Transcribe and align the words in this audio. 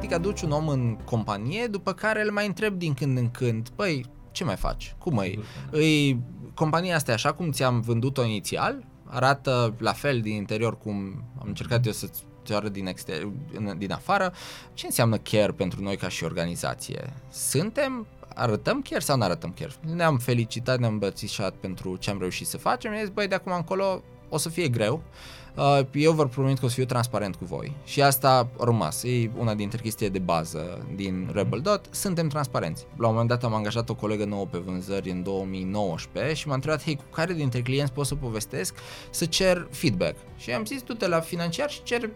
practic 0.00 0.18
aduci 0.18 0.40
un 0.40 0.50
om 0.50 0.68
în 0.68 0.96
companie, 1.04 1.66
după 1.66 1.92
care 1.92 2.22
îl 2.22 2.30
mai 2.30 2.46
întreb 2.46 2.78
din 2.78 2.94
când 2.94 3.18
în 3.18 3.30
când, 3.30 3.68
păi, 3.68 4.06
ce 4.30 4.44
mai 4.44 4.56
faci? 4.56 4.94
Cum 4.98 5.14
mai? 5.14 5.38
Îi, 5.70 6.20
compania 6.54 6.94
asta 6.94 7.12
așa 7.12 7.32
cum 7.32 7.50
ți-am 7.50 7.80
vândut-o 7.80 8.24
inițial? 8.24 8.84
Arată 9.04 9.74
la 9.78 9.92
fel 9.92 10.20
din 10.20 10.34
interior 10.34 10.78
cum 10.78 10.94
am 11.40 11.46
încercat 11.46 11.86
eu 11.86 11.92
să-ți 11.92 12.22
arăt 12.50 12.72
din, 12.72 12.86
exter- 12.86 13.26
din 13.76 13.92
afară. 13.92 14.32
Ce 14.74 14.86
înseamnă 14.86 15.16
care 15.16 15.52
pentru 15.52 15.82
noi 15.82 15.96
ca 15.96 16.08
și 16.08 16.24
organizație? 16.24 17.12
Suntem 17.30 18.06
arătăm 18.34 18.82
chiar 18.82 19.00
sau 19.00 19.16
nu 19.16 19.22
arătăm 19.22 19.52
chiar? 19.58 19.76
Ne-am 19.94 20.18
felicitat, 20.18 20.78
ne-am 20.78 20.92
îmbățișat 20.92 21.54
pentru 21.54 21.96
ce 21.96 22.10
am 22.10 22.18
reușit 22.18 22.46
să 22.46 22.58
facem. 22.58 22.90
Mi-a 22.90 23.00
zis, 23.00 23.10
băi, 23.10 23.28
de 23.28 23.34
acum 23.34 23.52
încolo 23.52 24.02
o 24.28 24.36
să 24.36 24.48
fie 24.48 24.68
greu. 24.68 24.94
Uh, 24.94 25.39
eu 25.92 26.12
vă 26.12 26.26
promit 26.26 26.58
că 26.58 26.64
o 26.64 26.68
să 26.68 26.74
fiu 26.74 26.84
transparent 26.84 27.34
cu 27.34 27.44
voi. 27.44 27.76
Și 27.84 28.02
asta 28.02 28.48
a 28.58 28.64
rămas. 28.64 29.02
E 29.02 29.30
una 29.38 29.54
dintre 29.54 29.78
chestiile 29.82 30.12
de 30.12 30.18
bază 30.18 30.86
din 30.94 31.30
Rebel 31.32 31.60
Dot. 31.60 31.86
Suntem 31.90 32.28
transparenți. 32.28 32.86
La 32.96 33.06
un 33.06 33.12
moment 33.12 33.28
dat 33.28 33.44
am 33.44 33.54
angajat 33.54 33.88
o 33.88 33.94
colegă 33.94 34.24
nouă 34.24 34.46
pe 34.46 34.58
vânzări 34.58 35.10
în 35.10 35.22
2019 35.22 36.34
și 36.34 36.48
m-a 36.48 36.54
întrebat, 36.54 36.82
hei, 36.82 36.96
cu 36.96 37.04
care 37.12 37.32
dintre 37.32 37.60
clienți 37.60 37.92
pot 37.92 38.06
să 38.06 38.14
povestesc 38.14 38.74
să 39.10 39.24
cer 39.24 39.66
feedback? 39.70 40.16
Și 40.36 40.50
am 40.50 40.64
zis, 40.64 40.82
du-te 40.82 41.08
la 41.08 41.20
financiar 41.20 41.70
și 41.70 41.82
cer 41.82 42.02
uh, 42.02 42.10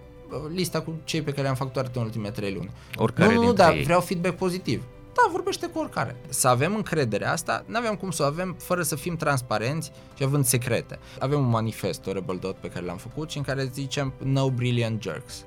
lista 0.55 0.81
cu 0.81 0.95
cei 1.05 1.23
pe 1.23 1.31
care 1.31 1.43
le-am 1.43 1.55
facturat 1.55 1.97
în 1.97 2.03
ultimele 2.03 2.31
trei 2.31 2.53
luni. 2.53 2.71
Oricare 2.97 3.35
nu, 3.35 3.43
nu, 3.43 3.53
dar 3.53 3.75
vreau 3.85 4.01
feedback 4.01 4.37
pozitiv 4.37 4.83
da, 5.15 5.29
vorbește 5.31 5.67
cu 5.67 5.79
oricare. 5.79 6.17
Să 6.29 6.49
avem 6.49 6.75
încredere 6.75 7.27
asta, 7.27 7.65
nu 7.67 7.77
aveam 7.77 7.95
cum 7.95 8.11
să 8.11 8.23
o 8.23 8.27
avem 8.27 8.57
fără 8.59 8.83
să 8.83 8.97
fim 8.97 9.17
transparenți 9.17 9.91
și 10.17 10.25
având 10.25 10.45
secrete. 10.45 10.99
Avem 11.19 11.39
un 11.39 11.49
manifest, 11.49 12.07
o 12.07 12.13
Rebel 12.13 12.39
Dot 12.41 12.57
pe 12.57 12.69
care 12.69 12.85
l-am 12.85 12.97
făcut 12.97 13.31
și 13.31 13.37
în 13.37 13.43
care 13.43 13.71
zicem 13.73 14.13
No 14.23 14.51
Brilliant 14.51 15.03
Jerks. 15.03 15.45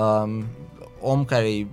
Um, 0.00 0.44
om 1.00 1.24
care 1.24 1.50
e 1.50 1.66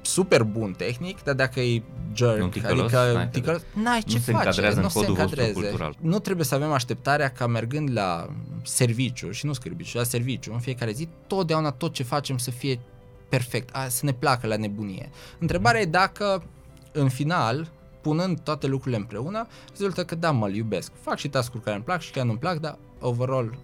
super 0.00 0.42
bun 0.42 0.72
tehnic, 0.72 1.22
dar 1.22 1.34
dacă 1.34 1.60
e 1.60 1.82
jerk, 2.14 2.42
un 2.42 2.50
ticălos, 2.50 2.92
adică 2.92 3.28
ticălos, 3.32 3.62
n-ai 3.82 4.00
ce 4.00 4.14
nu 4.14 4.20
face, 4.20 4.22
se 4.22 4.30
încadrează 4.30 4.76
nu 4.76 4.82
în 4.82 4.88
se 4.88 4.98
codul 4.98 5.14
încadreze. 5.18 5.90
Nu 6.00 6.18
trebuie 6.18 6.44
să 6.44 6.54
avem 6.54 6.72
așteptarea 6.72 7.28
ca 7.28 7.46
mergând 7.46 7.90
la 7.92 8.28
serviciu, 8.62 9.30
și 9.30 9.46
nu 9.46 9.52
serviciu, 9.52 9.96
la 9.98 10.04
serviciu, 10.04 10.52
în 10.52 10.58
fiecare 10.58 10.92
zi, 10.92 11.08
totdeauna 11.26 11.70
tot 11.70 11.92
ce 11.92 12.02
facem 12.02 12.38
să 12.38 12.50
fie 12.50 12.80
perfect, 13.28 13.76
a, 13.76 13.88
să 13.88 14.04
ne 14.04 14.12
placă 14.12 14.46
la 14.46 14.56
nebunie. 14.56 15.10
Întrebarea 15.38 15.80
e 15.80 15.84
dacă, 15.84 16.44
în 16.92 17.08
final, 17.08 17.72
punând 18.00 18.40
toate 18.40 18.66
lucrurile 18.66 18.96
împreună, 18.96 19.46
rezultă 19.70 20.04
că 20.04 20.14
da, 20.14 20.30
mă 20.30 20.48
iubesc. 20.48 20.92
Fac 20.94 21.16
și 21.16 21.28
task 21.28 21.62
care 21.62 21.76
îmi 21.76 21.84
plac 21.84 22.00
și 22.00 22.12
care 22.12 22.26
nu-mi 22.26 22.38
plac, 22.38 22.60
dar 22.60 22.78
overall 23.00 23.58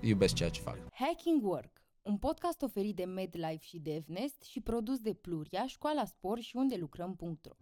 iubesc 0.00 0.34
ceea 0.34 0.48
ce 0.48 0.60
fac. 0.60 0.76
Hacking 0.92 1.44
Work, 1.44 1.82
un 2.02 2.16
podcast 2.16 2.62
oferit 2.62 2.96
de 2.96 3.04
MedLife 3.04 3.58
și 3.60 3.78
DevNest 3.78 4.42
și 4.42 4.60
produs 4.60 4.98
de 4.98 5.12
Pluria, 5.12 5.64
Școala 5.66 6.04
Spor 6.04 6.38
și 6.38 6.56
unde 6.56 6.76
lucrăm.ro. 6.76 7.52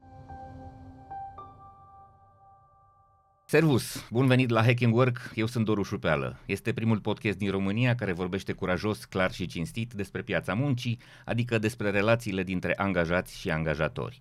Servus! 3.48 4.06
Bun 4.10 4.26
venit 4.26 4.50
la 4.50 4.62
Hacking 4.62 4.94
Work, 4.94 5.32
eu 5.34 5.46
sunt 5.46 5.64
Doru 5.64 5.82
Șupeală. 5.82 6.38
Este 6.46 6.72
primul 6.72 6.98
podcast 6.98 7.38
din 7.38 7.50
România 7.50 7.94
care 7.94 8.12
vorbește 8.12 8.52
curajos, 8.52 9.04
clar 9.04 9.32
și 9.32 9.46
cinstit 9.46 9.92
despre 9.92 10.22
piața 10.22 10.54
muncii, 10.54 10.98
adică 11.24 11.58
despre 11.58 11.90
relațiile 11.90 12.42
dintre 12.42 12.74
angajați 12.76 13.38
și 13.38 13.50
angajatori. 13.50 14.20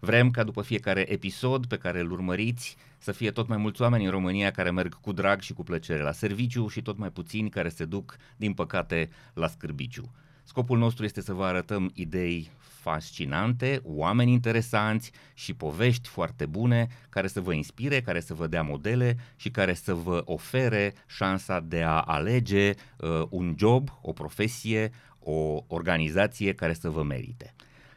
Vrem 0.00 0.30
ca 0.30 0.42
după 0.42 0.62
fiecare 0.62 1.12
episod 1.12 1.66
pe 1.66 1.76
care 1.76 2.00
îl 2.00 2.10
urmăriți 2.10 2.76
să 2.98 3.12
fie 3.12 3.30
tot 3.30 3.48
mai 3.48 3.56
mulți 3.56 3.82
oameni 3.82 4.04
în 4.04 4.10
România 4.10 4.50
care 4.50 4.70
merg 4.70 5.00
cu 5.00 5.12
drag 5.12 5.40
și 5.40 5.52
cu 5.52 5.62
plăcere 5.62 6.02
la 6.02 6.12
serviciu 6.12 6.68
și 6.68 6.82
tot 6.82 6.98
mai 6.98 7.10
puțini 7.10 7.50
care 7.50 7.68
se 7.68 7.84
duc, 7.84 8.16
din 8.36 8.52
păcate, 8.52 9.10
la 9.34 9.48
scârbiciu. 9.48 10.12
Scopul 10.44 10.78
nostru 10.78 11.04
este 11.04 11.20
să 11.20 11.32
vă 11.32 11.44
arătăm 11.44 11.90
idei 11.94 12.50
fascinante, 12.84 13.80
oameni 13.82 14.32
interesanți 14.32 15.10
și 15.34 15.54
povești 15.54 16.08
foarte 16.08 16.46
bune 16.46 16.86
care 17.08 17.26
să 17.26 17.40
vă 17.40 17.52
inspire, 17.52 18.00
care 18.00 18.20
să 18.20 18.34
vă 18.34 18.46
dea 18.46 18.62
modele 18.62 19.16
și 19.36 19.50
care 19.50 19.74
să 19.74 19.94
vă 19.94 20.22
ofere 20.24 20.94
șansa 21.06 21.60
de 21.60 21.82
a 21.82 22.00
alege 22.00 22.70
uh, 22.70 23.22
un 23.30 23.54
job, 23.58 23.88
o 24.00 24.12
profesie, 24.12 24.90
o 25.18 25.64
organizație 25.66 26.54
care 26.54 26.72
să 26.72 26.88
vă 26.88 27.02
merite. 27.02 27.54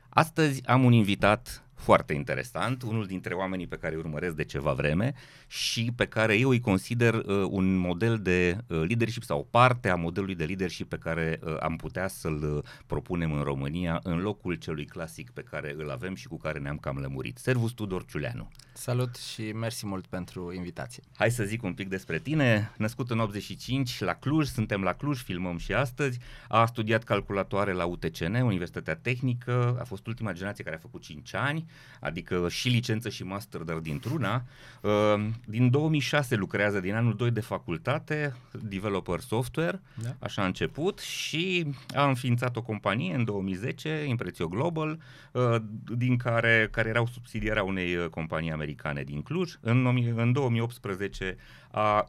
Astăzi 0.10 0.66
am 0.66 0.84
un 0.84 0.92
invitat 0.92 1.67
foarte 1.78 2.14
interesant, 2.14 2.82
unul 2.82 3.06
dintre 3.06 3.34
oamenii 3.34 3.68
pe 3.68 3.76
care 3.76 3.94
îi 3.94 4.00
urmăresc 4.00 4.36
de 4.36 4.44
ceva 4.44 4.74
vreme 4.74 5.14
și 5.48 5.92
pe 5.96 6.06
care 6.06 6.38
eu 6.38 6.50
îi 6.50 6.60
consider 6.60 7.14
uh, 7.14 7.24
un 7.50 7.76
model 7.76 8.20
de 8.22 8.58
uh, 8.68 8.84
leadership 8.88 9.24
sau 9.24 9.40
o 9.40 9.48
parte 9.50 9.90
a 9.90 9.96
modelului 9.96 10.36
de 10.36 10.46
leadership 10.46 10.90
pe 10.90 10.98
care 10.98 11.40
uh, 11.44 11.56
am 11.60 11.76
putea 11.76 12.08
să-l 12.08 12.56
uh, 12.56 12.64
propunem 12.86 13.32
în 13.32 13.42
România 13.42 14.00
în 14.04 14.20
locul 14.20 14.56
celui 14.56 14.86
clasic 14.86 15.30
pe 15.30 15.42
care 15.42 15.74
îl 15.78 15.90
avem 15.90 16.16
și 16.16 16.28
cu 16.28 16.38
care 16.38 16.60
ne-am 16.60 16.78
cam 16.78 16.98
lămurit. 16.98 17.38
Servus 17.38 17.72
Tudor 17.72 18.06
Ciuleanu. 18.06 18.50
Salut 18.80 19.16
și 19.16 19.52
mersi 19.52 19.86
mult 19.86 20.06
pentru 20.08 20.54
invitație. 20.54 21.04
Hai 21.16 21.32
să 21.32 21.44
zic 21.44 21.64
un 21.64 21.74
pic 21.74 21.90
despre 21.90 22.20
tine. 22.20 22.72
Născut 22.78 23.10
în 23.10 23.20
85 23.20 24.00
la 24.00 24.14
Cluj, 24.14 24.48
suntem 24.48 24.82
la 24.82 24.94
Cluj, 24.94 25.22
filmăm 25.22 25.58
și 25.58 25.74
astăzi. 25.74 26.20
A 26.48 26.66
studiat 26.66 27.04
calculatoare 27.04 27.74
la 27.74 27.86
UTCN, 27.86 28.34
Universitatea 28.36 28.96
Tehnică, 28.96 29.78
a 29.80 29.84
fost 29.84 30.08
ultima 30.08 30.32
generație 30.32 30.64
care 30.64 30.76
a 30.76 30.80
făcut 30.80 31.02
5 31.02 31.34
ani, 31.34 31.66
adică 32.00 32.50
și 32.50 32.70
licență 32.70 33.10
și 33.10 33.24
master, 33.24 33.62
dar 33.62 33.78
dintr-una. 33.78 34.44
Uh, 34.82 35.26
din 35.46 35.70
2006 35.70 36.36
lucrează 36.36 36.80
din 36.80 36.94
anul 36.94 37.16
2 37.16 37.32
de 37.32 37.42
facultate, 37.42 38.36
developer 38.62 39.20
software, 39.20 39.82
da. 40.04 40.16
așa 40.20 40.42
a 40.42 40.46
început 40.46 41.00
și 41.00 41.68
a 41.96 42.08
înființat 42.08 42.56
o 42.56 42.62
companie 42.62 43.16
în 43.16 43.24
2010, 43.24 44.06
Imprețio 44.08 44.48
Global, 44.48 45.00
uh, 45.32 45.56
din 45.96 46.18
care, 46.18 46.68
care 46.72 46.90
erau 46.90 47.08
subsidiarea 47.08 47.64
unei 47.64 47.96
uh, 47.96 48.06
companii 48.06 48.52
americane 48.52 48.66
din 49.04 49.22
Cluj. 49.22 49.54
În, 49.62 49.86
în 50.16 50.32
2018 50.32 51.38
a 51.72 52.06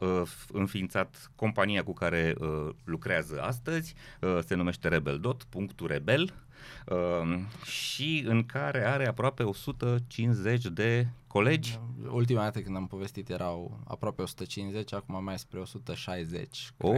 înființat 0.51 1.31
compania 1.35 1.83
cu 1.83 1.93
care 1.93 2.35
lucrează 2.83 3.41
astăzi, 3.41 3.95
se 4.45 4.55
numește 4.55 4.87
Rebel 4.87 5.19
Dot, 5.19 5.43
punctul 5.43 5.87
Rebel, 5.87 6.33
și 7.63 8.23
în 8.27 8.45
care 8.45 8.85
are 8.87 9.07
aproape 9.07 9.43
150 9.43 10.65
de 10.65 11.07
colegi? 11.27 11.79
Ultima 12.11 12.41
dată 12.41 12.59
când 12.59 12.75
am 12.75 12.87
povestit 12.87 13.29
erau 13.29 13.79
aproape 13.87 14.21
150, 14.21 14.93
acum 14.93 15.23
mai 15.23 15.39
spre 15.39 15.59
160. 15.59 16.71
Oh, 16.77 16.91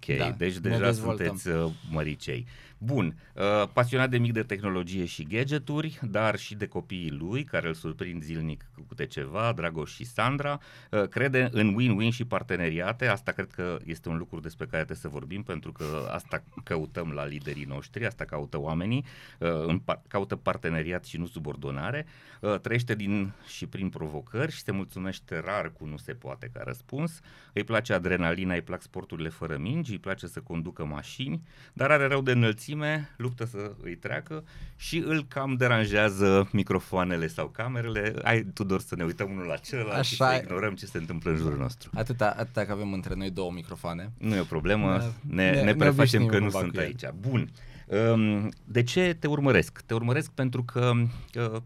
cred. 0.00 0.20
ok, 0.20 0.26
da, 0.26 0.30
deci 0.30 0.56
deja 0.56 0.92
sunteți 0.92 1.48
uh, 1.48 1.70
măricei. 1.90 2.46
Bun, 2.78 3.16
uh, 3.34 3.68
pasionat 3.72 4.10
de 4.10 4.18
mic 4.18 4.32
de 4.32 4.42
tehnologie 4.42 5.04
și 5.04 5.24
gadgeturi, 5.24 5.98
dar 6.02 6.38
și 6.38 6.54
de 6.54 6.66
copiii 6.66 7.10
lui, 7.10 7.44
care 7.44 7.68
îl 7.68 7.74
surprind 7.74 8.22
zilnic 8.22 8.64
cu 8.74 8.84
câte 8.88 9.06
ceva, 9.06 9.52
Dragoș 9.52 9.94
și 9.94 10.04
Sandra, 10.04 10.60
uh, 10.90 11.08
crede 11.08 11.48
în 11.52 11.76
win-win 11.80 12.12
și 12.12 12.24
parteneriate, 12.24 13.06
asta 13.06 13.32
cred 13.32 13.50
că 13.50 13.78
este 13.84 14.08
un 14.08 14.16
lucru 14.16 14.40
despre 14.40 14.64
care 14.64 14.84
trebuie 14.84 15.02
să 15.02 15.08
vorbim, 15.08 15.42
pentru 15.42 15.72
că 15.72 16.08
asta 16.12 16.42
căutăm 16.64 17.10
la 17.10 17.26
liderii 17.26 17.64
noștri, 17.64 18.06
asta 18.06 18.24
caută 18.24 18.60
oamenii, 18.60 18.95
uh, 19.38 19.76
caută 20.08 20.36
parteneriat 20.36 21.04
și 21.04 21.16
nu 21.18 21.26
subordonare, 21.26 22.06
uh, 22.40 22.60
trăiește 22.60 22.94
din 22.94 23.32
și 23.46 23.66
și 23.66 23.72
prin 23.72 23.88
provocări 23.88 24.52
și 24.52 24.62
se 24.62 24.72
mulțumește 24.72 25.42
rar 25.44 25.72
cu 25.72 25.86
nu 25.86 25.96
se 25.96 26.12
poate 26.12 26.50
ca 26.52 26.62
răspuns. 26.64 27.20
Îi 27.52 27.64
place 27.64 27.92
adrenalina, 27.92 28.54
îi 28.54 28.62
plac 28.62 28.82
sporturile 28.82 29.28
fără 29.28 29.56
mingi, 29.56 29.90
îi 29.90 29.98
place 29.98 30.26
să 30.26 30.40
conducă 30.40 30.84
mașini, 30.84 31.42
dar 31.72 31.90
are 31.90 32.06
rău 32.06 32.22
de 32.22 32.30
înălțime, 32.30 33.14
luptă 33.16 33.44
să 33.44 33.72
îi 33.82 33.96
treacă 33.96 34.44
și 34.76 34.98
îl 34.98 35.24
cam 35.28 35.54
deranjează 35.54 36.48
microfoanele 36.52 37.26
sau 37.26 37.48
camerele. 37.48 38.14
Ai, 38.22 38.42
Tudor, 38.42 38.80
să 38.80 38.96
ne 38.96 39.04
uităm 39.04 39.30
unul 39.30 39.46
la 39.46 39.56
celălalt 39.56 39.98
Așa 39.98 40.02
și 40.02 40.16
să 40.16 40.40
ignorăm 40.42 40.74
ce 40.74 40.86
se 40.86 40.98
întâmplă 40.98 41.30
în 41.30 41.36
jurul 41.36 41.58
nostru. 41.58 41.90
Atâta, 41.94 42.34
atâta 42.38 42.64
că 42.64 42.72
avem 42.72 42.92
între 42.92 43.14
noi 43.14 43.30
două 43.30 43.52
microfoane. 43.52 44.12
Nu 44.18 44.34
e 44.34 44.40
o 44.40 44.44
problemă, 44.44 45.14
ne, 45.20 45.50
ne, 45.50 45.62
ne 45.62 45.74
prefacem 45.74 46.26
că 46.26 46.38
nu 46.38 46.50
sunt 46.50 46.76
aici. 46.76 47.02
Bun. 47.20 47.50
Um, 47.86 48.48
de 48.64 48.82
ce 48.82 49.16
te 49.18 49.26
urmăresc? 49.26 49.80
Te 49.86 49.94
urmăresc 49.94 50.30
pentru 50.30 50.62
că 50.64 50.92
uh, 51.34 51.60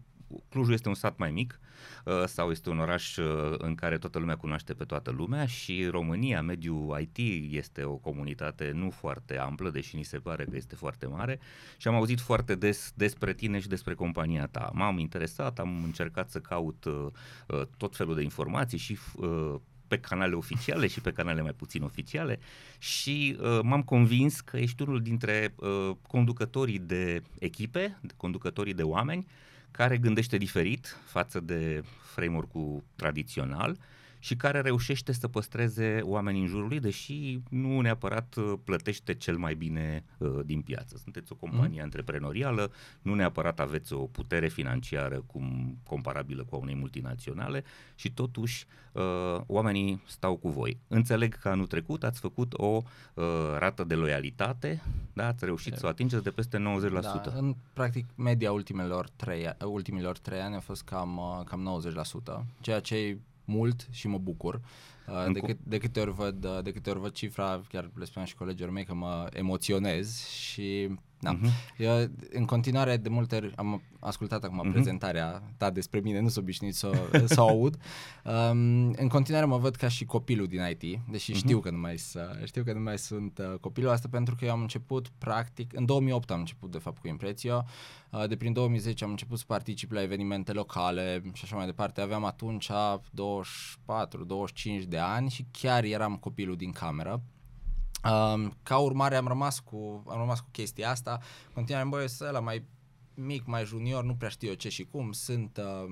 Clujul 0.49 0.73
este 0.73 0.87
un 0.87 0.95
sat 0.95 1.17
mai 1.17 1.31
mic, 1.31 1.59
Uh, 2.05 2.23
sau 2.25 2.51
este 2.51 2.69
un 2.69 2.79
oraș 2.79 3.17
uh, 3.17 3.53
în 3.57 3.75
care 3.75 3.97
toată 3.97 4.19
lumea 4.19 4.35
cunoaște 4.35 4.73
pe 4.73 4.83
toată 4.83 5.11
lumea 5.11 5.45
și 5.45 5.85
România, 5.85 6.41
mediul 6.41 6.99
IT, 6.99 7.17
este 7.53 7.83
o 7.83 7.95
comunitate 7.95 8.71
nu 8.73 8.89
foarte 8.89 9.37
amplă, 9.37 9.69
deși 9.69 9.95
ni 9.95 10.03
se 10.03 10.17
pare 10.17 10.43
că 10.43 10.55
este 10.55 10.75
foarte 10.75 11.05
mare 11.05 11.39
și 11.77 11.87
am 11.87 11.95
auzit 11.95 12.19
foarte 12.19 12.55
des 12.55 12.91
despre 12.95 13.33
tine 13.33 13.59
și 13.59 13.67
despre 13.67 13.93
compania 13.93 14.47
ta. 14.47 14.71
M-am 14.73 14.97
interesat, 14.97 15.59
am 15.59 15.83
încercat 15.83 16.29
să 16.29 16.39
caut 16.39 16.85
uh, 16.85 17.61
tot 17.77 17.95
felul 17.95 18.15
de 18.15 18.21
informații 18.21 18.77
și 18.77 18.97
pe 19.91 19.99
canale 19.99 20.35
oficiale 20.35 20.87
și 20.87 21.01
pe 21.01 21.11
canale 21.11 21.41
mai 21.41 21.53
puțin 21.53 21.83
oficiale 21.83 22.39
și 22.77 23.37
uh, 23.39 23.59
m-am 23.63 23.83
convins 23.83 24.39
că 24.39 24.57
ești 24.57 24.81
unul 24.81 25.01
dintre 25.01 25.53
uh, 25.55 25.91
conducătorii 26.07 26.79
de 26.79 27.21
echipe, 27.39 27.99
conducătorii 28.17 28.73
de 28.73 28.83
oameni 28.83 29.27
care 29.71 29.97
gândește 29.97 30.37
diferit 30.37 30.97
față 31.05 31.39
de 31.39 31.83
framework-ul 32.13 32.83
tradițional 32.95 33.77
și 34.23 34.35
care 34.35 34.61
reușește 34.61 35.11
să 35.11 35.27
păstreze 35.27 35.99
oamenii 36.03 36.41
în 36.41 36.47
jurul 36.47 36.67
lui, 36.67 36.79
deși 36.79 37.39
nu 37.49 37.81
neapărat 37.81 38.35
uh, 38.35 38.53
plătește 38.63 39.13
cel 39.13 39.37
mai 39.37 39.53
bine 39.55 40.03
uh, 40.17 40.39
din 40.45 40.61
piață. 40.61 40.97
Sunteți 41.03 41.31
o 41.31 41.35
companie 41.35 41.77
mm. 41.77 41.83
antreprenorială, 41.83 42.71
nu 43.01 43.13
neapărat 43.13 43.59
aveți 43.59 43.93
o 43.93 43.97
putere 43.97 44.47
financiară 44.47 45.23
cum 45.25 45.77
comparabilă 45.83 46.43
cu 46.43 46.55
a 46.55 46.57
unei 46.57 46.75
multinaționale 46.75 47.63
și 47.95 48.11
totuși 48.11 48.65
uh, 48.91 49.41
oamenii 49.47 50.01
stau 50.07 50.37
cu 50.37 50.49
voi. 50.49 50.79
Înțeleg 50.87 51.35
că 51.35 51.49
anul 51.49 51.67
trecut 51.67 52.03
ați 52.03 52.19
făcut 52.19 52.53
o 52.53 52.81
uh, 53.13 53.23
rată 53.57 53.83
de 53.83 53.95
loialitate, 53.95 54.81
da? 55.13 55.27
ați 55.27 55.45
reușit 55.45 55.75
să 55.75 55.85
o 55.85 55.89
atingeți 55.89 56.23
de 56.23 56.29
peste 56.29 56.57
90%. 56.57 56.61
Da, 56.91 57.21
în 57.33 57.55
practic 57.73 58.05
media 58.15 58.51
ultimelor 58.51 59.09
trei, 59.15 59.49
ultimilor 59.65 60.17
trei 60.17 60.39
ani 60.39 60.55
a 60.55 60.59
fost 60.59 60.83
cam, 60.83 61.17
uh, 61.17 61.45
cam 61.45 61.83
90%, 62.43 62.45
ceea 62.59 62.79
ce 62.79 62.95
e 62.95 63.17
mult 63.51 63.87
și 63.89 64.07
mă 64.07 64.17
bucur. 64.17 64.61
Uh, 65.07 65.33
de, 65.33 65.39
cât, 65.39 65.57
de, 65.63 65.77
câte 65.77 65.99
ori 65.99 66.11
văd, 66.11 66.45
uh, 66.45 66.63
de 66.63 66.71
câte 66.71 66.89
ori 66.89 66.99
văd 66.99 67.11
cifra, 67.11 67.61
chiar 67.69 67.91
le 67.95 68.05
spuneam 68.05 68.27
și 68.27 68.35
colegilor 68.35 68.71
mei 68.71 68.85
că 68.85 68.93
mă 68.93 69.29
emoționez 69.33 70.27
și 70.27 70.89
da. 71.21 71.37
Uh-huh. 71.37 71.77
Eu, 71.77 72.07
în 72.31 72.45
continuare, 72.45 72.97
de 72.97 73.09
multe 73.09 73.35
ori 73.35 73.51
am 73.55 73.81
ascultat 73.99 74.43
acum 74.43 74.67
uh-huh. 74.67 74.71
prezentarea 74.71 75.43
ta 75.57 75.69
despre 75.69 75.99
mine, 75.99 76.19
nu 76.19 76.27
sunt 76.27 76.43
obișnuit 76.43 76.75
să, 76.75 76.91
să 77.33 77.41
o 77.41 77.47
aud. 77.47 77.77
Um, 78.23 78.91
în 78.91 79.07
continuare 79.07 79.45
mă 79.45 79.57
văd 79.57 79.75
ca 79.75 79.87
și 79.87 80.05
copilul 80.05 80.47
din 80.47 80.61
IT, 80.69 80.99
deși 81.11 81.31
uh-huh. 81.31 81.35
știu 81.35 81.59
că 81.59 81.71
nu 81.71 81.77
mai, 81.77 81.95
știu 82.45 82.63
că 82.63 82.73
nu 82.73 82.79
mai 82.79 82.97
sunt 82.97 83.37
uh, 83.37 83.59
copilul 83.59 83.91
asta 83.91 84.07
pentru 84.11 84.35
că 84.35 84.45
eu 84.45 84.51
am 84.51 84.61
început 84.61 85.07
practic, 85.17 85.77
în 85.77 85.85
2008 85.85 86.31
am 86.31 86.39
început 86.39 86.71
de 86.71 86.77
fapt 86.77 86.99
cu 86.99 87.07
Imprețio, 87.07 87.63
uh, 88.11 88.27
de 88.27 88.35
prin 88.35 88.53
2010 88.53 89.03
am 89.03 89.09
început 89.09 89.37
să 89.37 89.43
particip 89.47 89.91
la 89.91 90.01
evenimente 90.01 90.51
locale 90.51 91.21
și 91.33 91.41
așa 91.43 91.55
mai 91.55 91.65
departe. 91.65 92.01
Aveam 92.01 92.25
atunci 92.25 92.69
24-25 92.69 92.71
de 94.87 94.97
ani 94.97 95.29
și 95.29 95.45
chiar 95.51 95.83
eram 95.83 96.15
copilul 96.15 96.55
din 96.55 96.71
cameră 96.71 97.21
Um, 98.03 98.57
ca 98.63 98.77
urmare 98.77 99.15
am 99.15 99.27
rămas 99.27 99.59
cu, 99.59 100.03
am 100.07 100.17
rămas 100.17 100.39
cu 100.39 100.47
chestia 100.51 100.89
asta, 100.89 101.19
continuam, 101.53 101.89
băi, 101.89 102.09
să 102.09 102.29
la 102.31 102.39
mai 102.39 102.65
mic, 103.13 103.45
mai 103.45 103.65
junior, 103.65 104.03
nu 104.03 104.15
prea 104.15 104.29
știu 104.29 104.47
eu 104.47 104.53
ce 104.53 104.69
și 104.69 104.83
cum, 104.83 105.11
sunt, 105.11 105.57
uh, 105.57 105.85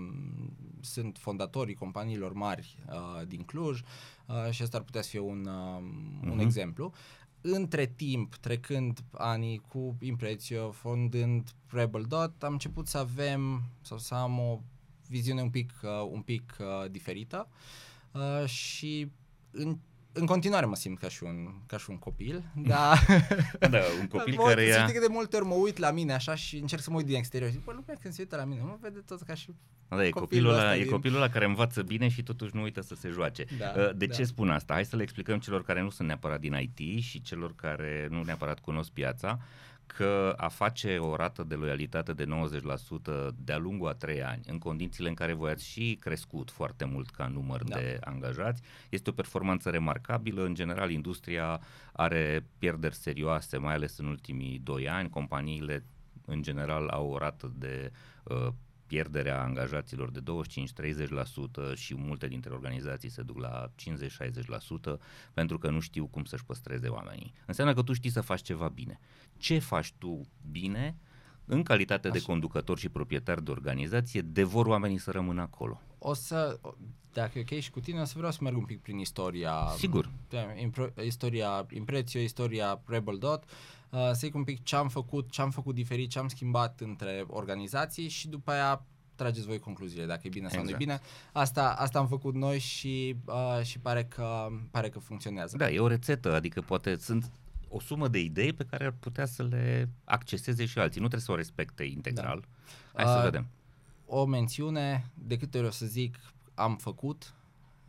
sunt 0.81 1.17
fondatorii 1.17 1.75
companiilor 1.75 2.33
mari 2.33 2.77
uh, 2.87 3.27
din 3.27 3.43
Cluj 3.43 3.81
uh, 4.25 4.49
și 4.49 4.61
asta 4.61 4.77
ar 4.77 4.83
putea 4.83 5.01
să 5.01 5.09
fie 5.09 5.19
un, 5.19 5.45
uh, 5.45 5.77
uh-huh. 5.77 6.29
un 6.29 6.35
mhm. 6.35 6.39
exemplu. 6.39 6.93
Între 7.41 7.85
timp, 7.85 8.35
trecând 8.35 8.99
anii 9.11 9.61
cu 9.67 9.97
Imprețio, 9.99 10.71
fondând 10.71 11.49
Rebel 11.67 12.03
Dot, 12.07 12.43
am 12.43 12.51
început 12.51 12.87
să 12.87 12.97
avem 12.97 13.63
sau 13.81 13.97
să 13.97 14.15
am 14.15 14.39
o 14.39 14.59
viziune 15.07 15.41
un 15.41 15.49
pic, 15.49 15.71
uh, 15.83 16.07
un 16.11 16.21
pic 16.21 16.55
uh, 16.59 16.91
diferită 16.91 17.47
uh, 18.11 18.45
și 18.45 19.11
în 19.51 19.77
în 20.11 20.25
continuare 20.25 20.65
mă 20.65 20.75
simt 20.75 20.99
ca 20.99 21.09
și 21.09 21.23
un, 21.23 21.47
ca 21.65 21.77
și 21.77 21.89
un 21.89 21.97
copil, 21.97 22.43
dar... 22.71 23.05
da, 23.59 23.79
un 23.99 24.07
copil 24.07 24.35
mă, 24.35 24.43
care 24.43 24.63
ia... 24.63 24.85
că 24.85 24.99
de 24.99 25.07
multe 25.09 25.35
ori 25.35 25.45
mă 25.45 25.53
uit 25.53 25.77
la 25.77 25.91
mine 25.91 26.13
așa 26.13 26.35
și 26.35 26.57
încerc 26.57 26.81
să 26.81 26.89
mă 26.89 26.95
uit 26.95 27.05
din 27.05 27.15
exterior. 27.15 27.49
Zic, 27.49 27.63
bă, 27.63 27.71
lumea 27.71 27.97
când 28.01 28.13
se 28.13 28.21
uită 28.21 28.35
la 28.35 28.43
mine, 28.43 28.61
mă 28.61 28.77
vede 28.81 28.99
tot 28.99 29.21
ca 29.21 29.33
și 29.33 29.53
da, 29.89 30.05
e 30.05 30.09
copilul, 30.09 30.51
ăla, 30.51 30.73
din... 30.73 30.81
e 30.81 30.85
copilul 30.85 31.17
ăla 31.17 31.29
care 31.29 31.45
învață 31.45 31.81
bine 31.81 32.07
și 32.07 32.23
totuși 32.23 32.55
nu 32.55 32.61
uită 32.61 32.81
să 32.81 32.95
se 32.95 33.09
joace. 33.09 33.45
Da, 33.57 33.73
uh, 33.77 33.89
de 33.95 34.05
da. 34.05 34.15
ce 34.15 34.23
spun 34.23 34.49
asta? 34.49 34.73
Hai 34.73 34.85
să 34.85 34.95
le 34.95 35.01
explicăm 35.01 35.39
celor 35.39 35.63
care 35.63 35.81
nu 35.81 35.89
sunt 35.89 36.07
neapărat 36.07 36.39
din 36.39 36.53
IT 36.53 37.03
și 37.03 37.21
celor 37.21 37.55
care 37.55 38.07
nu 38.09 38.23
neapărat 38.23 38.59
cunosc 38.59 38.91
piața 38.91 39.39
că 39.95 40.33
a 40.37 40.47
face 40.47 40.97
o 40.97 41.15
rată 41.15 41.43
de 41.43 41.55
loialitate 41.55 42.13
de 42.13 42.25
90% 42.25 42.27
de-a 43.35 43.57
lungul 43.57 43.87
a 43.87 43.93
trei 43.93 44.23
ani, 44.23 44.41
în 44.47 44.57
condițiile 44.57 45.09
în 45.09 45.15
care 45.15 45.33
voi 45.33 45.51
ați 45.51 45.67
și 45.67 45.97
crescut 45.99 46.51
foarte 46.51 46.85
mult 46.85 47.09
ca 47.09 47.27
număr 47.27 47.63
da. 47.63 47.75
de 47.75 47.97
angajați, 48.01 48.61
este 48.89 49.09
o 49.09 49.13
performanță 49.13 49.69
remarcabilă. 49.69 50.43
În 50.43 50.53
general, 50.53 50.91
industria 50.91 51.61
are 51.91 52.45
pierderi 52.57 52.95
serioase, 52.95 53.57
mai 53.57 53.73
ales 53.73 53.97
în 53.97 54.05
ultimii 54.05 54.59
doi 54.63 54.89
ani. 54.89 55.09
Companiile, 55.09 55.83
în 56.25 56.41
general, 56.41 56.87
au 56.87 57.11
o 57.11 57.17
rată 57.17 57.51
de 57.55 57.91
uh, 58.23 58.47
pierderea 58.89 59.41
angajaților 59.41 60.11
de 60.11 60.19
25-30% 61.73 61.75
și 61.75 61.95
multe 61.95 62.27
dintre 62.27 62.53
organizații 62.53 63.09
se 63.09 63.21
duc 63.21 63.37
la 63.39 63.71
50-60% 64.95 64.99
pentru 65.33 65.57
că 65.57 65.69
nu 65.69 65.79
știu 65.79 66.07
cum 66.07 66.23
să-și 66.23 66.45
păstreze 66.45 66.87
oamenii. 66.87 67.33
Înseamnă 67.45 67.73
că 67.73 67.81
tu 67.81 67.93
știi 67.93 68.09
să 68.09 68.21
faci 68.21 68.41
ceva 68.41 68.67
bine. 68.67 68.99
Ce 69.37 69.59
faci 69.59 69.93
tu 69.97 70.27
bine 70.51 70.97
în 71.45 71.63
calitate 71.63 72.07
Așa. 72.07 72.17
de 72.17 72.23
conducător 72.23 72.77
și 72.77 72.89
proprietar 72.89 73.39
de 73.39 73.51
organizație, 73.51 74.21
devor 74.21 74.65
oamenii 74.65 74.97
să 74.97 75.11
rămână 75.11 75.41
acolo. 75.41 75.81
O 75.97 76.13
să, 76.13 76.59
dacă 77.13 77.39
e 77.39 77.45
ok 77.49 77.59
și 77.59 77.71
cu 77.71 77.79
tine, 77.79 78.01
o 78.01 78.05
să 78.05 78.13
vreau 78.17 78.31
să 78.31 78.39
merg 78.41 78.57
un 78.57 78.65
pic 78.65 78.81
prin 78.81 78.97
istoria. 78.97 79.53
Sigur. 79.77 80.09
Impro, 80.61 80.87
istoria 81.05 81.65
Imprețio, 81.69 82.19
istoria 82.19 82.81
Rebel 82.85 83.17
Dot, 83.17 83.43
uh, 83.89 83.99
să 83.99 84.19
zic 84.19 84.35
un 84.35 84.43
pic 84.43 84.63
ce 84.63 84.75
am 84.75 84.89
făcut, 84.89 85.31
ce 85.31 85.41
am 85.41 85.51
făcut 85.51 85.75
diferit, 85.75 86.09
ce 86.09 86.19
am 86.19 86.27
schimbat 86.27 86.79
între 86.79 87.23
organizații 87.27 88.07
și 88.07 88.27
după 88.27 88.51
aia 88.51 88.85
trageți 89.15 89.45
voi 89.45 89.59
concluziile 89.59 90.05
dacă 90.05 90.21
e 90.23 90.29
bine 90.29 90.45
exact. 90.45 90.53
sau 90.53 90.63
nu 90.63 90.69
e 90.69 90.83
exact. 90.83 91.01
bine. 91.01 91.11
Asta, 91.31 91.75
asta 91.77 91.99
am 91.99 92.07
făcut 92.07 92.33
noi 92.33 92.59
și, 92.59 93.15
uh, 93.25 93.63
și 93.63 93.79
pare, 93.79 94.05
că, 94.05 94.47
pare 94.71 94.89
că 94.89 94.99
funcționează. 94.99 95.57
Da, 95.57 95.69
e 95.69 95.79
o 95.79 95.87
rețetă, 95.87 96.33
adică 96.33 96.61
poate 96.61 96.95
sunt 96.95 97.31
o 97.69 97.79
sumă 97.79 98.07
de 98.07 98.19
idei 98.19 98.53
pe 98.53 98.63
care 98.63 98.85
ar 98.85 98.95
putea 98.99 99.25
să 99.25 99.43
le 99.43 99.89
acceseze 100.03 100.65
și 100.65 100.79
alții. 100.79 101.01
Nu 101.01 101.07
trebuie 101.07 101.25
să 101.27 101.31
o 101.31 101.35
respecte 101.35 101.83
integral. 101.83 102.39
Da. 102.93 103.03
Hai 103.03 103.13
uh, 103.13 103.19
să 103.19 103.23
vedem. 103.23 103.47
O 104.05 104.25
mențiune, 104.25 105.11
de 105.13 105.37
câte 105.37 105.57
ori 105.57 105.67
o 105.67 105.71
să 105.71 105.85
zic 105.85 106.15
am 106.53 106.77
făcut, 106.77 107.33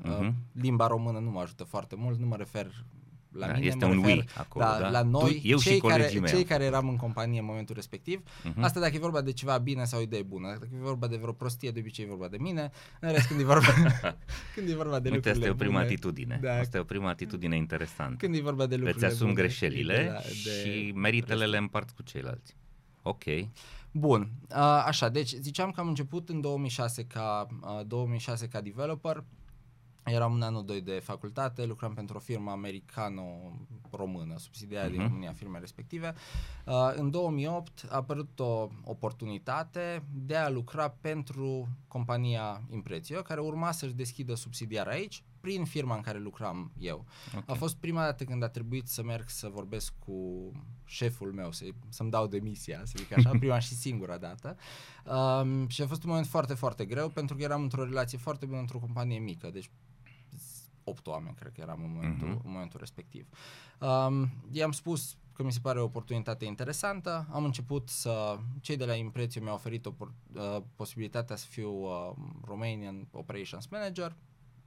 uh-huh. 0.03 0.19
uh, 0.21 0.29
limba 0.53 0.87
română 0.87 1.19
nu 1.19 1.31
mă 1.31 1.41
ajută 1.41 1.65
foarte 1.65 1.97
mult, 1.97 2.19
nu 2.19 2.27
mă 2.27 2.37
refer 2.37 2.85
la 3.33 3.47
da, 3.47 3.53
mine, 3.53 3.67
este 3.67 3.85
un 3.85 4.03
refer, 4.03 4.25
acolo, 4.35 4.65
da, 4.65 4.79
da? 4.81 4.91
la 4.91 5.03
noi, 5.03 5.41
tu, 5.41 5.49
eu 5.49 5.59
cei, 5.59 5.75
și 5.75 5.81
care, 5.81 6.11
mei 6.21 6.31
cei 6.31 6.45
care 6.45 6.65
eram 6.65 6.89
în 6.89 6.97
companie 6.97 7.39
în 7.39 7.45
momentul 7.45 7.75
respectiv. 7.75 8.21
Uh-huh. 8.21 8.61
Asta 8.61 8.81
dacă 8.81 8.97
e 8.97 8.99
vorba 8.99 9.21
de 9.21 9.33
ceva 9.33 9.59
bine 9.59 9.85
sau 9.85 9.99
o 9.99 10.03
idee 10.03 10.23
bună. 10.23 10.49
Dacă 10.49 10.69
e 10.75 10.83
vorba 10.83 11.07
de 11.07 11.17
vreo 11.17 11.33
prostie, 11.33 11.71
de 11.71 11.81
obicei 11.81 12.05
e 12.05 12.09
vorba 12.09 12.29
de 12.29 12.37
mine. 12.41 12.71
În 13.01 13.13
rest, 13.13 13.27
când 13.27 13.41
e 13.41 13.45
vorba, 13.45 13.67
când 14.55 14.69
e 14.69 14.75
vorba 14.75 15.01
de 15.01 15.11
Uite, 15.11 15.29
lucrurile 15.29 15.31
asta 15.31 15.47
e 15.47 15.51
o 15.51 15.55
prima 15.55 15.73
bune, 15.73 15.85
atitudine. 15.85 16.39
Da. 16.43 16.59
Asta 16.59 16.77
e 16.77 16.81
o 16.81 16.85
prima 16.85 17.09
atitudine 17.09 17.57
interesantă. 17.57 18.17
Când 18.17 18.35
e 18.35 18.41
vorba 18.41 18.67
de 18.67 18.77
lucrurile 18.77 19.07
Îți 19.07 19.15
asumi 19.15 19.35
greșelile 19.35 19.97
de 19.97 20.11
la, 20.13 20.21
de 20.45 20.71
și 20.71 20.93
meritele 20.95 21.47
le 21.47 21.57
împart 21.57 21.91
cu 21.91 22.03
ceilalți. 22.03 22.57
Ok. 23.03 23.25
Bun, 23.93 24.31
uh, 24.51 24.57
așa, 24.87 25.09
deci 25.09 25.33
ziceam 25.33 25.71
că 25.71 25.81
am 25.81 25.89
început 25.89 26.29
în 26.29 26.41
2006 26.41 27.05
ca, 27.05 27.47
uh, 27.63 27.87
2006 27.87 28.49
ca 28.49 28.61
developer, 28.61 29.25
Eram 30.05 30.35
în 30.35 30.43
anul 30.43 30.65
2 30.65 30.81
de 30.81 31.01
facultate, 31.03 31.65
lucram 31.65 31.95
pentru 31.95 32.17
o 32.17 32.21
firmă 32.21 32.51
americano-română, 32.51 34.39
subsidiară 34.39 34.89
uh-huh. 34.89 34.91
din 34.91 35.01
mhm. 35.01 35.09
România, 35.09 35.33
firme 35.33 35.59
respective. 35.59 36.15
Uh, 36.67 36.93
în 36.95 37.11
2008 37.11 37.87
a 37.89 37.97
apărut 37.97 38.39
o 38.39 38.69
oportunitate 38.85 40.03
de 40.13 40.37
a 40.37 40.49
lucra 40.49 40.91
pentru 41.01 41.69
compania 41.89 42.63
Imprețio, 42.73 43.21
care 43.21 43.41
urma 43.41 43.73
să-și 43.73 43.95
deschidă 43.95 44.35
subsidiar 44.35 44.87
aici, 44.87 45.25
prin 45.41 45.65
firma 45.65 45.95
în 45.95 46.01
care 46.01 46.19
lucram 46.19 46.73
eu. 46.79 47.05
Okay. 47.29 47.45
A 47.47 47.55
fost 47.55 47.77
prima 47.77 48.05
dată 48.05 48.25
când 48.25 48.43
a 48.43 48.49
trebuit 48.49 48.89
să 48.89 49.03
merg 49.03 49.29
să 49.29 49.49
vorbesc 49.49 49.93
cu 49.99 50.51
șeful 50.85 51.33
meu, 51.33 51.53
să, 51.53 51.65
să-mi 51.89 52.11
dau 52.11 52.27
demisia, 52.27 52.81
să 52.85 52.95
zic 52.97 53.13
așa, 53.13 53.31
prima 53.39 53.59
și 53.59 53.75
singura 53.75 54.19
dată. 54.19 54.57
Um, 55.05 55.69
și 55.69 55.83
a 55.83 55.87
fost 55.87 56.03
un 56.03 56.09
moment 56.09 56.27
foarte, 56.27 56.55
foarte 56.55 56.85
greu, 56.85 57.09
pentru 57.09 57.37
că 57.37 57.43
eram 57.43 57.63
într-o 57.63 57.85
relație 57.85 58.19
foarte 58.19 58.47
bună 58.47 58.59
într-o 58.59 58.79
companie 58.79 59.19
mică, 59.19 59.51
deci 59.53 59.71
8 60.91 61.07
oameni, 61.07 61.35
cred 61.35 61.53
că 61.53 61.61
eram 61.61 61.83
în 61.83 61.93
momentul, 61.93 62.29
uh-huh. 62.29 62.45
în 62.45 62.51
momentul 62.53 62.81
respectiv. 62.81 63.29
Um, 63.79 64.31
i-am 64.51 64.73
spus 64.73 65.17
că 65.33 65.43
mi 65.43 65.53
se 65.53 65.59
pare 65.63 65.81
o 65.81 65.85
oportunitate 65.85 66.45
interesantă. 66.45 67.27
Am 67.31 67.45
început 67.45 67.89
să... 67.89 68.39
Cei 68.61 68.77
de 68.77 68.85
la 68.85 68.95
Imprețiu 68.95 69.43
mi-au 69.43 69.55
oferit 69.55 69.87
o, 69.87 69.93
uh, 69.99 70.57
posibilitatea 70.75 71.37
să 71.37 71.47
fiu 71.47 71.71
uh, 71.71 72.13
Romanian 72.45 73.09
Operations 73.11 73.67
Manager, 73.67 74.17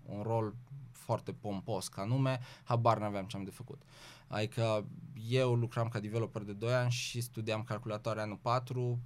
un 0.06 0.22
rol 0.22 0.56
foarte 0.92 1.34
pompos 1.34 1.88
ca 1.88 2.04
nume, 2.04 2.40
habar 2.64 3.00
n-aveam 3.00 3.26
ce 3.26 3.38
am 3.38 3.44
de 3.44 3.50
făcut. 3.50 3.82
Adică 4.28 4.86
eu 5.30 5.54
lucram 5.56 5.88
ca 5.88 6.00
developer 6.00 6.42
de 6.42 6.54
2 6.54 6.74
ani 6.74 6.92
și 6.92 7.22
studiam 7.22 7.64
calculatoare 7.64 8.22
anul 8.22 8.40
4, 8.42 9.00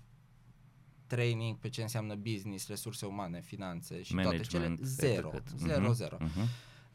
training 1.07 1.57
pe 1.57 1.69
ce 1.69 1.81
înseamnă 1.81 2.15
business, 2.15 2.67
resurse 2.67 3.05
umane, 3.05 3.41
finanțe 3.41 4.01
și 4.01 4.13
Management, 4.13 4.49
toate 4.49 4.65
cele, 4.65 4.87
zero, 4.87 5.31
zero, 5.57 5.89
uh-huh, 5.89 5.93
zero. 5.93 6.17
Uh-huh. 6.17 6.47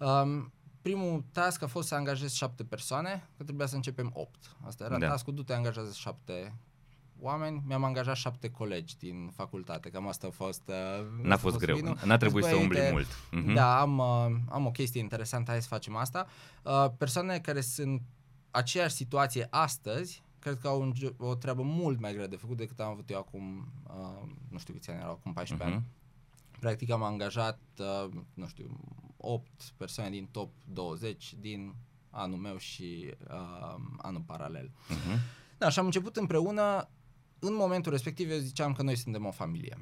Um, 0.07 0.53
primul 0.83 1.25
task 1.33 1.63
a 1.63 1.67
fost 1.67 1.89
să 1.89 1.95
angajez 1.95 2.33
șapte 2.33 2.65
persoane, 2.65 3.29
că 3.37 3.43
trebuia 3.45 3.67
să 3.67 3.75
începem 3.75 4.11
opt. 4.15 4.57
Asta 4.67 4.85
era 4.85 4.99
da. 4.99 5.09
task-ul, 5.09 5.35
du-te 5.35 5.53
angajează 5.53 5.93
șapte 5.95 6.55
oameni, 7.23 7.63
mi-am 7.67 7.85
angajat 7.85 8.17
șapte 8.17 8.51
colegi 8.51 8.97
din 8.99 9.31
facultate, 9.35 9.91
cam 9.91 10.09
asta 10.09 10.27
a 10.27 10.31
fost... 10.31 10.63
Uh, 10.67 11.23
N-a 11.23 11.37
fost 11.37 11.57
greu, 11.57 11.77
vinul. 11.77 11.99
n-a 12.05 12.17
trebuit 12.17 12.45
să 12.45 12.55
umbli 12.55 12.89
mult. 12.91 13.07
Uh-huh. 13.07 13.55
Da, 13.55 13.81
am, 13.81 13.99
uh, 13.99 14.37
am 14.49 14.67
o 14.67 14.71
chestie 14.71 15.01
interesantă, 15.01 15.51
hai 15.51 15.63
să 15.63 15.69
facem 15.69 15.97
asta. 15.97 16.27
Uh, 16.63 16.87
persoane 16.99 17.39
care 17.39 17.61
sunt 17.61 18.03
aceeași 18.51 18.95
situație 18.95 19.47
astăzi, 19.51 20.23
cred 20.39 20.59
că 20.59 20.69
au 20.69 20.81
un, 20.81 20.93
o 21.17 21.35
treabă 21.35 21.63
mult 21.63 22.01
mai 22.01 22.13
grea 22.13 22.27
de 22.27 22.37
făcut 22.37 22.57
decât 22.57 22.81
am 22.81 22.91
avut 22.91 23.11
eu 23.11 23.19
acum, 23.19 23.73
uh, 23.87 24.29
nu 24.49 24.59
știu 24.59 24.75
câți 24.75 24.91
ani 24.91 24.99
erau, 25.01 25.13
acum 25.13 25.33
14 25.33 25.69
uh-huh. 25.69 25.73
ani. 25.73 25.85
Practic 26.61 26.91
am 26.91 27.03
angajat, 27.03 27.59
uh, 27.79 28.09
nu 28.35 28.47
știu, 28.47 28.81
8 29.23 29.47
persoane 29.77 30.11
din 30.11 30.29
top 30.31 30.53
20 30.65 31.35
din 31.41 31.75
anul 32.11 32.39
meu 32.39 32.57
și 32.57 33.15
uh, 33.29 33.75
anul 33.97 34.23
paralel. 34.27 34.71
Uh-huh. 34.71 35.19
Da, 35.59 35.69
și 35.69 35.79
am 35.79 35.85
început 35.85 36.17
împreună, 36.17 36.89
în 37.39 37.55
momentul 37.55 37.93
respectiv 37.93 38.31
eu 38.31 38.39
ziceam 38.39 38.73
că 38.73 38.83
noi 38.83 38.97
suntem 38.97 39.27
o 39.27 39.31
familie. 39.31 39.79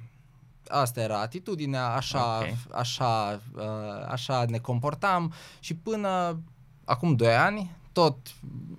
Asta 0.68 1.00
era 1.00 1.20
atitudinea, 1.20 1.94
așa, 1.94 2.36
okay. 2.36 2.56
așa, 2.72 3.40
uh, 3.54 4.06
așa 4.08 4.44
ne 4.44 4.58
comportam 4.58 5.32
și 5.60 5.74
până 5.74 6.42
acum 6.84 7.16
2 7.16 7.34
ani, 7.34 7.76
tot 7.92 8.16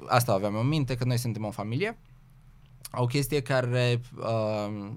asta 0.08 0.34
aveam 0.34 0.56
în 0.56 0.68
minte, 0.68 0.96
că 0.96 1.04
noi 1.04 1.18
suntem 1.18 1.46
o 1.46 1.52
familie. 1.52 1.98
O 2.92 3.06
chestie 3.06 3.42
care 3.42 4.02
uh, 4.18 4.92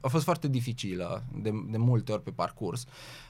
a 0.00 0.08
fost 0.08 0.24
foarte 0.24 0.48
dificilă 0.48 1.24
de, 1.32 1.50
de 1.68 1.76
multe 1.76 2.12
ori 2.12 2.22
pe 2.22 2.30
parcurs. 2.30 2.84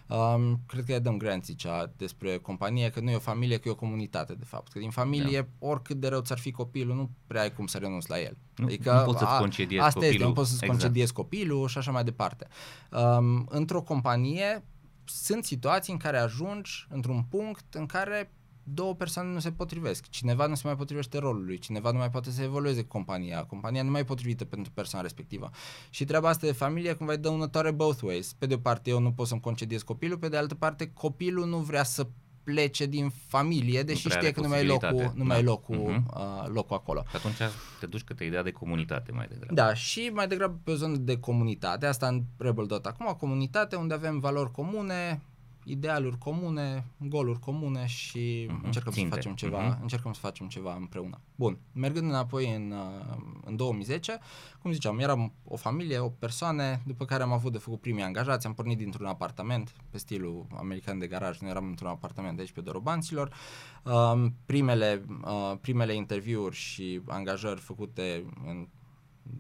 Um, 0.09 0.61
cred 0.67 0.85
că 0.85 0.95
Adam 0.95 1.17
Grant 1.17 1.45
zicea 1.45 1.93
despre 1.97 2.37
companie 2.37 2.91
că 2.91 3.01
nu 3.01 3.11
e 3.11 3.15
o 3.15 3.19
familie, 3.19 3.59
că 3.59 3.69
e 3.69 3.73
o 3.73 3.75
comunitate, 3.75 4.35
de 4.35 4.45
fapt. 4.45 4.73
Că 4.73 4.79
din 4.79 4.91
familie, 4.91 5.41
da. 5.41 5.67
oricât 5.67 5.97
de 5.97 6.09
rău 6.09 6.21
ți-ar 6.21 6.39
fi 6.39 6.51
copilul, 6.51 6.97
nu 6.97 7.11
prea 7.27 7.43
ai 7.43 7.53
cum 7.53 7.67
să 7.67 7.79
renunți 7.79 8.11
la 8.11 8.21
el. 8.21 8.37
Nu, 8.57 8.65
adică, 8.65 8.93
nu 8.93 9.05
poți 9.05 9.19
să-ți 9.19 9.39
concediezi 9.39 9.85
asta 9.85 10.01
copilul. 10.01 10.15
Este, 10.15 10.27
nu 10.27 10.33
poți 10.33 10.51
să-ți 10.51 10.65
exact. 10.65 10.81
concediezi 10.81 11.13
copilul 11.13 11.69
și 11.69 11.79
așa 11.79 11.91
mai 11.91 12.05
departe. 12.05 12.47
Um, 12.91 13.47
într-o 13.51 13.83
companie 13.83 14.65
sunt 15.05 15.45
situații 15.45 15.93
în 15.93 15.99
care 15.99 16.19
ajungi 16.19 16.87
într-un 16.91 17.23
punct 17.23 17.75
în 17.75 17.87
care 17.87 18.33
două 18.75 18.95
persoane 18.95 19.33
nu 19.33 19.39
se 19.39 19.53
potrivesc. 19.53 20.09
Cineva 20.09 20.47
nu 20.47 20.55
se 20.55 20.63
mai 20.65 20.77
potrivește 20.77 21.19
rolului, 21.19 21.59
cineva 21.59 21.91
nu 21.91 21.99
mai 21.99 22.11
poate 22.11 22.31
să 22.31 22.43
evolueze 22.43 22.85
compania, 22.85 23.45
compania 23.45 23.83
nu 23.83 23.91
mai 23.91 24.01
e 24.01 24.05
potrivită 24.05 24.45
pentru 24.45 24.73
persoana 24.73 25.05
respectivă. 25.05 25.51
Și 25.91 26.05
treaba 26.05 26.29
asta 26.29 26.47
de 26.47 26.53
familie 26.53 26.93
cumva 26.93 27.13
e 27.13 27.17
dăunătoare 27.17 27.71
both 27.71 28.03
ways. 28.03 28.33
Pe 28.33 28.47
de 28.47 28.55
o 28.55 28.59
parte 28.59 28.91
eu 28.91 29.01
nu 29.01 29.13
pot 29.13 29.27
să-mi 29.27 29.41
concediez 29.41 29.83
copilul, 29.83 30.19
pe 30.19 30.29
de 30.29 30.37
altă 30.37 30.55
parte 30.55 30.91
copilul 30.91 31.47
nu 31.47 31.59
vrea 31.59 31.83
să 31.83 32.07
plece 32.53 32.87
din 32.87 33.13
familie, 33.27 33.83
deși 33.83 34.07
nu 34.07 34.13
știe 34.13 34.31
că 34.31 34.41
nu 34.41 34.49
mai 34.49 34.61
e 34.61 34.67
locul, 34.67 35.13
nu 35.15 35.19
da. 35.19 35.25
mai 35.25 35.39
e 35.39 35.43
locul, 35.43 35.77
uh-huh. 35.77 36.15
uh, 36.15 36.47
locul 36.47 36.77
acolo. 36.77 37.05
Și 37.11 37.17
atunci 37.17 37.37
te 37.81 37.87
duci 37.87 38.03
către 38.03 38.25
ideea 38.25 38.43
de 38.43 38.51
comunitate 38.51 39.13
mai 39.13 39.27
degrabă. 39.29 39.55
Da, 39.55 39.75
și 39.75 40.11
mai 40.15 40.29
degrabă 40.29 40.61
pe 40.65 40.71
o 40.71 40.75
zonă 40.75 40.97
de 40.97 41.19
comunitate, 41.19 41.87
asta 41.87 42.07
în 42.07 42.23
Rebel 42.37 42.67
Dot. 42.67 42.87
Acum 42.87 43.07
o 43.09 43.17
comunitate 43.17 43.77
unde 43.77 43.95
avem 43.95 44.19
valori 44.19 44.51
comune, 44.51 45.23
idealuri 45.71 46.19
comune, 46.19 46.85
goluri 46.97 47.39
comune 47.39 47.87
și 47.87 48.47
uh-huh. 48.51 48.65
încercăm 48.65 48.93
Ținte. 48.93 49.09
să 49.09 49.15
facem 49.15 49.35
ceva, 49.35 49.77
uh-huh. 49.77 49.81
încercăm 49.81 50.13
să 50.13 50.21
facem 50.21 50.49
ceva 50.49 50.75
împreună. 50.75 51.21
Bun, 51.35 51.59
mergând 51.73 52.09
înapoi 52.11 52.55
în, 52.55 52.71
uh, 52.71 53.17
în 53.45 53.57
2010, 53.57 54.19
cum 54.63 54.73
ziceam, 54.73 54.99
eram 54.99 55.33
o 55.45 55.57
familie, 55.57 55.99
o 55.99 56.09
persoane, 56.09 56.83
după 56.87 57.05
care 57.05 57.23
am 57.23 57.33
avut 57.33 57.53
de 57.53 57.59
făcut 57.59 57.81
primii 57.81 58.03
angajați, 58.03 58.47
am 58.47 58.55
pornit 58.55 58.79
dintr-un 58.79 59.07
apartament, 59.07 59.75
pe 59.91 59.99
stilul 59.99 60.47
american 60.57 60.99
de 60.99 61.07
garaj, 61.07 61.39
nu 61.39 61.49
eram 61.49 61.67
într-un 61.67 61.89
apartament 61.89 62.35
de 62.35 62.41
aici 62.41 62.53
pe 62.53 62.61
Dorobanților. 62.61 63.35
Um, 63.83 64.35
primele, 64.47 65.05
uh, 65.25 65.53
primele 65.61 65.95
interviuri 65.95 66.57
și 66.57 67.01
angajări 67.07 67.61
făcute 67.61 68.25
în 68.47 68.69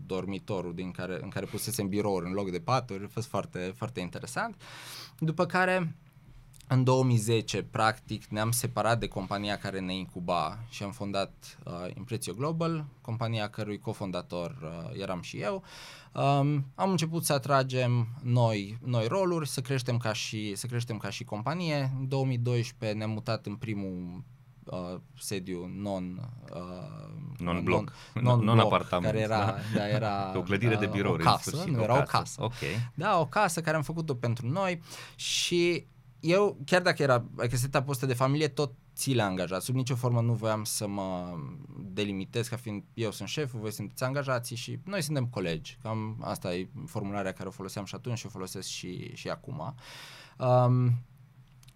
dormitorul 0.06 0.75
din 0.75 0.90
care, 0.90 1.18
în 1.23 1.28
care 1.28 1.47
pusesem 1.47 1.88
birouri 1.88 2.26
în 2.26 2.32
loc 2.32 2.50
de 2.50 2.61
paturi, 2.61 3.04
a 3.04 3.08
fost 3.08 3.28
foarte, 3.28 3.73
foarte 3.76 4.00
interesant. 4.00 4.62
După 5.18 5.47
care 5.47 5.97
în 6.68 6.84
2010, 6.84 7.62
practic, 7.62 8.26
ne-am 8.26 8.50
separat 8.50 8.98
de 8.98 9.08
compania 9.08 9.56
care 9.56 9.80
ne 9.80 9.94
incuba 9.94 10.58
și 10.68 10.82
am 10.82 10.90
fondat 10.90 11.58
uh, 11.64 11.72
Impresio 11.96 12.32
Global, 12.32 12.84
compania 13.00 13.48
cărui 13.48 13.78
cofondator 13.78 14.56
uh, 14.62 15.00
eram 15.00 15.20
și 15.20 15.38
eu. 15.38 15.62
Um, 16.12 16.64
am 16.75 16.90
început 16.90 17.25
să 17.25 17.32
atragem 17.32 18.08
noi, 18.22 18.78
noi 18.84 19.06
roluri, 19.06 19.48
să 19.48 19.60
creștem 19.60 19.96
ca 19.96 20.12
și, 20.12 20.54
să 20.54 20.66
creștem 20.66 20.96
ca 20.96 21.10
și 21.10 21.25
companie. 21.25 21.92
În 21.98 22.08
2012 22.08 22.98
ne-am 22.98 23.10
mutat 23.10 23.46
în 23.46 23.54
primul 23.54 24.22
uh, 24.64 25.00
sediu 25.18 25.70
non 25.75 26.30
uh, 26.54 27.38
non-bloc, 27.38 27.92
non, 28.14 28.44
non, 28.44 28.58
apartament, 28.58 29.12
care 29.12 29.25
era, 29.25 29.44
da. 29.44 29.58
Da, 29.75 29.88
era 29.88 30.32
o 30.38 30.42
clădire 30.42 30.76
de 30.76 30.87
birouri, 30.87 31.22
o 31.22 31.25
casă, 31.25 31.50
sfârșit, 31.50 31.72
nu, 31.72 31.80
o 31.80 31.82
era 31.82 32.02
casă. 32.02 32.02
o 32.02 32.18
casă. 32.18 32.42
Okay. 32.42 32.90
Da, 32.94 33.20
o 33.20 33.26
casă 33.26 33.60
care 33.60 33.76
am 33.76 33.82
făcut-o 33.82 34.14
pentru 34.14 34.48
noi 34.48 34.80
și 35.14 35.87
eu, 36.20 36.58
chiar 36.64 36.82
dacă 36.82 37.02
era 37.02 37.25
adică 37.37 37.56
setup 37.56 37.88
ăsta 37.88 38.06
de 38.06 38.14
familie, 38.14 38.48
tot 38.48 38.72
ți 38.94 39.12
le 39.12 39.22
angajat. 39.22 39.62
Sub 39.62 39.75
nicio 39.75 39.94
formă 39.94 40.20
nu 40.20 40.32
voiam 40.32 40.64
să 40.64 40.87
mă 40.87 41.38
delimitez 41.78 42.48
ca 42.48 42.56
fiind 42.56 42.84
eu 42.94 43.10
sunt 43.10 43.28
șeful, 43.28 43.60
voi 43.60 43.72
sunteți 43.72 44.04
angajații 44.04 44.56
și 44.56 44.78
noi 44.84 45.02
suntem 45.02 45.26
colegi. 45.26 45.78
Cam 45.82 46.16
asta 46.20 46.54
e 46.54 46.68
formularea 46.87 47.32
care 47.32 47.48
o 47.48 47.52
foloseam 47.52 47.84
și 47.84 47.94
atunci 47.94 48.18
și 48.18 48.26
o 48.26 48.28
folosesc 48.28 48.68
și, 48.68 49.16
și 49.16 49.28
acum. 49.28 49.75
Um, 50.38 50.92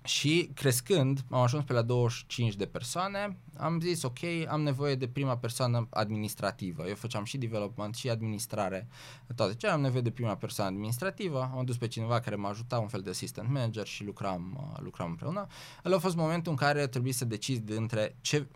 și 0.05 0.51
crescând, 0.55 1.21
am 1.31 1.41
ajuns 1.41 1.65
pe 1.65 1.73
la 1.73 1.83
25 1.83 2.55
de 2.55 2.67
persoane, 2.67 3.39
am 3.57 3.81
zis 3.81 4.03
ok, 4.03 4.19
am 4.49 4.63
nevoie 4.63 4.95
de 4.95 5.09
prima 5.09 5.37
persoană 5.37 5.87
administrativă. 5.91 6.89
Eu 6.89 6.95
făceam 6.95 7.25
și 7.25 7.39
development 7.39 7.95
și 7.95 8.11
administrare, 8.11 8.89
toate 9.37 9.55
ce 9.55 9.67
am 9.67 9.81
nevoie 9.81 10.03
de 10.03 10.11
prima 10.11 10.37
persoană 10.37 10.71
administrativă. 10.71 11.51
Am 11.55 11.65
dus 11.65 11.77
pe 11.77 11.87
cineva 11.87 12.21
care 12.21 12.37
m-a 12.37 12.49
ajutat, 12.49 12.81
un 12.81 12.89
fel 12.89 13.01
de 13.01 13.11
assistant 13.11 13.49
manager 13.49 13.87
și 13.87 14.05
lucram, 14.05 14.73
uh, 14.73 14.81
lucram 14.83 15.11
împreună. 15.11 15.47
El 15.85 15.95
a 15.95 15.99
fost 15.99 16.17
momentul 16.17 16.53
în 16.53 16.59
care 16.59 16.87
trebuie 16.87 17.13
să 17.13 17.25
decizi 17.25 17.61
de 17.61 17.75
între 17.75 18.17
ce 18.21 18.47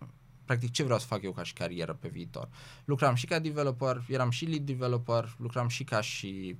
practic 0.46 0.70
ce 0.70 0.82
vreau 0.82 0.98
să 0.98 1.06
fac 1.06 1.22
eu 1.22 1.32
ca 1.32 1.42
și 1.42 1.52
carieră 1.52 1.94
pe 2.00 2.08
viitor. 2.08 2.48
Lucram 2.84 3.14
și 3.14 3.26
ca 3.26 3.38
developer, 3.38 4.04
eram 4.08 4.30
și 4.30 4.44
lead 4.44 4.66
developer, 4.66 5.34
lucram 5.38 5.68
și 5.68 5.84
ca 5.84 6.00
și 6.00 6.56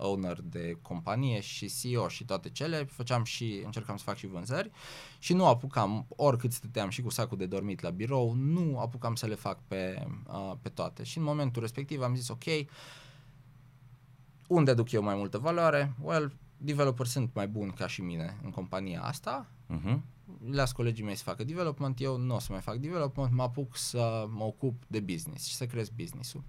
owner 0.00 0.40
de 0.42 0.78
companie 0.82 1.40
și 1.40 1.72
CEO 1.80 2.08
și 2.08 2.24
toate 2.24 2.50
cele, 2.50 2.84
făceam 2.84 3.24
și, 3.24 3.62
încercam 3.64 3.96
să 3.96 4.04
fac 4.04 4.16
și 4.16 4.26
vânzări 4.26 4.70
și 5.18 5.32
nu 5.32 5.46
apucam, 5.46 6.06
oricât 6.08 6.52
stăteam 6.52 6.88
și 6.88 7.02
cu 7.02 7.08
sacul 7.08 7.36
de 7.36 7.46
dormit 7.46 7.80
la 7.80 7.90
birou, 7.90 8.32
nu 8.32 8.78
apucam 8.78 9.14
să 9.14 9.26
le 9.26 9.34
fac 9.34 9.58
pe, 9.68 10.06
uh, 10.26 10.52
pe 10.62 10.68
toate. 10.68 11.02
Și 11.02 11.18
în 11.18 11.24
momentul 11.24 11.62
respectiv 11.62 12.02
am 12.02 12.14
zis, 12.14 12.28
ok, 12.28 12.44
unde 14.46 14.70
aduc 14.70 14.92
eu 14.92 15.02
mai 15.02 15.14
multă 15.14 15.38
valoare? 15.38 15.94
Well, 16.02 16.32
developer 16.56 17.06
sunt 17.06 17.34
mai 17.34 17.48
buni 17.48 17.72
ca 17.72 17.86
și 17.86 18.02
mine 18.02 18.36
în 18.42 18.50
compania 18.50 19.02
asta, 19.02 19.50
uh-huh. 19.68 19.98
las 20.50 20.72
colegii 20.72 21.04
mei 21.04 21.14
să 21.14 21.22
facă 21.22 21.44
development, 21.44 22.00
eu 22.00 22.16
nu 22.16 22.34
o 22.34 22.38
să 22.38 22.48
mai 22.50 22.60
fac 22.60 22.76
development, 22.76 23.32
mă 23.32 23.42
apuc 23.42 23.76
să 23.76 24.26
mă 24.30 24.44
ocup 24.44 24.82
de 24.86 25.00
business 25.00 25.46
și 25.46 25.54
să 25.54 25.66
cresc 25.66 25.92
business-ul. 25.92 26.44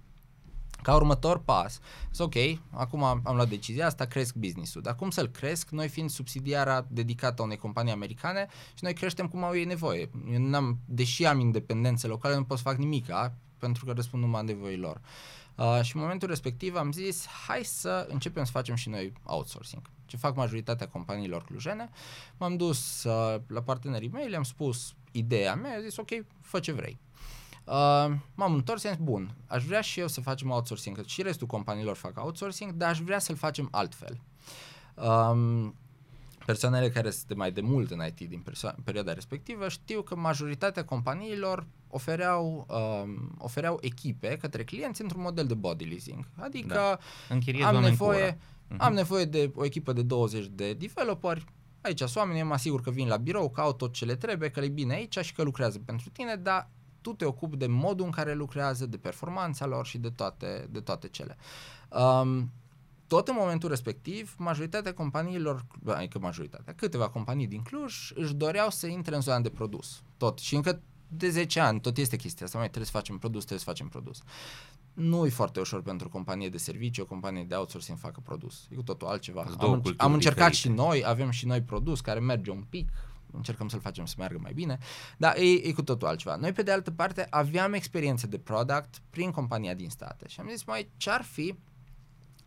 Ca 0.82 0.94
următor 0.94 1.38
pas, 1.38 1.80
ok, 2.18 2.34
acum 2.70 3.02
am, 3.02 3.20
am 3.24 3.34
luat 3.34 3.48
decizia 3.48 3.86
asta, 3.86 4.04
cresc 4.04 4.34
business-ul, 4.34 4.82
dar 4.82 4.94
cum 4.94 5.10
să-l 5.10 5.28
cresc? 5.28 5.70
Noi 5.70 5.88
fiind 5.88 6.10
subsidiara 6.10 6.86
dedicată 6.88 7.42
unei 7.42 7.56
companii 7.56 7.92
americane 7.92 8.46
și 8.74 8.84
noi 8.84 8.94
creștem 8.94 9.28
cum 9.28 9.44
au 9.44 9.56
ei 9.56 9.64
nevoie. 9.64 10.10
Eu 10.32 10.38
n-am, 10.38 10.78
deși 10.84 11.24
am 11.26 11.40
independențe 11.40 12.06
locale, 12.06 12.36
nu 12.36 12.44
pot 12.44 12.56
să 12.56 12.62
fac 12.62 12.76
nimic, 12.76 13.06
pentru 13.58 13.84
că 13.84 13.92
răspund 13.92 14.22
numai 14.22 14.44
nevoilor. 14.44 15.00
Uh, 15.56 15.80
și 15.82 15.96
în 15.96 16.02
momentul 16.02 16.28
respectiv 16.28 16.76
am 16.76 16.92
zis, 16.92 17.26
hai 17.26 17.64
să 17.64 18.06
începem 18.10 18.44
să 18.44 18.50
facem 18.50 18.74
și 18.74 18.88
noi 18.88 19.12
outsourcing. 19.22 19.82
Ce 20.06 20.16
fac 20.16 20.36
majoritatea 20.36 20.88
companiilor 20.88 21.44
clujene. 21.44 21.90
M-am 22.36 22.56
dus 22.56 23.04
uh, 23.04 23.40
la 23.46 23.62
partenerii 23.62 24.08
mei, 24.08 24.28
le-am 24.28 24.42
spus 24.42 24.94
ideea 25.12 25.54
mea, 25.54 25.74
am 25.74 25.82
zis, 25.82 25.96
ok, 25.96 26.08
fă 26.40 26.60
ce 26.60 26.72
vrei. 26.72 26.98
Uh, 27.64 28.14
m-am 28.34 28.54
întors 28.54 28.80
și 28.80 28.86
am 28.86 28.94
zis, 28.94 29.04
bun, 29.04 29.34
aș 29.46 29.64
vrea 29.64 29.80
și 29.80 30.00
eu 30.00 30.08
să 30.08 30.20
facem 30.20 30.50
outsourcing, 30.50 30.96
că 30.96 31.02
și 31.06 31.22
restul 31.22 31.46
companiilor 31.46 31.96
fac 31.96 32.24
outsourcing, 32.24 32.72
dar 32.72 32.88
aș 32.88 32.98
vrea 32.98 33.18
să-l 33.18 33.36
facem 33.36 33.68
altfel. 33.70 34.20
Um, 34.94 35.74
persoanele 36.46 36.90
care 36.90 37.10
sunt 37.10 37.34
mai 37.36 37.52
de 37.52 37.60
mult 37.60 37.90
în 37.90 38.02
IT 38.06 38.28
din 38.28 38.44
perso- 38.50 38.74
perioada 38.84 39.12
respectivă 39.12 39.68
știu 39.68 40.02
că 40.02 40.16
majoritatea 40.16 40.84
companiilor 40.84 41.66
ofereau, 41.88 42.66
um, 42.68 43.34
ofereau 43.38 43.78
echipe 43.80 44.36
către 44.36 44.64
clienți 44.64 45.02
într-un 45.02 45.22
model 45.22 45.46
de 45.46 45.54
body 45.54 45.84
leasing. 45.84 46.28
Adică 46.36 46.98
da. 47.28 47.66
am 47.66 47.76
nevoie, 47.76 48.32
uh-huh. 48.32 48.76
am 48.78 48.92
nevoie 48.92 49.24
de 49.24 49.52
o 49.54 49.64
echipă 49.64 49.92
de 49.92 50.02
20 50.02 50.46
de 50.46 50.72
developeri, 50.72 51.44
aici 51.80 51.98
sunt 51.98 52.16
oamenii, 52.16 52.42
mă 52.42 52.52
asigur 52.52 52.80
că 52.80 52.90
vin 52.90 53.08
la 53.08 53.16
birou, 53.16 53.50
că 53.50 53.60
au 53.60 53.72
tot 53.72 53.92
ce 53.92 54.04
le 54.04 54.16
trebuie, 54.16 54.50
că 54.50 54.60
le 54.60 54.68
bine 54.68 54.94
aici 54.94 55.18
și 55.18 55.32
că 55.32 55.42
lucrează 55.42 55.78
pentru 55.78 56.10
tine, 56.10 56.36
dar 56.36 56.70
tu 57.02 57.12
te 57.12 57.24
ocupi 57.24 57.56
de 57.56 57.66
modul 57.66 58.04
în 58.04 58.10
care 58.10 58.34
lucrează, 58.34 58.86
de 58.86 58.96
performanța 58.96 59.66
lor 59.66 59.86
și 59.86 59.98
de 59.98 60.10
toate, 60.10 60.68
de 60.70 60.80
toate 60.80 61.08
cele. 61.08 61.36
Um, 61.88 62.50
tot 63.06 63.28
în 63.28 63.34
momentul 63.38 63.68
respectiv, 63.68 64.34
majoritatea 64.38 64.94
companiilor, 64.94 65.66
adică 65.86 66.18
majoritatea, 66.18 66.74
câteva 66.74 67.08
companii 67.08 67.46
din 67.46 67.62
Cluj 67.62 68.12
își 68.14 68.34
doreau 68.34 68.70
să 68.70 68.86
intre 68.86 69.14
în 69.14 69.20
zona 69.20 69.40
de 69.40 69.48
produs. 69.48 70.02
Tot. 70.16 70.38
Și 70.38 70.54
încă 70.54 70.80
de 71.08 71.28
10 71.28 71.60
ani 71.60 71.80
tot 71.80 71.96
este 71.96 72.16
chestia 72.16 72.46
asta, 72.46 72.58
mai 72.58 72.66
trebuie 72.66 72.90
să 72.90 72.96
facem 72.96 73.18
produs, 73.18 73.38
trebuie 73.38 73.58
să 73.58 73.64
facem 73.64 73.88
produs. 73.88 74.22
Nu 74.92 75.26
e 75.26 75.28
foarte 75.28 75.60
ușor 75.60 75.82
pentru 75.82 76.06
o 76.06 76.10
companie 76.10 76.48
de 76.48 76.56
servicii, 76.56 77.02
o 77.02 77.06
companie 77.06 77.44
de 77.44 77.54
outsourcing 77.54 77.98
să 77.98 78.04
facă 78.04 78.20
produs. 78.24 78.66
E 78.70 78.74
cu 78.74 78.82
totul 78.82 79.06
altceva. 79.06 79.46
Am, 79.58 79.82
am 79.96 80.12
încercat 80.12 80.50
diferite. 80.50 80.54
și 80.54 80.68
noi, 80.68 81.02
avem 81.06 81.30
și 81.30 81.46
noi 81.46 81.62
produs 81.62 82.00
care 82.00 82.20
merge 82.20 82.50
un 82.50 82.64
pic, 82.68 82.88
încercăm 83.36 83.68
să-l 83.68 83.80
facem 83.80 84.04
să 84.04 84.14
meargă 84.18 84.38
mai 84.40 84.52
bine, 84.52 84.78
dar 85.16 85.36
e, 85.36 85.50
e 85.50 85.72
cu 85.72 85.82
totul 85.82 86.08
altceva. 86.08 86.36
Noi, 86.36 86.52
pe 86.52 86.62
de 86.62 86.70
altă 86.70 86.90
parte, 86.90 87.26
aveam 87.30 87.72
experiențe 87.72 88.26
de 88.26 88.38
product 88.38 89.02
prin 89.10 89.30
compania 89.30 89.74
din 89.74 89.90
state 89.90 90.28
și 90.28 90.40
am 90.40 90.48
zis, 90.50 90.64
mai 90.64 90.90
ce-ar 90.96 91.22
fi 91.22 91.54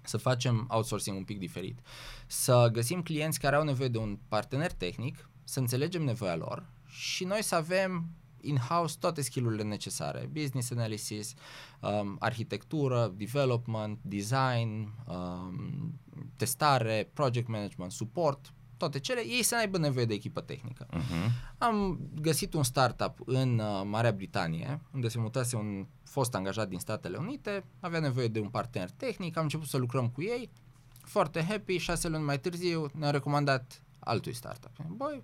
să 0.02 0.18
facem 0.18 0.68
outsourcing 0.70 1.18
un 1.18 1.24
pic 1.24 1.40
diferit. 1.40 1.80
Să 2.28 2.70
găsim 2.72 3.02
clienți 3.02 3.40
care 3.40 3.56
au 3.56 3.64
nevoie 3.64 3.88
de 3.88 3.98
un 3.98 4.20
partener 4.28 4.72
tehnic, 4.72 5.30
să 5.44 5.60
înțelegem 5.60 6.04
nevoia 6.04 6.36
lor 6.36 6.70
și 6.88 7.24
noi 7.24 7.44
să 7.44 7.56
avem 7.56 8.10
in-house 8.42 8.96
toate 9.00 9.22
skillurile 9.22 9.64
necesare, 9.64 10.30
business 10.32 10.72
analysis, 10.72 11.34
um, 11.82 12.16
arhitectură, 12.20 13.14
development, 13.16 14.00
design, 14.02 14.94
um, 15.08 16.00
testare, 16.36 17.10
project 17.14 17.48
management, 17.48 17.92
support, 17.92 18.54
toate 18.78 19.00
cele, 19.00 19.26
ei 19.26 19.44
să 19.44 19.56
aibă 19.56 19.78
nevoie 19.78 20.06
de 20.06 20.14
echipă 20.14 20.42
tehnică. 20.42 20.86
Uh-huh. 20.86 21.32
Am 21.58 22.00
găsit 22.22 22.54
un 22.54 22.64
startup 22.64 23.20
în 23.26 23.60
uh, 23.60 23.82
Marea 23.86 24.12
Britanie, 24.12 24.82
unde 24.94 25.08
se 25.08 25.20
mutase 25.20 25.56
un 25.56 25.88
fost 26.04 26.36
angajat 26.36 26.68
din 26.70 26.80
Statele 26.80 27.18
Unite, 27.18 27.64
avea 27.80 28.00
nevoie 28.00 28.28
de 28.28 28.40
un 28.40 28.50
partener 28.50 28.90
tehnic, 28.90 29.38
am 29.38 29.44
început 29.44 29.68
să 29.68 29.78
lucrăm 29.78 30.10
cu 30.10 30.22
ei, 30.22 30.50
foarte 31.02 31.44
happy, 31.44 31.78
șase 31.78 32.08
luni 32.08 32.24
mai 32.24 32.40
târziu 32.40 32.90
ne-au 32.94 33.12
recomandat 33.12 33.82
altui 34.00 34.34
startup. 34.34 34.72
Băi, 34.88 35.22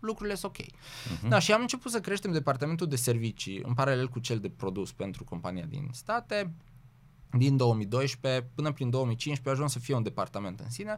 lucrurile 0.00 0.34
sunt 0.34 0.56
ok. 0.56 0.66
Uh-huh. 0.66 1.28
Da, 1.28 1.38
și 1.38 1.52
am 1.52 1.60
început 1.60 1.90
să 1.90 2.00
creștem 2.00 2.32
departamentul 2.32 2.86
de 2.86 2.96
servicii 2.96 3.62
în 3.62 3.74
paralel 3.74 4.08
cu 4.08 4.18
cel 4.18 4.38
de 4.38 4.50
produs 4.50 4.92
pentru 4.92 5.24
compania 5.24 5.64
din 5.64 5.88
state. 5.92 6.54
Din 7.36 7.56
2012 7.56 8.50
până 8.54 8.72
prin 8.72 8.90
2015 8.90 9.48
a 9.48 9.52
ajuns 9.52 9.72
să 9.72 9.78
fie 9.78 9.94
un 9.94 10.02
departament 10.02 10.60
în 10.60 10.70
sine. 10.70 10.90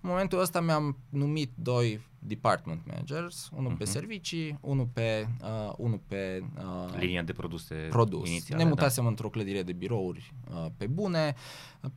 În 0.00 0.10
momentul 0.10 0.40
ăsta 0.40 0.60
mi-am 0.60 0.98
numit 1.08 1.50
doi 1.54 2.00
department 2.18 2.80
managers, 2.86 3.50
unul 3.56 3.72
uh-huh. 3.72 3.78
pe 3.78 3.84
mhm. 3.84 3.92
servicii, 3.92 4.58
unul 4.60 4.88
pe 4.92 5.28
uh, 5.42 5.72
unul 5.76 6.00
pe 6.08 6.44
uh, 6.56 6.98
linia 6.98 7.22
de 7.22 7.32
produse 7.32 7.74
produs. 7.74 8.28
Inițiale, 8.28 8.62
ne 8.62 8.68
mutasem 8.68 9.02
da. 9.02 9.08
într-o 9.08 9.28
clădire 9.28 9.62
de 9.62 9.72
birouri 9.72 10.32
uh, 10.50 10.66
pe 10.76 10.86
bune. 10.86 11.34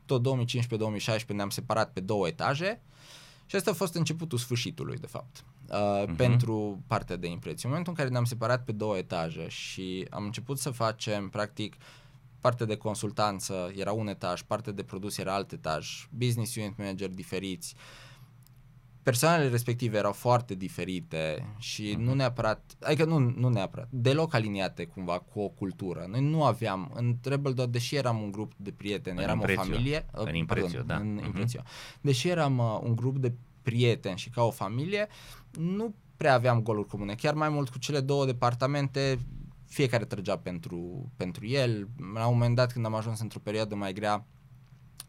Tot 0.05 0.45
2015-2016 1.23 1.25
ne-am 1.27 1.49
separat 1.49 1.93
pe 1.93 1.99
două 1.99 2.27
etaje. 2.27 2.81
Și 3.45 3.55
asta 3.55 3.71
a 3.71 3.73
fost 3.73 3.95
începutul 3.95 4.37
sfârșitului, 4.37 4.97
de 4.97 5.07
fapt 5.07 5.45
uh, 5.69 6.03
uh-huh. 6.03 6.15
pentru 6.15 6.83
partea 6.87 7.15
de 7.15 7.27
impreții. 7.27 7.63
În 7.63 7.69
momentul 7.69 7.93
în 7.93 7.97
care 7.97 8.09
ne-am 8.09 8.25
separat 8.25 8.63
pe 8.63 8.71
două 8.71 8.97
etaje 8.97 9.47
și 9.47 10.07
am 10.09 10.23
început 10.23 10.59
să 10.59 10.69
facem, 10.69 11.29
practic, 11.29 11.75
partea 12.39 12.65
de 12.65 12.75
consultanță 12.75 13.71
era 13.75 13.91
un 13.91 14.07
etaj, 14.07 14.41
partea 14.41 14.73
de 14.73 14.83
produs 14.83 15.17
era 15.17 15.33
alt 15.33 15.51
etaj, 15.51 16.07
business 16.11 16.55
unit 16.55 16.77
manager 16.77 17.09
diferiți, 17.09 17.75
persoanele 19.07 19.49
respective 19.49 19.97
erau 19.97 20.11
foarte 20.11 20.53
diferite 20.53 21.53
și 21.57 21.93
uh-huh. 21.93 21.99
nu 21.99 22.13
neapărat, 22.13 22.75
adică 22.81 23.05
nu, 23.05 23.19
nu 23.19 23.49
neapărat, 23.49 23.87
deloc 23.89 24.33
aliniate 24.33 24.85
cumva 24.85 25.19
cu 25.19 25.39
o 25.39 25.47
cultură. 25.47 26.05
Noi 26.09 26.21
nu 26.21 26.43
aveam, 26.43 26.91
în 26.93 27.15
Rebel 27.23 27.53
Dot, 27.53 27.71
deși 27.71 27.95
eram 27.95 28.21
un 28.21 28.31
grup 28.31 28.51
de 28.55 28.71
prieteni, 28.71 29.17
în 29.17 29.23
eram 29.23 29.35
imprețio. 29.35 29.61
o 29.61 29.65
familie, 29.65 30.05
în 30.11 30.27
uh, 30.27 30.33
imprețio, 30.33 30.81
da. 30.81 30.95
în 30.95 31.19
uh-huh. 31.19 31.25
imprețio. 31.25 31.61
Deși 32.01 32.27
eram 32.27 32.57
uh, 32.57 32.79
un 32.83 32.95
grup 32.95 33.17
de 33.17 33.33
prieteni 33.61 34.17
și 34.17 34.29
ca 34.29 34.43
o 34.43 34.51
familie, 34.51 35.07
nu 35.51 35.93
prea 36.17 36.33
aveam 36.33 36.61
goluri 36.61 36.87
comune. 36.87 37.15
Chiar 37.15 37.33
mai 37.33 37.49
mult 37.49 37.69
cu 37.69 37.77
cele 37.77 37.99
două 37.99 38.25
departamente, 38.25 39.19
fiecare 39.67 40.05
trăgea 40.05 40.37
pentru, 40.37 41.11
pentru 41.17 41.47
el. 41.47 41.87
La 42.13 42.27
un 42.27 42.33
moment 42.33 42.55
dat, 42.55 42.71
când 42.71 42.85
am 42.85 42.95
ajuns 42.95 43.19
într-o 43.19 43.39
perioadă 43.39 43.75
mai 43.75 43.93
grea 43.93 44.25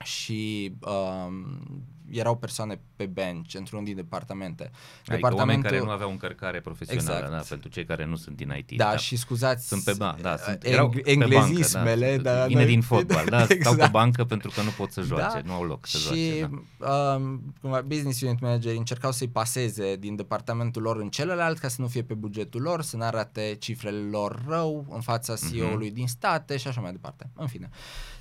și 0.05 0.73
um, 0.81 1.85
erau 2.11 2.37
persoane 2.37 2.81
pe 2.97 3.07
bench 3.07 3.55
într-un 3.55 3.85
din 3.85 3.97
departamente. 3.97 4.63
Adică 4.63 5.15
Departamentul... 5.15 5.39
oameni 5.39 5.63
care 5.63 5.79
nu 5.79 5.91
aveau 5.91 6.11
încărcare 6.11 6.61
profesională, 6.61 7.13
exact. 7.13 7.31
da, 7.31 7.45
pentru 7.49 7.69
cei 7.69 7.85
care 7.85 8.05
nu 8.05 8.17
sunt 8.17 8.37
din 8.37 8.55
IT. 8.59 8.77
Da, 8.77 8.91
da. 8.91 8.97
și 8.97 9.17
scuzați... 9.17 9.69
Sunt 9.69 9.85
pe 9.85 9.93
bancă, 9.97 10.23
da, 10.23 10.37
sunt, 10.37 10.67
eng- 10.67 10.71
erau 10.71 10.95
englezismele, 11.05 12.07
pe 12.07 12.13
bancă, 12.13 12.23
da. 12.23 12.39
da 12.39 12.47
Vine 12.47 12.65
din 12.65 12.81
fotbal, 12.81 13.27
da, 13.29 13.41
exact. 13.43 13.61
stau 13.61 13.73
pe 13.73 13.79
exact. 13.79 13.93
bancă 13.93 14.25
pentru 14.25 14.51
că 14.55 14.63
nu 14.63 14.71
pot 14.71 14.93
să 14.93 15.01
joace, 15.01 15.41
da. 15.41 15.43
nu 15.45 15.53
au 15.53 15.65
loc 15.65 15.87
să 15.87 15.99
și, 15.99 16.39
joace. 16.39 16.51
Da. 16.79 17.15
Um, 17.15 17.55
business 17.87 18.21
unit 18.21 18.41
manager 18.41 18.75
încercau 18.77 19.13
să-i 19.13 19.29
paseze 19.29 19.97
din 19.97 20.17
departamentul 20.17 20.83
lor 20.83 20.97
în 20.97 21.09
celălalt 21.09 21.59
ca 21.59 21.69
să 21.69 21.81
nu 21.81 21.87
fie 21.87 22.03
pe 22.03 22.15
bugetul 22.15 22.63
lor, 22.63 22.83
să 22.83 22.97
nu 22.97 23.03
arate 23.03 23.57
cifrele 23.59 24.09
lor 24.11 24.43
rău 24.49 24.87
în 24.91 25.01
fața 25.01 25.35
CEO-ului 25.51 25.91
mm-hmm. 25.91 25.95
din 25.95 26.07
state 26.07 26.57
și 26.57 26.69
așa 26.69 26.81
mai 26.81 26.91
departe. 26.91 27.31
În 27.35 27.47
fine. 27.47 27.71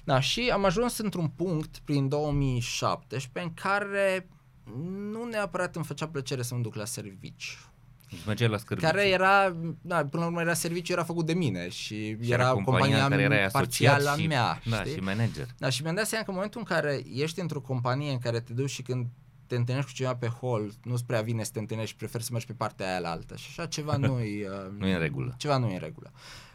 Da, 0.08 0.20
și 0.20 0.50
am 0.54 0.66
ajuns 0.66 0.98
într-un 0.98 1.28
punct 1.28 1.78
prin 1.78 2.08
2017 2.08 3.52
în 3.52 3.54
care 3.54 4.30
nu 5.12 5.24
neapărat 5.24 5.76
îmi 5.76 5.86
făcea 5.86 6.08
plăcere 6.08 6.42
să 6.42 6.56
mă 6.56 6.62
duc 6.62 6.76
la 6.76 6.86
serviciu. 6.86 7.58
Deci 8.10 8.26
mergeai 8.26 8.50
la 8.50 8.58
scârbiciu. 8.58 8.90
Care 8.90 9.08
era, 9.08 9.56
da, 9.82 10.06
până 10.06 10.24
la 10.24 10.26
urmă 10.26 10.42
era 10.42 10.54
serviciu, 10.54 10.92
era 10.92 11.04
făcut 11.04 11.26
de 11.26 11.34
mine 11.34 11.70
și, 11.70 12.18
și 12.24 12.32
era, 12.32 12.44
era 12.44 12.52
compania, 12.52 13.02
compania 13.02 13.28
care 13.28 13.50
parțială 13.52 14.10
a 14.10 14.16
mea. 14.16 14.62
Da, 14.70 14.80
știi? 14.80 14.94
și 14.94 15.00
manager. 15.00 15.48
Da, 15.58 15.70
și 15.70 15.82
mi-am 15.82 15.96
dat 15.96 16.08
seama 16.08 16.24
că 16.24 16.30
în 16.30 16.36
momentul 16.36 16.60
în 16.60 16.76
care 16.76 17.04
ești 17.14 17.40
într-o 17.40 17.62
companie 17.62 18.12
în 18.12 18.20
care 18.20 18.40
te 18.40 18.54
duci 18.54 18.70
și 18.70 18.82
când 18.82 19.08
te 19.48 19.56
întâlnești 19.56 19.90
cu 19.90 19.96
cineva 19.96 20.16
pe 20.16 20.28
hol, 20.28 20.72
nu-ți 20.84 21.06
prea 21.06 21.22
vine 21.22 21.44
să 21.44 21.52
te 21.54 21.60
întâlnești 21.60 21.92
și 21.92 21.98
preferi 21.98 22.24
să 22.24 22.30
mergi 22.32 22.48
pe 22.48 22.54
partea 22.54 22.90
aia 22.90 23.00
la 23.00 23.10
altă 23.10 23.36
și 23.36 23.48
așa 23.50 23.66
ceva 23.66 23.98
nu-i... 24.08 24.44
Uh, 24.44 24.72
nu 24.78 24.88
e 24.88 24.94
în 24.94 25.00
regulă. 25.00 25.36
Ceva 25.38 25.58
nu 25.58 25.70
e 25.70 25.74
în 25.74 25.80
regulă. 25.80 26.12
Uh, 26.14 26.47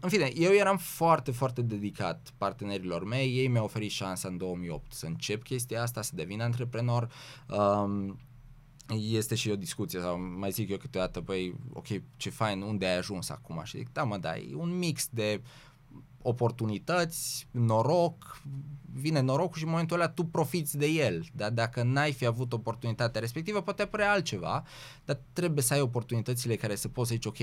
în 0.00 0.08
fine, 0.08 0.30
eu 0.34 0.52
eram 0.52 0.76
foarte, 0.76 1.30
foarte 1.30 1.62
dedicat 1.62 2.32
partenerilor 2.38 3.04
mei, 3.04 3.36
ei 3.36 3.48
mi-au 3.48 3.64
oferit 3.64 3.90
șansa 3.90 4.28
în 4.28 4.36
2008 4.36 4.92
să 4.92 5.06
încep 5.06 5.42
chestia 5.42 5.82
asta, 5.82 6.02
să 6.02 6.10
devin 6.14 6.40
antreprenor. 6.40 7.08
Uh, 7.48 8.14
este 8.94 9.34
și 9.34 9.50
o 9.50 9.56
discuție 9.56 10.00
sau 10.00 10.20
mai 10.20 10.50
zic 10.50 10.70
eu 10.70 10.76
câteodată, 10.76 11.20
băi, 11.20 11.54
ok, 11.72 11.86
ce 12.16 12.30
fain, 12.30 12.60
unde 12.60 12.86
ai 12.86 12.96
ajuns 12.96 13.28
acum? 13.28 13.60
Și 13.64 13.76
zic, 13.76 13.92
da 13.92 14.04
mă, 14.04 14.16
da, 14.16 14.36
e 14.36 14.54
un 14.54 14.78
mix 14.78 15.08
de 15.10 15.42
oportunități, 16.22 17.48
noroc, 17.50 18.42
vine 18.92 19.20
norocul 19.20 19.56
și 19.56 19.64
în 19.64 19.70
momentul 19.70 20.00
ăla 20.00 20.08
tu 20.08 20.24
profiți 20.24 20.76
de 20.76 20.86
el. 20.86 21.24
Dar 21.32 21.50
dacă 21.50 21.82
n-ai 21.82 22.12
fi 22.12 22.26
avut 22.26 22.52
oportunitatea 22.52 23.20
respectivă, 23.20 23.62
poate 23.62 23.82
apărea 23.82 24.12
altceva, 24.12 24.64
dar 25.04 25.20
trebuie 25.32 25.62
să 25.62 25.74
ai 25.74 25.80
oportunitățile 25.80 26.56
care 26.56 26.74
să 26.74 26.88
poți 26.88 27.08
să 27.08 27.14
zici, 27.14 27.26
ok, 27.26 27.38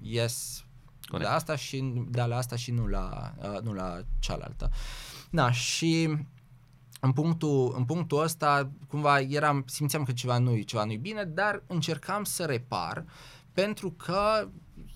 yes, 0.00 0.64
Corect. 1.08 1.28
la 1.28 1.34
asta 1.34 1.56
și 1.56 1.92
da, 2.08 2.26
la 2.26 2.36
asta 2.36 2.56
și 2.56 2.70
nu 2.70 2.86
la, 2.86 3.34
uh, 3.36 3.60
nu 3.62 3.72
la 3.72 4.00
cealaltă. 4.18 4.70
Da, 5.30 5.50
și 5.50 6.16
în 7.00 7.12
punctul, 7.12 7.74
în 7.76 7.84
punctul 7.84 8.22
ăsta, 8.22 8.70
cumva 8.88 9.20
eram, 9.20 9.64
simțeam 9.66 10.02
că 10.02 10.12
ceva 10.12 10.38
nu 10.38 10.60
ceva 10.60 10.84
nu 10.84 10.96
bine, 10.96 11.24
dar 11.24 11.62
încercam 11.66 12.24
să 12.24 12.44
repar 12.44 13.04
pentru 13.52 13.90
că 13.90 14.48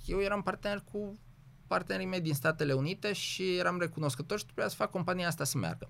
eu 0.04 0.20
eram 0.20 0.42
partener 0.42 0.84
cu 0.92 1.18
partenerii 1.66 2.06
mei 2.06 2.20
din 2.20 2.34
Statele 2.34 2.72
Unite 2.72 3.12
și 3.12 3.56
eram 3.56 3.78
recunoscător 3.78 4.38
și 4.38 4.44
trebuia 4.44 4.68
să 4.68 4.74
fac 4.74 4.90
compania 4.90 5.26
asta 5.26 5.44
să 5.44 5.58
meargă. 5.58 5.88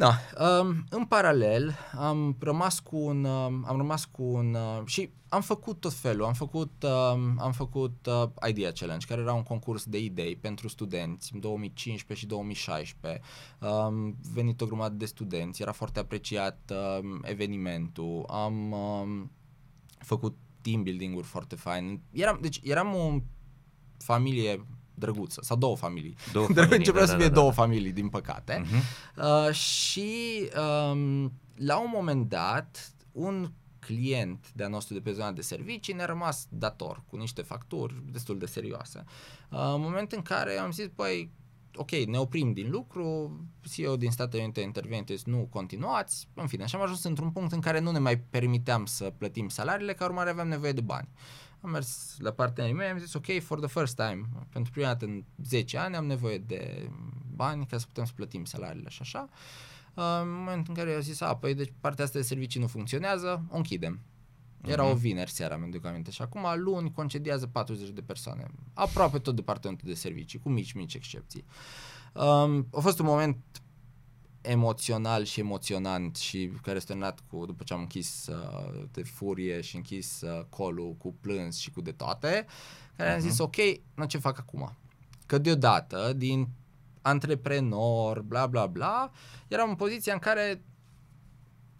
Da, 0.00 0.18
um, 0.60 0.84
în 0.88 1.04
paralel 1.04 1.74
am 1.98 2.36
rămas 2.38 2.78
cu 2.78 2.96
un, 2.96 3.24
um, 3.24 3.64
am 3.66 3.76
rămas 3.76 4.04
cu 4.04 4.22
un 4.22 4.54
uh, 4.54 4.82
și 4.86 5.10
am 5.28 5.40
făcut 5.40 5.80
tot 5.80 5.92
felul, 5.92 6.24
am 6.24 6.32
făcut, 6.32 6.82
um, 6.82 7.38
am 7.38 7.52
făcut 7.52 8.06
uh, 8.06 8.48
Idea 8.48 8.72
Challenge, 8.72 9.06
care 9.06 9.20
era 9.20 9.32
un 9.32 9.42
concurs 9.42 9.84
de 9.84 9.98
idei 9.98 10.36
pentru 10.36 10.68
studenți 10.68 11.34
în 11.34 11.40
2015 11.40 12.26
și 12.26 12.30
2016. 12.30 13.20
Um, 13.60 14.16
venit 14.32 14.60
o 14.60 14.66
grămadă 14.66 14.94
de 14.94 15.04
studenți, 15.04 15.62
era 15.62 15.72
foarte 15.72 15.98
apreciat 15.98 16.72
um, 17.00 17.20
evenimentul, 17.22 18.24
am 18.28 18.72
um, 18.72 19.30
făcut 19.98 20.36
team 20.60 20.82
building-uri 20.82 21.26
foarte 21.26 21.56
fain. 21.56 22.00
Eram, 22.10 22.38
deci 22.40 22.60
eram 22.62 22.94
o 22.94 23.18
familie 23.98 24.64
drăguță, 25.00 25.40
sau 25.44 25.56
două 25.56 25.76
familii. 25.76 26.16
Două 26.32 26.46
familii 26.54 26.76
Începea 26.76 27.00
da, 27.00 27.06
să 27.06 27.16
fie 27.16 27.22
da, 27.22 27.28
da, 27.28 27.34
două 27.34 27.48
da. 27.48 27.54
familii, 27.54 27.92
din 27.92 28.08
păcate. 28.08 28.62
Uh-huh. 28.64 29.46
Uh, 29.46 29.54
și 29.54 30.10
um, 30.92 31.32
la 31.54 31.78
un 31.78 31.90
moment 31.92 32.28
dat, 32.28 32.92
un 33.12 33.50
client 33.78 34.52
de-a 34.52 34.68
nostru 34.68 34.94
de 34.94 35.00
pe 35.00 35.12
zona 35.12 35.32
de 35.32 35.40
servicii 35.40 35.94
ne-a 35.94 36.04
rămas 36.04 36.46
dator 36.48 37.02
cu 37.06 37.16
niște 37.16 37.42
facturi 37.42 38.02
destul 38.10 38.38
de 38.38 38.46
serioase. 38.46 39.04
Uh, 39.50 39.58
în 39.74 39.80
momentul 39.80 40.16
în 40.16 40.22
care 40.22 40.58
am 40.58 40.70
zis, 40.70 40.86
păi, 40.94 41.30
ok, 41.74 41.90
ne 41.90 42.18
oprim 42.18 42.52
din 42.52 42.70
lucru, 42.70 43.36
CEO 43.72 43.96
din 43.96 44.10
Statele 44.10 44.42
Unite 44.42 44.60
intervente, 44.60 45.14
nu 45.24 45.48
continuați, 45.50 46.28
în 46.34 46.46
fine, 46.46 46.62
așa 46.62 46.76
am 46.78 46.82
ajuns 46.82 47.04
într-un 47.04 47.30
punct 47.30 47.52
în 47.52 47.60
care 47.60 47.80
nu 47.80 47.90
ne 47.90 47.98
mai 47.98 48.18
permiteam 48.18 48.86
să 48.86 49.12
plătim 49.18 49.48
salariile, 49.48 49.92
ca 49.92 50.04
urmare 50.04 50.30
aveam 50.30 50.48
nevoie 50.48 50.72
de 50.72 50.80
bani. 50.80 51.08
Am 51.60 51.70
mers 51.70 52.16
la 52.18 52.30
partenerii 52.30 52.76
mei, 52.76 52.88
am 52.88 52.98
zis 52.98 53.14
ok, 53.14 53.40
for 53.42 53.58
the 53.58 53.68
first 53.68 53.96
time, 53.96 54.28
pentru 54.52 54.72
prima 54.72 54.86
dată 54.86 55.04
în 55.04 55.24
10 55.44 55.78
ani 55.78 55.96
am 55.96 56.06
nevoie 56.06 56.38
de 56.38 56.90
bani 57.34 57.66
ca 57.66 57.78
să 57.78 57.86
putem 57.86 58.04
să 58.04 58.12
plătim 58.14 58.44
salariile 58.44 58.88
și 58.88 58.98
așa. 59.00 59.28
în 59.94 60.30
momentul 60.30 60.64
în 60.68 60.74
care 60.74 60.90
eu 60.90 61.00
zis, 61.00 61.20
a, 61.20 61.36
păi 61.36 61.54
deci 61.54 61.72
partea 61.80 62.04
asta 62.04 62.18
de 62.18 62.24
servicii 62.24 62.60
nu 62.60 62.66
funcționează, 62.66 63.44
o 63.50 63.56
închidem. 63.56 64.00
Era 64.66 64.86
uh-huh. 64.86 64.90
o 64.90 64.94
vineri 64.94 65.30
seara, 65.30 65.56
mi 65.56 65.70
duc 65.70 65.84
aminte. 65.84 66.10
Și 66.10 66.22
acum, 66.22 66.46
luni, 66.56 66.92
concediază 66.92 67.46
40 67.46 67.88
de 67.88 68.00
persoane. 68.00 68.46
Aproape 68.74 69.18
tot 69.18 69.34
departamentul 69.34 69.88
de 69.88 69.94
servicii, 69.94 70.38
cu 70.38 70.48
mici, 70.48 70.72
mici 70.72 70.94
excepții. 70.94 71.44
Um, 72.14 72.66
a 72.72 72.80
fost 72.80 72.98
un 72.98 73.06
moment 73.06 73.36
emoțional 74.40 75.24
și 75.24 75.40
emoționant 75.40 76.16
și 76.16 76.52
care 76.62 76.76
este 76.76 76.88
terminat 76.88 77.20
cu, 77.30 77.46
după 77.46 77.64
ce 77.64 77.72
am 77.72 77.80
închis 77.80 78.26
uh, 78.26 78.82
de 78.90 79.02
furie 79.02 79.60
și 79.60 79.76
închis 79.76 80.20
uh, 80.20 80.44
colul 80.48 80.94
cu 80.98 81.14
plâns 81.20 81.56
și 81.56 81.70
cu 81.70 81.80
de 81.80 81.92
toate, 81.92 82.46
care 82.96 83.10
uh-huh. 83.10 83.14
am 83.14 83.20
zis, 83.20 83.32
mhm. 83.32 83.42
ok, 83.42 83.56
nu 83.94 84.04
ce 84.04 84.18
fac 84.18 84.38
acum? 84.38 84.76
Că 85.26 85.38
deodată, 85.38 86.12
din 86.16 86.48
antreprenor, 87.02 88.22
bla 88.22 88.46
bla 88.46 88.66
bla, 88.66 89.10
eram 89.48 89.68
în 89.68 89.74
poziția 89.74 90.12
în 90.12 90.18
care 90.18 90.62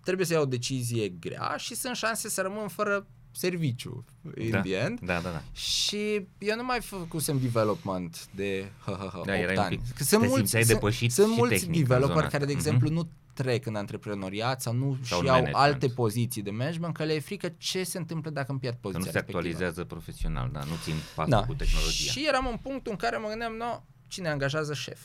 trebuie 0.03 0.27
să 0.27 0.33
iau 0.33 0.43
o 0.43 0.47
decizie 0.47 1.09
grea 1.09 1.55
și 1.57 1.75
sunt 1.75 1.97
șanse 1.97 2.29
să 2.29 2.41
rămân 2.43 2.69
fără 2.69 3.07
serviciu 3.33 4.05
in 4.39 4.51
da. 4.51 4.61
the 4.61 4.75
end. 4.75 5.01
Da, 5.01 5.21
da, 5.21 5.29
da. 5.31 5.43
Și 5.53 6.27
eu 6.39 6.57
nu 6.57 6.65
mai 6.65 6.81
făcusem 6.81 7.39
development 7.41 8.29
de 8.35 8.71
hă, 8.85 8.91
hă, 8.91 8.97
hă, 8.97 9.11
Da, 9.13 9.19
8 9.19 9.29
erai 9.29 9.57
un 9.57 9.63
ani. 9.63 9.77
pic- 9.77 9.97
Că 9.97 10.03
sunt 10.05 10.09
te 10.21 10.27
mulți, 10.27 10.35
simțeai 10.37 10.63
sunt, 10.63 10.75
depășit 10.75 11.13
sunt 11.13 11.29
și 11.33 11.35
mulți 11.39 11.55
tehnic 11.55 11.75
în 11.75 11.83
developeri 11.83 12.19
zona 12.19 12.27
care, 12.29 12.45
de 12.45 12.53
asta. 12.55 12.69
exemplu, 12.69 12.87
Mhm. 12.89 12.97
nu 12.97 13.09
trec 13.35 13.67
în 13.67 13.75
antreprenoriat 13.75 14.63
sau 14.63 14.73
nu 14.75 14.99
Sau 15.03 15.19
și 15.19 15.25
în 15.25 15.31
au 15.31 15.35
management. 15.41 15.57
alte 15.65 15.89
poziții 15.89 16.43
de 16.43 16.51
management, 16.51 16.95
că 16.95 17.05
le 17.05 17.13
e 17.13 17.21
frică 17.21 17.49
ce 17.59 17.83
se 17.85 17.99
întâmplă 17.99 18.31
dacă 18.31 18.51
îmi 18.51 18.61
pierd 18.61 18.75
Că 18.75 18.81
poziția 18.81 19.05
nu 19.07 19.11
se 19.11 19.19
respectivă. 19.19 19.39
actualizează 19.39 19.85
profesional, 19.85 20.49
da, 20.53 20.61
nu 20.61 20.75
țin 20.83 20.95
pasul 21.15 21.31
Da. 21.31 21.45
cu 21.45 21.55
tehnologia. 21.55 22.11
Și 22.11 22.25
eram 22.29 22.47
în 22.47 22.57
punctul 22.57 22.93
în 22.93 22.99
care 22.99 23.17
mă 23.17 23.29
gândeam, 23.29 23.53
no, 23.53 23.83
cine 24.09 24.29
angajează 24.29 24.75
șef? 24.75 25.01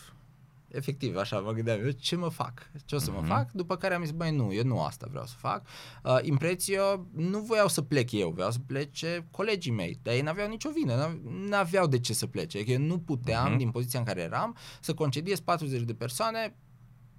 Efectiv, 0.68 1.16
așa 1.18 1.40
mă 1.40 1.52
gândeam, 1.52 1.80
eu 1.86 1.90
ce 1.92 2.16
mă 2.16 2.30
fac? 2.30 2.72
Ce 2.86 2.96
o 2.96 2.98
să 3.00 3.12
Mhm. 3.12 3.20
mă 3.22 3.28
fac? 3.28 3.52
După 3.52 3.76
care 3.78 3.94
am 3.94 4.02
zis, 4.04 4.12
băi, 4.12 4.32
nu, 4.36 4.54
eu 4.54 4.64
nu 4.64 4.82
asta 4.82 5.08
vreau 5.10 5.26
să 5.26 5.34
fac. 5.38 5.68
Uh, 6.04 6.18
Imprețio, 6.22 7.08
nu 7.14 7.40
voiau 7.40 7.68
să 7.68 7.82
plec 7.82 8.12
eu, 8.12 8.30
vreau 8.30 8.52
să 8.52 8.60
plece 8.68 9.28
colegii 9.32 9.72
mei, 9.72 10.00
dar 10.02 10.14
ei 10.14 10.22
n-aveau 10.22 10.48
nicio 10.50 10.70
vină, 10.76 10.96
n-av- 10.96 11.22
n-aveau 11.50 11.88
de 11.88 12.00
ce 12.00 12.14
să 12.14 12.28
plece. 12.28 12.58
Adică 12.58 12.72
eu 12.72 12.80
nu 12.80 13.00
puteam, 13.00 13.48
Mhm. 13.50 13.58
din 13.58 13.72
poziția 13.72 14.00
în 14.00 14.06
care 14.06 14.22
eram, 14.22 14.56
să 14.82 14.94
concediez 14.94 15.40
40 15.40 15.82
de 15.82 15.94
persoane 15.94 16.56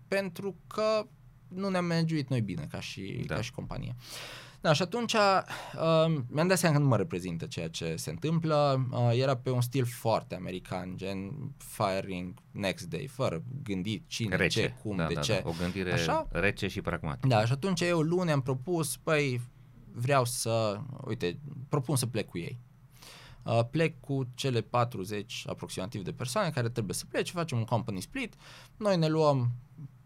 pentru 0.08 0.56
că 0.66 1.06
nu 1.48 1.68
ne-am 1.68 1.84
managuit 1.84 2.28
noi 2.28 2.40
bine 2.40 2.66
ca 2.70 2.80
și, 2.80 3.22
Da. 3.26 3.34
ca 3.34 3.40
și 3.40 3.52
companie. 3.52 3.94
Da, 4.66 4.72
și 4.72 4.82
atunci 4.82 5.12
uh, 5.12 6.22
mi-am 6.28 6.46
dat 6.46 6.58
seama 6.58 6.76
că 6.76 6.82
nu 6.82 6.88
mă 6.88 6.96
reprezintă 6.96 7.46
ceea 7.46 7.68
ce 7.68 7.96
se 7.96 8.10
întâmplă. 8.10 8.86
Uh, 8.90 9.10
era 9.12 9.36
pe 9.36 9.50
un 9.50 9.60
stil 9.60 9.84
foarte 9.84 10.34
american, 10.34 10.96
gen 10.96 11.52
firing 11.58 12.34
next 12.50 12.86
day, 12.86 13.06
fără 13.06 13.42
gândit 13.62 14.04
cine, 14.06 14.36
Rece, 14.36 14.60
ce, 14.60 14.74
cum, 14.82 14.96
da, 14.96 15.06
de 15.06 15.14
da, 15.14 15.20
ce. 15.20 15.40
Da, 15.42 15.48
o 15.48 15.52
gândire 15.60 15.92
Așa? 15.92 16.28
rece 16.30 16.68
și 16.68 16.80
pragmatică. 16.80 17.28
Da, 17.28 17.44
și 17.44 17.52
atunci 17.52 17.80
eu 17.80 18.00
luni 18.00 18.30
am 18.30 18.42
propus, 18.42 18.96
păi 18.96 19.40
vreau 19.92 20.24
să, 20.24 20.80
uite, 21.04 21.38
propun 21.68 21.96
să 21.96 22.06
plec 22.06 22.28
cu 22.28 22.38
ei. 22.38 22.58
Uh, 23.42 23.60
plec 23.70 24.00
cu 24.00 24.28
cele 24.34 24.60
40 24.60 25.44
aproximativ 25.46 26.02
de 26.02 26.12
persoane 26.12 26.50
care 26.50 26.68
trebuie 26.68 26.94
să 26.94 27.04
plece, 27.08 27.32
facem 27.32 27.58
un 27.58 27.64
company 27.64 28.00
split, 28.00 28.34
noi 28.76 28.96
ne 28.96 29.08
luăm, 29.08 29.52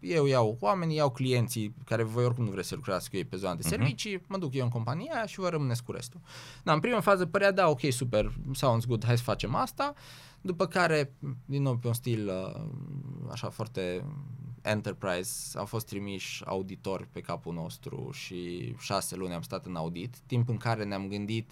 eu 0.01 0.25
iau 0.25 0.57
oamenii, 0.59 0.95
iau 0.95 1.11
clienții 1.11 1.75
care 1.85 2.03
voi 2.03 2.23
oricum 2.25 2.43
nu 2.43 2.51
vreți 2.51 2.67
să 2.67 2.75
lucrați 2.75 3.09
cu 3.09 3.15
ei 3.15 3.25
pe 3.25 3.35
zona 3.35 3.55
de 3.55 3.61
Mhm. 3.65 3.69
servicii, 3.69 4.21
mă 4.27 4.37
duc 4.37 4.53
eu 4.53 4.63
în 4.63 4.69
compania 4.69 5.13
aia 5.15 5.25
și 5.25 5.39
vă 5.39 5.49
rămâneți 5.49 5.83
cu 5.83 5.91
restul. 5.91 6.19
Da, 6.63 6.73
în 6.73 6.79
prima 6.79 6.99
fază 6.99 7.25
părea, 7.25 7.51
da, 7.51 7.67
ok, 7.69 7.79
super, 7.89 8.33
sounds 8.53 8.85
good, 8.85 9.05
hai 9.05 9.17
să 9.17 9.23
facem 9.23 9.55
asta, 9.55 9.93
după 10.41 10.67
care, 10.67 11.13
din 11.45 11.61
nou 11.61 11.75
pe 11.77 11.87
un 11.87 11.93
stil 11.93 12.27
uh, 12.27 12.61
așa 13.31 13.49
foarte 13.49 14.05
enterprise, 14.61 15.57
au 15.57 15.65
fost 15.65 15.85
trimiși 15.85 16.43
auditori 16.45 17.07
pe 17.11 17.19
capul 17.21 17.53
nostru 17.53 18.09
și 18.13 18.73
șase 18.79 19.15
luni 19.15 19.33
am 19.33 19.41
stat 19.41 19.65
în 19.65 19.75
audit, 19.75 20.15
timp 20.25 20.49
în 20.49 20.57
care 20.57 20.83
ne-am 20.83 21.07
gândit 21.07 21.51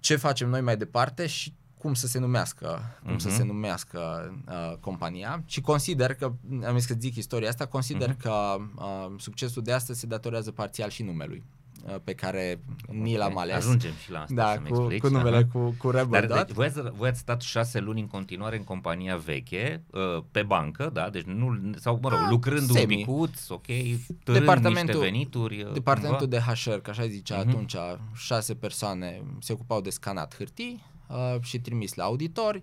ce 0.00 0.16
facem 0.16 0.48
noi 0.48 0.60
mai 0.60 0.76
departe 0.76 1.26
și 1.26 1.54
cum 1.82 1.94
să 1.94 2.06
se 2.06 2.18
numească, 2.18 2.80
cum 3.06 3.18
să 3.18 3.28
Mhm. 3.28 3.36
se 3.36 3.44
numească 3.44 4.32
uh, 4.48 4.76
compania 4.80 5.42
și 5.46 5.60
consider 5.60 6.14
că, 6.14 6.32
am 6.66 6.76
zis 6.78 6.86
că 6.86 6.94
zic 6.98 7.16
istoria 7.16 7.48
asta, 7.48 7.66
consider 7.66 8.08
Mhm. 8.08 8.18
că 8.18 8.56
uh, 8.76 9.06
succesul 9.18 9.62
de 9.62 9.72
astăzi 9.72 10.00
se 10.00 10.06
datorează 10.06 10.50
parțial 10.50 10.90
și 10.90 11.02
numelui 11.02 11.42
uh, 11.86 11.94
pe 12.04 12.14
care 12.14 12.60
ni 12.88 13.16
l-am 13.16 13.32
Ok, 13.32 13.38
ales. 13.40 13.54
Ajungem 13.56 13.92
și 14.02 14.10
la 14.10 14.20
asta 14.20 14.34
da, 14.34 14.52
să-mi 14.54 14.66
cu, 14.68 14.74
explici. 14.76 15.00
cu 15.00 15.08
numele, 15.08 15.36
aha. 15.36 15.46
cu, 15.52 15.74
cu 15.78 15.90
Rebel 15.90 16.26
Dar 16.28 16.36
Dot. 16.36 16.46
deci, 16.46 16.54
voi, 16.56 16.66
ați, 16.66 16.80
voi 16.96 17.08
ați 17.08 17.18
stat 17.20 17.40
șase 17.40 17.80
luni 17.80 18.00
în 18.00 18.06
continuare 18.06 18.56
în 18.56 18.64
compania 18.64 19.16
veche, 19.16 19.82
uh, 19.90 20.22
pe 20.30 20.42
bancă, 20.42 20.90
da? 20.92 21.10
Deci 21.10 21.22
nu, 21.24 21.70
sau 21.76 21.98
mă 22.02 22.08
rog, 22.08 22.18
Ah, 22.18 22.26
lucrând 22.30 22.68
un 22.70 22.76
semi. 22.76 22.96
picuț, 22.96 23.48
ok, 23.48 23.66
târând 23.66 23.98
Departamentul- 24.24 24.82
niște 24.84 24.98
venituri. 25.10 25.62
uh, 25.62 25.72
Departamentul 25.72 26.28
cumva? 26.28 26.44
de 26.54 26.60
HR, 26.70 26.74
că 26.78 26.90
așa 26.90 27.06
zicea 27.06 27.38
Mhm. 27.38 27.48
atunci, 27.48 27.74
șase 28.14 28.54
persoane 28.54 29.22
se 29.40 29.52
ocupau 29.52 29.80
de 29.80 29.90
scanat 29.90 30.34
hârtii 30.36 30.90
uh, 31.12 31.36
și 31.42 31.60
trimis 31.60 31.94
la 31.94 32.04
auditori. 32.04 32.62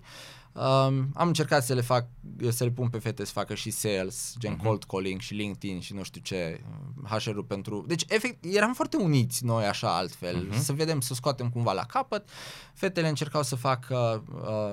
Um, 0.53 1.09
am 1.13 1.27
încercat 1.27 1.63
să 1.63 1.73
le 1.73 1.81
fac, 1.81 2.05
să 2.49 2.63
le 2.63 2.69
pun 2.69 2.87
pe 2.89 2.97
fete 2.99 3.25
să 3.25 3.31
facă 3.31 3.53
și 3.55 3.69
sales, 3.71 4.33
gen 4.39 4.51
Mhm. 4.53 4.63
cold 4.63 4.83
calling 4.83 5.19
și 5.19 5.33
LinkedIn 5.33 5.79
și 5.79 5.93
nu 5.93 6.03
știu 6.03 6.21
ce, 6.21 6.61
HR-ul 7.09 7.43
pentru... 7.43 7.83
Deci, 7.87 8.03
efect, 8.07 8.45
eram 8.45 8.73
foarte 8.73 8.97
uniți 8.97 9.45
noi 9.45 9.65
așa 9.65 9.97
altfel, 9.97 10.35
Mhm. 10.49 10.59
să 10.59 10.73
vedem, 10.73 10.99
să 11.01 11.13
scoatem 11.13 11.49
cumva 11.49 11.71
la 11.73 11.83
capăt. 11.85 12.29
Fetele 12.73 13.07
încercau 13.07 13.43
să 13.43 13.55
facă 13.55 14.23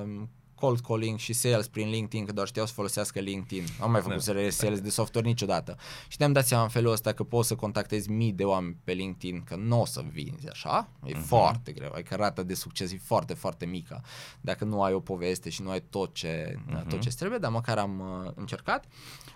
um, 0.04 0.30
cold 0.56 0.80
calling 0.80 1.18
și 1.18 1.32
sales 1.32 1.68
prin 1.68 1.88
LinkedIn, 1.88 2.26
că 2.26 2.32
doar 2.32 2.46
știau 2.46 2.66
să 2.66 2.72
folosească 2.72 3.20
LinkedIn. 3.20 3.64
Am 3.80 3.90
mai 3.90 4.00
făcut 4.00 4.24
Da. 4.24 4.50
sales 4.50 4.80
de 4.80 4.90
software 4.90 5.26
niciodată. 5.26 5.76
Și 6.08 6.16
ne-am 6.18 6.32
dat 6.32 6.46
seama 6.46 6.62
în 6.62 6.68
felul 6.68 6.92
ăsta 6.92 7.12
că 7.12 7.24
poți 7.24 7.48
să 7.48 7.54
contactezi 7.54 8.10
mii 8.10 8.32
de 8.32 8.44
oameni 8.44 8.76
pe 8.84 8.92
LinkedIn, 8.92 9.42
că 9.42 9.56
nu 9.56 9.80
o 9.80 9.84
să 9.84 10.04
vinzi 10.12 10.48
așa, 10.48 10.88
e 11.04 11.12
Mhm. 11.12 11.22
foarte 11.22 11.72
greu, 11.72 11.90
adică 11.94 12.14
rata 12.14 12.42
de 12.42 12.54
succes 12.54 12.92
e 12.92 12.98
foarte, 13.02 13.34
foarte 13.34 13.66
mică 13.66 14.02
dacă 14.40 14.64
nu 14.64 14.82
ai 14.82 14.92
o 14.92 15.00
poveste 15.00 15.50
și 15.50 15.62
nu 15.62 15.70
ai 15.70 15.82
tot 15.90 16.14
ce, 16.14 16.58
Mhm. 16.66 16.88
tot 16.88 17.00
ce 17.00 17.08
trebuie, 17.08 17.38
dar 17.38 17.50
măcar 17.50 17.78
am 17.78 18.00
uh, 18.24 18.30
încercat. 18.34 18.84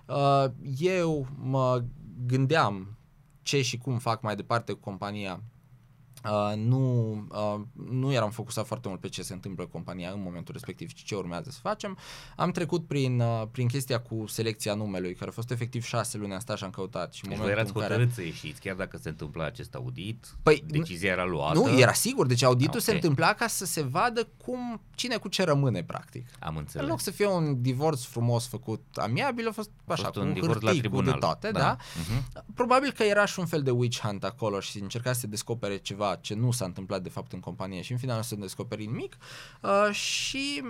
Uh, 0.06 0.44
eu 0.78 1.26
mă 1.38 1.84
gândeam 2.26 2.94
ce 3.42 3.62
și 3.62 3.78
cum 3.78 3.98
fac 3.98 4.22
mai 4.22 4.36
departe 4.36 4.72
cu 4.72 4.78
compania 4.78 5.42
Uh, 6.24 6.52
nu, 6.56 7.12
uh, 7.30 7.60
nu 7.90 8.12
eram 8.12 8.30
focusat 8.30 8.66
foarte 8.66 8.88
mult 8.88 9.00
pe 9.00 9.08
ce 9.08 9.22
se 9.22 9.32
întâmplă 9.32 9.64
cu 9.64 9.70
compania 9.70 10.10
în 10.10 10.20
momentul 10.22 10.52
respectiv, 10.54 10.92
ci 10.92 11.02
ce 11.04 11.14
urmează 11.14 11.50
să 11.50 11.58
facem. 11.62 11.98
Am 12.36 12.50
trecut 12.50 12.86
prin, 12.86 13.20
uh, 13.20 13.42
prin 13.50 13.66
chestia 13.68 14.00
cu 14.00 14.24
selecția 14.26 14.74
numelui, 14.74 15.14
care 15.14 15.30
a 15.30 15.32
fost 15.32 15.50
efectiv 15.50 15.84
șase 15.84 16.16
luni, 16.18 16.32
am 16.32 16.38
stat 16.40 16.56
și 16.56 16.64
am 16.64 16.70
căutat. 16.70 17.12
Și 17.12 17.20
în 17.24 17.28
Deci 17.30 17.38
voi 17.38 17.48
momentul 17.48 17.70
erați 17.70 17.76
în 17.76 17.80
care... 17.82 17.92
hotărâți 17.94 18.14
să 18.14 18.22
ieșiți, 18.22 18.60
chiar 18.60 18.74
dacă 18.76 18.96
se 18.96 19.08
întâmpla 19.08 19.44
acest 19.44 19.74
audit, 19.74 20.26
Păi, 20.42 20.64
decizia 20.66 21.10
era 21.10 21.24
luată. 21.24 21.58
Nu, 21.58 21.78
era 21.78 21.92
sigur, 21.92 22.26
deci 22.26 22.42
auditul 22.42 22.76
Ah, 22.78 22.82
se 22.82 22.90
ok. 22.90 22.96
întâmpla 22.96 23.32
ca 23.34 23.46
să 23.46 23.64
se 23.64 23.82
vadă 23.82 24.28
cum, 24.44 24.80
cine 24.94 25.16
cu 25.16 25.28
ce 25.28 25.42
rămâne, 25.44 25.82
practic. 25.84 26.26
Am 26.38 26.52
În 26.54 26.58
înțeles. 26.58 26.88
loc 26.88 27.00
să 27.00 27.10
fie 27.10 27.26
un 27.26 27.62
divorț 27.62 28.02
frumos 28.04 28.46
făcut 28.48 28.82
amiabil, 28.94 29.48
a 29.48 29.52
fost 29.52 29.70
A 29.86 29.92
așa, 29.92 30.02
fost 30.02 30.14
cu 30.18 30.20
un 30.24 30.32
divorț 30.32 30.60
la 30.60 30.70
hârtii, 30.70 30.88
cu 30.88 30.96
de 30.96 31.02
tribunal. 31.02 31.18
toate, 31.18 31.50
da? 31.50 31.76
Mhm. 32.08 32.44
Probabil 32.54 32.92
că 32.92 33.02
era 33.02 33.24
și 33.24 33.38
un 33.38 33.46
fel 33.46 33.62
de 33.62 33.70
witch 33.70 34.00
hunt 34.00 34.24
acolo 34.24 34.60
și 34.60 34.78
încerca 34.80 35.12
să 35.12 35.26
descopere 35.26 35.76
ceva 35.76 36.09
ce 36.16 36.34
nu 36.34 36.50
s-a 36.52 36.64
întâmplat 36.64 37.02
de 37.02 37.08
fapt 37.08 37.32
în 37.32 37.40
companie 37.40 37.82
și 37.82 37.92
în 37.92 37.98
final 37.98 38.16
nu 38.16 38.22
se 38.22 38.34
descoperi 38.36 38.86
nimic 38.86 39.16
uh, 39.62 39.94
și 39.94 40.62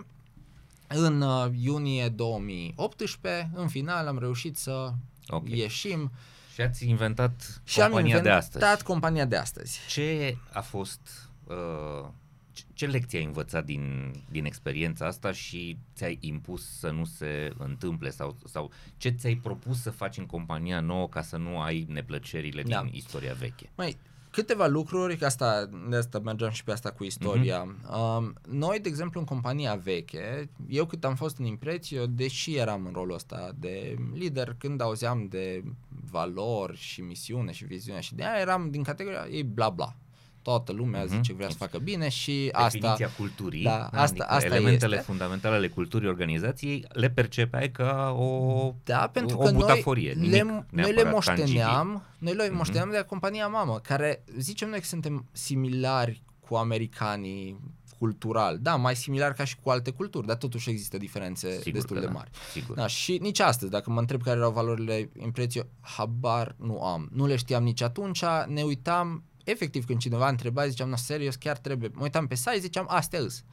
în 0.88 1.20
uh, 1.20 1.46
iunie 1.60 2.08
2018, 2.08 3.50
în 3.54 3.68
final, 3.68 4.06
am 4.06 4.18
reușit 4.18 4.56
să 4.56 4.92
Ok. 5.28 5.48
ieșim 5.48 6.10
Și 6.54 6.60
ați 6.60 6.88
inventat 6.88 7.60
și 7.64 7.80
am 7.80 7.86
compania 7.90 8.16
inventat 8.16 8.50
de 8.52 8.58
astăzi. 8.66 8.84
compania 8.84 9.24
de 9.24 9.36
astăzi. 9.36 9.78
Ce 9.88 10.36
a 10.52 10.60
fost, 10.60 11.00
uh, 11.46 12.08
ce, 12.52 12.62
ce 12.72 12.86
lecție 12.86 13.18
ai 13.18 13.24
învățat 13.24 13.64
din, 13.64 14.12
din 14.30 14.44
experiența 14.44 15.06
asta 15.06 15.32
și 15.32 15.78
ți-ai 15.94 16.18
impus 16.20 16.78
să 16.78 16.90
nu 16.90 17.04
se 17.04 17.52
întâmple 17.58 18.10
sau, 18.10 18.36
sau 18.44 18.70
ce 18.96 19.08
ți-ai 19.08 19.34
propus 19.34 19.80
să 19.82 19.90
faci 19.90 20.16
în 20.16 20.26
compania 20.26 20.80
nouă 20.80 21.08
ca 21.08 21.22
să 21.22 21.36
nu 21.36 21.60
ai 21.60 21.86
neplăcerile 21.88 22.62
Da. 22.62 22.82
din 22.82 22.94
istoria 22.94 23.32
veche? 23.32 23.70
Mai 23.74 23.96
câteva 24.30 24.66
lucruri, 24.66 25.16
că 25.16 25.24
asta, 25.24 25.70
de 25.88 25.96
asta 25.96 26.18
mergeam 26.18 26.50
și 26.50 26.64
pe 26.64 26.72
asta 26.72 26.90
cu 26.90 27.04
istoria. 27.04 27.62
Mhm. 27.62 27.76
Mm-hmm. 27.76 28.18
Um, 28.18 28.34
noi, 28.48 28.80
de 28.80 28.88
exemplu, 28.88 29.20
în 29.20 29.26
compania 29.26 29.74
veche, 29.74 30.50
eu 30.68 30.86
cât 30.86 31.04
am 31.04 31.14
fost 31.14 31.38
în 31.38 31.44
Imprețio, 31.44 32.06
deși 32.06 32.56
eram 32.56 32.86
în 32.86 32.92
rolul 32.92 33.14
ăsta 33.14 33.52
de 33.58 33.96
lider, 34.12 34.54
când 34.58 34.80
auzeam 34.80 35.26
de 35.28 35.62
valori 36.10 36.76
și 36.76 37.00
misiune 37.00 37.52
și 37.52 37.64
viziune 37.64 38.00
și 38.00 38.14
de 38.14 38.24
aia, 38.24 38.40
eram 38.40 38.70
din 38.70 38.82
categoria 38.82 39.26
ei 39.30 39.42
bla 39.42 39.68
bla. 39.70 39.94
Toată 40.42 40.72
lumea 40.72 41.04
Mhm. 41.04 41.14
zice 41.14 41.30
că 41.30 41.36
vrea 41.36 41.48
să 41.48 41.56
facă 41.56 41.78
bine 41.78 42.08
și 42.08 42.50
Definiția 42.62 42.90
asta... 43.06 43.10
culturii, 43.16 43.62
da, 43.62 43.86
asta- 43.92 44.24
asta 44.28 44.44
elementele 44.54 44.94
este. 44.94 45.06
fundamentale 45.06 45.54
ale 45.56 45.68
culturii 45.68 46.08
organizației, 46.08 46.84
le 46.88 47.10
percepeai 47.10 47.70
ca 47.70 48.14
o, 48.18 48.72
Da, 48.84 49.10
pentru 49.12 49.36
o 49.38 49.44
că 49.44 49.50
butaforie, 49.52 50.12
noi 50.16 50.28
nimic 50.28 50.42
le, 50.44 50.66
noi 50.70 50.92
le 50.92 51.02
neapărat 51.02 51.12
moșteneam, 51.12 52.02
noi 52.18 52.34
le 52.34 52.46
Mhm. 52.48 52.56
moșteneam 52.56 52.90
de 52.90 52.96
la 52.96 53.02
compania 53.04 53.46
mamă, 53.48 53.78
care 53.82 54.24
zicem 54.38 54.68
noi 54.68 54.78
că 54.78 54.84
suntem 54.84 55.28
similari 55.32 56.22
cu 56.40 56.54
americanii 56.54 57.60
cultural. 57.98 58.58
Da, 58.60 58.76
mai 58.76 58.96
similar 58.96 59.32
ca 59.32 59.44
și 59.44 59.56
cu 59.62 59.70
alte 59.70 59.90
culturi, 59.90 60.26
dar 60.26 60.36
totuși 60.36 60.70
există 60.70 60.96
diferențe 60.96 61.52
Sigur 61.56 61.72
destul 61.72 61.94
că 61.96 62.00
de 62.00 62.06
da, 62.08 62.12
mari. 62.12 62.30
Sigur. 62.52 62.76
Da, 62.76 62.86
și 62.86 63.18
nici 63.22 63.40
astăzi, 63.40 63.70
dacă 63.70 63.90
mă 63.90 64.00
întreb 64.00 64.22
care 64.22 64.36
erau 64.36 64.50
valorile 64.50 65.10
Imprețio, 65.22 65.62
habar 65.80 66.54
nu 66.58 66.82
am. 66.82 67.08
Nu 67.12 67.26
le 67.26 67.36
știam 67.36 67.62
nici 67.62 67.82
atunci, 67.82 68.22
ne 68.46 68.62
uitam, 68.62 69.24
efectiv 69.50 69.84
când 69.84 69.98
cineva 69.98 70.28
întreba, 70.28 70.66
ziceam, 70.68 70.88
nu, 70.88 70.96
serios, 70.96 71.34
chiar 71.34 71.58
trebuie. 71.58 71.90
Mă 71.94 72.02
uitam 72.02 72.26
pe 72.26 72.34
site, 72.34 72.58
ziceam, 72.58 72.86
astea 72.88 73.20
îs. 73.20 73.44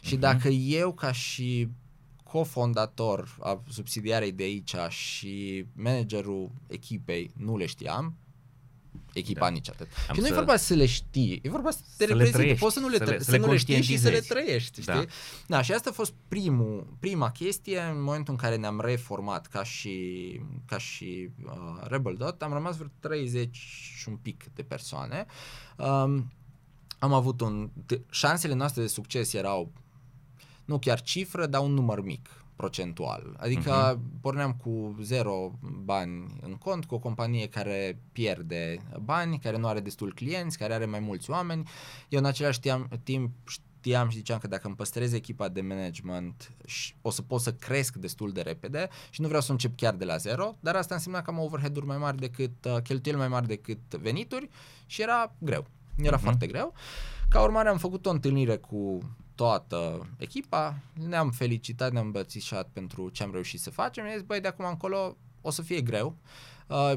Și 0.00 0.12
Mhm. 0.12 0.20
dacă 0.20 0.48
eu 0.48 0.92
ca 0.92 1.12
și 1.12 1.68
cofondator 2.24 3.36
a 3.40 3.62
subsidiarei 3.68 4.32
de 4.32 4.42
aici 4.42 4.74
și 4.88 5.64
managerul 5.72 6.50
echipei 6.68 7.30
nu 7.36 7.56
le 7.56 7.66
știam, 7.66 8.16
echipa 9.12 9.40
Da. 9.40 9.48
nici 9.48 9.68
atât. 9.68 9.86
Am 10.08 10.14
și 10.14 10.20
nu 10.20 10.26
e 10.26 10.28
să- 10.28 10.34
vorba 10.34 10.56
să 10.56 10.74
le 10.74 10.86
știi, 10.86 11.40
e 11.42 11.48
vorba 11.50 11.70
să 11.70 11.78
te 11.78 11.84
Să 11.88 11.94
le 11.98 12.06
reprezinti. 12.06 12.36
trăiești, 12.38 12.60
Poți 12.62 12.74
să 12.74 12.80
nu 12.80 12.88
le, 12.88 12.96
să 12.96 13.04
le- 13.04 13.14
tră- 13.14 13.18
să 13.18 13.24
să 13.24 13.30
le 13.30 13.38
nu 13.38 13.50
le 13.50 13.56
știi 13.56 13.82
și 13.82 13.96
să 13.96 14.08
le 14.08 14.14
conștientizezi. 14.14 14.28
trăiești, 14.28 14.80
știi? 14.80 14.92
Da. 15.46 15.56
Da, 15.56 15.62
și 15.62 15.72
asta 15.72 15.90
a 15.90 15.92
fost 15.92 16.12
primul, 16.28 16.86
prima 17.00 17.30
chestie 17.30 17.80
în 17.80 18.02
momentul 18.02 18.32
în 18.34 18.38
care 18.40 18.56
ne-am 18.56 18.80
reformat 18.84 19.46
ca 19.46 19.64
și, 19.64 20.40
ca 20.66 20.78
și 20.78 21.28
uh, 21.44 21.52
Rebel 21.82 22.14
Dot. 22.16 22.42
Am 22.42 22.52
rămas 22.52 22.76
vreo 22.76 22.88
30 23.00 23.56
și 23.98 24.08
un 24.08 24.16
pic 24.16 24.44
de 24.54 24.62
persoane. 24.62 25.26
Um, 25.76 26.32
am 26.98 27.12
avut 27.12 27.40
un... 27.40 27.70
t- 27.94 28.00
șansele 28.10 28.54
noastre 28.54 28.82
de 28.82 28.88
succes 28.88 29.32
erau 29.32 29.72
nu 30.64 30.78
chiar 30.78 31.00
cifră, 31.00 31.46
dar 31.46 31.60
un 31.60 31.72
număr 31.72 32.00
mic 32.02 32.41
procentual. 32.56 33.36
Adică 33.38 33.96
uh-huh. 33.96 34.20
porneam 34.20 34.52
cu 34.52 34.96
zero 35.02 35.52
bani 35.84 36.38
în 36.40 36.54
cont, 36.54 36.84
cu 36.84 36.94
o 36.94 36.98
companie 36.98 37.48
care 37.48 37.98
pierde 38.12 38.78
bani, 39.04 39.38
care 39.38 39.56
nu 39.56 39.66
are 39.66 39.80
destul 39.80 40.14
clienți, 40.14 40.58
care 40.58 40.74
are 40.74 40.84
mai 40.84 41.00
mulți 41.00 41.30
oameni. 41.30 41.68
Eu 42.08 42.18
în 42.18 42.24
același 42.24 42.60
tiam, 42.60 42.88
timp 43.02 43.30
știam 43.48 44.08
și 44.08 44.16
ziceam 44.16 44.38
că 44.38 44.46
dacă 44.46 44.66
îmi 44.66 44.76
păstrez 44.76 45.12
echipa 45.12 45.48
de 45.48 45.60
management 45.60 46.52
și 46.64 46.94
o 47.02 47.10
să 47.10 47.22
pot 47.22 47.40
să 47.40 47.52
cresc 47.52 47.96
destul 47.96 48.32
de 48.32 48.40
repede 48.40 48.88
și 49.10 49.20
nu 49.20 49.26
vreau 49.26 49.42
să 49.42 49.52
încep 49.52 49.76
chiar 49.76 49.94
de 49.94 50.04
la 50.04 50.16
zero, 50.16 50.54
dar 50.60 50.76
asta 50.76 50.94
însemna 50.94 51.22
că 51.22 51.30
am 51.30 51.38
overhead-uri 51.38 51.86
mai 51.86 51.98
mari 51.98 52.16
decât 52.16 52.64
uh, 52.64 52.76
cheltuieli 52.82 53.20
mai 53.20 53.28
mari 53.28 53.46
decât 53.46 53.94
venituri 53.94 54.48
și 54.86 55.02
era 55.02 55.34
greu. 55.38 55.66
Era 55.96 56.08
Mhm. 56.10 56.18
uh-huh. 56.18 56.22
foarte 56.22 56.46
greu. 56.46 56.74
Ca 57.28 57.42
urmare 57.42 57.68
am 57.68 57.78
făcut 57.78 58.06
o 58.06 58.10
întâlnire 58.10 58.56
cu 58.56 58.98
toată 59.42 60.06
echipa, 60.18 60.78
ne-am 61.08 61.30
felicitat, 61.30 61.92
ne-am 61.92 62.04
îmbățișat 62.04 62.68
pentru 62.72 63.08
ce 63.08 63.22
am 63.22 63.32
reușit 63.32 63.60
să 63.60 63.70
facem. 63.70 64.04
Mi-a 64.04 64.12
zis, 64.12 64.22
băi, 64.22 64.40
de 64.40 64.48
acum 64.48 64.64
încolo 64.64 65.16
o 65.40 65.50
să 65.50 65.62
fie 65.62 65.80
greu. 65.80 66.06
Uh, 66.06 66.51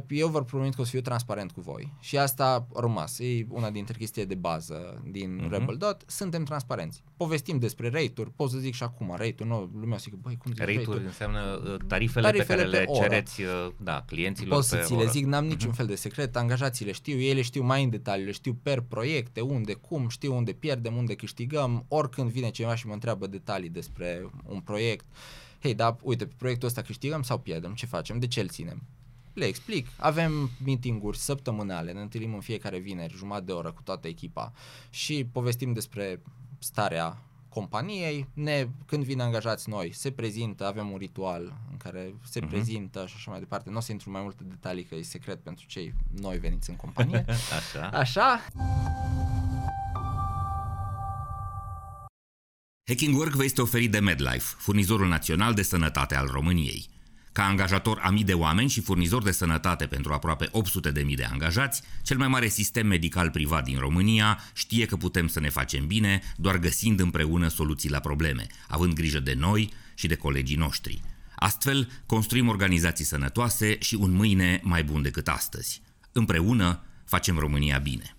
Eu 0.07 0.27
vă 0.27 0.43
promit 0.43 0.75
că 0.75 0.81
o 0.81 0.83
să 0.83 0.89
fiu 0.89 1.01
transparent 1.01 1.51
cu 1.51 1.61
voi. 1.61 1.93
Și 1.99 2.17
asta 2.17 2.67
a 2.73 2.79
rămas. 2.79 3.19
E 3.19 3.45
una 3.49 3.69
dintre 3.69 3.97
chestiile 3.97 4.27
de 4.27 4.35
bază 4.35 5.01
din 5.11 5.35
Mhm. 5.35 5.47
uh-huh. 5.47 5.51
Rebel 5.51 5.75
Dot. 5.77 6.03
Suntem 6.07 6.43
transparenți. 6.43 7.03
Povestim 7.17 7.59
despre 7.59 7.89
rate-uri. 7.89 8.31
Pot 8.35 8.49
să 8.49 8.57
zic 8.57 8.73
și 8.73 8.83
acum 8.83 9.07
rate-uri. 9.09 9.47
Nu, 9.49 9.69
lumea 9.79 9.95
o 9.95 9.97
să 9.97 10.03
zică, 10.03 10.17
băi, 10.21 10.37
cum 10.37 10.51
zici 10.51 10.59
Rate-uri 10.59 10.83
rate-uri? 10.85 11.05
înseamnă 11.05 11.61
uh, 11.71 11.77
tarifele, 11.87 12.25
Tarifele 12.25 12.61
pe 12.63 12.67
care 12.67 12.83
pe 12.85 12.91
le 12.91 12.97
oră. 12.99 13.07
cereți 13.07 13.41
uh, 13.41 13.67
da, 13.77 14.03
clienților 14.07 14.55
Pot 14.55 14.63
să 14.63 14.75
pe 14.75 14.81
ți 14.81 14.91
le 14.91 14.97
oră. 14.97 15.09
zic, 15.09 15.25
n-am 15.25 15.45
niciun 15.45 15.71
fel 15.71 15.85
de 15.85 15.95
secret, 15.95 16.35
angajații 16.35 16.85
le 16.85 16.91
știu, 16.91 17.19
ei 17.19 17.33
le 17.33 17.41
știu 17.41 17.63
mai 17.63 17.83
în 17.83 17.89
detaliu, 17.89 18.25
le 18.25 18.31
știu 18.31 18.53
per 18.63 18.79
proiecte, 18.81 19.41
unde, 19.41 19.73
cum, 19.73 20.07
știu 20.09 20.35
unde 20.35 20.51
pierdem, 20.51 20.95
unde 20.95 21.15
câștigăm, 21.15 21.85
oricând 21.87 22.29
vine 22.29 22.49
cineva 22.49 22.75
și 22.75 22.87
mă 22.87 22.93
întreabă 22.93 23.27
detalii 23.27 23.69
despre 23.69 24.29
un 24.45 24.59
proiect, 24.59 25.05
hei, 25.61 25.73
da, 25.73 25.95
uite, 26.01 26.25
pe 26.25 26.33
proiectul 26.37 26.67
ăsta 26.67 26.81
câștigăm 26.81 27.21
sau 27.21 27.39
pierdem, 27.39 27.73
ce 27.73 27.85
facem, 27.85 28.19
de 28.19 28.27
ce 28.27 28.39
îl 28.41 28.47
ținem? 28.47 28.81
Le 29.35 29.45
explic, 29.45 29.87
avem 29.97 30.49
meeting-uri 30.65 31.17
săptămânale, 31.17 31.91
ne 31.91 32.01
întâlnim 32.01 32.33
în 32.33 32.39
fiecare 32.41 32.77
vineri, 32.77 33.15
jumătate 33.17 33.45
de 33.45 33.51
oră 33.51 33.71
cu 33.71 33.81
toată 33.81 34.07
echipa 34.07 34.53
și 34.89 35.25
povestim 35.31 35.73
despre 35.73 36.21
starea 36.59 37.17
companiei, 37.49 38.27
ne, 38.33 38.67
când 38.85 39.03
vin 39.03 39.19
angajați 39.19 39.69
noi, 39.69 39.91
se 39.93 40.11
prezintă, 40.11 40.65
avem 40.67 40.91
un 40.91 40.97
ritual 40.97 41.53
în 41.71 41.77
care 41.77 42.15
se 42.23 42.39
Mhm. 42.39 42.47
uh-huh. 42.47 42.51
prezintă 42.51 43.05
și 43.07 43.13
așa 43.17 43.31
mai 43.31 43.39
departe. 43.39 43.69
Nu 43.69 43.77
o 43.77 43.79
să 43.79 43.91
intru 43.91 44.07
în 44.09 44.13
mai 44.15 44.23
multe 44.23 44.43
detalii 44.43 44.83
că 44.83 44.95
e 44.95 45.01
secret 45.01 45.39
pentru 45.43 45.65
cei 45.67 45.93
noi 46.21 46.37
veniți 46.37 46.69
în 46.69 46.75
companie. 46.75 47.25
Așa. 47.59 47.87
Așa, 47.87 48.45
Hacking 52.87 53.15
Work 53.17 53.31
vă 53.33 53.43
este 53.43 53.61
oferit 53.61 53.91
de 53.91 53.99
MedLife, 53.99 54.55
furnizorul 54.57 55.07
național 55.07 55.53
de 55.53 55.61
sănătate 55.61 56.15
al 56.15 56.27
României. 56.27 56.89
Ca 57.35 57.45
angajator 57.45 57.99
a 58.03 58.09
mii 58.09 58.23
de 58.23 58.33
oameni 58.33 58.69
și 58.69 58.81
furnizor 58.81 59.23
de 59.23 59.31
sănătate 59.31 59.85
pentru 59.85 60.13
aproape 60.13 60.47
800 60.51 60.91
de 60.91 61.01
mii 61.01 61.15
de 61.15 61.23
angajați, 61.23 61.81
cel 62.01 62.17
mai 62.17 62.27
mare 62.27 62.47
sistem 62.47 62.87
medical 62.87 63.29
privat 63.29 63.63
din 63.63 63.77
România 63.77 64.39
știe 64.53 64.85
că 64.85 64.95
putem 64.95 65.27
să 65.27 65.39
ne 65.39 65.49
facem 65.49 65.87
bine 65.87 66.21
doar 66.35 66.57
găsind 66.57 66.99
împreună 66.99 67.47
soluții 67.47 67.89
la 67.89 67.99
probleme, 67.99 68.47
având 68.67 68.93
grijă 68.93 69.19
de 69.19 69.33
noi 69.33 69.73
și 69.93 70.07
de 70.07 70.15
colegii 70.15 70.55
noștri. 70.55 71.01
Astfel, 71.35 71.89
construim 72.05 72.47
organizații 72.47 73.05
sănătoase 73.05 73.77
și 73.79 73.95
un 73.95 74.11
mâine 74.11 74.59
mai 74.63 74.83
bun 74.83 75.01
decât 75.01 75.27
astăzi. 75.27 75.81
Împreună 76.11 76.83
facem 77.05 77.37
România 77.37 77.77
bine. 77.77 78.17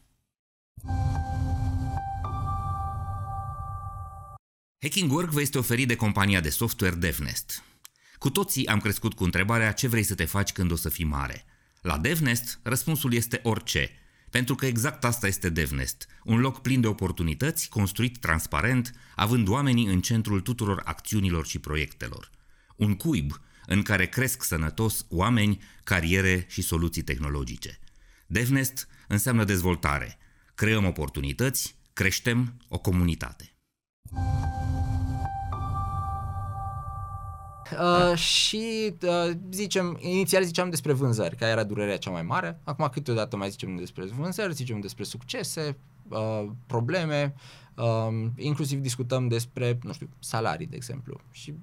Hacking 4.83 5.13
Work 5.13 5.31
vă 5.31 5.41
este 5.41 5.59
oferit 5.59 5.89
de 5.89 5.97
compania 5.97 6.41
de 6.41 6.51
software 6.51 6.95
DevNest. 6.95 7.63
Cu 8.19 8.31
toții 8.31 8.67
am 8.67 8.81
crescut 8.81 9.15
cu 9.15 9.25
întrebarea 9.25 9.73
ce 9.73 9.89
vrei 9.89 10.03
să 10.03 10.15
te 10.15 10.25
faci 10.25 10.53
când 10.53 10.71
o 10.71 10.77
să 10.77 10.89
fii 10.89 11.05
mare. 11.05 11.45
La 11.81 11.99
DevNest, 11.99 12.61
răspunsul 12.63 13.15
este 13.15 13.41
orice, 13.43 13.91
pentru 14.31 14.55
că 14.55 14.67
exact 14.67 15.05
asta 15.05 15.27
este 15.27 15.49
DevNest, 15.49 16.07
un 16.25 16.41
loc 16.41 16.61
plin 16.61 16.81
de 16.81 16.87
oportunități, 16.87 17.69
construit 17.69 18.19
transparent, 18.19 18.93
având 19.15 19.49
oamenii 19.49 19.87
în 19.87 20.01
centrul 20.01 20.41
tuturor 20.41 20.83
acțiunilor 20.85 21.47
și 21.47 21.59
proiectelor. 21.59 22.31
Un 22.77 22.95
cuib 22.95 23.41
în 23.67 23.83
care 23.83 24.07
cresc 24.07 24.43
sănătos 24.43 25.07
oameni, 25.09 25.63
cariere 25.85 26.47
și 26.49 26.63
soluții 26.63 27.03
tehnologice. 27.03 27.79
DevNest 28.27 28.89
înseamnă 29.09 29.45
dezvoltare. 29.45 30.19
Creăm 30.55 30.85
oportunități, 30.85 31.77
creștem 31.93 32.57
o 32.69 32.79
comunitate. 32.79 33.55
Uh, 37.73 38.19
și 38.19 38.95
uh, 39.03 39.31
zicem, 39.51 39.97
inițial 40.01 40.45
ziceam 40.45 40.71
despre 40.71 40.93
vânzări, 40.93 41.37
care 41.37 41.51
era 41.51 41.65
durerea 41.65 41.97
cea 41.97 42.11
mai 42.11 42.23
mare. 42.23 42.61
Acum 42.65 42.89
câteodată 42.93 43.37
mai 43.37 43.51
zicem 43.51 43.77
despre 43.77 44.05
vânzări, 44.05 44.53
zicem 44.53 44.81
despre 44.81 45.05
succese, 45.05 45.77
uh, 46.09 46.47
probleme, 46.67 47.35
uh, 47.75 48.27
inclusiv 48.37 48.81
discutăm 48.81 49.29
despre, 49.29 49.79
nu 49.83 49.93
știu, 49.93 50.09
salarii, 50.19 50.67
de 50.67 50.77
exemplu. 50.77 51.21
Și 51.31 51.55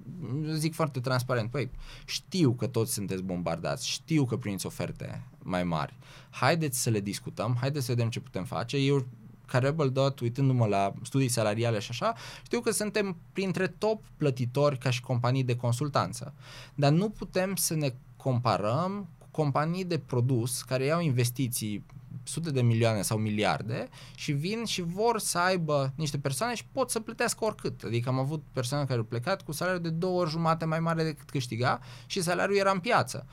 zic 0.52 0.74
foarte 0.74 1.00
transparent, 1.00 1.50
păi, 1.50 1.70
știu 2.04 2.52
că 2.52 2.66
toți 2.66 2.92
sunteți 2.92 3.22
bombardați, 3.22 3.88
știu 3.88 4.24
că 4.24 4.36
primiți 4.36 4.66
oferte 4.66 5.24
mai 5.38 5.64
mari. 5.64 5.96
Haideți 6.30 6.82
să 6.82 6.90
le 6.90 7.00
discutăm, 7.00 7.56
haideți 7.60 7.84
să 7.84 7.92
vedem 7.92 8.08
ce 8.08 8.20
putem 8.20 8.44
face. 8.44 8.76
Eu 8.76 9.06
ca 9.46 9.58
Rebel 9.58 9.90
Dot, 9.90 10.20
uitându-mă 10.20 10.66
la 10.66 10.92
studii 11.02 11.28
salariale 11.28 11.78
și 11.78 11.90
așa, 11.90 12.14
știu 12.44 12.60
că 12.60 12.70
suntem 12.70 13.16
printre 13.32 13.66
top 13.66 14.02
plătitori 14.16 14.78
ca 14.78 14.90
și 14.90 15.00
companii 15.00 15.44
de 15.44 15.56
consultanță. 15.56 16.34
Dar 16.74 16.92
nu 16.92 17.08
putem 17.08 17.56
să 17.56 17.74
ne 17.74 17.94
comparăm 18.16 19.08
cu 19.18 19.26
companii 19.30 19.84
de 19.84 19.98
produs 19.98 20.62
care 20.62 20.84
iau 20.84 21.00
investiții 21.00 21.84
sute 22.22 22.50
de 22.50 22.62
milioane 22.62 23.02
sau 23.02 23.18
miliarde 23.18 23.88
și 24.14 24.32
vin 24.32 24.64
și 24.64 24.82
vor 24.82 25.18
să 25.18 25.38
aibă 25.38 25.92
niște 25.96 26.18
persoane 26.18 26.54
și 26.54 26.66
pot 26.72 26.90
să 26.90 27.00
plătească 27.00 27.44
oricât. 27.44 27.82
Adică 27.82 28.08
am 28.08 28.18
avut 28.18 28.42
persoane 28.52 28.84
care 28.84 28.98
au 28.98 29.04
plecat 29.04 29.42
cu 29.42 29.52
salariul 29.52 29.82
de 29.82 29.90
două 29.90 30.20
ori 30.20 30.30
jumate 30.30 30.64
mai 30.64 30.80
mare 30.80 31.04
decât 31.04 31.30
câștiga 31.30 31.80
și 32.06 32.22
salariul 32.22 32.58
era 32.58 32.70
în 32.70 32.78
piață. 32.78 33.26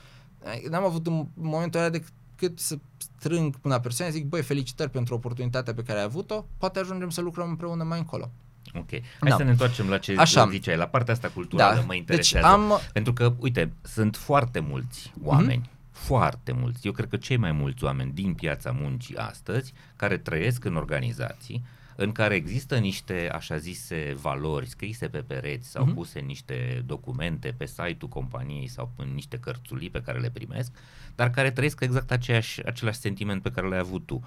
N-am 0.69 0.83
avut 0.83 1.07
în 1.07 1.27
momentul 1.33 1.79
ăla 1.79 1.89
decât 1.89 2.13
cât 2.35 2.59
să 2.59 2.77
strâng 3.21 3.55
până 3.57 3.73
la 3.73 3.79
persoane, 3.79 4.11
zic, 4.11 4.25
băi, 4.25 4.41
felicitări 4.41 4.89
pentru 4.89 5.13
oportunitatea 5.13 5.73
pe 5.73 5.83
care 5.83 5.99
ai 5.99 6.05
avut-o, 6.05 6.45
poate 6.57 6.79
ajungem 6.79 7.09
să 7.09 7.21
lucrăm 7.21 7.49
împreună 7.49 7.83
mai 7.83 7.97
încolo. 7.97 8.31
Ok. 8.73 8.89
Hai 8.89 9.29
Da. 9.29 9.35
să 9.35 9.43
ne 9.43 9.49
întoarcem 9.49 9.89
la 9.89 9.97
ce 9.97 10.15
Așa. 10.17 10.47
ziceai, 10.49 10.77
la 10.77 10.85
partea 10.87 11.13
asta 11.13 11.29
culturală 11.29 11.75
Da. 11.75 11.81
mă 11.81 11.87
Deci 11.87 11.97
interesează. 11.97 12.47
am- 12.47 12.79
Pentru 12.93 13.13
că, 13.13 13.33
uite, 13.39 13.73
sunt 13.81 14.15
foarte 14.15 14.59
mulți 14.59 15.13
oameni, 15.23 15.69
foarte 15.91 16.51
mulți, 16.51 16.85
eu 16.87 16.91
cred 16.91 17.09
că 17.09 17.17
cei 17.17 17.37
mai 17.37 17.51
mulți 17.51 17.83
oameni 17.83 18.11
din 18.11 18.33
piața 18.33 18.71
muncii 18.71 19.15
astăzi, 19.15 19.73
care 19.95 20.17
trăiesc 20.17 20.65
în 20.65 20.75
organizații, 20.75 21.63
în 21.95 22.11
care 22.11 22.35
există 22.35 22.77
niște, 22.77 23.29
așa 23.33 23.57
zise, 23.57 24.17
valori 24.21 24.67
scrise 24.69 25.07
pe 25.07 25.17
pereți 25.19 25.69
sau 25.69 25.85
Mhm. 25.85 25.93
puse 25.93 26.19
în 26.19 26.25
niște 26.25 26.83
documente 26.85 27.53
pe 27.57 27.65
site-ul 27.65 28.09
companiei 28.09 28.67
sau 28.67 28.91
în 28.95 29.13
niște 29.13 29.37
cărțulii 29.37 29.89
pe 29.89 30.01
care 30.01 30.19
le 30.19 30.29
primesc, 30.29 30.71
dar 31.15 31.29
care 31.29 31.51
trăiesc 31.51 31.79
exact 31.81 32.11
aceeași, 32.11 32.65
același 32.65 32.99
sentiment 32.99 33.41
pe 33.41 33.51
care 33.51 33.67
l-ai 33.67 33.79
avut 33.79 34.05
tu. 34.05 34.21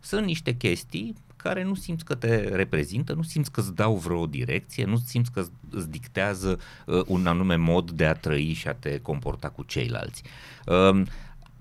Sunt 0.00 0.26
niște 0.26 0.54
chestii 0.56 1.14
care 1.36 1.62
nu 1.64 1.74
simți 1.74 2.04
că 2.04 2.14
te 2.14 2.36
reprezintă, 2.54 3.12
nu 3.12 3.22
simți 3.22 3.50
că 3.50 3.60
îți 3.60 3.74
dau 3.74 3.96
vreo 3.96 4.26
direcție, 4.26 4.84
nu 4.84 4.96
simți 5.06 5.30
că 5.32 5.40
îți- 5.40 5.50
îți 5.70 5.90
dictează 5.90 6.58
uh, 6.86 7.02
un 7.06 7.26
anume 7.26 7.56
mod 7.56 7.90
de 7.90 8.06
a 8.06 8.12
trăi 8.14 8.52
și 8.52 8.68
a 8.68 8.74
te 8.74 8.98
comporta 9.00 9.48
cu 9.48 9.62
ceilalți. 9.62 10.22
Uh, 10.66 11.02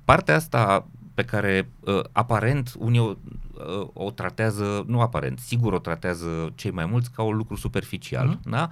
partea 0.05 0.35
asta 0.35 0.87
pe 1.13 1.23
care 1.25 1.69
uh, 1.79 1.99
aparent 2.11 2.73
unii 2.77 2.99
o, 2.99 3.13
uh, 3.81 3.87
o 3.93 4.11
tratează, 4.11 4.83
nu 4.87 5.01
aparent, 5.01 5.39
sigur 5.39 5.73
o 5.73 5.79
tratează 5.79 6.51
cei 6.55 6.71
mai 6.71 6.85
mulți 6.85 7.11
ca 7.11 7.21
un 7.23 7.35
lucru 7.35 7.55
superficial, 7.55 8.27
Mhm. 8.27 8.49
da? 8.49 8.69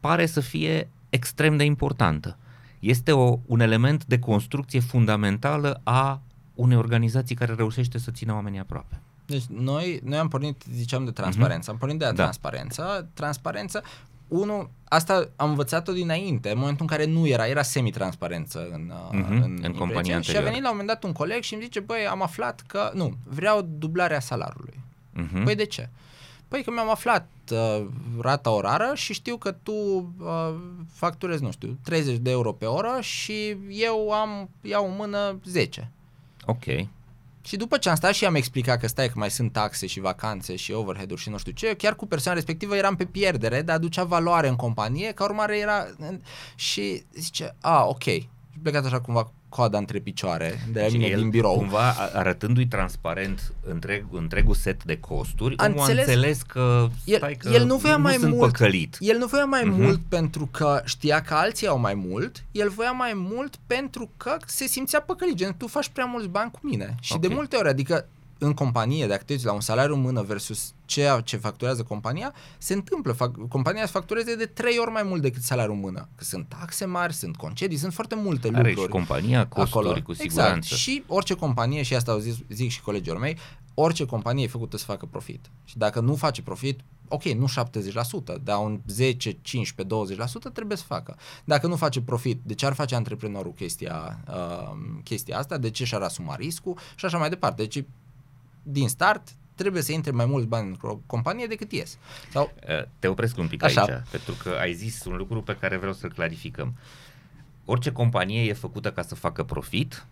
pare 0.00 0.26
să 0.26 0.40
fie 0.40 0.90
extrem 1.08 1.56
de 1.56 1.64
importantă. 1.64 2.38
Este 2.80 3.12
o, 3.12 3.38
un 3.46 3.60
element 3.60 4.04
de 4.04 4.18
construcție 4.18 4.80
fundamentală 4.80 5.80
a 5.84 6.20
unei 6.54 6.76
organizații 6.76 7.34
care 7.34 7.54
reușește 7.54 7.98
să 7.98 8.10
țină 8.10 8.32
oamenii 8.32 8.58
aproape. 8.58 9.00
Deci 9.26 9.44
noi, 9.44 10.00
noi 10.04 10.18
am 10.18 10.28
pornit, 10.28 10.62
ziceam, 10.72 11.04
de 11.04 11.10
transparență. 11.10 11.70
Am 11.70 11.76
pornit 11.76 11.98
de 11.98 12.04
la 12.04 12.12
Da. 12.12 12.22
transparență. 12.22 13.08
Transparență, 13.14 13.82
unul, 14.28 14.70
asta 14.84 15.28
am 15.36 15.48
învățat-o 15.48 15.92
dinainte, 15.92 16.50
în 16.50 16.58
momentul 16.58 16.86
în 16.90 16.96
care 16.96 17.10
nu 17.10 17.26
era, 17.26 17.46
era 17.46 17.62
semi-transparență 17.62 18.68
în, 18.72 18.92
Mhm, 19.12 19.20
uh, 19.20 19.26
în, 19.28 19.42
în 19.42 19.58
în 19.62 19.72
compania 19.72 20.02
Și 20.02 20.10
a 20.12 20.14
anterioară. 20.14 20.46
venit 20.48 20.62
la 20.62 20.70
un 20.70 20.76
moment 20.76 20.86
dat 20.86 21.04
un 21.04 21.12
coleg 21.12 21.42
și 21.42 21.54
îmi 21.54 21.62
zice, 21.62 21.80
băi, 21.80 22.06
am 22.10 22.22
aflat 22.22 22.60
că, 22.66 22.90
nu, 22.94 23.16
vreau 23.24 23.68
dublarea 23.78 24.20
salariului. 24.20 24.80
Mhm. 25.12 25.44
Păi 25.44 25.54
de 25.54 25.64
ce? 25.64 25.88
Păi 26.50 26.62
că 26.62 26.70
mi-am 26.70 26.90
aflat 26.90 27.28
uh, 27.52 27.86
rata 28.20 28.50
orară 28.50 28.92
și 28.94 29.12
știu 29.12 29.36
că 29.36 29.52
tu 29.52 29.72
uh, 29.72 30.54
facturezi, 30.92 31.42
nu 31.42 31.50
știu, 31.50 31.78
30 31.84 32.16
de 32.16 32.30
euro 32.30 32.52
pe 32.52 32.64
oră 32.66 32.98
și 33.00 33.56
eu 33.68 34.10
am, 34.10 34.48
iau 34.60 34.88
în 34.88 34.94
mână 34.96 35.38
10. 35.44 35.90
Ok. 36.46 36.64
Și 37.42 37.56
după 37.56 37.78
ce 37.78 37.88
am 37.88 37.94
stat 37.94 38.12
și 38.12 38.24
am 38.24 38.34
explicat 38.34 38.80
că 38.80 38.86
stai 38.86 39.06
că 39.06 39.12
mai 39.16 39.30
sunt 39.30 39.52
taxe 39.52 39.86
și 39.86 40.00
vacanțe 40.00 40.56
și 40.56 40.72
overhead-uri 40.72 41.20
și 41.20 41.28
nu 41.28 41.38
știu 41.38 41.52
ce, 41.52 41.74
chiar 41.76 41.96
cu 41.96 42.06
persoana 42.06 42.36
respectivă 42.36 42.76
eram 42.76 42.96
pe 42.96 43.04
pierdere, 43.04 43.62
dar 43.62 43.76
aducea 43.76 44.04
valoare 44.04 44.48
în 44.48 44.56
companie, 44.56 45.12
ca 45.12 45.24
urmare 45.24 45.58
era... 45.58 45.86
Și 46.54 47.02
zice, 47.12 47.56
a, 47.60 47.84
ok. 47.84 48.02
Și 48.02 48.28
plecat 48.62 48.84
așa 48.84 49.00
cumva 49.00 49.32
coada 49.50 49.78
între 49.78 49.98
picioare 49.98 50.60
de 50.72 50.78
la 50.80 50.84
Deci 50.86 50.92
mine 50.92 51.06
el, 51.06 51.18
din 51.20 51.30
birou. 51.30 51.56
Cumva 51.56 51.88
a- 51.88 52.10
arătându-i 52.18 52.66
transparent 52.66 53.52
întreg, 53.64 54.04
întregul 54.12 54.54
set 54.54 54.84
de 54.84 54.98
costuri, 54.98 55.56
A 55.58 55.64
omul 55.66 55.78
a 55.78 55.80
înțeles- 55.82 56.06
înțeles 56.06 56.42
că, 56.42 56.88
El- 57.04 57.16
stai 57.16 57.34
că 57.34 57.48
el 57.48 57.64
nu 57.66 57.76
voia 57.76 57.96
mai 57.96 58.12
sunt 58.14 58.34
mult. 58.34 58.50
păcălit. 58.52 58.96
El 59.00 59.18
nu 59.18 59.26
voia 59.26 59.44
mai 59.44 59.62
Mhm. 59.64 59.74
uh-huh. 59.74 59.82
mult 59.84 60.00
pentru 60.08 60.48
că 60.50 60.80
știa 60.84 61.22
că 61.22 61.34
alții 61.34 61.66
au 61.66 61.78
mai 61.78 61.94
mult, 61.94 62.44
el 62.52 62.68
voia 62.68 62.92
mai 62.92 63.12
mult 63.14 63.54
pentru 63.66 64.10
că 64.16 64.36
se 64.46 64.66
simțea 64.66 65.00
păcălit, 65.00 65.34
gen 65.34 65.54
tu 65.58 65.66
faci 65.66 65.88
prea 65.88 66.04
mulți 66.04 66.28
bani 66.28 66.50
cu 66.50 66.58
mine. 66.62 66.94
Și 67.00 67.12
Ok. 67.12 67.20
de 67.20 67.28
multe 67.28 67.56
ori, 67.56 67.68
adică 67.68 68.06
în 68.42 68.54
companie, 68.54 69.06
dacă 69.06 69.22
te 69.22 69.32
uiți 69.32 69.44
la 69.44 69.52
un 69.52 69.60
salariu 69.60 69.94
în 69.94 70.00
mână 70.00 70.22
versus 70.22 70.72
ceea 70.84 71.20
ce 71.20 71.36
facturează 71.36 71.82
compania, 71.82 72.34
se 72.58 72.74
întâmplă. 72.74 73.12
Fac, 73.12 73.48
compania 73.48 73.84
să 73.86 73.90
factureze 73.92 74.36
de 74.36 74.46
trei 74.46 74.78
ori 74.78 74.90
mai 74.90 75.02
mult 75.02 75.22
decât 75.22 75.42
salariul 75.42 75.74
în 75.74 75.80
mână. 75.80 76.08
Că 76.14 76.24
sunt 76.24 76.46
taxe 76.48 76.84
mari, 76.84 77.12
sunt 77.14 77.36
concedii, 77.36 77.76
sunt 77.76 77.92
foarte 77.94 78.14
multe 78.14 78.48
Are 78.48 78.56
lucruri. 78.56 78.80
și 78.80 78.86
compania 78.86 79.46
costuri 79.46 79.86
acolo. 79.86 80.02
cu 80.02 80.10
Exact. 80.12 80.30
siguranță. 80.30 80.74
Și 80.74 81.02
orice 81.06 81.34
companie, 81.34 81.82
și 81.82 81.94
asta 81.94 82.12
au 82.12 82.18
zis, 82.18 82.34
zic 82.48 82.70
și 82.70 82.80
colegii 82.80 83.12
mei, 83.12 83.36
orice 83.74 84.04
companie 84.04 84.44
e 84.44 84.48
făcută 84.48 84.76
să 84.76 84.84
facă 84.84 85.06
profit. 85.06 85.50
Și 85.64 85.78
dacă 85.78 86.00
nu 86.00 86.14
face 86.14 86.42
profit, 86.42 86.80
ok, 87.08 87.24
nu 87.24 87.46
70%, 87.46 88.36
dar 88.42 88.58
un 88.58 88.80
10, 88.86 89.36
15, 89.42 90.16
20% 90.24 90.52
trebuie 90.52 90.76
să 90.76 90.84
facă. 90.86 91.16
Dacă 91.44 91.66
nu 91.66 91.76
face 91.76 92.00
profit, 92.00 92.40
de 92.44 92.54
ce 92.54 92.66
ar 92.66 92.72
face 92.72 92.94
antreprenorul 92.94 93.52
chestia, 93.52 94.20
uh, 94.28 94.76
chestia 95.04 95.38
asta? 95.38 95.58
De 95.58 95.70
ce 95.70 95.84
și-ar 95.84 96.02
asuma 96.02 96.36
riscul? 96.36 96.78
Și 96.94 97.04
așa 97.04 97.18
mai 97.18 97.28
departe. 97.28 97.62
Deci, 97.62 97.84
din 98.70 98.88
start, 98.88 99.28
trebuie 99.54 99.82
să 99.82 99.92
intre 99.92 100.10
mai 100.10 100.26
mulți 100.26 100.46
bani 100.48 100.68
într-o 100.68 101.00
companie 101.06 101.46
decât 101.46 101.72
ies. 101.72 101.98
Sau, 102.30 102.52
Uh, 102.68 102.82
Te 102.98 103.06
opresc 103.08 103.38
un 103.38 103.46
pic 103.46 103.62
Așa. 103.62 103.80
aici, 103.82 104.02
pentru 104.10 104.34
că 104.42 104.56
ai 104.60 104.72
zis 104.72 105.04
un 105.04 105.16
lucru 105.16 105.42
pe 105.42 105.56
care 105.60 105.76
vreau 105.76 105.92
să-l 105.92 106.12
clarificăm. 106.12 106.74
Orice 107.64 107.92
companie 107.92 108.42
e 108.44 108.52
făcută 108.52 108.92
ca 108.92 109.02
să 109.02 109.14
facă 109.14 109.42
profit 109.44 110.06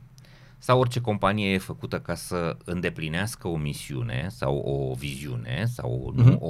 sau 0.60 0.78
orice 0.80 1.00
companie 1.00 1.52
e 1.52 1.58
făcută 1.58 2.00
ca 2.00 2.14
să 2.14 2.56
îndeplinească 2.64 3.48
o 3.48 3.56
misiune 3.56 4.26
sau 4.30 4.56
o 4.56 4.94
viziune 4.94 5.66
sau 5.74 6.12
nu, 6.16 6.22
Mhm. 6.24 6.36
o, 6.40 6.48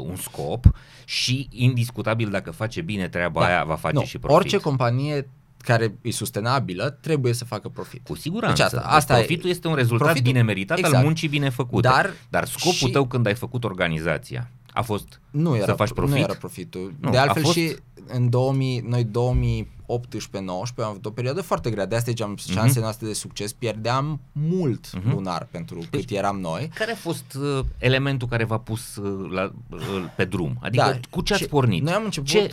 un 0.00 0.16
scop 0.16 0.64
și 1.04 1.48
indiscutabil 1.50 2.30
dacă 2.30 2.50
face 2.50 2.80
bine 2.80 3.08
treaba 3.08 3.44
aia 3.44 3.64
va 3.64 3.74
face 3.76 3.94
Da. 3.94 4.00
nu, 4.00 4.06
și 4.06 4.18
profit. 4.18 4.36
orice 4.38 4.56
companie 4.58 5.28
care 5.62 5.94
e 6.02 6.10
sustenabilă 6.10 6.98
trebuie 7.00 7.32
să 7.32 7.44
facă 7.44 7.68
profit. 7.68 8.06
Cu 8.06 8.14
siguranță. 8.16 8.54
Deci 8.62 8.64
asta- 8.64 8.76
Deci 8.80 8.96
asta 8.96 9.12
e- 9.12 9.16
profitul 9.16 9.50
este 9.50 9.68
un 9.68 9.74
rezultat 9.74 10.06
profitul- 10.06 10.32
bine 10.32 10.42
meritat 10.44 10.76
al 10.78 10.84
exact. 10.84 11.04
muncii 11.04 11.28
bine 11.28 11.48
făcute. 11.48 11.88
Dar- 11.88 12.14
Dar 12.28 12.44
scopul 12.46 12.72
și- 12.72 12.90
tău 12.90 13.06
când 13.06 13.26
ai 13.26 13.34
făcut 13.34 13.64
organizația 13.64 14.50
a 14.72 14.82
fost 14.82 15.20
Nu 15.30 15.56
era, 15.56 15.64
să 15.64 15.72
faci 15.72 15.88
Nu 15.88 15.94
profit? 15.94 16.16
era 16.22 16.34
profitul. 16.34 16.94
Nu, 17.00 17.10
de 17.10 17.16
a 17.16 17.20
altfel 17.20 17.42
fost- 17.42 17.56
și 17.56 17.76
în 18.06 18.30
2000, 18.30 18.84
noi 18.88 19.04
2018-19 19.04 20.82
am 20.82 20.88
avut 20.90 21.06
o 21.06 21.10
perioadă 21.10 21.40
foarte 21.42 21.70
grea. 21.70 21.86
De 21.86 21.94
asta 21.96 22.10
ziceam 22.10 22.36
șansele 22.36 22.68
Mhm. 22.70 22.80
noastre 22.80 23.06
de 23.06 23.12
succes. 23.12 23.52
Pierdeam 23.52 24.20
mult 24.32 24.92
Mhm. 24.94 25.10
lunar 25.10 25.48
pentru 25.50 25.76
cât 25.78 25.90
Deci- 25.90 26.10
eram 26.18 26.40
noi. 26.40 26.70
Care 26.74 26.92
a 26.92 26.96
fost 26.96 27.24
uh, 27.40 27.60
elementul 27.78 28.28
care 28.28 28.44
v-a 28.44 28.58
pus 28.58 28.96
uh, 28.96 29.30
la, 29.32 29.52
uh, 29.70 29.78
pe 30.16 30.24
drum? 30.24 30.56
Adică 30.60 30.84
Da, 30.84 30.98
cu 31.10 31.20
ce 31.20 31.32
ați 31.32 31.42
ce- 31.42 31.48
pornit? 31.48 31.82
noi 31.82 31.92
am 31.92 32.04
început- 32.04 32.28
Ce, 32.28 32.50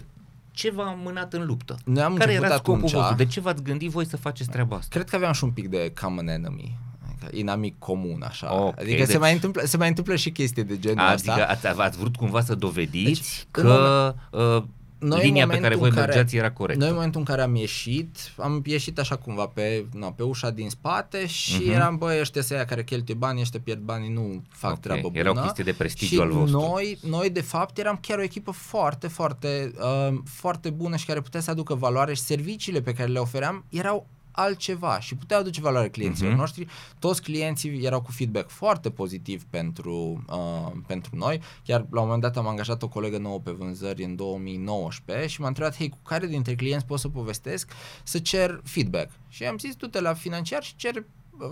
ce 0.58 0.72
v-a 0.72 0.98
mânat 1.04 1.34
în 1.34 1.46
luptă? 1.46 1.78
Noi 1.86 2.04
am 2.04 2.16
care 2.16 2.30
început 2.30 2.50
era 2.50 2.58
scopul 2.58 2.74
atunci, 2.74 2.92
vostru? 2.92 3.16
De 3.16 3.26
ce 3.26 3.40
v-ați 3.40 3.64
gândit 3.64 3.90
voi 3.90 4.06
să 4.06 4.18
faceți 4.18 4.50
treaba 4.50 4.76
asta? 4.76 4.88
Cred 4.90 5.10
că 5.10 5.16
aveam 5.16 5.32
și 5.34 5.44
un 5.44 5.52
pic 5.52 5.68
de 5.70 5.94
common 6.02 6.28
enemy. 6.28 6.78
Adică 7.08 7.38
inamic 7.38 7.76
comun, 7.80 8.24
așa. 8.28 8.54
Ok, 8.54 8.80
adică 8.80 9.06
se, 9.06 9.12
deci- 9.12 9.20
mai 9.20 9.34
întâmplă, 9.34 9.62
se 9.66 9.78
mai 9.78 9.88
întâmplă 9.88 10.16
și 10.16 10.32
chestii 10.32 10.64
de 10.64 10.80
genul 10.80 11.06
Adică 11.06 11.32
ăsta. 11.32 11.68
ați, 11.70 11.80
ați 11.80 11.98
vrut 11.98 12.16
cumva 12.16 12.42
să 12.42 12.56
dovediți 12.56 13.06
Deci, 13.06 13.46
în 13.52 13.64
că 13.64 14.16
uh, 14.32 14.64
Noi, 15.00 15.20
în 15.20 15.26
linia 15.26 15.40
pe 15.40 15.46
momentul 15.46 15.64
care 15.70 15.76
voi 15.76 15.90
în 15.90 15.94
care- 15.96 16.06
mergeați 16.08 16.36
era 16.36 16.52
corectă. 16.52 16.80
Noi 16.80 16.90
în 16.90 16.96
momentul 16.96 17.20
în 17.20 17.26
care 17.26 17.42
am 17.42 17.56
ieșit, 17.56 18.18
am 18.38 18.62
ieșit 18.66 19.00
așa 19.00 19.16
cumva 19.16 19.46
pe, 19.46 19.86
na, 19.94 20.12
pe 20.12 20.24
ușa 20.24 20.50
din 20.50 20.70
spate 20.70 21.26
și 21.26 21.54
Mhm. 21.62 21.70
eram, 21.72 21.98
băi, 21.98 22.20
ăștia 22.20 22.42
să 22.42 22.66
care 22.68 22.84
cheltuie 22.84 23.18
bani, 23.18 23.42
ăștia 23.42 23.60
pierd 23.64 23.80
banii, 23.82 24.10
nu 24.14 24.42
fac 24.50 24.72
Ok, 24.72 24.80
treabă 24.80 25.02
bună. 25.08 25.18
era 25.20 25.30
o 25.30 25.34
chestie 25.34 25.64
de 25.64 25.74
prestigiu 25.74 26.16
și 26.16 26.22
al 26.22 26.30
vostru. 26.32 26.60
Noi, 26.60 26.98
noi, 27.02 27.30
de 27.30 27.42
fapt, 27.42 27.78
eram 27.78 27.98
chiar 28.02 28.18
o 28.18 28.22
echipă 28.22 28.52
foarte, 28.52 29.08
foarte, 29.08 29.72
uh, 30.10 30.18
foarte 30.26 30.70
bună 30.70 30.96
și 30.96 31.06
care 31.06 31.22
putea 31.22 31.40
să 31.40 31.52
aducă 31.52 31.74
valoare 31.76 32.14
și 32.14 32.22
serviciile 32.22 32.82
pe 32.82 32.94
care 32.94 33.10
le 33.10 33.20
ofeream 33.20 33.66
erau 33.70 34.08
altceva 34.40 35.00
și 35.00 35.16
puteau 35.16 35.40
aduce 35.40 35.62
valoare 35.62 35.90
clienților 35.90 36.32
Mhm. 36.32 36.40
noștri. 36.40 36.68
Toți 37.00 37.22
clienții 37.22 37.84
erau 37.84 38.02
cu 38.02 38.12
feedback 38.12 38.50
foarte 38.50 38.90
pozitiv 38.90 39.44
pentru, 39.50 40.24
uh, 40.30 40.72
pentru 40.88 41.16
noi. 41.16 41.42
Chiar 41.64 41.80
la 41.90 42.00
un 42.00 42.06
moment 42.06 42.22
dat 42.22 42.38
am 42.38 42.48
angajat 42.48 42.84
o 42.84 42.88
colegă 42.88 43.18
nouă 43.18 43.40
pe 43.40 43.52
vânzări 43.52 44.04
în 44.04 44.16
2019 44.16 45.28
și 45.28 45.42
m-a 45.42 45.48
întrebat, 45.48 45.76
hei, 45.76 45.90
cu 45.90 45.98
care 46.04 46.28
dintre 46.28 46.56
clienți 46.56 46.86
pot 46.86 47.00
să 47.00 47.10
povestesc 47.10 47.72
să 48.04 48.20
cer 48.20 48.62
feedback? 48.64 49.12
Și 49.28 49.44
am 49.44 49.58
zis, 49.58 49.76
du-te 49.76 50.02
la 50.02 50.14
financiar 50.14 50.64
și 50.64 50.76
cer 50.76 50.96
uh, 50.96 51.04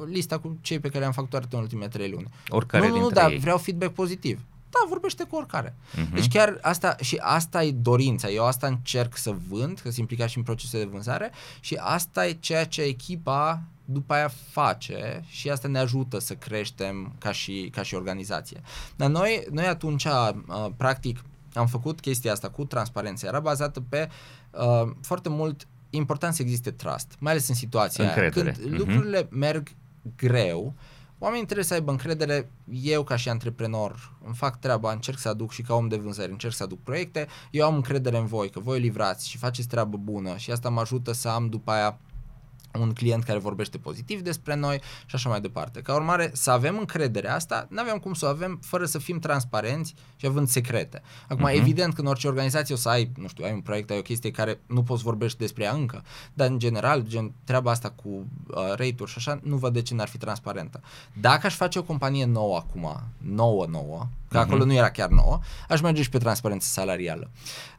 lista 0.06 0.38
cu 0.40 0.58
cei 0.62 0.80
pe 0.80 0.90
care 0.90 1.06
am 1.06 1.12
facturat 1.12 1.54
în 1.54 1.60
ultimele 1.60 1.88
trei 1.90 2.10
luni. 2.10 2.28
Oricare 2.50 2.88
nu, 2.88 2.90
nu, 2.94 2.96
nu, 3.00 3.02
dintre 3.06 3.22
dar 3.22 3.32
ei. 3.32 3.38
vreau 3.40 3.58
feedback 3.58 3.94
pozitiv. 3.94 4.40
Da, 4.82 4.90
vorbește 4.90 5.24
cu 5.24 5.36
oricare. 5.36 5.76
Mhm. 5.96 6.14
Deci 6.14 6.28
chiar 6.28 6.58
asta, 6.62 6.96
și 7.02 7.18
asta 7.22 7.64
e 7.64 7.72
dorința. 7.72 8.30
Eu 8.30 8.46
asta 8.46 8.68
încerc 8.68 9.18
să 9.18 9.36
vând, 9.50 9.74
că 9.76 9.82
sunt 9.84 9.98
implicat 9.98 10.30
și 10.30 10.38
în 10.38 10.44
procese 10.44 10.78
de 10.78 10.84
vânzare 10.86 11.32
și 11.60 11.78
asta 11.80 12.28
e 12.28 12.32
ceea 12.40 12.66
ce 12.66 12.82
echipa 12.82 13.62
după 13.86 14.14
aia 14.14 14.32
face 14.52 15.24
și 15.28 15.50
asta 15.50 15.68
ne 15.68 15.80
ajută 15.80 16.20
să 16.20 16.34
creștem 16.34 17.16
ca 17.20 17.32
și, 17.32 17.70
ca 17.72 17.84
și 17.84 17.96
organizație. 17.96 18.62
Dar 18.96 19.10
noi, 19.10 19.48
noi 19.52 19.66
atunci, 19.66 20.04
uh, 20.06 20.30
practic, 20.78 21.24
am 21.54 21.68
făcut 21.68 22.00
chestia 22.00 22.32
asta 22.32 22.50
cu 22.50 22.66
transparență. 22.66 23.26
Era 23.26 23.40
bazată 23.40 23.82
pe 23.90 24.10
uh, 24.52 24.92
foarte 25.02 25.30
mult 25.30 25.68
important 25.90 26.34
să 26.34 26.42
existe 26.42 26.72
trust, 26.72 27.16
mai 27.20 27.32
ales 27.32 27.48
în 27.48 27.56
situația 27.56 28.04
aia. 28.04 28.14
Încredere. 28.14 28.52
Când 28.52 28.66
Mhm. 28.72 28.78
lucrurile 28.78 29.28
merg 29.32 29.68
greu, 30.18 30.74
oamenii 31.26 31.46
trebuie 31.46 31.66
să 31.66 31.74
aibă 31.74 31.92
încredere, 31.92 32.52
eu 32.72 33.04
ca 33.04 33.16
și 33.16 33.30
antreprenor 33.30 34.14
îmi 34.26 34.36
fac 34.36 34.60
treaba, 34.60 34.92
încerc 34.92 35.18
să 35.18 35.30
aduc 35.30 35.52
și 35.52 35.62
ca 35.62 35.74
om 35.74 35.88
de 35.88 35.96
vânzări, 35.96 36.32
încerc 36.32 36.54
să 36.54 36.64
aduc 36.64 36.84
proiecte, 36.84 37.28
eu 37.52 37.66
am 37.66 37.76
încredere 37.76 38.18
în 38.18 38.26
voi, 38.26 38.50
că 38.50 38.60
voi 38.60 38.80
livrați 38.80 39.30
și 39.30 39.38
faceți 39.38 39.68
treabă 39.68 39.98
bună 39.98 40.38
și 40.38 40.52
asta 40.52 40.70
mă 40.70 40.80
ajută 40.80 41.12
să 41.12 41.30
am 41.30 41.50
după 41.50 41.72
aia 41.72 42.00
un 42.80 42.94
client 42.94 43.24
care 43.24 43.38
vorbește 43.40 43.78
pozitiv 43.78 44.22
despre 44.22 44.56
noi 44.56 44.82
și 45.06 45.16
așa 45.16 45.30
mai 45.30 45.42
departe. 45.42 45.82
Ca 45.82 45.96
urmare, 45.96 46.30
să 46.34 46.52
avem 46.52 46.78
încrederea 46.78 47.36
asta, 47.36 47.68
nu 47.70 47.82
aveam 47.82 47.98
cum 47.98 48.14
să 48.14 48.26
o 48.26 48.30
avem 48.30 48.60
fără 48.62 48.86
să 48.86 49.00
fim 49.00 49.20
transparenți 49.20 49.94
și 50.16 50.26
având 50.26 50.48
secrete. 50.48 51.02
Acum, 51.28 51.44
Mhm. 51.44 51.54
uh-huh. 51.54 51.60
evident 51.60 51.94
că 51.94 52.02
în 52.02 52.08
orice 52.08 52.28
organizație 52.28 52.76
o 52.76 52.78
să 52.78 52.90
ai, 52.90 53.12
nu 53.18 53.28
știu, 53.28 53.46
ai 53.46 53.52
un 53.52 53.62
proiect, 53.62 53.90
ai 53.90 53.98
o 53.98 54.02
chestie 54.02 54.32
care 54.32 54.60
nu 54.68 54.84
poți 54.84 55.04
vorbești 55.04 55.38
despre 55.38 55.64
ea 55.64 55.72
încă, 55.74 56.04
dar 56.34 56.48
în 56.50 56.60
general, 56.60 57.02
gen, 57.08 57.32
treaba 57.44 57.72
asta 57.72 57.90
cu 57.90 58.08
uh, 58.10 58.56
rate-uri 58.76 59.12
și 59.12 59.18
așa, 59.18 59.40
nu 59.44 59.56
văd 59.56 59.74
de 59.74 59.82
ce 59.82 59.94
n-ar 59.94 60.08
fi 60.08 60.18
transparentă. 60.18 60.82
Dacă 61.22 61.46
aș 61.46 61.56
face 61.56 61.80
o 61.80 61.84
companie 61.84 62.26
nouă 62.26 62.58
acum, 62.58 63.02
nouă, 63.18 63.66
nouă, 63.70 64.08
că 64.30 64.38
Mhm. 64.38 64.48
acolo 64.48 64.66
nu 64.66 64.74
era 64.74 64.90
chiar 64.90 65.10
nouă, 65.10 65.40
aș 65.70 65.82
merge 65.82 66.02
și 66.02 66.10
pe 66.10 66.18
transparență 66.18 66.68
salarială. 66.68 67.30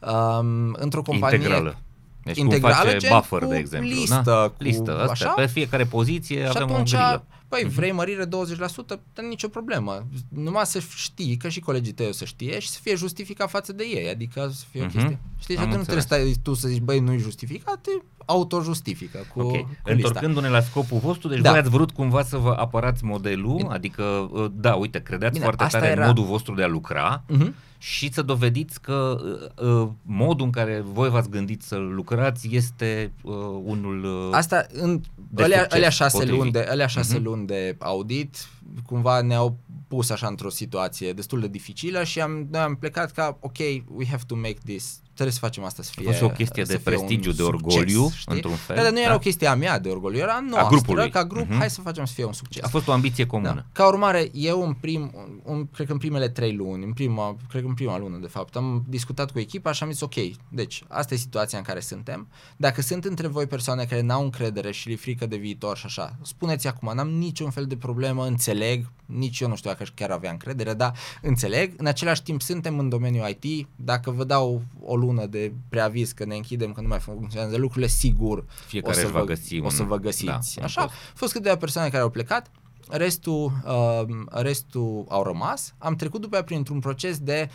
Um, 0.01 0.77
într-o 0.79 1.03
companie... 1.03 1.37
Integrală. 1.37 1.79
Deci 2.27 2.37
integrală, 2.37 2.75
cum 2.75 2.85
face 2.85 2.97
gen 2.99 3.11
buffer, 3.13 3.39
cu 3.43 3.49
de 3.49 3.57
exemplu. 3.57 3.89
listă, 3.89 4.23
da? 4.25 4.49
cu 4.57 4.63
listă 4.63 4.99
asta, 5.01 5.11
așa. 5.11 5.29
pe 5.31 5.47
fiecare 5.47 5.85
poziție 5.85 6.41
Și 6.41 6.49
avem 6.55 6.63
atunci, 6.63 6.93
o 6.93 6.97
grilă. 6.97 7.25
păi, 7.49 7.63
Mhm. 7.65 7.75
vrei 7.75 7.93
mărire 7.93 8.25
20%, 8.25 9.01
dar 9.15 9.25
nicio 9.29 9.49
problemă. 9.49 10.07
Numai 10.29 10.67
să 10.67 10.79
știi, 10.97 11.37
că 11.37 11.49
și 11.49 11.61
colegii 11.61 11.93
tăi 11.93 12.07
o 12.09 12.13
să 12.13 12.25
știe 12.25 12.59
și 12.59 12.69
să 12.69 12.79
fie 12.83 12.95
justificat 12.95 13.51
față 13.51 13.73
de 13.73 13.85
ei, 13.85 14.09
adică 14.11 14.51
să 14.55 14.65
fie 14.71 14.81
o 14.81 14.85
Mhm. 14.85 14.93
chestie. 14.97 15.19
Știi, 15.39 15.55
și 15.55 15.61
Am 15.61 15.67
atunci 15.69 15.79
nu 15.79 15.85
trebuie 15.85 16.05
să 16.09 16.15
înțeles. 16.15 16.35
stai 16.35 16.43
tu 16.43 16.55
să 16.55 16.69
zici, 16.69 16.81
băi, 16.83 17.01
nu-i 17.01 17.19
justificat, 17.19 17.79
te 17.81 17.91
autojustifică 18.27 19.19
cu, 19.35 19.41
Ok. 19.41 19.51
cu 19.51 19.57
lista. 19.57 19.93
Întorcându-ne 19.93 20.49
la 20.49 20.61
scopul 20.61 20.99
vostru, 20.99 21.29
deci 21.29 21.41
Da. 21.41 21.51
voi 21.51 21.59
ați 21.59 21.71
vrut 21.71 21.91
cumva 21.91 22.23
să 22.23 22.37
vă 22.37 22.55
apărați 22.59 23.05
modelul, 23.05 23.67
adică, 23.71 24.03
uh, 24.33 24.47
da, 24.53 24.75
uite, 24.75 25.01
credeți 25.03 25.33
Bine, 25.33 25.45
foarte 25.45 25.63
asta 25.65 25.79
tare 25.79 25.91
era- 25.91 26.01
în 26.01 26.07
modul 26.07 26.25
vostru 26.25 26.55
de 26.55 26.63
a 26.63 26.67
lucra 26.67 27.23
Mhm. 27.29 27.55
și 27.79 28.13
să 28.13 28.23
dovediți 28.23 28.81
că 28.81 29.17
uh, 29.61 29.67
uh, 29.83 29.89
modul 30.03 30.45
în 30.47 30.53
care 30.53 30.85
voi 30.93 31.09
v-ați 31.09 31.29
gândit 31.31 31.63
să 31.63 31.77
lucrați 31.77 32.49
este 32.55 33.13
uh, 33.23 33.33
unul 33.65 34.05
uh, 34.05 34.29
Asta, 34.37 34.67
în 34.73 35.01
de 35.31 35.43
alea, 35.43 35.59
succes, 35.59 35.77
alea, 35.77 35.89
șase 35.91 36.17
potrivit. 36.17 36.39
luni 36.41 36.53
de, 36.53 36.67
alea 36.71 36.87
șase 36.87 37.15
Mhm. 37.15 37.25
luni 37.25 37.47
de 37.47 37.77
audit, 37.79 38.49
cumva 38.87 39.21
ne-au 39.21 39.59
pus 39.89 40.11
așa 40.11 40.27
într-o 40.27 40.51
situație 40.51 41.13
destul 41.13 41.41
de 41.41 41.49
dificilă 41.49 42.05
și 42.05 42.21
am, 42.21 42.47
noi 42.51 42.61
am 42.61 42.75
plecat 42.77 43.13
ca, 43.13 43.37
ok, 43.41 43.57
we 43.95 44.07
have 44.11 44.23
to 44.27 44.35
make 44.35 44.57
this 44.65 45.01
trebuie 45.17 45.33
să 45.35 45.39
facem 45.39 45.65
asta 45.65 45.83
să 45.83 45.91
fie... 45.95 46.03
A 46.03 46.07
fost 46.07 46.19
și 46.19 46.25
o 46.25 46.29
chestie 46.29 46.65
să 46.65 46.73
de 46.73 46.79
fie 46.79 46.85
prestigiu, 46.93 47.31
un 47.31 47.37
de 47.37 47.43
succes, 47.43 47.65
orgoliu, 47.77 48.11
știi? 48.15 48.35
într-un 48.35 48.55
fel. 48.55 48.77
Da, 48.77 48.83
dar 48.83 48.93
nu 48.93 49.01
era 49.01 49.09
da? 49.09 49.15
o 49.15 49.19
chestie 49.19 49.47
a 49.47 49.55
mea 49.55 49.79
de 49.79 49.89
orgoliu, 49.89 50.19
era 50.19 50.45
noastră, 50.51 50.77
grupului. 50.77 51.11
ca 51.11 51.25
grup, 51.25 51.49
Mhm. 51.49 51.59
hai 51.59 51.71
să 51.71 51.81
facem 51.81 52.05
să 52.05 52.13
fie 52.13 52.25
un 52.25 52.33
succes. 52.33 52.65
A 52.65 52.69
fost 52.69 52.89
o 52.89 52.93
ambiție 52.93 53.27
comună. 53.27 53.53
Da. 53.55 53.65
Ca 53.73 53.87
urmare, 53.87 54.29
eu 54.33 54.63
în 54.67 54.73
prim, 54.73 55.13
în, 55.45 55.67
cred 55.73 55.87
că 55.87 55.93
în 55.93 55.99
primele 55.99 56.29
trei 56.29 56.55
luni, 56.55 56.85
în 56.85 56.93
prima, 56.93 57.37
cred 57.49 57.63
că 57.63 57.69
în 57.69 57.75
prima 57.75 57.99
lună 57.99 58.19
de 58.21 58.27
fapt, 58.27 58.57
am 58.57 58.85
discutat 58.89 59.31
cu 59.31 59.39
echipa 59.39 59.73
și 59.73 59.83
am 59.83 59.91
zis 59.91 60.01
ok, 60.01 60.15
deci 60.49 60.83
asta 60.89 61.15
e 61.15 61.17
situația 61.17 61.59
în 61.59 61.65
care 61.65 61.81
suntem. 61.81 62.29
Dacă 62.57 62.83
sunt 62.83 63.05
între 63.05 63.27
voi 63.27 63.47
persoane 63.47 63.85
care 63.85 64.01
n-au 64.01 64.23
încredere 64.23 64.71
și 64.73 64.89
li 64.89 64.97
frică 64.97 65.27
de 65.27 65.37
viitor 65.37 65.77
și 65.77 65.87
așa, 65.87 66.17
spuneți 66.23 66.67
acum, 66.67 66.93
n-am 66.95 67.09
niciun 67.09 67.51
fel 67.51 67.65
de 67.65 67.77
problemă, 67.77 68.27
înțeleg, 68.27 68.91
nici 69.07 69.41
eu 69.41 69.49
nu 69.49 69.57
știu 69.57 69.71
dacă 69.71 69.85
chiar 69.95 70.11
avea 70.11 70.31
încredere, 70.31 70.75
dar 70.75 70.93
înțeleg. 71.23 71.75
În 71.77 71.87
același 71.87 72.23
timp 72.23 72.43
suntem 72.43 72.79
în 72.79 72.89
domeniul 72.89 73.37
IT, 73.41 73.67
dacă 73.77 74.11
vă 74.11 74.25
dau 74.25 74.63
o 74.85 74.97
lună 74.97 75.05
de 75.27 75.53
preaviz 75.69 76.13
că 76.13 76.25
ne 76.25 76.35
închidem, 76.35 76.73
că 76.73 76.81
nu 76.81 76.89
mai 76.89 76.99
funcționează 76.99 77.57
lucrurile, 77.57 77.87
sigur 77.87 78.45
Fiecare 78.67 78.93
o 78.97 78.99
să, 78.99 79.05
își 79.05 79.13
va 79.13 79.19
vă, 79.21 79.25
găsi 79.25 79.61
o 79.61 79.69
să 79.69 79.83
un- 79.83 79.89
vă 79.89 79.97
găsiți. 79.99 80.25
da, 80.25 80.33
Da, 80.33 80.39
un 80.59 80.65
așa, 80.65 80.81
post. 80.83 80.95
au 80.95 81.01
fost 81.15 81.33
câteva 81.33 81.57
persoane 81.57 81.89
care 81.89 82.03
au 82.03 82.11
plecat, 82.11 82.51
restul, 82.89 83.53
uh, 83.67 84.03
restul 84.29 85.05
au 85.09 85.23
rămas. 85.23 85.75
Am 85.79 85.95
trecut 85.97 86.21
după 86.21 86.35
aia 86.35 86.45
printr-un 86.45 86.79
proces 86.79 87.19
de 87.19 87.49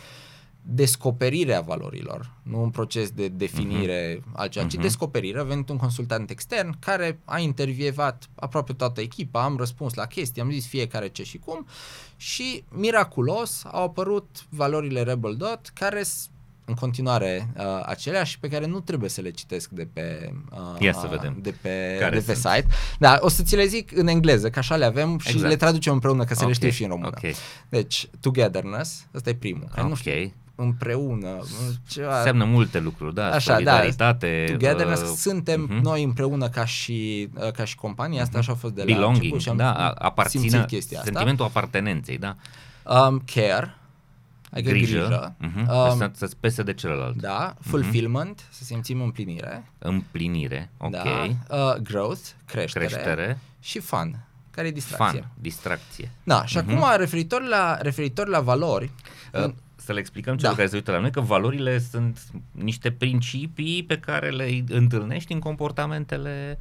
descoperire 0.64 1.54
a 1.54 1.60
valorilor, 1.60 2.30
nu 2.42 2.62
un 2.62 2.70
proces 2.70 3.10
de 3.10 3.28
definire 3.28 4.16
uh-huh. 4.18 4.32
altceva, 4.32 4.66
ci 4.66 4.72
Mhm. 4.72 4.82
descoperire. 4.82 5.38
A 5.38 5.42
venit 5.42 5.68
un 5.68 5.76
consultant 5.76 6.30
extern 6.30 6.78
care 6.78 7.18
a 7.24 7.38
intervievat 7.38 8.28
aproape 8.34 8.72
toată 8.72 9.00
echipa, 9.00 9.42
am 9.44 9.56
răspuns 9.56 9.94
la 9.94 10.06
chestii, 10.06 10.42
am 10.42 10.50
zis 10.50 10.66
fiecare 10.66 11.08
ce 11.08 11.22
și 11.22 11.38
cum 11.38 11.66
și 12.16 12.64
miraculos 12.70 13.62
au 13.72 13.82
apărut 13.84 14.46
valorile 14.48 15.02
Rebel 15.02 15.34
Dot 15.36 15.70
care 15.74 16.02
s- 16.02 16.28
în 16.64 16.74
continuare 16.74 17.48
uh, 17.58 17.64
aceleași 17.86 18.38
pe 18.38 18.48
care 18.48 18.66
nu 18.66 18.80
trebuie 18.80 19.10
să 19.10 19.20
le 19.20 19.30
citesc 19.30 19.68
de 19.70 19.88
pe 19.92 20.32
uh, 20.52 20.58
Ia 20.80 20.92
să 20.92 21.06
vedem. 21.10 21.36
de 21.40 21.54
pe, 21.60 21.96
Care 22.00 22.18
de 22.18 22.24
pe 22.26 22.34
sunt? 22.34 22.54
site. 22.54 22.66
Da, 22.98 23.18
o 23.20 23.28
să 23.28 23.42
ți 23.42 23.56
le 23.56 23.66
zic 23.66 23.96
în 23.96 24.06
engleză, 24.06 24.50
că 24.50 24.58
așa 24.58 24.76
le 24.76 24.84
avem 24.84 25.18
și 25.18 25.28
Exact. 25.30 25.48
le 25.50 25.56
traducem 25.56 25.92
împreună 25.92 26.24
ca 26.24 26.34
să 26.34 26.40
Ok, 26.42 26.48
le 26.48 26.54
știi 26.54 26.70
și 26.70 26.82
în 26.82 26.88
română. 26.88 27.10
ok. 27.24 27.34
Deci, 27.68 28.08
togetherness, 28.20 29.06
ăsta 29.14 29.30
e 29.30 29.34
primul. 29.34 29.68
Care 29.74 29.88
nu 29.88 29.94
știu, 29.94 30.12
Ok. 30.12 30.30
împreună, 30.54 31.38
ceva. 31.88 32.16
Înseamnă 32.16 32.44
multe 32.44 32.78
lucruri, 32.80 33.14
da, 33.14 33.26
Așa, 33.26 33.34
da. 33.34 33.40
solidaritate. 33.54 34.44
Togetherness, 34.50 35.00
uh, 35.02 35.14
suntem 35.16 35.60
mhm. 35.60 35.80
noi 35.82 36.02
împreună 36.02 36.48
ca 36.48 36.64
și, 36.64 37.28
uh, 37.34 37.50
ca 37.50 37.64
și 37.64 37.76
companie, 37.76 38.20
asta 38.20 38.38
așa 38.38 38.52
a 38.52 38.54
fost 38.54 38.74
de 38.74 38.80
la 38.80 38.86
Belonging, 38.86 39.16
început 39.16 39.40
și 39.40 39.48
am 39.48 39.56
da, 39.56 39.72
a- 39.72 39.94
aparține, 39.98 40.42
simțit 40.48 40.66
chestia 40.66 40.98
asta. 40.98 41.10
sentimentul 41.10 41.44
apartenenței, 41.44 42.18
da? 42.18 42.36
Um, 42.84 43.22
care, 43.34 43.76
adică 44.52 44.70
grijă, 44.70 44.96
Grijă, 44.98 45.34
mhm, 45.38 45.58
Um, 45.70 45.96
să, 45.96 46.10
să-ți 46.14 46.36
pese 46.36 46.62
de 46.62 46.72
celălalt. 46.74 47.16
da, 47.16 47.54
fulfillment, 47.60 48.46
să 48.50 48.64
simțim 48.64 49.00
împlinire, 49.00 49.70
Împlinire, 49.78 50.70
ok. 50.78 50.90
da, 50.90 51.02
uh, 51.48 51.74
growth, 51.82 52.22
creștere, 52.46 52.86
Creștere, 52.86 53.38
și 53.60 53.78
fun, 53.78 54.24
care 54.50 54.66
e 54.66 54.70
distracție. 54.70 55.20
fun, 55.20 55.28
distracție. 55.40 56.10
Da, 56.22 56.44
și 56.44 56.58
acum 56.58 56.84
referitor 56.96 57.42
la, 57.42 57.78
referitor 57.80 58.28
la 58.28 58.40
valori, 58.40 58.90
Uh, 59.44 59.52
Să 59.76 59.92
le 59.92 59.98
explicăm 59.98 60.36
celor 60.36 60.50
Da. 60.50 60.56
care 60.56 60.68
se 60.68 60.76
uită 60.76 60.90
la 60.90 60.98
noi 60.98 61.10
că 61.10 61.20
valorile 61.20 61.78
sunt 61.78 62.20
niște 62.50 62.90
principii 62.90 63.84
pe 63.84 63.98
care 63.98 64.30
le 64.30 64.64
întâlnești 64.68 65.32
în 65.32 65.38
comportamentele 65.38 66.58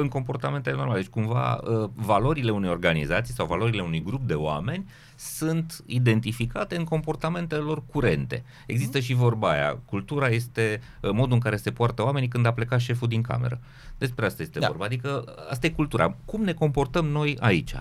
în 0.00 0.08
comportamentele 0.08 0.76
normale. 0.76 1.00
Deci 1.00 1.10
cumva 1.10 1.54
uh, 1.54 1.88
valorile 1.94 2.50
unei 2.50 2.70
organizații 2.70 3.34
sau 3.34 3.46
valorile 3.46 3.82
unui 3.82 4.02
grup 4.02 4.22
de 4.26 4.34
oameni 4.34 4.88
sunt 5.16 5.82
identificate 5.86 6.76
în 6.76 6.84
comportamentele 6.84 7.60
lor 7.60 7.82
curente. 7.86 8.44
Există 8.66 9.00
și 9.00 9.14
vorba 9.14 9.50
aia, 9.50 9.78
cultura 9.84 10.28
este 10.28 10.80
uh, 11.00 11.10
modul 11.10 11.32
în 11.32 11.38
care 11.40 11.56
se 11.56 11.70
poartă 11.70 12.04
oamenii 12.04 12.28
când 12.28 12.46
a 12.46 12.52
plecat 12.52 12.80
șeful 12.80 13.08
din 13.08 13.22
cameră. 13.22 13.60
Despre 13.98 14.26
asta 14.26 14.42
este 14.42 14.58
Da. 14.58 14.66
vorba, 14.66 14.84
adică 14.84 15.24
asta 15.50 15.66
e 15.66 15.70
cultura. 15.70 16.16
Cum 16.24 16.42
ne 16.42 16.52
comportăm 16.52 17.06
noi 17.06 17.36
aici? 17.40 17.74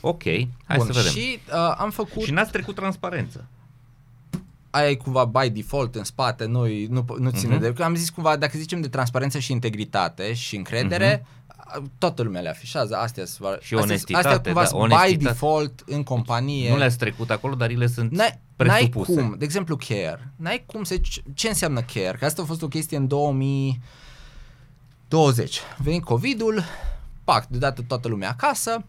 Ok, 0.00 0.22
hai 0.22 0.76
bun, 0.76 0.86
să 0.86 0.92
vedem. 0.92 1.10
și 1.12 1.38
uh, 1.48 1.74
am 1.78 1.90
făcut 1.90 2.22
Și 2.22 2.30
n-ați 2.30 2.50
trecut 2.52 2.74
transparență. 2.74 3.44
aia 4.70 4.88
e 4.90 4.94
cumva 4.94 5.24
by 5.24 5.50
default 5.50 5.94
în 5.94 6.04
spate, 6.04 6.44
nu, 6.44 6.66
nu, 6.88 7.04
nu 7.18 7.30
ține 7.30 7.52
Mhm. 7.54 7.62
de... 7.62 7.72
Că 7.72 7.82
am 7.84 7.94
zis 7.94 8.10
cumva, 8.10 8.36
dacă 8.36 8.58
zicem 8.58 8.80
de 8.80 8.88
transparență 8.88 9.38
și 9.38 9.52
integritate 9.52 10.32
și 10.34 10.56
încredere, 10.56 11.26
toată 11.98 12.22
lumea 12.22 12.40
le 12.40 12.48
afișează, 12.48 12.96
astea 12.96 13.24
sunt 13.24 13.48
Mhm. 13.48 13.56
Și 13.60 13.74
astea, 13.74 13.78
onestitate, 13.88 14.26
astea 14.26 14.40
cumva 14.42 14.60
da, 14.60 14.66
sunt 14.66 14.78
by 14.80 14.84
onestitate. 14.92 15.24
default 15.24 15.82
în 15.86 16.02
companie. 16.02 16.70
Nu 16.70 16.76
le-ați 16.76 16.98
trecut 16.98 17.30
acolo, 17.30 17.54
dar 17.54 17.70
ele 17.70 17.86
sunt 17.86 18.10
N-ai, 18.10 18.40
n-ai 18.56 18.66
presupuse. 18.88 19.12
cum, 19.12 19.34
de 19.38 19.44
exemplu 19.44 19.76
care, 19.76 20.32
n-ai 20.36 20.62
cum 20.66 20.82
să... 20.82 20.96
Ce 21.34 21.48
înseamnă 21.48 21.80
care? 21.80 22.16
Că 22.18 22.24
asta 22.24 22.42
a 22.42 22.44
fost 22.44 22.62
o 22.62 22.68
chestie 22.68 22.96
în 22.96 23.06
2020. 23.06 25.58
A 25.78 25.82
venit 25.82 26.04
COVID-ul, 26.04 26.62
pac, 27.24 27.46
deodată 27.46 27.82
toată 27.88 28.08
lumea 28.08 28.30
acasă 28.30 28.84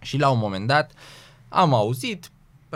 și 0.00 0.18
la 0.18 0.28
un 0.28 0.38
moment 0.38 0.66
dat 0.66 0.90
am 1.48 1.74
auzit, 1.74 2.30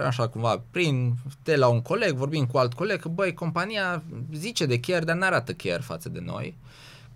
așa 0.06 0.28
cumva, 0.28 0.62
prin, 0.70 1.14
de 1.42 1.56
la 1.56 1.68
un 1.68 1.82
coleg, 1.82 2.14
vorbim 2.14 2.46
cu 2.46 2.58
alt 2.58 2.74
coleg, 2.74 3.00
că 3.00 3.08
băi, 3.08 3.34
compania 3.34 4.02
zice 4.32 4.66
de 4.66 4.80
care, 4.80 5.04
dar 5.04 5.16
n-arată 5.16 5.52
care 5.52 5.80
față 5.82 6.08
de 6.08 6.20
noi. 6.24 6.56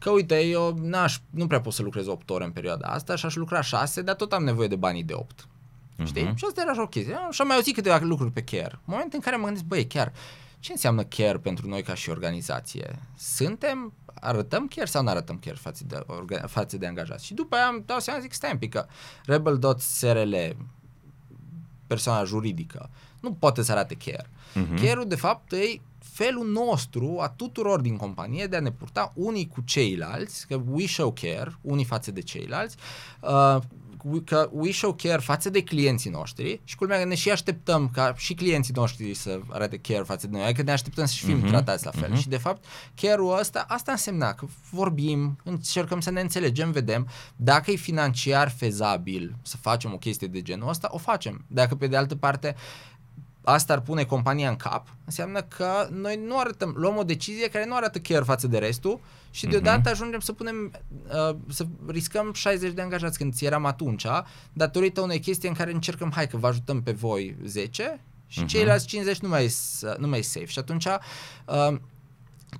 Că 0.02 0.10
uite, 0.10 0.40
eu 0.40 0.78
n-aș, 0.80 1.18
nu 1.30 1.46
prea 1.46 1.60
pot 1.60 1.72
să 1.72 1.82
lucrez 1.82 2.06
8 2.06 2.30
ore 2.30 2.44
în 2.44 2.50
perioada 2.50 2.88
asta 2.88 3.16
și 3.16 3.26
aș 3.26 3.34
lucra 3.34 3.60
6, 3.60 4.02
dar 4.02 4.14
tot 4.14 4.32
am 4.32 4.44
nevoie 4.44 4.68
de 4.68 4.76
banii 4.76 5.02
de 5.02 5.14
8. 5.14 5.46
Știi? 6.04 6.22
Mhm. 6.22 6.36
Și 6.36 6.44
asta 6.48 6.60
era 6.60 6.70
așa 6.70 6.82
o 6.82 6.86
chestie. 6.86 7.18
Și 7.30 7.40
am 7.40 7.46
mai 7.46 7.56
auzit 7.56 7.74
câteva 7.74 7.98
lucruri 8.02 8.30
pe 8.30 8.42
care. 8.42 8.72
În 8.72 8.80
momentul 8.84 9.14
în 9.14 9.20
care 9.20 9.36
mă 9.36 9.44
gândesc, 9.44 9.64
băi, 9.64 9.86
chiar, 9.86 10.12
ce 10.58 10.72
înseamnă 10.72 11.02
care 11.02 11.38
pentru 11.38 11.68
noi 11.68 11.82
ca 11.82 11.94
și 11.94 12.10
organizație? 12.10 12.98
Suntem, 13.16 13.92
arătăm 14.14 14.68
care 14.68 14.86
sau 14.86 15.02
nu 15.02 15.08
arătăm 15.08 15.38
care 15.38 15.56
față 15.56 15.84
de, 15.86 16.02
orga, 16.06 16.46
față 16.46 16.76
de 16.76 16.86
angajați? 16.86 17.24
Și 17.24 17.34
după 17.34 17.56
aia 17.56 17.66
am 17.66 17.82
dau 17.86 17.98
seama, 17.98 18.20
zic, 18.20 18.32
stai 18.32 18.50
un 18.52 18.58
pic, 18.58 18.70
că 18.70 18.86
Rebel 19.24 19.58
Dot 19.58 19.80
SRL, 19.80 20.34
persoana 21.86 22.24
juridică, 22.24 22.90
nu 23.20 23.32
poate 23.32 23.62
să 23.62 23.72
arate 23.72 23.94
care. 23.94 24.30
Mhm. 24.54 24.84
Care-ul, 24.84 25.06
de 25.06 25.16
fapt, 25.16 25.52
e 25.52 25.80
felul 26.12 26.46
nostru 26.46 27.16
a 27.20 27.28
tuturor 27.28 27.80
din 27.80 27.96
companie 27.96 28.46
de 28.46 28.56
a 28.56 28.60
ne 28.60 28.70
purta 28.70 29.12
unii 29.14 29.48
cu 29.48 29.60
ceilalți, 29.60 30.46
că 30.46 30.60
we 30.70 30.86
show 30.86 31.12
care, 31.12 31.56
unii 31.60 31.84
față 31.84 32.10
de 32.10 32.20
ceilalți, 32.20 32.76
uh, 33.20 33.56
că 34.24 34.48
we 34.52 34.72
show 34.72 34.94
care 34.94 35.20
față 35.20 35.50
de 35.50 35.62
clienții 35.62 36.10
noștri 36.10 36.60
și 36.64 36.76
culmea 36.76 36.98
că 36.98 37.04
ne 37.04 37.14
și 37.14 37.30
așteptăm 37.30 37.88
ca 37.92 38.14
și 38.16 38.34
clienții 38.34 38.72
noștri 38.76 39.14
să 39.14 39.40
arate 39.48 39.78
care 39.78 40.02
față 40.02 40.26
de 40.26 40.36
noi, 40.36 40.46
adică 40.46 40.62
ne 40.62 40.72
așteptăm 40.72 41.04
să 41.06 41.14
fim 41.24 41.36
Mhm, 41.36 41.46
tratați 41.46 41.84
la 41.84 41.90
fel. 41.90 42.08
mhm. 42.10 42.20
Și 42.20 42.28
de 42.28 42.36
fapt, 42.36 42.64
care-ul 42.94 43.38
ăsta, 43.38 43.64
asta 43.68 43.90
însemna 43.92 44.32
că 44.32 44.46
vorbim, 44.70 45.38
încercăm 45.44 46.00
să 46.00 46.10
ne 46.10 46.20
înțelegem, 46.20 46.70
vedem 46.70 47.08
dacă 47.36 47.70
e 47.70 47.74
financiar 47.76 48.48
fezabil 48.50 49.36
să 49.42 49.56
facem 49.56 49.92
o 49.92 49.98
chestie 49.98 50.26
de 50.26 50.42
genul 50.42 50.68
ăsta, 50.68 50.88
o 50.90 50.98
facem. 50.98 51.44
Dacă 51.46 51.74
pe 51.74 51.86
de 51.86 51.96
altă 51.96 52.14
parte 52.16 52.54
asta 53.44 53.72
ar 53.72 53.80
pune 53.80 54.04
compania 54.04 54.48
în 54.48 54.56
cap, 54.56 54.94
înseamnă 55.04 55.42
că 55.42 55.88
noi 55.90 56.20
nu 56.26 56.38
arătăm, 56.38 56.74
luăm 56.76 56.96
o 56.96 57.02
decizie 57.02 57.48
care 57.48 57.66
nu 57.66 57.76
arată 57.76 57.98
chiar 57.98 58.24
față 58.24 58.46
de 58.46 58.58
restul 58.58 59.00
și 59.30 59.46
deodată 59.46 59.88
ajungem 59.88 60.20
să 60.20 60.32
punem, 60.32 60.72
uh, 61.30 61.36
să 61.48 61.66
riscăm 61.86 62.32
60 62.32 62.72
de 62.72 62.82
angajați 62.82 63.18
când 63.18 63.34
ți 63.34 63.44
eram 63.44 63.64
atunci, 63.64 64.06
datorită 64.52 65.00
unei 65.00 65.20
chestii 65.20 65.48
în 65.48 65.54
care 65.54 65.72
încercăm, 65.72 66.10
hai 66.14 66.28
că 66.28 66.36
vă 66.36 66.46
ajutăm 66.46 66.82
pe 66.82 66.92
voi 66.92 67.36
10 67.44 68.00
și 68.26 68.38
Mhm. 68.38 68.48
ceilalți 68.48 68.86
50 68.86 69.18
nu 69.18 69.28
mai, 69.28 69.44
e- 69.44 69.94
nu 69.98 70.08
mai 70.08 70.18
e 70.18 70.22
safe. 70.22 70.46
Și 70.46 70.58
atunci 70.58 70.84
uh, 70.86 71.76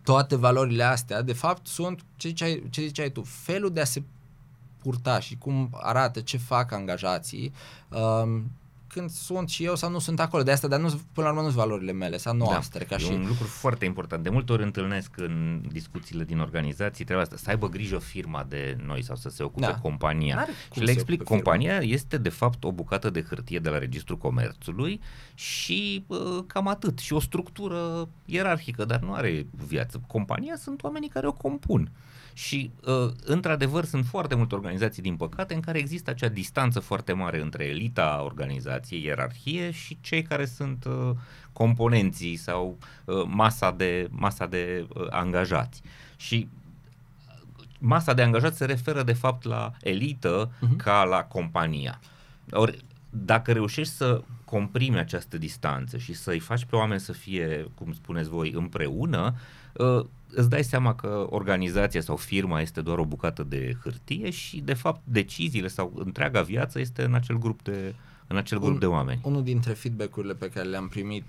toate 0.02 0.36
valorile 0.36 0.82
astea, 0.82 1.22
de 1.22 1.32
fapt, 1.32 1.66
sunt, 1.66 2.00
ce 2.16 2.28
ziceai, 2.28 2.62
ce 2.70 2.80
ziceai 2.82 3.10
tu, 3.10 3.22
felul 3.22 3.72
de 3.72 3.80
a 3.80 3.84
se 3.84 4.02
purta 4.82 5.20
și 5.20 5.36
cum 5.38 5.68
arată, 5.72 6.20
ce 6.20 6.36
fac 6.36 6.72
angajații, 6.72 7.52
um, 7.88 8.50
când 8.92 9.10
sunt 9.10 9.48
și 9.48 9.64
eu 9.64 9.76
sau 9.76 9.90
nu 9.90 9.98
sunt 9.98 10.20
acolo. 10.20 10.42
De 10.42 10.50
asta, 10.50 10.68
dar 10.68 10.80
nu, 10.80 10.88
până 11.12 11.26
la 11.26 11.32
urmă 11.32 11.40
nu 11.40 11.50
sunt 11.50 11.58
valorile 11.60 11.92
mele 11.92 12.16
sau 12.16 12.36
noastre. 12.36 12.84
ca 12.84 12.96
Da. 12.96 13.02
e 13.02 13.06
și... 13.06 13.12
un 13.12 13.26
lucru 13.26 13.44
foarte 13.44 13.84
important. 13.84 14.22
De 14.22 14.28
multe 14.28 14.52
ori 14.52 14.62
întâlnesc 14.62 15.10
în 15.16 15.62
discuțiile 15.72 16.24
din 16.24 16.38
organizații 16.38 17.04
treaba 17.04 17.22
asta, 17.22 17.36
să 17.36 17.50
aibă 17.50 17.68
grijă 17.68 17.98
firma 17.98 18.44
de 18.48 18.76
noi 18.84 19.02
sau 19.02 19.16
să 19.16 19.28
se 19.28 19.42
ocupe 19.42 19.66
Da. 19.66 19.74
compania. 19.74 20.34
N-are 20.34 20.50
Și 20.62 20.68
cum 20.68 20.82
le 20.82 20.86
să 20.86 20.92
explic, 20.92 21.20
ocupe 21.20 21.34
firma. 21.34 21.50
compania 21.52 21.78
este 21.78 22.16
de 22.18 22.28
fapt 22.28 22.64
o 22.64 22.72
bucată 22.72 23.10
de 23.10 23.22
hârtie 23.22 23.58
de 23.58 23.68
la 23.68 23.78
Registrul 23.78 24.18
Comerțului 24.18 25.00
și 25.34 26.04
uh, 26.06 26.18
cam 26.46 26.68
atât. 26.68 26.98
Și 26.98 27.12
o 27.12 27.20
structură 27.20 28.08
ierarhică, 28.24 28.84
dar 28.84 29.00
nu 29.00 29.12
are 29.12 29.46
viață. 29.66 30.00
Compania 30.06 30.56
sunt 30.56 30.82
oamenii 30.82 31.08
care 31.08 31.26
o 31.26 31.32
compun. 31.32 31.90
Și, 32.34 32.70
uh, 32.84 33.10
într-adevăr, 33.24 33.84
sunt 33.84 34.06
foarte 34.06 34.34
multe 34.34 34.54
organizații, 34.54 35.02
din 35.02 35.16
păcate, 35.16 35.54
în 35.54 35.60
care 35.60 35.78
există 35.78 36.10
acea 36.10 36.28
distanță 36.28 36.80
foarte 36.80 37.12
mare 37.12 37.40
între 37.40 37.64
elita 37.64 38.20
organizației, 38.24 39.04
ierarhie, 39.04 39.70
și 39.70 39.98
cei 40.00 40.22
care 40.22 40.44
sunt 40.44 40.84
uh, 40.84 41.10
componenții 41.52 42.36
sau 42.36 42.78
uh, 43.04 43.22
masa 43.26 43.70
de, 43.70 44.08
masa 44.10 44.46
de 44.46 44.86
uh, 44.94 45.06
angajați. 45.10 45.82
Și 46.16 46.48
masa 47.78 48.14
de 48.14 48.22
angajați 48.22 48.56
se 48.56 48.64
referă, 48.64 49.02
de 49.02 49.12
fapt, 49.12 49.44
la 49.44 49.72
elită 49.82 50.50
Mhm. 50.60 50.76
ca 50.76 51.04
la 51.04 51.24
compania. 51.24 52.00
Ori, 52.50 52.84
dacă 53.10 53.52
reușești 53.52 53.92
să 53.94 54.22
comprimi 54.44 54.98
această 54.98 55.38
distanță 55.38 55.96
și 55.98 56.12
să-i 56.12 56.38
faci 56.38 56.64
pe 56.64 56.76
oameni 56.76 57.00
să 57.00 57.12
fie, 57.12 57.66
cum 57.74 57.92
spuneți 57.92 58.28
voi, 58.28 58.50
împreună, 58.50 59.34
uh, 59.34 59.40
îți 60.34 60.48
dai 60.48 60.64
seama 60.64 60.94
că 60.94 61.26
organizația 61.30 62.00
sau 62.00 62.16
firma 62.16 62.60
este 62.60 62.80
doar 62.80 62.98
o 62.98 63.04
bucată 63.04 63.42
de 63.42 63.76
hârtie 63.82 64.30
și 64.30 64.60
de 64.60 64.74
fapt 64.74 65.00
deciziile 65.04 65.68
sau 65.68 65.92
întreaga 65.94 66.42
viață 66.42 66.78
este 66.80 67.02
în 67.04 67.14
acel 67.14 67.38
grup 67.38 67.62
de 67.62 67.94
în 68.26 68.36
acel 68.38 68.58
grup 68.58 68.72
Un- 68.72 68.78
de 68.78 68.86
oameni. 68.86 69.20
Unul 69.22 69.42
dintre 69.42 69.72
feedback-urile 69.72 70.34
pe 70.34 70.48
care 70.50 70.68
le-am 70.68 70.88
primit, 70.88 71.24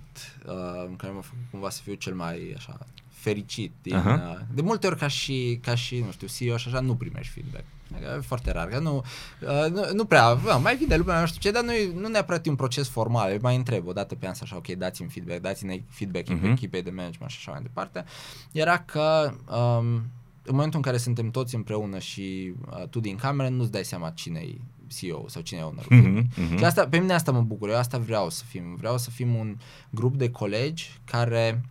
uh, 0.48 0.54
în 0.88 0.96
care 0.96 1.14
m-a 1.14 1.22
făcut 1.22 1.40
cumva 1.52 1.70
să 1.70 1.82
fiu 1.84 1.94
cel 1.94 2.14
mai 2.14 2.54
așa 2.58 2.80
fericit 3.10 3.72
din, 3.82 3.96
Aha. 3.96 4.36
uh, 4.40 4.46
de 4.54 4.62
multe 4.62 4.88
ori 4.88 4.98
ca 4.98 5.08
și, 5.08 5.60
ca 5.62 5.76
și, 5.76 6.00
nu 6.06 6.12
știu, 6.12 6.28
CEO 6.28 6.58
și 6.58 6.68
așa, 6.68 6.80
nu 6.80 6.96
primești 6.96 7.34
feedback. 7.34 7.64
Adică 7.96 8.14
E 8.18 8.22
foarte 8.22 8.52
rar, 8.52 8.68
că 8.68 8.80
nu, 8.80 8.96
uh, 9.42 9.72
nu, 9.72 9.82
nu 9.94 10.06
prea, 10.06 10.34
bă, 10.34 10.60
mai 10.62 10.76
vine 10.76 10.96
lumea, 10.96 11.20
nu 11.20 11.26
știu 11.26 11.40
ce, 11.42 11.52
dar 11.52 11.64
nu, 11.64 11.72
e- 11.74 11.92
nu 11.96 12.08
neapărat 12.08 12.46
e 12.46 12.50
un 12.50 12.56
proces 12.56 12.88
formal, 12.90 13.32
îi 13.32 13.40
mai 13.42 13.56
întreb 13.56 13.88
o 13.88 13.94
dată 13.94 14.16
pe 14.16 14.28
an, 14.28 14.34
așa, 14.42 14.56
ok, 14.56 14.68
dați-mi 14.68 15.10
feedback, 15.10 15.42
dați-ne 15.42 15.84
feedback 15.90 16.28
Mhm. 16.30 16.40
uh-huh. 16.48 16.52
echipei 16.52 16.82
de 16.84 16.90
management 16.90 17.32
și 17.32 17.38
așa 17.40 17.52
mai 17.52 17.62
departe. 17.62 18.04
Era 18.52 18.78
că 18.80 19.34
um, 19.56 19.86
în 20.46 20.52
momentul 20.56 20.76
în 20.76 20.82
care 20.82 20.98
suntem 20.98 21.32
toți 21.32 21.56
împreună 21.56 22.00
și 22.00 22.54
uh, 22.72 22.88
tu 22.88 23.00
din 23.00 23.16
cameră, 23.16 23.50
nu-ți 23.50 23.72
dai 23.72 23.84
seama 23.86 24.10
cine 24.10 24.40
e 24.40 24.56
CEO 24.88 25.28
sau 25.28 25.42
cine 25.42 25.60
e 25.60 25.64
ownerul 25.64 25.88
Mhm, 25.90 26.02
firmei. 26.02 26.28
mhm. 26.50 26.58
Și 26.58 26.64
asta, 26.64 26.88
pe 26.88 26.98
mine 26.98 27.14
asta 27.14 27.32
mă 27.32 27.42
bucur, 27.42 27.70
eu 27.70 27.78
asta 27.78 27.98
vreau 27.98 28.30
să 28.30 28.44
fim. 28.48 28.76
Vreau 28.76 28.98
să 28.98 29.10
fim 29.10 29.36
un 29.36 29.58
grup 29.90 30.16
de 30.16 30.30
colegi 30.32 30.92
care 31.06 31.62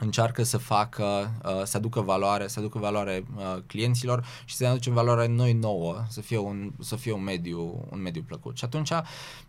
încearcă 0.00 0.42
să 0.42 0.58
facă, 0.58 1.30
uh, 1.44 1.62
să 1.64 1.76
aducă 1.76 2.00
valoare, 2.00 2.46
să 2.46 2.58
aducă 2.58 2.78
valoare 2.78 3.24
uh, 3.36 3.62
clienților 3.66 4.26
și 4.44 4.56
să 4.56 4.62
ne 4.62 4.68
aducem 4.68 4.92
valoare 4.92 5.26
noi 5.26 5.52
nouă, 5.52 6.04
să 6.08 6.20
fie 6.20 6.38
un, 6.38 6.72
să 6.80 6.96
fie 6.96 7.12
un 7.12 7.22
mediu, 7.22 7.86
un 7.90 8.00
mediu 8.00 8.22
plăcut. 8.22 8.56
Și 8.56 8.64
atunci, 8.64 8.92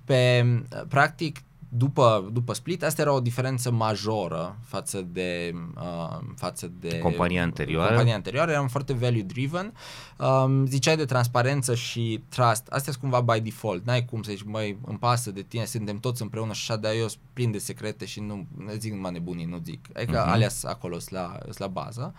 pe, 0.06 0.46
practic, 0.88 1.40
după, 1.74 2.30
după 2.34 2.54
split, 2.54 2.84
asta 2.84 3.02
era 3.02 3.14
o 3.14 3.20
diferență 3.20 3.72
majoră 3.72 4.58
față 4.64 5.02
de, 5.02 5.54
uh, 5.76 6.18
față 6.36 6.72
de 6.80 7.00
Compania 7.00 7.42
anterioară. 7.44 7.88
Compania 7.88 8.16
anterioară, 8.16 8.52
eram 8.52 8.68
foarte 8.68 8.94
value 8.94 9.22
driven. 9.22 9.74
Um, 10.18 10.66
ziceai 10.66 10.96
de 10.98 11.06
transparență 11.06 11.76
și 11.76 12.24
trust. 12.30 12.68
Astea 12.68 12.94
sunt 12.94 12.96
cumva 13.12 13.22
by 13.34 13.40
default. 13.40 13.86
N-ai 13.86 14.06
cum 14.06 14.22
să 14.22 14.32
zici, 14.32 14.44
măi, 14.44 14.78
îmi 14.86 14.98
pasă 14.98 15.32
de 15.32 15.42
tine, 15.42 15.66
suntem 15.66 16.00
toți 16.00 16.22
împreună 16.22 16.54
și 16.54 16.72
așa, 16.72 16.80
dar 16.80 16.94
eu 16.94 17.08
sunt 17.08 17.22
plin 17.34 17.52
de 17.52 17.58
secrete 17.58 18.06
și 18.06 18.20
nu 18.20 18.48
ne 18.66 18.76
zic 18.76 18.94
numai 18.94 19.12
nebunii, 19.12 19.46
nu 19.46 19.62
zic. 19.64 19.86
Adică 19.96 20.12
Mhm. 20.12 20.28
uh-huh. 20.30 20.32
alea 20.34 20.50
sunt 20.50 20.72
acolo, 20.72 21.00
sunt 21.00 21.12
la, 21.20 21.38
sunt 21.44 21.58
la 21.58 21.68
bază. 21.68 22.14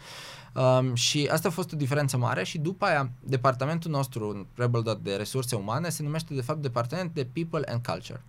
Um, 0.55 0.95
și 0.95 1.29
asta 1.33 1.49
a 1.49 1.51
fost 1.51 1.73
o 1.73 1.77
diferență 1.77 2.17
mare 2.17 2.45
și 2.45 2.59
după 2.59 2.85
aia 2.85 3.11
departamentul 3.21 3.91
nostru 3.91 4.29
în 4.29 4.47
Rebel 4.55 4.83
Dot 4.83 5.03
de 5.03 5.15
resurse 5.15 5.55
umane 5.57 5.89
se 5.89 6.03
numește 6.03 6.35
de 6.35 6.41
fapt 6.41 6.63
departament 6.63 7.15
de 7.15 7.25
people 7.33 7.73
and 7.73 7.87
culture. 7.87 8.23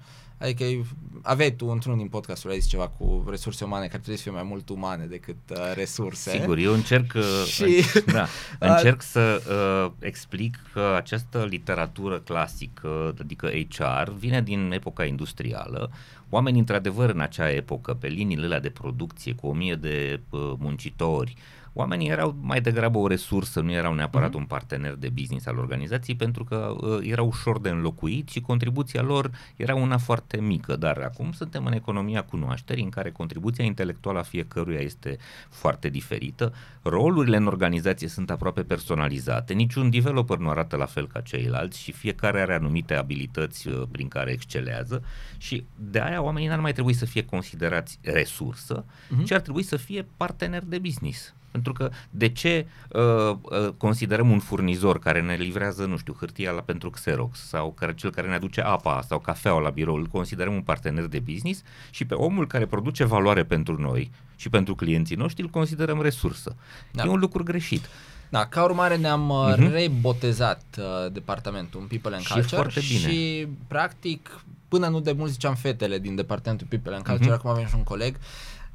Adică 0.44 0.64
e- 0.64 0.84
aveai 1.22 1.52
tu 1.52 1.66
într-unul 1.66 1.98
din 1.98 2.08
podcasturi 2.08 2.54
ai 2.54 2.60
zis 2.60 2.70
ceva 2.70 2.88
cu 2.88 3.26
resurse 3.30 3.64
umane 3.64 3.86
care 3.86 3.98
trebuie 3.98 4.18
să 4.18 4.24
fie 4.24 4.32
mai 4.32 4.44
mult 4.44 4.70
umane 4.70 5.06
decât 5.06 5.36
uh, 5.50 5.58
resurse. 5.76 6.30
Sigur, 6.40 6.58
eu 6.58 6.74
încerc, 6.74 7.14
uh, 7.16 7.46
Și- 7.54 7.84
da, 8.06 8.28
încerc 8.74 9.02
să 9.02 9.42
uh, 9.50 9.92
explic 10.00 10.60
că 10.74 10.94
această 10.96 11.46
literatură 11.50 12.20
clasică, 12.20 13.16
adică 13.20 13.50
HR, 13.70 14.12
vine 14.18 14.42
din 14.42 14.72
epoca 14.72 15.06
industrială. 15.06 15.92
Oamenii, 16.30 16.60
într-adevăr, 16.60 17.10
în 17.10 17.20
acea 17.20 17.52
epocă, 17.52 17.94
pe 17.94 18.08
liniile 18.08 18.46
alea 18.46 18.60
de 18.60 18.70
producție, 18.70 19.34
cu 19.34 19.48
o 19.48 19.54
mie 19.54 19.76
de 19.76 20.20
uh, 20.30 20.54
muncitori, 20.58 21.36
oamenii 21.74 22.10
erau 22.10 22.36
mai 22.42 22.62
degrabă 22.62 22.98
o 22.98 23.08
resursă, 23.08 23.62
nu 23.62 23.72
erau 23.72 23.94
neapărat 23.94 24.30
Mhm. 24.30 24.38
un 24.38 24.46
partener 24.46 24.94
de 24.96 25.10
business 25.10 25.46
al 25.46 25.58
organizației, 25.58 26.16
pentru 26.16 26.44
că 26.44 26.76
uh, 26.80 27.00
era 27.02 27.22
ușor 27.22 27.60
de 27.60 27.70
înlocuit 27.70 28.30
și 28.30 28.42
contribuția 28.42 29.02
lor 29.02 29.32
era 29.56 29.76
una 29.76 29.98
foarte 29.98 30.38
mică. 30.42 30.76
Dar 30.76 30.98
acum 30.98 31.32
suntem 31.32 31.66
în 31.66 31.74
economia 31.74 32.24
cunoașterii, 32.24 32.84
în 32.84 32.90
care 32.90 33.12
contribuția 33.12 33.64
intelectuală 33.66 34.20
a 34.20 34.24
fiecăruia 34.24 34.80
este 34.80 35.18
foarte 35.50 35.90
diferită, 35.90 36.54
rolurile 36.82 37.38
în 37.38 37.48
organizație 37.48 38.08
sunt 38.08 38.30
aproape 38.30 38.64
personalizate, 38.64 39.54
niciun 39.54 39.90
developer 39.90 40.38
nu 40.38 40.50
arată 40.50 40.76
la 40.76 40.86
fel 40.86 41.08
ca 41.08 41.22
ceilalți 41.22 41.80
și 41.82 41.92
fiecare 41.92 42.42
are 42.42 42.54
anumite 42.54 42.94
abilități 42.94 43.68
uh, 43.68 43.82
prin 43.92 44.08
care 44.08 44.32
excelează 44.32 45.04
și 45.38 45.66
de 45.76 46.00
aia 46.02 46.22
oamenii 46.22 46.48
n-ar 46.48 46.60
mai 46.60 46.74
trebui 46.74 46.94
să 46.94 47.06
fie 47.06 47.26
considerați 47.26 48.00
resursă, 48.02 48.86
Mhm. 49.10 49.24
ci 49.24 49.32
ar 49.32 49.42
trebui 49.42 49.64
să 49.64 49.78
fie 49.78 50.08
partener 50.18 50.64
de 50.66 50.78
business. 50.80 51.34
Pentru 51.54 51.74
că 51.74 51.90
de 52.10 52.30
ce 52.30 52.66
uh, 52.90 53.02
uh, 53.42 53.70
considerăm 53.78 54.30
un 54.32 54.40
furnizor 54.40 55.00
care 55.00 55.22
ne 55.22 55.36
livrează, 55.36 55.86
nu 55.86 55.98
știu, 55.98 56.16
hârtia 56.20 56.52
la 56.52 56.62
pentru 56.62 56.90
Xerox 56.90 57.40
sau 57.48 57.72
care, 57.72 57.94
cel 57.94 58.10
care 58.12 58.28
ne 58.28 58.34
aduce 58.34 58.62
apa 58.62 59.02
sau 59.08 59.20
cafeaua 59.20 59.60
la 59.60 59.70
birou, 59.70 59.96
îl 59.96 60.06
considerăm 60.06 60.54
un 60.54 60.62
partener 60.62 61.06
de 61.06 61.20
business 61.20 61.62
și 61.90 62.06
pe 62.06 62.14
omul 62.14 62.48
care 62.48 62.66
produce 62.66 63.04
valoare 63.04 63.44
pentru 63.44 63.82
noi 63.82 64.12
și 64.36 64.50
pentru 64.50 64.76
clienții 64.76 65.16
noștri 65.16 65.44
îl 65.44 65.50
considerăm 65.50 66.02
resursă. 66.02 66.56
Da. 66.92 67.04
E 67.04 67.08
un 67.08 67.20
lucru 67.20 67.44
greșit. 67.44 67.86
Da, 68.30 68.46
ca 68.46 68.64
urmare 68.64 68.96
ne-am 68.98 69.30
uh, 69.30 69.54
Mhm. 69.58 69.72
rebotezat 69.72 70.64
uh, 70.80 71.12
departamentul 71.12 71.80
în 71.82 71.88
People 71.88 72.16
and 72.16 72.24
Și 72.24 72.32
e 72.32 72.36
Culture 72.36 72.56
foarte 72.62 72.80
bine. 72.88 73.00
și 73.12 73.48
practic 73.68 74.40
până 74.68 74.88
nu 74.88 75.00
de 75.00 75.12
mult 75.12 75.32
ziceam 75.32 75.56
fetele 75.56 76.00
din 76.00 76.16
departamentul 76.16 76.68
People 76.70 76.94
and 76.96 77.04
Culture, 77.06 77.26
Mhm. 77.30 77.34
acum 77.34 77.50
avem 77.50 77.66
și 77.68 77.76
un 77.76 77.84
coleg, 77.84 78.16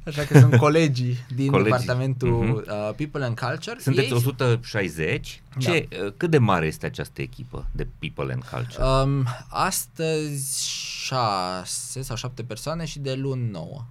așa 0.09 0.23
că 0.23 0.39
sunt 0.39 0.55
colegii 0.55 1.17
din 1.35 1.51
Colegii. 1.51 1.71
departamentul 1.71 2.29
Mhm. 2.29 2.51
uh, 2.55 2.63
People 2.95 3.23
and 3.23 3.39
Culture. 3.39 3.75
Sunteți 3.79 4.07
Ei- 4.07 4.13
160. 4.13 5.41
Ce, 5.57 5.87
uh, 6.05 6.13
cât 6.17 6.29
de 6.29 6.37
mare 6.37 6.65
este 6.65 6.85
această 6.85 7.21
echipă 7.21 7.67
de 7.71 7.87
People 7.99 8.33
and 8.33 8.43
Culture? 8.43 8.83
Um, 8.83 9.25
astăzi 9.49 10.69
șase 11.05 12.01
sau 12.01 12.15
șapte 12.15 12.43
persoane 12.43 12.85
și 12.85 12.99
de 12.99 13.13
luni 13.13 13.49
nouă. 13.51 13.85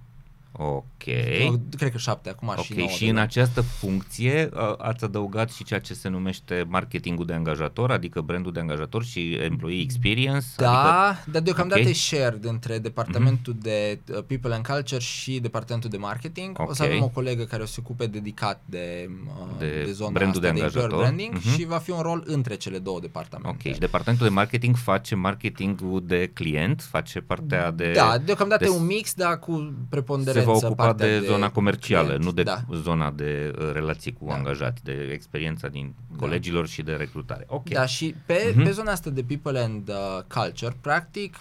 Ok. 0.51 1.03
Nu, 1.49 1.61
Cred 1.77 1.91
că 1.91 1.97
șapte, 1.97 2.29
acum 2.29 2.53
și 2.63 2.71
Ok, 2.71 2.77
nouă. 2.77 2.89
și 2.89 2.99
de 2.99 3.05
în 3.05 3.11
luni. 3.11 3.23
această 3.23 3.61
funcție 3.61 4.49
uh, 4.53 4.73
ați 4.77 5.03
adăugat 5.03 5.51
și 5.51 5.63
ceea 5.63 5.79
ce 5.79 5.93
se 5.93 6.09
numește 6.09 6.65
marketingul 6.67 7.25
de 7.25 7.33
angajator, 7.33 7.91
adică 7.91 8.21
brandul 8.21 8.51
de 8.51 8.59
angajator 8.59 9.03
și 9.03 9.33
employee 9.33 9.81
experience? 9.81 10.45
Da, 10.57 11.07
Adică, 11.07 11.29
dar 11.31 11.41
deocamdată 11.41 11.81
Ok. 11.81 11.87
e 11.87 11.93
shared 11.93 12.45
între 12.45 12.77
departamentul 12.77 13.55
de 13.61 13.99
uh, 14.11 14.23
People 14.27 14.53
and 14.53 14.65
Culture 14.65 15.01
și 15.01 15.39
departamentul 15.39 15.89
de 15.89 15.97
marketing. 15.97 16.57
O 16.59 16.73
să 16.73 16.83
Ok. 16.83 16.89
avem 16.89 17.03
o 17.03 17.07
colegă 17.07 17.43
care 17.43 17.61
o 17.61 17.65
să 17.65 17.73
se 17.73 17.79
ocupe 17.83 18.05
dedicat 18.05 18.61
de, 18.65 19.09
uh, 19.27 19.59
De 19.59 19.83
de 19.85 19.91
zona 19.91 20.09
brandul 20.11 20.41
asta 20.43 20.53
de 20.53 20.59
de 20.59 20.63
employer 20.65 20.89
angajator. 20.89 20.99
branding 20.99 21.33
Mhm. 21.33 21.55
și 21.57 21.65
va 21.65 21.77
fi 21.77 21.91
un 21.91 22.01
rol 22.01 22.23
între 22.25 22.55
cele 22.55 22.77
două 22.77 22.99
departamente. 22.99 23.67
ok, 23.67 23.73
și 23.73 23.79
departamentul 23.79 24.27
de 24.27 24.33
marketing 24.33 24.75
face 24.75 25.15
marketingul 25.15 26.03
de 26.05 26.27
client, 26.33 26.81
face 26.89 27.19
partea 27.19 27.71
de... 27.71 27.91
Da, 27.91 28.17
deocamdată 28.25 28.63
de- 28.63 28.69
e 28.69 28.73
un 28.73 28.85
mix, 28.85 29.13
dar 29.13 29.39
cu 29.39 29.73
se 30.39 30.45
preponderență 30.45 30.65
va 30.65 30.67
ocupa 30.67 30.83
partea 30.83 31.19
de, 31.19 31.25
zona 31.25 31.51
comercială, 31.51 32.05
client. 32.05 32.23
nu 32.23 32.31
de 32.31 32.43
Da. 32.43 32.61
zona 32.73 33.11
de 33.11 33.53
uh, 33.59 33.69
relații 33.73 34.13
cu 34.13 34.25
Da. 34.27 34.33
angajați, 34.33 34.83
de 34.83 35.09
experiența 35.13 35.67
din 35.67 35.93
colegilor 36.17 36.67
și 36.67 36.81
de 36.81 36.91
recrutare. 36.93 37.45
Ok. 37.47 37.69
Da, 37.69 37.85
și 37.85 38.15
pe, 38.25 38.51
Mhm. 38.55 38.63
pe 38.63 38.71
zona 38.71 38.91
asta 38.91 39.09
de 39.09 39.23
people 39.23 39.59
and 39.59 39.89
uh, 39.89 39.95
culture, 40.27 40.75
practic, 40.81 41.39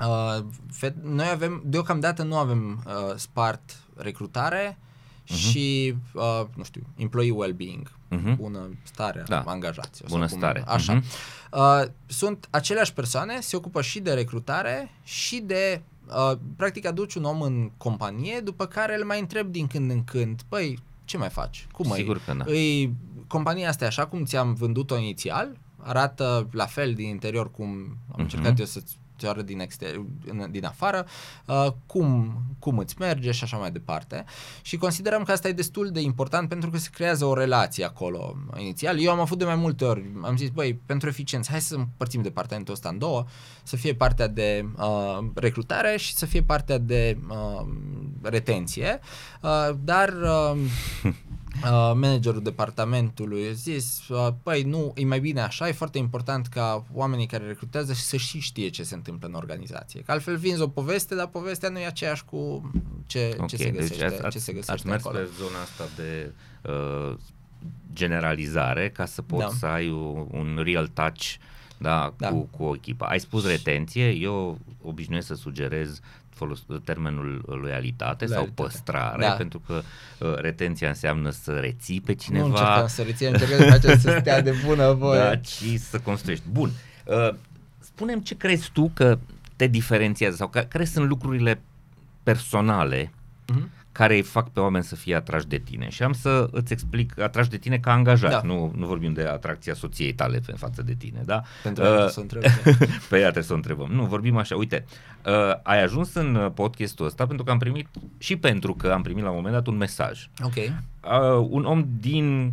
uh, 0.00 0.44
fe- 0.72 0.94
noi 1.02 1.28
avem, 1.32 1.62
deocamdată 1.64 2.22
nu 2.22 2.36
avem 2.36 2.82
uh, 2.86 2.92
spart 3.16 3.76
recrutare 3.96 4.78
și, 5.24 5.94
uh, 6.12 6.42
nu 6.54 6.64
știu, 6.64 6.82
employee 6.96 7.32
well-being, 7.32 7.90
Mhm. 8.08 8.36
bună 8.36 8.68
stare 8.82 9.22
Da. 9.26 9.38
a 9.40 9.50
angajaților. 9.50 10.10
Bună 10.10 10.26
sau 10.26 10.38
cum- 10.38 10.46
stare. 10.48 10.64
Așa. 10.66 10.92
Mhm. 10.94 11.04
Uh, 11.52 11.82
sunt 12.06 12.46
aceleași 12.50 12.92
persoane, 12.92 13.40
se 13.40 13.56
ocupă 13.56 13.82
și 13.82 14.00
de 14.00 14.12
recrutare 14.12 14.90
și 15.04 15.38
de, 15.38 15.82
uh, 16.16 16.38
practic, 16.56 16.86
aduci 16.86 17.14
un 17.14 17.24
om 17.24 17.40
în 17.42 17.70
companie, 17.76 18.40
după 18.40 18.66
care 18.66 18.96
îl 18.98 19.04
mai 19.04 19.20
întreb 19.20 19.50
din 19.52 19.66
când 19.66 19.90
în 19.90 20.04
când, 20.04 20.42
păi, 20.48 20.78
ce 21.04 21.16
mai 21.16 21.28
faci? 21.28 21.66
Cum 21.72 21.92
ai? 21.92 21.98
Sigur 21.98 22.20
că 22.26 22.34
da. 22.38 22.44
Îi, 22.46 22.94
compania 23.26 23.68
asta 23.68 23.84
e 23.84 23.86
așa 23.86 24.06
cum 24.06 24.24
ți-am 24.24 24.54
vândut-o 24.54 24.98
inițial, 24.98 25.56
arată 25.76 26.48
la 26.52 26.66
fel 26.66 26.94
din 26.94 27.08
interior 27.08 27.50
cum 27.50 27.66
am 27.68 27.96
Mhm. 28.08 28.20
încercat 28.20 28.58
eu 28.58 28.64
să-ți 28.64 28.98
ți 29.18 29.26
arăt 29.26 29.46
din, 29.46 29.60
exter- 29.60 29.94
în- 30.26 30.48
din 30.50 30.64
afară, 30.64 31.06
uh, 31.46 31.66
cum, 31.86 32.32
cum 32.58 32.78
îți 32.78 32.94
merge 32.98 33.30
și 33.30 33.44
așa 33.44 33.56
mai 33.56 33.70
departe. 33.70 34.24
Și 34.62 34.76
considerăm 34.76 35.22
că 35.22 35.32
asta 35.32 35.48
e 35.48 35.52
destul 35.52 35.90
de 35.90 36.00
important 36.00 36.48
pentru 36.48 36.70
că 36.70 36.78
se 36.78 36.88
creează 36.92 37.24
o 37.24 37.34
relație 37.34 37.84
acolo 37.84 38.36
inițial. 38.56 39.00
Eu 39.00 39.10
am 39.10 39.20
avut 39.20 39.38
de 39.38 39.44
mai 39.44 39.56
multe 39.56 39.84
ori, 39.84 40.04
am 40.22 40.36
zis, 40.36 40.48
băi, 40.48 40.80
pentru 40.86 41.08
eficiență, 41.08 41.50
hai 41.50 41.60
să 41.60 41.74
împărțim 41.74 42.22
departamentul 42.22 42.74
ăsta 42.74 42.88
în 42.88 42.98
două, 42.98 43.24
să 43.62 43.76
fie 43.76 43.94
partea 43.94 44.26
de 44.26 44.66
uh, 44.78 45.18
recrutare 45.34 45.96
și 45.96 46.14
să 46.14 46.26
fie 46.26 46.42
partea 46.42 46.78
de 46.78 47.18
uh, 47.30 47.66
retenție, 48.22 49.00
uh, 49.42 49.70
dar 49.84 50.08
uh, 50.08 50.36
Uh, 50.38 51.12
managerul 51.94 52.42
departamentului 52.42 53.48
a 53.48 53.52
zis, 53.52 54.08
uh, 54.08 54.28
păi 54.42 54.62
nu, 54.62 54.92
e 54.94 55.04
mai 55.04 55.20
bine 55.20 55.40
așa, 55.40 55.68
e 55.68 55.72
foarte 55.72 55.98
important 55.98 56.46
ca 56.46 56.84
oamenii 56.92 57.26
care 57.26 57.46
recrutează 57.46 57.92
să 57.92 58.16
și 58.16 58.40
știe 58.40 58.68
ce 58.68 58.82
se 58.82 58.94
întâmplă 58.94 59.28
în 59.28 59.34
organizație. 59.34 60.00
Că 60.00 60.12
altfel 60.12 60.36
vinzi 60.36 60.60
o 60.62 60.68
poveste, 60.68 61.14
dar 61.14 61.26
povestea 61.26 61.68
nu 61.68 61.78
e 61.78 61.86
aceeași 61.86 62.24
cu 62.24 62.70
ce, 63.06 63.36
Ok, 63.40 63.46
ce 63.48 63.56
se 63.56 63.70
găsește, 63.70 64.08
deci 64.08 64.20
ați, 64.20 64.28
ce 64.30 64.38
se 64.38 64.50
ați 64.50 64.52
găsește 64.60 64.88
mers 64.88 65.04
acolo. 65.04 65.18
pe 65.18 65.28
zona 65.38 65.60
asta 65.62 65.84
de 65.96 66.32
uh, 66.70 67.16
generalizare 67.92 68.90
ca 68.90 69.04
să 69.06 69.22
poți 69.22 69.42
Da. 69.42 69.50
să 69.58 69.66
ai 69.66 69.90
un, 69.90 70.26
un 70.30 70.60
real 70.64 70.86
touch 70.86 71.34
da, 71.80 72.14
Da. 72.16 72.28
Cu, 72.28 72.48
cu 72.56 72.62
o 72.64 72.74
echipă. 72.74 73.04
Ai 73.04 73.20
spus 73.20 73.46
retenție, 73.46 74.10
eu 74.10 74.58
obișnuiesc 74.82 75.26
să 75.26 75.34
sugerez 75.34 76.00
folos, 76.38 76.64
termenul 76.84 77.42
loialitate, 77.46 77.60
Loialitate. 78.24 78.26
sau 78.26 78.46
păstrare, 78.54 79.22
Da. 79.26 79.30
pentru 79.32 79.62
că 79.66 79.82
uh, 80.18 80.34
retenția 80.36 80.88
înseamnă 80.88 81.30
să 81.30 81.52
reții 81.52 82.00
pe 82.00 82.14
cineva. 82.14 82.46
Nu 82.46 82.50
încercăm 82.50 82.86
să 82.86 83.02
reținem, 83.02 83.32
încercăm 83.32 83.58
să 83.58 83.64
facem 83.70 83.98
să 83.98 84.16
stea 84.20 84.42
de 84.42 84.54
bună 84.66 84.92
voie. 85.02 85.18
Da, 85.20 85.36
ci 85.36 85.64
să 85.78 85.98
construiești. 85.98 86.44
Bun. 86.50 86.70
Uh, 87.04 87.34
spunem 87.80 88.20
ce 88.20 88.36
crezi 88.36 88.70
tu 88.72 88.90
că 88.94 89.18
te 89.56 89.66
diferențiază 89.66 90.36
sau 90.36 90.48
ca- 90.48 90.64
care 90.64 90.84
sunt 90.84 91.08
lucrurile 91.08 91.60
personale 92.22 93.12
Mhm. 93.52 93.70
Care 93.98 94.14
îi 94.14 94.22
fac 94.22 94.48
pe 94.48 94.60
oameni 94.60 94.84
să 94.84 94.94
fie 94.96 95.14
atrași 95.14 95.46
de 95.46 95.58
tine. 95.58 95.88
Și 95.88 96.02
am 96.02 96.12
să 96.12 96.48
îți 96.50 96.72
explic, 96.72 97.20
atrași 97.20 97.48
de 97.48 97.56
tine 97.56 97.78
ca 97.78 97.92
angajat, 97.92 98.30
Da. 98.30 98.40
nu, 98.44 98.72
nu 98.76 98.86
vorbim 98.86 99.12
de 99.12 99.22
atracția 99.22 99.74
soției 99.74 100.12
tale 100.12 100.40
în 100.46 100.56
față 100.56 100.82
de 100.82 100.94
tine, 100.94 101.22
da? 101.24 101.42
Pentru 101.62 101.84
Uh, 101.84 102.02
uh, 102.04 102.08
să 102.08 102.20
întreb. 102.20 102.42
da. 102.42 102.48
pe 103.10 103.16
ea 103.16 103.20
trebuie 103.22 103.42
să 103.44 103.52
o 103.52 103.56
întrebăm. 103.56 103.88
Nu, 103.90 104.04
vorbim 104.04 104.36
așa. 104.36 104.56
Uite, 104.56 104.84
uh, 105.26 105.32
ai 105.62 105.82
ajuns 105.82 106.14
în 106.14 106.34
uh, 106.34 106.50
podcastul 106.54 107.06
ăsta 107.06 107.26
pentru 107.26 107.44
că 107.44 107.50
am 107.50 107.58
primit 107.58 107.86
și 108.18 108.36
pentru 108.36 108.74
că 108.74 108.90
am 108.90 109.02
primit 109.02 109.22
la 109.22 109.28
un 109.30 109.36
moment 109.36 109.54
dat 109.54 109.66
un 109.66 109.76
mesaj. 109.76 110.28
Ok. 110.42 110.54
Uh, 110.56 111.46
un 111.50 111.64
om 111.64 111.86
din 112.00 112.44
uh, 112.46 112.52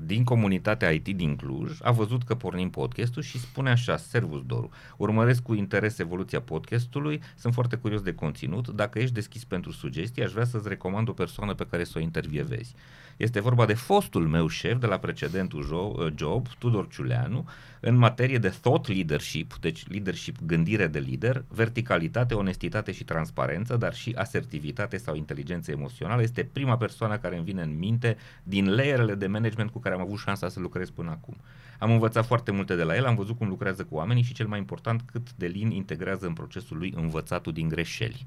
din 0.00 0.24
comunitatea 0.24 0.90
IT 0.90 1.08
din 1.08 1.36
Cluj 1.36 1.78
a 1.82 1.90
văzut 1.90 2.22
că 2.22 2.34
pornim 2.34 2.70
podcastul 2.70 3.22
și 3.22 3.40
spune 3.40 3.70
așa, 3.70 3.96
Servus 3.96 4.42
Doru, 4.46 4.70
urmăresc 4.96 5.42
cu 5.42 5.54
interes 5.54 5.98
evoluția 5.98 6.40
podcastului, 6.40 7.22
sunt 7.36 7.54
foarte 7.54 7.76
curios 7.76 8.02
de 8.02 8.14
conținut, 8.14 8.68
dacă 8.68 8.98
ești 8.98 9.14
deschis 9.14 9.44
pentru 9.44 9.72
sugestii, 9.72 10.22
aș 10.22 10.32
vrea 10.32 10.44
să-ți 10.44 10.68
recomand 10.68 11.08
o 11.08 11.12
persoană 11.12 11.54
pe 11.54 11.66
care 11.70 11.84
să 11.84 11.92
o 11.96 12.00
intervievezi. 12.00 12.74
Este 13.16 13.40
vorba 13.40 13.66
de 13.66 13.74
fostul 13.74 14.28
meu 14.28 14.46
șef 14.46 14.78
de 14.78 14.86
la 14.86 14.98
precedentul 14.98 15.64
jo- 15.64 16.04
uh, 16.04 16.12
job, 16.16 16.48
Tudor 16.58 16.88
Ciuleanu, 16.88 17.48
în 17.86 17.96
materie 17.96 18.38
de 18.38 18.48
thought 18.48 18.88
leadership, 18.88 19.54
deci 19.60 19.88
leadership, 19.88 20.36
gândire 20.46 20.86
de 20.86 20.98
lider, 20.98 21.44
verticalitate, 21.48 22.34
onestitate 22.34 22.92
și 22.92 23.04
transparență, 23.04 23.76
dar 23.76 23.94
și 23.94 24.14
asertivitate 24.16 24.96
sau 24.96 25.14
inteligență 25.14 25.70
emoțională. 25.70 26.22
Este 26.22 26.44
prima 26.52 26.76
persoană 26.76 27.18
care 27.18 27.36
îmi 27.36 27.44
vine 27.44 27.62
în 27.62 27.78
minte 27.78 28.16
din 28.42 28.74
layerele 28.74 29.14
de 29.14 29.26
management 29.26 29.70
cu 29.70 29.78
care 29.78 29.94
am 29.94 30.00
avut 30.00 30.18
șansa 30.18 30.48
să 30.48 30.60
lucrez 30.60 30.90
până 30.90 31.10
acum. 31.10 31.36
Am 31.78 31.90
învățat 31.90 32.26
foarte 32.26 32.50
multe 32.50 32.74
de 32.74 32.82
la 32.82 32.96
el, 32.96 33.04
am 33.04 33.14
văzut 33.14 33.36
cum 33.36 33.48
lucrează 33.48 33.84
cu 33.84 33.94
oamenii 33.94 34.22
și 34.22 34.34
cel 34.34 34.46
mai 34.46 34.58
important 34.58 35.02
cât 35.12 35.32
de 35.32 35.46
lin 35.46 35.70
integrează 35.70 36.26
în 36.26 36.32
procesul 36.32 36.78
lui 36.78 36.92
învățatul 36.96 37.52
din 37.52 37.68
greșeli. 37.68 38.26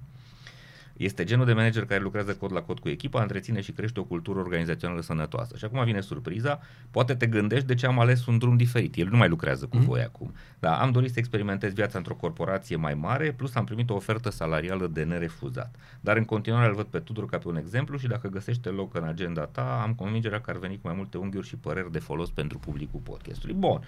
Este 0.98 1.24
genul 1.24 1.46
de 1.46 1.54
manager 1.54 1.86
care 1.86 2.02
lucrează 2.02 2.36
cod 2.36 2.52
la 2.52 2.62
cod 2.62 2.80
cu 2.80 2.90
echipa, 2.90 3.22
întreține 3.22 3.62
și 3.62 3.72
crește 3.72 4.00
o 4.00 4.04
cultură 4.04 4.40
organizațională 4.40 5.02
sănătoasă. 5.02 5.58
Și 5.58 5.66
acum 5.66 5.84
vine 5.84 6.02
surpriza, 6.02 6.60
poate 6.92 7.16
te 7.16 7.28
gândești 7.28 7.68
de 7.68 7.74
ce 7.74 7.86
am 7.86 8.00
ales 8.00 8.26
un 8.26 8.38
drum 8.38 8.58
diferit. 8.58 8.96
El 8.96 9.08
nu 9.12 9.18
mai 9.18 9.28
lucrează 9.28 9.66
cu 9.66 9.78
Mhm. 9.78 9.86
voi 9.86 10.02
acum. 10.02 10.34
Dar 10.60 10.80
am 10.82 10.92
dorit 10.92 11.12
să 11.12 11.20
experimentez 11.20 11.74
viața 11.74 11.98
într-o 11.98 12.16
corporație 12.16 12.76
mai 12.76 12.94
mare, 12.94 13.32
plus 13.32 13.56
am 13.56 13.66
primit 13.66 13.90
o 13.90 13.96
ofertă 13.96 14.30
salarială 14.30 14.88
de 14.88 15.04
nerefuzat. 15.04 15.76
Dar 16.02 16.18
în 16.18 16.26
continuare 16.26 16.68
îl 16.68 16.74
văd 16.76 16.86
pe 16.86 17.00
Tudor 17.00 17.26
ca 17.26 17.38
pe 17.38 17.48
un 17.48 17.56
exemplu 17.58 17.98
și 17.98 18.08
dacă 18.08 18.28
găsește 18.28 18.70
loc 18.70 18.96
în 18.96 19.04
agenda 19.04 19.46
ta, 19.46 19.82
am 19.84 19.94
convingerea 19.94 20.42
că 20.42 20.50
ar 20.50 20.58
veni 20.58 20.76
cu 20.76 20.82
mai 20.84 20.96
multe 20.96 21.18
unghiuri 21.18 21.48
și 21.48 21.56
păreri 21.56 21.92
de 21.92 22.00
folos 22.00 22.30
pentru 22.30 22.60
publicul 22.60 23.00
podcastului. 23.00 23.56
Bun, 23.56 23.72
um, 23.72 23.82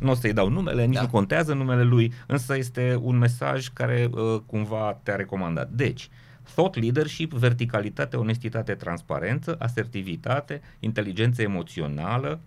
nu 0.00 0.10
o 0.10 0.14
să-i 0.14 0.32
dau 0.32 0.48
numele, 0.48 0.84
nici 0.84 0.94
Da. 0.94 1.00
nu 1.00 1.08
contează 1.08 1.54
numele 1.54 1.82
lui, 1.82 2.12
însă 2.26 2.56
este 2.56 2.98
un 3.02 3.16
mesaj 3.18 3.68
care 3.72 4.10
uh, 4.12 4.40
cumva 4.46 4.98
te-a 5.02 5.16
recomandat. 5.16 5.70
Deci, 5.70 6.08
thought 6.54 6.74
leadership, 6.80 7.32
verticalitate, 7.32 8.16
onestitate, 8.16 8.74
transparență, 8.74 9.56
asertivitate, 9.58 10.60
inteligență 10.80 11.42
emoțională, 11.42 12.40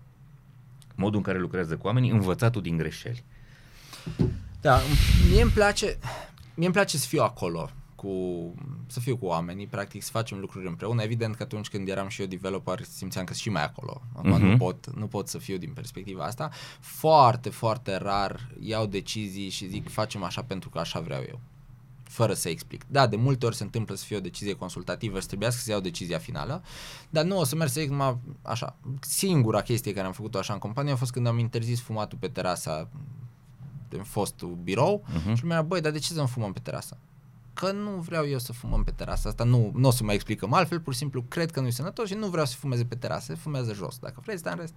modul 0.94 1.16
în 1.16 1.22
care 1.22 1.38
lucrează 1.38 1.76
cu 1.76 1.86
oamenii, 1.86 2.10
învățatul 2.10 2.62
din 2.62 2.76
greșeli. 2.76 3.24
Da, 4.60 4.78
mie 5.30 5.42
îmi 5.42 5.50
place, 5.50 5.98
mie 6.54 6.66
îmi 6.66 6.74
place 6.74 6.96
să 6.98 7.06
fiu 7.06 7.22
acolo 7.22 7.70
cu, 8.00 8.54
să 8.86 9.00
fiu 9.00 9.16
cu 9.16 9.26
oamenii, 9.26 9.66
practic 9.66 10.02
să 10.02 10.10
facem 10.10 10.38
lucruri 10.38 10.66
împreună. 10.66 11.02
Evident 11.02 11.34
că 11.34 11.42
atunci 11.42 11.68
când 11.68 11.88
eram 11.88 12.08
și 12.08 12.20
eu 12.20 12.26
developer 12.26 12.82
simțeam 12.82 13.24
că 13.24 13.32
sunt 13.32 13.42
și 13.44 13.50
mai 13.50 13.64
acolo. 13.64 14.00
Acum 14.16 14.30
Mhm. 14.30 14.44
nu, 14.44 14.56
pot, 14.56 14.94
nu 14.96 15.06
pot 15.06 15.28
să 15.28 15.38
fiu 15.38 15.56
din 15.56 15.72
perspectiva 15.72 16.24
asta. 16.24 16.50
Foarte, 16.80 17.48
foarte 17.50 17.96
rar 17.96 18.48
iau 18.60 18.86
decizii 18.86 19.48
și 19.48 19.68
zic 19.68 19.88
facem 19.90 20.22
așa 20.22 20.42
pentru 20.42 20.68
că 20.68 20.78
așa 20.78 21.00
vreau 21.00 21.22
eu. 21.28 21.40
Fără 22.02 22.32
să 22.34 22.48
explic. 22.48 22.84
Da, 22.86 23.06
de 23.06 23.16
multe 23.16 23.46
ori 23.46 23.56
se 23.56 23.62
întâmplă 23.62 23.94
să 23.94 24.04
fie 24.04 24.16
o 24.16 24.20
decizie 24.20 24.54
consultativă 24.54 25.20
și 25.20 25.26
trebuiască 25.26 25.60
să 25.64 25.70
iau 25.70 25.80
decizia 25.80 26.18
finală, 26.18 26.62
dar 27.10 27.24
nu 27.24 27.38
o 27.38 27.44
să 27.44 27.56
merg 27.56 27.70
să 27.70 27.80
zic 27.80 27.90
numai 27.90 28.16
așa. 28.42 28.76
Singura 29.00 29.60
chestie 29.62 29.92
care 29.92 30.06
am 30.06 30.12
făcut-o 30.12 30.38
așa 30.38 30.52
în 30.52 30.58
companie 30.58 30.92
a 30.92 30.96
fost 30.96 31.10
când 31.12 31.26
am 31.26 31.38
interzis 31.38 31.80
fumatul 31.80 32.18
pe 32.20 32.28
terasa 32.28 32.88
în 33.88 34.02
fostul 34.02 34.58
birou 34.62 35.04
Mhm. 35.14 35.34
și 35.34 35.42
lumea, 35.42 35.62
băi, 35.62 35.80
dar 35.80 35.92
de 35.92 35.98
ce 35.98 36.12
să 36.12 36.20
nu 36.20 36.26
fumăm 36.26 36.52
pe 36.52 36.58
terasă? 36.62 36.96
Că 37.60 37.72
nu 37.72 37.90
vreau 37.90 38.28
eu 38.28 38.38
să 38.38 38.52
fumăm 38.52 38.84
pe 38.84 38.90
terasă. 38.90 39.28
Asta 39.28 39.44
nu, 39.44 39.70
nu 39.74 39.88
o 39.88 39.90
să 39.90 40.04
mai 40.04 40.14
explicăm 40.14 40.52
altfel, 40.52 40.80
pur 40.80 40.92
și 40.92 40.98
simplu 40.98 41.22
cred 41.22 41.50
că 41.50 41.60
nu 41.60 41.66
e 41.66 41.70
sănătos 41.70 42.08
și 42.08 42.14
nu 42.14 42.26
vreau 42.26 42.46
să 42.46 42.56
fumeze 42.56 42.84
pe 42.84 42.94
terasă, 42.94 43.34
fumează 43.34 43.72
jos. 43.74 43.98
Dacă 43.98 44.20
vrei, 44.24 44.38
stai 44.38 44.52
în 44.52 44.58
rest. 44.58 44.74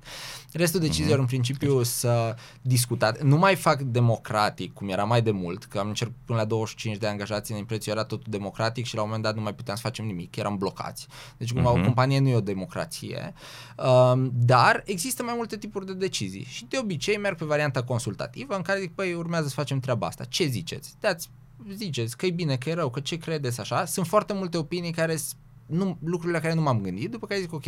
Restul 0.52 0.80
deciziilor, 0.80 1.20
în 1.20 1.26
principiu, 1.26 1.84
să 1.84 2.36
discutat. 2.62 3.22
Nu 3.22 3.38
mai 3.38 3.56
fac 3.56 3.82
democratic, 3.82 4.74
cum 4.74 4.90
era 4.90 5.04
mai 5.04 5.22
de 5.22 5.32
mult, 5.32 5.66
că 5.66 5.80
am 5.80 5.88
încercat 5.88 6.16
până 6.26 6.40
la 6.40 6.46
25 6.46 6.98
de 6.98 7.08
angajați 7.08 7.52
în 7.52 7.58
impreție, 7.58 7.92
era 7.92 8.04
totul 8.04 8.28
democratic 8.30 8.86
și 8.86 8.96
la 8.96 9.02
un 9.02 9.08
moment 9.08 9.26
dat 9.26 9.36
nu 9.36 9.42
mai 9.42 9.54
puteam 9.54 9.76
să 9.76 9.82
facem 9.82 10.06
nimic, 10.06 10.36
eram 10.36 10.58
blocați. 10.58 11.08
Deci, 11.38 11.54
cumva, 11.54 11.72
Mhm. 11.72 11.80
o 11.80 11.84
companie 11.84 12.20
nu 12.20 12.28
e 12.28 12.36
o 12.36 12.42
democrație, 12.42 13.34
um, 13.78 14.32
dar 14.34 14.82
există 14.86 15.24
mai 15.24 15.34
multe 15.38 15.58
tipuri 15.58 15.86
de 15.86 15.94
decizii 15.94 16.44
și 16.50 16.66
de 16.66 16.78
obicei 16.78 17.18
merg 17.18 17.38
pe 17.38 17.46
varianta 17.46 17.84
consultativă 17.84 18.56
în 18.56 18.62
care 18.62 18.80
zic, 18.80 18.96
păi, 18.96 19.14
urmează 19.14 19.48
să 19.48 19.54
facem 19.54 19.80
treaba 19.80 20.08
asta. 20.08 20.24
Ce 20.24 20.46
ziceți? 20.46 20.94
Dați 21.00 21.30
ziceți 21.70 22.18
că 22.18 22.26
e 22.26 22.30
bine, 22.32 22.58
că 22.58 22.70
e 22.70 22.74
rău, 22.74 22.90
că 22.90 23.00
ce 23.00 23.18
credeți 23.18 23.60
așa. 23.60 23.86
Sunt 23.86 24.08
foarte 24.08 24.34
multe 24.34 24.58
opinii 24.58 24.92
care 24.92 25.16
s- 25.16 25.36
nu, 25.66 25.98
lucrurile 26.04 26.38
la 26.38 26.44
care 26.44 26.54
nu 26.54 26.62
m-am 26.62 26.82
gândit, 26.82 27.12
după 27.12 27.28
care 27.28 27.40
zic 27.40 27.54
ok, 27.54 27.64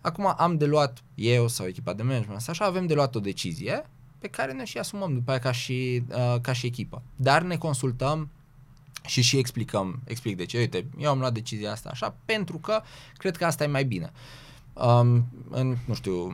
acum 0.00 0.34
am 0.36 0.56
de 0.56 0.64
luat 0.64 1.02
eu 1.14 1.48
sau 1.48 1.66
echipa 1.66 1.92
de 1.92 2.02
management 2.02 2.40
sau 2.40 2.52
așa, 2.52 2.64
avem 2.64 2.86
de 2.86 2.94
luat 2.94 3.14
o 3.14 3.20
decizie 3.20 3.86
pe 4.18 4.28
care 4.28 4.52
ne 4.52 4.64
și 4.64 4.78
asumăm 4.78 5.12
după 5.14 5.30
aia 5.30 5.40
ca 5.40 5.52
și, 5.52 6.02
uh, 6.10 6.36
ca 6.40 6.52
și 6.52 6.66
echipă. 6.66 7.02
Dar 7.16 7.42
ne 7.42 7.56
consultăm 7.56 8.30
și 9.06 9.20
și 9.22 9.38
explicăm, 9.38 10.00
explic 10.04 10.36
de 10.36 10.44
ce. 10.44 10.58
Uite, 10.58 10.86
eu 10.98 11.10
am 11.10 11.18
luat 11.18 11.32
decizia 11.32 11.70
asta 11.72 11.88
așa 11.92 12.14
pentru 12.24 12.58
că 12.58 12.82
cred 13.16 13.36
că 13.36 13.44
asta 13.44 13.64
e 13.64 13.66
mai 13.66 13.84
bine. 13.84 14.12
Um, 14.80 15.24
în, 15.50 15.76
nu 15.86 15.94
știu, 15.94 16.32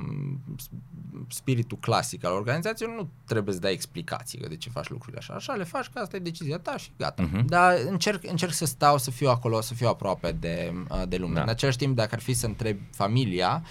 spiritul 1.29 1.79
clasic 1.81 2.25
al 2.25 2.33
organizației 2.33 2.95
nu 2.97 3.09
trebuie 3.27 3.55
să 3.55 3.61
dai 3.61 3.73
explicații 3.73 4.39
că 4.39 4.49
de 4.49 4.57
ce 4.57 4.71
faci 4.71 4.89
lucrurile 4.89 5.19
așa. 5.19 5.35
Așa 5.35 5.53
le 5.53 5.65
faci, 5.65 5.87
că 5.87 5.99
asta 5.99 6.17
e 6.17 6.19
decizia 6.19 6.59
ta 6.59 6.77
și 6.77 6.91
gata. 6.97 7.23
Mhm. 7.23 7.39
Uh-huh. 7.39 7.45
Dar 7.47 7.75
încerc, 7.89 8.31
încerc 8.31 8.53
să 8.53 8.65
stau, 8.65 8.99
să 8.99 9.11
fiu 9.11 9.29
acolo, 9.29 9.61
să 9.61 9.75
fiu 9.75 9.89
aproape 9.89 10.33
de, 10.33 10.73
uh, 10.91 11.03
de 11.09 11.17
lume. 11.17 11.33
Da. 11.33 11.39
Da. 11.39 11.43
În 11.43 11.49
același 11.49 11.77
timp, 11.77 11.97
dacă 11.97 12.15
ar 12.15 12.21
fi 12.21 12.33
să 12.33 12.47
întreb 12.47 12.79
familia, 12.91 13.63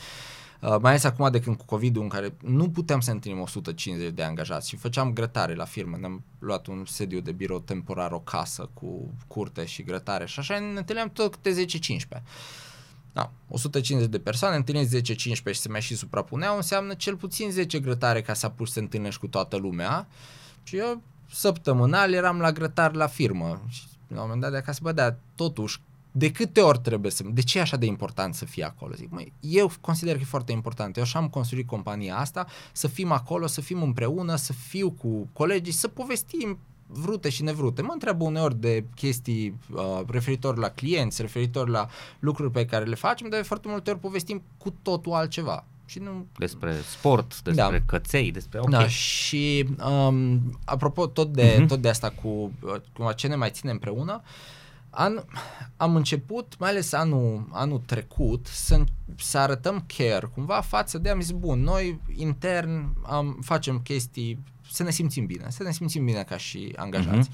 Uh, 0.63 0.75
mai 0.81 0.89
ales 0.89 1.03
acum 1.03 1.31
de 1.31 1.39
când 1.39 1.57
cu 1.57 1.65
COVID-ul 1.65 2.03
în 2.03 2.09
care 2.09 2.33
nu 2.41 2.69
puteam 2.69 2.99
să 2.99 3.11
întâlnim 3.11 3.41
150 3.41 4.13
de 4.13 4.23
angajați 4.23 4.69
și 4.69 4.75
făceam 4.75 5.13
grătare 5.13 5.55
la 5.55 5.65
firmă, 5.65 5.97
ne-am 5.97 6.23
luat 6.39 6.67
un 6.67 6.85
sediu 6.85 7.19
de 7.19 7.31
birou 7.31 7.59
temporar, 7.59 8.11
o 8.11 8.19
casă 8.19 8.69
cu 8.73 9.13
curte 9.27 9.65
și 9.65 9.83
grătare 9.83 10.25
și 10.25 10.39
așa 10.39 10.59
ne 10.59 10.77
întâlneam 10.77 11.09
tot 11.09 11.35
câte 11.35 11.65
10-15. 12.17 12.21
Da, 13.13 13.31
150 13.47 14.09
de 14.09 14.19
persoane, 14.19 14.55
întâlniți 14.55 15.13
10-15 15.13 15.15
și 15.15 15.53
se 15.53 15.69
mai 15.69 15.81
și 15.81 15.95
suprapuneau, 15.95 16.55
înseamnă 16.55 16.93
cel 16.93 17.15
puțin 17.15 17.51
10 17.51 17.79
grătare 17.79 18.21
ca 18.21 18.33
să 18.33 18.45
apuci 18.45 18.67
să 18.67 18.73
te 18.73 18.79
întâlnești 18.79 19.19
cu 19.19 19.27
toată 19.27 19.55
lumea. 19.55 20.07
Și 20.63 20.77
eu 20.77 21.01
săptămânal 21.31 22.13
eram 22.13 22.39
la 22.39 22.51
grătar 22.51 22.93
la 22.93 23.07
firmă 23.07 23.61
și 23.67 23.83
la 24.07 24.15
un 24.15 24.21
moment 24.21 24.41
dat 24.41 24.51
de 24.51 24.57
acasă, 24.57 24.79
bă, 24.83 24.91
dar 24.91 25.17
totuși 25.35 25.79
de 26.15 26.31
câte 26.31 26.61
ori 26.61 26.79
trebuie 26.79 27.11
să... 27.11 27.23
De 27.31 27.41
ce 27.41 27.57
e 27.57 27.61
așa 27.61 27.77
de 27.77 27.85
important 27.85 28.35
să 28.35 28.45
fii 28.45 28.63
acolo? 28.63 28.93
Zic, 28.93 29.11
măi, 29.11 29.33
eu 29.39 29.71
consider 29.81 30.15
că 30.15 30.21
e 30.21 30.25
foarte 30.25 30.51
important. 30.51 30.97
Eu 30.97 31.03
așa 31.03 31.19
am 31.19 31.29
construit 31.29 31.67
compania 31.67 32.17
asta, 32.17 32.47
să 32.71 32.87
fim 32.87 33.11
acolo, 33.11 33.47
să 33.47 33.61
fim 33.61 33.81
împreună, 33.81 34.35
să 34.35 34.53
fiu 34.53 34.91
cu 34.91 35.29
colegii, 35.33 35.73
să 35.73 35.87
povestim 35.87 36.57
vrute 36.93 37.29
și 37.29 37.43
nevrute. 37.43 37.81
Mă 37.81 37.89
întreabă 37.93 38.23
uneori 38.23 38.55
de 38.59 38.85
chestii 38.95 39.55
uh, 39.73 40.01
referitor 40.07 40.57
la 40.57 40.69
clienți, 40.69 41.21
referitor 41.21 41.67
la 41.69 41.87
lucruri 42.19 42.51
pe 42.51 42.65
care 42.65 42.85
le 42.85 42.95
facem, 42.95 43.29
dar 43.29 43.39
de 43.39 43.45
foarte 43.45 43.67
multe 43.67 43.89
ori 43.89 43.99
povestim 43.99 44.41
cu 44.57 44.73
totul 44.81 45.11
altceva. 45.13 45.65
Și 45.85 45.99
nu, 45.99 46.25
Despre 46.37 46.73
sport, 46.89 47.27
despre 47.41 47.51
Da. 47.53 47.71
căței, 47.85 48.31
despre... 48.31 48.59
Ok. 48.59 48.69
da, 48.69 48.87
și 48.87 49.65
um, 49.89 50.41
apropo 50.65 51.07
tot 51.07 51.33
de, 51.33 51.53
Mhm. 51.55 51.63
uh-huh. 51.63 51.67
tot 51.67 51.81
de 51.81 51.89
asta 51.89 52.09
cu 52.21 52.27
uh, 52.61 52.75
cu 52.93 53.11
ce 53.15 53.27
ne 53.27 53.35
mai 53.35 53.49
ține 53.51 53.71
împreună, 53.71 54.21
an, 54.89 55.23
am 55.77 55.95
început, 55.95 56.55
mai 56.59 56.69
ales 56.69 56.93
anul, 56.93 57.47
anul 57.51 57.81
trecut, 57.85 58.47
să, 58.47 58.83
să 59.15 59.37
arătăm 59.37 59.85
care 59.97 60.29
cumva 60.33 60.61
față 60.61 60.97
de 60.97 61.09
am 61.09 61.21
zis, 61.21 61.31
bun, 61.31 61.59
noi 61.63 61.99
intern 62.15 62.93
am, 63.05 63.39
facem 63.41 63.79
chestii 63.79 64.39
să 64.73 64.83
ne 64.83 64.91
simțim 64.91 65.25
bine, 65.25 65.45
să 65.49 65.63
ne 65.63 65.71
simțim 65.71 66.05
bine 66.05 66.23
ca 66.23 66.37
și 66.37 66.73
angajați. 66.75 67.29
Mhm. 67.29 67.31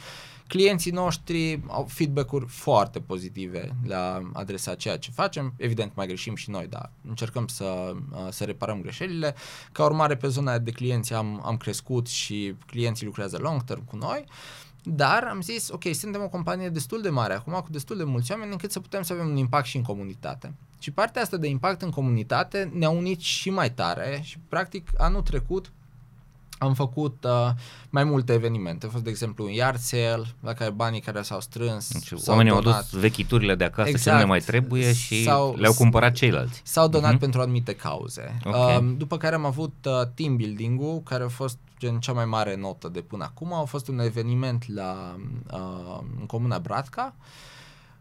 Clienții 0.47 0.91
noștri 0.91 1.59
au 1.67 1.85
feedback-uri 1.89 2.45
foarte 2.47 2.99
pozitive 2.99 3.75
la 3.85 4.29
adresa 4.33 4.75
ceea 4.75 4.97
ce 4.97 5.11
facem. 5.11 5.53
Evident, 5.57 5.95
mai 5.95 6.07
greșim 6.07 6.35
și 6.35 6.49
noi, 6.49 6.67
dar 6.67 6.91
încercăm 7.07 7.47
să, 7.47 7.95
uh, 8.11 8.27
să 8.29 8.43
reparăm 8.43 8.81
greșelile. 8.81 9.35
Ca 9.71 9.83
urmare, 9.85 10.15
pe 10.15 10.27
zona 10.27 10.57
de 10.57 10.71
clienți 10.71 11.13
am, 11.13 11.41
am 11.45 11.57
crescut 11.57 12.07
și 12.07 12.55
clienții 12.65 13.05
lucrează 13.05 13.37
long 13.41 13.63
term 13.63 13.85
cu 13.85 13.95
noi. 13.95 14.23
Dar 14.83 15.23
am 15.23 15.41
zis, 15.41 15.69
ok, 15.69 15.83
suntem 15.91 16.21
o 16.21 16.29
companie 16.29 16.69
destul 16.69 17.01
de 17.01 17.09
mare 17.09 17.33
acum, 17.33 17.53
cu 17.53 17.71
destul 17.71 17.97
de 17.97 18.03
mulți 18.03 18.31
oameni, 18.31 18.51
încât 18.51 18.71
să 18.71 18.79
putem 18.79 19.01
să 19.01 19.13
avem 19.13 19.27
un 19.27 19.37
impact 19.37 19.65
și 19.65 19.77
în 19.77 19.83
comunitate. 19.83 20.53
Și 20.79 20.91
partea 20.91 21.21
asta 21.21 21.37
de 21.37 21.47
impact 21.47 21.81
în 21.81 21.89
comunitate 21.89 22.71
ne-a 22.73 22.89
unit 22.89 23.19
și 23.19 23.49
mai 23.49 23.71
tare 23.71 24.19
și 24.23 24.37
practic 24.47 24.89
anul 24.97 25.21
trecut 25.21 25.71
am 26.59 26.73
făcut 26.73 27.23
uh, 27.23 27.49
mai 27.89 28.03
multe 28.03 28.33
evenimente. 28.33 28.85
A 28.85 28.89
fost, 28.89 29.03
de 29.03 29.09
exemplu, 29.09 29.45
un 29.45 29.51
yard 29.51 29.79
sale, 29.79 30.23
la 30.41 30.53
care 30.53 30.71
banii 30.71 30.99
care 30.99 31.21
s-au 31.21 31.39
strâns 31.39 31.91
deci, 31.91 32.11
Oamenii 32.25 32.51
au 32.51 32.57
adus 32.57 32.89
vechiturile 32.91 33.55
de 33.55 33.63
acasă 33.63 33.89
exact. 33.89 34.03
ce 34.03 34.11
nu 34.11 34.17
ne 34.17 34.25
mai 34.25 34.39
trebuie 34.39 34.93
și 34.93 35.23
sau, 35.23 35.55
le-au 35.57 35.73
cumpărat 35.73 36.13
ceilalți. 36.13 36.61
S-au 36.63 36.87
donat 36.87 37.15
uh-huh. 37.15 37.19
pentru 37.19 37.41
anumite 37.41 37.75
cauze. 37.75 38.39
Okay. 38.45 38.77
Uh, 38.77 38.93
după 38.97 39.17
care 39.17 39.35
am 39.35 39.45
avut 39.45 39.73
uh, 39.85 40.01
team 40.13 40.35
building-ul, 40.35 41.01
care 41.03 41.23
a 41.23 41.27
fost 41.27 41.57
gen 41.79 41.99
cea 41.99 42.13
mai 42.13 42.25
mare 42.25 42.55
notă 42.55 42.87
de 42.87 43.01
până 43.01 43.23
acum. 43.23 43.53
A 43.53 43.63
fost 43.63 43.87
un 43.87 43.99
eveniment 43.99 44.73
la, 44.73 45.15
uh, 45.53 45.99
în 46.19 46.25
comuna 46.25 46.59
Bratca, 46.59 47.15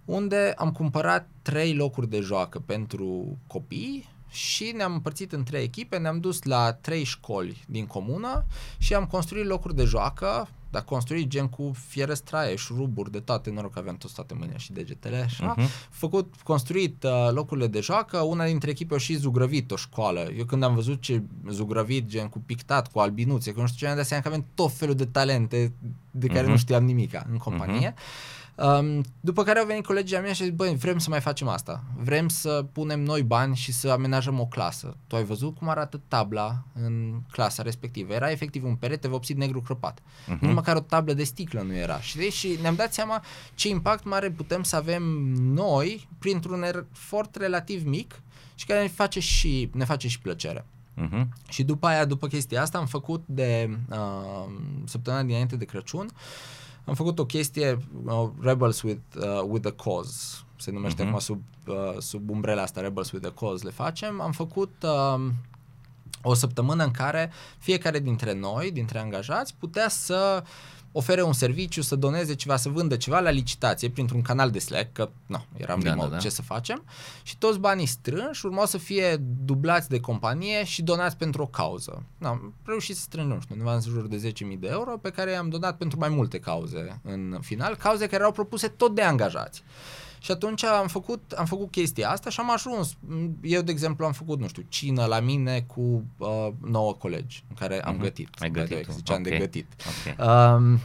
unde 0.05 0.55
am 0.57 0.73
cumpărat 0.73 1.29
trei 1.43 1.75
locuri 1.75 2.09
de 2.09 2.21
joacă 2.21 2.63
pentru 2.67 3.39
copii 3.47 4.09
și 4.31 4.73
ne-am 4.77 4.93
împărțit 4.93 5.33
în 5.33 5.43
trei 5.43 5.63
echipe, 5.63 5.99
ne-am 5.99 6.21
dus 6.21 6.43
la 6.43 6.73
trei 6.73 7.05
școli 7.05 7.65
din 7.67 7.87
comună 7.87 8.45
și 8.79 8.95
am 8.95 9.05
construit 9.05 9.47
locuri 9.47 9.75
de 9.75 9.85
joacă, 9.85 10.49
dar 10.71 10.83
construit 10.83 11.29
gen 11.29 11.49
cu 11.49 11.73
fiere 11.87 12.15
straie, 12.15 12.57
șuruburi, 12.57 13.11
de 13.11 13.21
toate, 13.21 13.51
noroc 13.51 13.73
că 13.73 13.79
aveam 13.79 13.97
toți 13.97 14.15
toate 14.15 14.35
mâinile 14.35 14.59
și 14.59 14.73
degetele, 14.73 15.17
așa. 15.17 15.55
Uh-huh. 15.55 15.89
Făcut, 15.91 16.35
construit 16.43 17.03
uh, 17.03 17.29
locurile 17.31 17.67
de 17.67 17.81
joacă, 17.81 18.19
una 18.19 18.45
dintre 18.45 18.71
echipe 18.71 18.95
a 18.95 18.99
și 18.99 19.15
zugrăvit 19.15 19.71
o 19.71 19.77
școală. 19.77 20.29
Eu 20.37 20.45
când 20.45 20.63
am 20.63 20.75
văzut 20.75 21.01
ce 21.01 21.23
zugrăvit, 21.49 22.07
gen 22.07 22.29
cu 22.29 22.39
pictat, 22.47 22.93
cu 22.93 22.99
albinuțe, 22.99 23.53
că 23.53 23.61
nu 23.61 23.67
știu 23.67 23.79
ce, 23.79 23.91
am 23.91 23.97
dat 23.97 24.07
seama 24.07 24.23
că 24.23 24.29
avem 24.29 24.47
tot 24.55 24.73
felul 24.73 24.95
de 24.95 25.05
talente 25.05 25.73
de 26.11 26.27
care 26.27 26.47
uh-huh. 26.47 26.51
nu 26.51 26.57
știam 26.57 26.85
nimica 26.85 27.27
în 27.31 27.37
companie. 27.37 27.93
Uh-huh. 27.93 28.38
Um, 28.59 29.05
după 29.21 29.43
care 29.43 29.59
au 29.59 29.67
venit 29.67 29.87
colegii 29.87 30.19
mei 30.19 30.35
și 30.35 30.43
zis, 30.43 30.53
băi, 30.53 30.77
vrem 30.77 30.99
să 30.99 31.11
mai 31.11 31.21
facem 31.21 31.49
asta. 31.49 31.83
Vrem 31.97 32.29
să 32.29 32.67
punem 32.73 33.01
noi 33.01 33.23
bani 33.23 33.57
și 33.57 33.73
să 33.73 33.89
amenajăm 33.89 34.41
o 34.41 34.47
clasă. 34.47 34.97
Tu 35.07 35.17
ai 35.17 35.25
văzut 35.25 35.57
cum 35.57 35.69
arată 35.69 36.01
tabla 36.09 36.63
în 36.75 37.21
clasa 37.31 37.63
respectivă. 37.63 38.13
Era 38.13 38.31
efectiv 38.31 38.65
un 38.65 38.75
perete 38.75 39.09
vopsit 39.09 39.37
negru 39.37 39.61
crăpat. 39.61 40.01
Uh-huh. 40.01 40.39
Nu 40.41 40.53
măcar 40.53 40.77
o 40.77 40.81
tablă 40.81 41.13
de 41.13 41.25
sticlă 41.25 41.61
nu 41.61 41.75
era. 41.75 42.01
Și, 42.01 42.31
și 42.31 42.59
ne-am 42.61 42.75
dat 42.75 42.93
seama 42.93 43.25
ce 43.55 43.69
impact 43.69 44.05
mare 44.05 44.31
putem 44.31 44.63
să 44.63 44.77
avem 44.77 45.03
noi 45.35 46.09
printr-un 46.19 46.63
efort 46.63 47.37
relativ 47.37 47.87
mic 47.87 48.23
și 48.55 48.67
care 48.67 48.81
ne 48.81 48.89
face 48.89 49.21
și, 49.21 49.71
ne 49.73 49.85
face 49.85 50.09
și 50.09 50.21
plăcere. 50.21 50.65
Uh-huh. 50.97 51.27
Și 51.49 51.63
după 51.63 51.87
aia, 51.87 52.05
după 52.05 52.27
chestia 52.27 52.63
asta, 52.63 52.79
am 52.79 52.87
făcut 52.87 53.23
de 53.27 53.79
uh, 53.91 54.53
săptămâna 54.85 55.23
dinainte 55.23 55.57
de 55.57 55.65
Crăciun 55.65 56.05
uh, 56.05 56.21
am 56.89 56.95
făcut 56.95 57.19
o 57.19 57.25
chestie, 57.25 57.79
uh, 58.05 58.29
Rebels 58.41 58.83
with, 58.83 59.01
uh, 59.17 59.43
with 59.47 59.67
a 59.67 59.71
Cause, 59.71 60.37
se 60.57 60.71
numește 60.71 61.03
uh-huh. 61.03 61.07
acum 61.07 61.19
sub, 61.19 61.43
uh, 61.67 61.99
sub 61.99 62.31
umbrela 62.31 62.63
asta, 62.63 62.81
Rebels 62.81 63.11
with 63.11 63.27
a 63.27 63.31
Cause 63.31 63.65
le 63.65 63.71
facem. 63.71 64.21
Am 64.21 64.33
făcut 64.33 64.75
uh, 64.83 65.31
o 66.23 66.35
săptămână 66.35 66.85
în 66.85 66.91
care 66.91 67.33
fiecare 67.59 67.99
dintre 67.99 68.35
noi, 68.35 68.71
dintre 68.71 68.99
angajați, 68.99 69.55
putea 69.59 69.89
să 69.89 70.43
uh, 70.43 70.49
ofere 70.93 71.23
un 71.23 71.33
serviciu, 71.33 71.83
să 71.83 71.97
doneze 71.97 72.35
ceva, 72.35 72.57
să 72.57 72.69
vândă 72.69 72.97
ceva 72.97 73.21
la 73.21 73.31
licitație 73.31 73.91
printr-un 73.91 74.23
canal 74.23 74.51
de 74.51 74.59
Slack, 74.59 74.93
că 74.93 75.11
nu, 75.27 75.45
eram 75.57 75.81
da, 75.81 75.89
remote, 75.89 76.09
da, 76.09 76.15
da. 76.15 76.21
ce 76.21 76.29
să 76.29 76.43
facem, 76.43 76.85
și 77.23 77.39
toți 77.39 77.59
banii 77.59 77.87
strânși 77.87 78.47
urmau 78.47 78.67
să 78.67 78.79
fie 78.79 79.17
dublați 79.45 79.89
de 79.89 80.01
companie 80.01 80.65
și 80.65 80.83
donați 80.83 81.17
pentru 81.17 81.43
o 81.43 81.47
cauză. 81.47 82.03
Nu, 82.19 82.27
am 82.27 82.55
reușit 82.65 82.97
să 82.97 83.03
strângem, 83.03 83.35
nu 83.35 83.41
știu, 83.41 83.55
undeva 83.55 83.75
în 83.75 83.81
jur 83.81 84.07
de 84.07 84.33
10.000 84.33 84.59
de 84.59 84.69
euro 84.71 84.97
pe 84.97 85.11
care 85.11 85.31
i-am 85.31 85.49
donat 85.49 85.77
pentru 85.77 85.99
mai 85.99 86.09
multe 86.09 86.39
cauze 86.39 87.01
în 87.03 87.39
final, 87.41 87.77
cauze 87.77 88.05
care 88.05 88.17
erau 88.17 88.33
propuse 88.33 88.69
tot 88.69 88.95
de 88.95 89.03
angajați. 89.03 89.63
Și 90.21 90.31
atunci 90.31 90.65
am 90.65 90.87
făcut, 90.87 91.33
am 91.33 91.45
făcut 91.45 91.71
chestia 91.71 92.11
asta 92.11 92.31
și 92.31 92.41
am 92.41 92.51
ajuns. 92.51 92.97
Eu, 93.43 93.63
de 93.63 93.71
exemplu, 93.71 94.05
am 94.05 94.13
făcut, 94.13 94.41
nu 94.41 94.49
știu, 94.49 94.65
cină 94.69 95.05
la 95.05 95.21
mine 95.21 95.61
cu 95.61 96.05
uh, 96.17 96.49
nouă 96.61 96.95
colegi 96.95 97.45
în 97.49 97.55
care 97.55 97.83
am 97.83 97.97
uh-huh. 97.97 98.03
gătit. 98.03 98.29
Ai 98.39 98.51
gătit. 98.51 98.87
Ziceam 98.91 99.21
okay. 99.21 99.33
de 99.33 99.39
gătit. 99.39 99.67
Okay. 100.01 100.27
Um, 100.55 100.81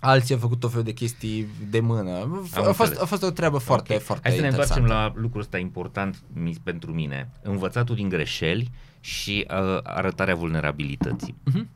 alții 0.00 0.34
au 0.34 0.40
făcut 0.40 0.60
tot 0.60 0.70
felul 0.70 0.84
de 0.84 0.92
chestii 0.92 1.46
de 1.70 1.80
mână. 1.80 2.44
a 2.54 2.72
fost, 2.72 3.00
a 3.00 3.04
fost 3.04 3.22
o 3.22 3.30
treabă 3.30 3.58
foarte, 3.58 3.92
okay. 3.92 4.04
foarte 4.04 4.28
Hai 4.28 4.36
să 4.36 4.42
ne 4.42 4.48
întoarcem 4.48 4.84
la 4.84 5.12
lucrul 5.14 5.40
ăsta 5.40 5.58
important 5.58 6.22
pentru 6.62 6.92
mine. 6.92 7.30
Învățatul 7.42 7.94
din 7.94 8.08
greșeli 8.08 8.70
și 9.00 9.46
uh, 9.50 9.78
arătarea 9.82 10.34
vulnerabilității. 10.34 11.34
Uh-huh. 11.50 11.66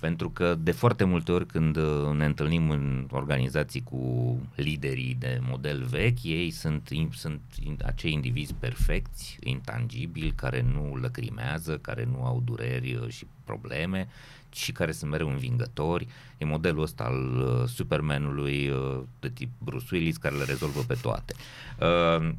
Pentru 0.00 0.30
că 0.30 0.54
de 0.54 0.70
foarte 0.70 1.04
multe 1.04 1.32
ori 1.32 1.46
când 1.46 1.76
uh, 1.76 2.10
ne 2.16 2.24
întâlnim 2.24 2.70
în 2.70 3.06
organizații 3.10 3.82
cu 3.82 4.38
liderii 4.54 5.16
de 5.18 5.40
model 5.42 5.84
vechi, 5.84 6.22
ei 6.22 6.50
sunt, 6.50 6.88
sunt 7.14 7.40
acei 7.84 8.12
indivizi 8.12 8.54
perfecți, 8.54 9.38
intangibili, 9.42 10.32
care 10.32 10.66
nu 10.72 10.96
lăcrimează, 10.96 11.78
care 11.78 12.08
nu 12.12 12.24
au 12.24 12.42
dureri 12.44 12.94
uh, 12.94 13.08
și 13.08 13.26
probleme 13.44 14.08
și 14.52 14.72
care 14.72 14.92
sunt 14.92 15.10
mereu 15.10 15.28
învingători. 15.28 16.06
E 16.38 16.44
modelul 16.44 16.82
ăsta 16.82 17.04
al 17.04 17.36
uh, 17.36 17.68
Supermanului 17.68 18.72
de 19.20 19.28
tip 19.28 19.50
Bruce 19.58 19.86
Willis 19.92 20.16
care 20.16 20.36
le 20.36 20.44
rezolvă 20.44 20.80
pe 20.86 20.98
toate. 21.02 21.34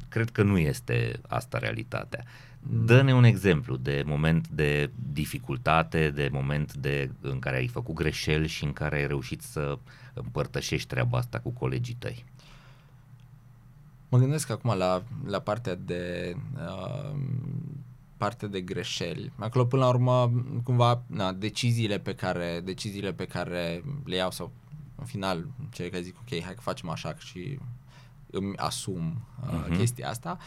Cred 0.08 0.30
că 0.30 0.42
nu 0.42 0.58
este 0.58 1.20
asta 1.28 1.58
realitatea. 1.58 2.24
Dă-ne 2.68 3.14
un 3.14 3.24
exemplu 3.24 3.76
de 3.76 4.02
moment 4.06 4.48
de 4.48 4.90
dificultate, 5.12 6.10
de 6.10 6.28
moment 6.32 6.74
de, 6.74 7.10
în 7.20 7.38
care 7.38 7.56
ai 7.56 7.66
făcut 7.66 7.94
greșeli 7.94 8.48
și 8.48 8.64
în 8.64 8.72
care 8.72 8.96
ai 8.96 9.06
reușit 9.06 9.42
să 9.42 9.78
împărtășești 10.14 10.88
treaba 10.88 11.18
asta 11.18 11.40
cu 11.40 11.50
colegii 11.50 11.96
tăi. 11.98 12.24
Mă 14.08 14.18
gândesc 14.18 14.50
acum 14.50 14.76
la, 14.76 15.02
la 15.26 15.38
partea 15.38 15.74
de 15.74 16.34
uh, 16.54 17.18
parte 18.16 18.46
de 18.46 18.60
greșeli. 18.60 19.32
Acolo 19.38 19.64
până 19.64 19.82
la 19.82 19.88
urmă 19.88 20.32
cumva 20.62 21.02
na, 21.06 21.32
deciziile 21.32 21.98
pe 21.98 22.14
care 22.14 22.60
deciziile 22.64 23.12
pe 23.12 23.26
care 23.26 23.82
le 24.04 24.16
iau 24.16 24.30
sau 24.30 24.52
în 24.94 25.04
final 25.04 25.46
cei 25.70 25.90
care 25.90 26.02
zic 26.02 26.16
ok, 26.18 26.42
hai 26.42 26.54
că 26.54 26.60
facem 26.60 26.88
așa 26.88 27.14
și 27.18 27.58
îmi 28.32 28.56
asum 28.56 29.26
uh, 29.42 29.64
uh-huh. 29.64 29.76
chestia 29.76 30.08
asta. 30.08 30.38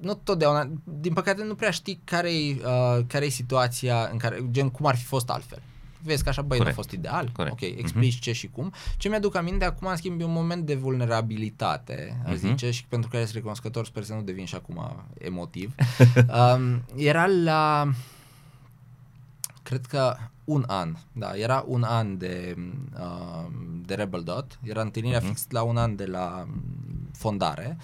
Nu 0.00 0.14
totdeauna, 0.14 0.70
din 0.84 1.12
păcate 1.12 1.44
nu 1.44 1.54
prea 1.54 1.70
știi 1.70 2.00
care 2.04 2.34
e 2.34 2.56
uh, 2.64 3.04
care 3.06 3.24
e 3.24 3.28
situația 3.28 4.08
în 4.12 4.18
care, 4.18 4.48
gen 4.50 4.70
cum 4.70 4.86
ar 4.86 4.96
fi 4.96 5.04
fost 5.04 5.30
altfel. 5.30 5.62
Vezi 6.02 6.22
că 6.22 6.28
așa, 6.28 6.42
băi, 6.42 6.58
nu 6.58 6.64
a 6.66 6.70
fost 6.70 6.90
ideal. 6.90 7.30
Corect. 7.32 7.52
Ok, 7.52 7.60
explici 7.60 8.16
uh-huh. 8.16 8.20
ce 8.20 8.32
și 8.32 8.48
cum. 8.48 8.72
Ce 8.96 9.08
mi-aduc 9.08 9.36
aminte 9.36 9.64
acum, 9.64 9.88
în 9.88 9.96
schimb, 9.96 10.20
e 10.20 10.24
un 10.24 10.32
moment 10.32 10.66
de 10.66 10.74
vulnerabilitate, 10.74 12.22
uh-huh. 12.24 12.34
zice, 12.34 12.70
și 12.70 12.84
pentru 12.84 13.10
care 13.10 13.22
sunt 13.22 13.34
recunoscător, 13.34 13.86
sper 13.86 14.02
să 14.02 14.14
nu 14.14 14.22
devin 14.22 14.44
și 14.44 14.54
acum 14.54 15.04
emotiv. 15.18 15.74
um, 16.56 16.84
era 16.96 17.26
la, 17.26 17.90
cred 19.68 19.86
că 19.86 20.16
un 20.44 20.64
an, 20.66 20.96
da, 21.12 21.36
era 21.36 21.64
un 21.66 21.82
an 21.82 22.18
de, 22.18 22.56
uh, 22.98 23.46
de 23.86 23.94
Rebel 23.94 24.22
Dot, 24.22 24.58
era 24.62 24.80
întâlnirea 24.80 25.20
uh-huh. 25.20 25.26
fix 25.26 25.46
la 25.50 25.62
un 25.62 25.76
an 25.76 25.96
de 25.96 26.06
la 26.06 26.46
fondare, 27.12 27.76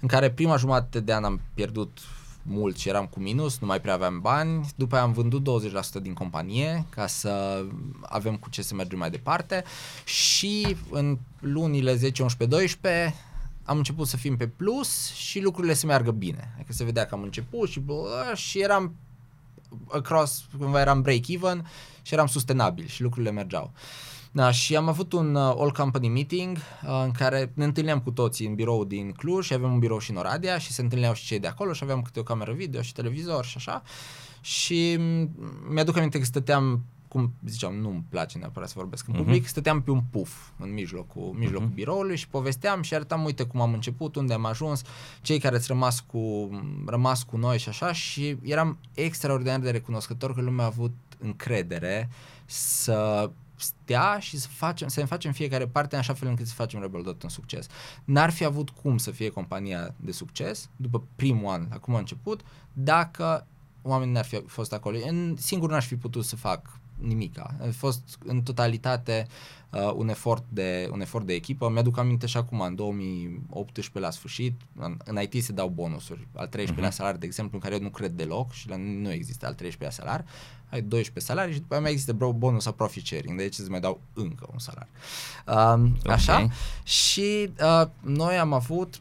în 0.00 0.08
care 0.08 0.30
prima 0.30 0.56
jumătate 0.56 1.00
de 1.00 1.12
an 1.12 1.24
am 1.24 1.40
pierdut 1.54 1.98
mult 2.42 2.76
și 2.76 2.88
eram 2.88 3.06
cu 3.06 3.20
minus, 3.20 3.58
nu 3.58 3.66
mai 3.66 3.80
prea 3.80 3.94
aveam 3.94 4.20
bani, 4.20 4.66
după 4.76 4.94
aia 4.94 5.04
am 5.04 5.12
vândut 5.12 5.62
20% 5.98 6.02
din 6.02 6.14
companie 6.14 6.86
ca 6.88 7.06
să 7.06 7.64
avem 8.02 8.36
cu 8.36 8.50
ce 8.50 8.62
să 8.62 8.74
mergem 8.74 8.98
mai 8.98 9.10
departe 9.10 9.64
și 10.04 10.76
în 10.90 11.18
lunile 11.40 11.94
10, 11.94 12.22
11, 12.22 12.56
12 12.58 13.14
am 13.64 13.76
început 13.76 14.06
să 14.06 14.16
fim 14.16 14.36
pe 14.36 14.46
plus 14.46 15.12
și 15.12 15.40
lucrurile 15.40 15.74
să 15.74 15.86
meargă 15.86 16.10
bine. 16.10 16.52
Adică 16.54 16.72
se 16.72 16.84
vedea 16.84 17.06
că 17.06 17.14
am 17.14 17.22
început 17.22 17.68
și, 17.68 17.80
bă, 17.80 18.32
și 18.34 18.60
eram 18.60 18.94
across, 19.88 20.44
cumva 20.58 20.80
eram 20.80 21.02
break-even 21.02 21.70
și 22.02 22.14
eram 22.14 22.26
sustenabil 22.26 22.86
și 22.86 23.02
lucrurile 23.02 23.30
mergeau. 23.30 23.72
Da, 24.36 24.50
și 24.50 24.76
am 24.76 24.88
avut 24.88 25.12
un 25.12 25.34
uh, 25.34 25.54
all 25.56 25.72
company 25.72 26.08
meeting 26.08 26.56
uh, 26.56 27.02
în 27.04 27.10
care 27.10 27.52
ne 27.54 27.64
întâlneam 27.64 28.00
cu 28.00 28.10
toții 28.10 28.46
în 28.46 28.54
birou 28.54 28.84
din 28.84 29.12
Cluj 29.12 29.46
și 29.46 29.52
avem 29.52 29.72
un 29.72 29.78
birou 29.78 29.98
și 29.98 30.10
în 30.10 30.16
Oradea 30.16 30.58
și 30.58 30.72
se 30.72 30.82
întâlneau 30.82 31.14
și 31.14 31.26
cei 31.26 31.38
de 31.38 31.46
acolo 31.46 31.72
și 31.72 31.80
aveam 31.82 32.02
câte 32.02 32.20
o 32.20 32.22
cameră 32.22 32.52
video 32.52 32.82
și 32.82 32.92
televizor 32.92 33.44
și 33.44 33.54
așa. 33.56 33.82
Și 34.40 34.98
mi-aduc 35.68 35.96
aminte 35.96 36.18
că 36.18 36.24
stăteam 36.24 36.84
cum 37.16 37.34
ziceam, 37.46 37.74
nu-mi 37.74 38.04
place 38.08 38.38
neapărat 38.38 38.68
să 38.68 38.74
vorbesc 38.76 39.08
în 39.08 39.14
uh-huh. 39.14 39.16
public, 39.16 39.46
stăteam 39.46 39.82
pe 39.82 39.90
un 39.90 40.00
puf 40.10 40.48
în 40.58 40.72
mijlocul, 40.72 41.34
mijlocul 41.38 41.68
uh-huh. 41.68 41.74
biroului 41.74 42.16
și 42.16 42.28
povesteam 42.28 42.82
și 42.82 42.94
arătam, 42.94 43.24
uite 43.24 43.42
cum 43.42 43.60
am 43.60 43.72
început, 43.72 44.16
unde 44.16 44.32
am 44.32 44.44
ajuns, 44.44 44.82
cei 45.20 45.38
care 45.38 45.56
ați 45.56 45.66
rămas 45.66 46.00
cu, 46.00 46.50
rămas 46.86 47.22
cu 47.22 47.36
noi 47.36 47.58
și 47.58 47.68
așa 47.68 47.92
și 47.92 48.36
eram 48.42 48.78
extraordinar 48.94 49.60
de 49.60 49.70
recunoscător 49.70 50.34
că 50.34 50.40
lumea 50.40 50.64
a 50.64 50.68
avut 50.68 50.94
încredere 51.18 52.08
să 52.44 53.30
stea 53.54 54.18
și 54.18 54.38
să, 54.38 54.48
facem, 54.50 54.88
să 54.88 55.00
ne 55.00 55.06
facem 55.06 55.32
fiecare 55.32 55.66
parte 55.66 55.94
în 55.94 56.00
așa 56.00 56.14
fel 56.14 56.28
încât 56.28 56.46
să 56.46 56.54
facem 56.54 56.80
Rebel 56.80 57.02
Dot 57.02 57.22
un 57.22 57.28
succes. 57.28 57.66
N-ar 58.04 58.30
fi 58.30 58.44
avut 58.44 58.70
cum 58.70 58.98
să 58.98 59.10
fie 59.10 59.28
compania 59.28 59.94
de 59.96 60.12
succes 60.12 60.68
după 60.76 61.02
primul 61.16 61.52
an, 61.52 61.66
acum 61.70 61.94
a 61.94 61.98
început, 61.98 62.40
dacă 62.72 63.46
oamenii 63.82 64.14
n-ar 64.14 64.24
fi 64.24 64.42
fost 64.46 64.72
acolo. 64.72 64.98
În, 65.08 65.36
singur 65.38 65.70
n-aș 65.70 65.86
fi 65.86 65.96
putut 65.96 66.24
să 66.24 66.36
fac 66.36 66.80
nimica. 66.96 67.54
A 67.60 67.66
fost 67.70 68.18
în 68.24 68.42
totalitate 68.42 69.26
uh, 69.70 69.92
un, 69.94 70.08
efort 70.08 70.44
de, 70.48 70.88
un 70.92 71.00
efort 71.00 71.26
de 71.26 71.32
echipă. 71.32 71.70
Mi-aduc 71.70 71.98
aminte 71.98 72.26
și 72.26 72.36
acum, 72.36 72.60
în 72.60 72.74
2018 72.74 73.98
la 73.98 74.10
sfârșit, 74.10 74.60
în, 74.76 74.96
în 75.04 75.18
IT 75.20 75.44
se 75.44 75.52
dau 75.52 75.68
bonusuri. 75.68 76.26
Al 76.34 76.48
13-lea 76.48 76.88
uh-huh. 76.88 76.90
salar, 76.90 77.16
de 77.16 77.26
exemplu, 77.26 77.54
în 77.56 77.62
care 77.62 77.74
eu 77.74 77.80
nu 77.80 77.90
cred 77.90 78.10
deloc 78.10 78.52
și 78.52 78.68
la 78.68 78.76
nu 78.76 79.12
există 79.12 79.46
al 79.46 79.54
13-lea 79.54 79.90
salar. 79.90 80.24
Ai 80.68 80.82
12 80.82 81.32
salarii 81.32 81.52
și 81.52 81.58
după 81.58 81.74
aceea 81.74 81.80
mai 81.80 81.92
există 81.92 82.32
bonus 82.32 82.62
sau 82.62 82.72
profit 82.72 83.06
sharing, 83.06 83.38
deci 83.38 83.58
îți 83.58 83.70
mai 83.70 83.80
dau 83.80 84.00
încă 84.12 84.48
un 84.52 84.58
salar. 84.58 84.88
Uh, 85.46 85.90
okay. 85.98 86.14
Așa? 86.14 86.48
Și 86.82 87.50
uh, 87.60 87.88
noi 88.00 88.38
am 88.38 88.52
avut 88.52 89.00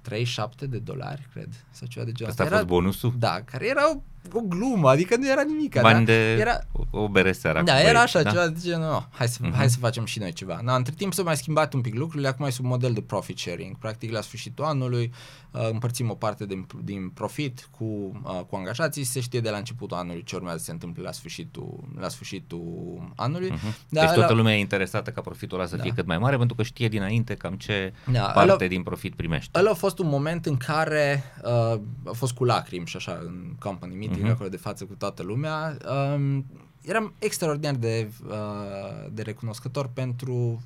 37 0.00 0.66
de 0.66 0.78
dolari, 0.78 1.28
cred, 1.32 1.48
sau 1.70 1.86
ceva 1.86 2.04
de 2.04 2.12
genul 2.12 2.32
Asta 2.32 2.44
a 2.44 2.46
fost 2.46 2.64
bonusul? 2.64 3.14
Da, 3.18 3.42
care 3.44 3.66
erau 3.66 4.02
o 4.32 4.40
glumă, 4.40 4.88
adică 4.88 5.16
nu 5.16 5.30
era 5.30 5.42
nimic. 5.42 5.80
Bani 5.80 6.04
da? 6.04 6.12
de 6.12 6.32
era, 6.32 6.58
o, 6.90 7.00
o 7.02 7.08
bere 7.08 7.32
seara. 7.32 7.62
Da, 7.62 7.80
era 7.80 8.00
așa, 8.00 8.22
da? 8.22 8.30
ceva 8.30 8.48
de 8.48 8.58
genul, 8.62 8.86
no, 8.86 9.02
hai, 9.10 9.28
să, 9.28 9.38
uh-huh. 9.42 9.54
hai 9.54 9.70
să 9.70 9.78
facem 9.78 10.04
și 10.04 10.18
noi 10.18 10.32
ceva. 10.32 10.60
Da, 10.64 10.74
între 10.74 10.94
timp 10.96 11.12
s-au 11.12 11.24
mai 11.24 11.36
schimbat 11.36 11.72
un 11.72 11.80
pic 11.80 11.94
lucrurile, 11.94 12.28
acum 12.28 12.46
e 12.46 12.50
sub 12.50 12.64
model 12.64 12.92
de 12.92 13.00
profit 13.00 13.38
sharing. 13.38 13.76
Practic, 13.76 14.12
la 14.12 14.20
sfârșitul 14.20 14.64
anului 14.64 15.12
uh, 15.50 15.68
împărțim 15.70 16.10
o 16.10 16.14
parte 16.14 16.46
din, 16.46 16.66
din 16.84 17.08
profit 17.08 17.68
cu, 17.70 17.84
uh, 17.84 18.40
cu 18.48 18.56
angajații 18.56 19.02
și 19.02 19.08
se 19.08 19.20
știe 19.20 19.40
de 19.40 19.50
la 19.50 19.56
începutul 19.56 19.96
anului 19.96 20.22
ce 20.22 20.36
urmează 20.36 20.58
să 20.58 20.64
se 20.64 20.70
întâmple 20.70 21.02
la 21.02 21.12
sfârșitul, 21.12 21.84
la 21.98 22.08
sfârșitul 22.08 23.12
anului. 23.16 23.50
Uh-huh. 23.50 23.88
Da, 23.88 24.00
deci 24.00 24.10
toată 24.10 24.32
la... 24.32 24.38
lumea 24.38 24.56
e 24.56 24.58
interesată 24.58 25.10
ca 25.10 25.20
profitul 25.20 25.58
ăla 25.58 25.68
să 25.68 25.76
da. 25.76 25.82
fie 25.82 25.92
cât 25.92 26.06
mai 26.06 26.18
mare 26.18 26.36
pentru 26.36 26.56
că 26.56 26.62
știe 26.62 26.88
dinainte 26.88 27.34
cam 27.34 27.54
ce 27.54 27.92
da, 28.12 28.20
parte 28.20 28.50
ăla, 28.52 28.66
din 28.66 28.82
profit 28.82 29.14
primește. 29.14 29.58
Ăla 29.58 29.70
a 29.70 29.74
fost 29.74 29.98
un 29.98 30.08
moment 30.08 30.46
în 30.46 30.56
care 30.56 31.22
uh, 31.44 31.80
a 32.04 32.12
fost 32.12 32.32
cu 32.32 32.44
lacrimi 32.44 32.86
și 32.86 32.96
așa 32.96 33.18
în 33.24 33.54
company 33.58 33.94
meeting, 33.94 34.17
uh-huh. 34.26 34.30
acolo 34.30 34.48
de 34.48 34.56
față 34.56 34.84
cu 34.84 34.94
toată 34.94 35.22
lumea. 35.22 35.76
Um, 36.14 36.46
eram 36.82 37.14
extraordinar 37.18 37.74
de, 37.74 38.10
uh, 38.28 39.06
de 39.12 39.22
recunoscător 39.22 39.86
pentru 39.86 40.62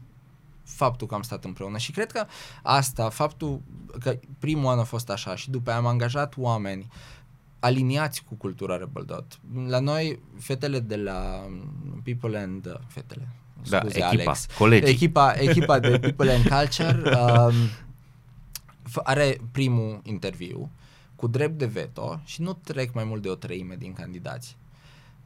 faptul 0.64 1.06
că 1.06 1.14
am 1.14 1.22
stat 1.22 1.44
împreună 1.44 1.78
și 1.78 1.92
cred 1.92 2.12
că 2.12 2.26
asta, 2.62 3.08
faptul 3.08 3.60
că 4.00 4.18
primul 4.38 4.70
an 4.70 4.78
a 4.78 4.84
fost 4.84 5.10
așa 5.10 5.36
și 5.36 5.50
după 5.50 5.70
aia 5.70 5.78
am 5.78 5.86
angajat 5.86 6.34
oameni 6.36 6.86
aliniați 7.60 8.24
cu 8.24 8.34
cultura 8.34 8.76
Rebel 8.76 9.04
Dot. 9.04 9.38
La 9.68 9.78
noi, 9.78 10.18
fetele 10.38 10.80
de 10.80 10.96
la 10.96 11.48
People 12.04 12.38
and... 12.38 12.66
Uh, 12.66 12.72
fetele, 12.86 13.28
da, 13.68 13.78
scuze, 13.78 13.98
echipa, 13.98 14.22
Alex. 14.22 14.46
Colegii. 14.58 14.88
Echipa, 14.88 15.32
echipa 15.32 15.78
de 15.78 15.98
People 15.98 16.32
and 16.32 16.48
Culture 16.48 17.18
um, 17.18 17.54
are 19.02 19.40
primul 19.52 20.00
interviu 20.02 20.70
cu 21.22 21.28
drept 21.28 21.58
de 21.58 21.66
veto 21.66 22.20
și 22.24 22.42
nu 22.42 22.52
trec 22.52 22.94
mai 22.94 23.04
mult 23.04 23.22
de 23.22 23.28
o 23.28 23.34
treime 23.34 23.74
din 23.78 23.92
candidați. 23.92 24.56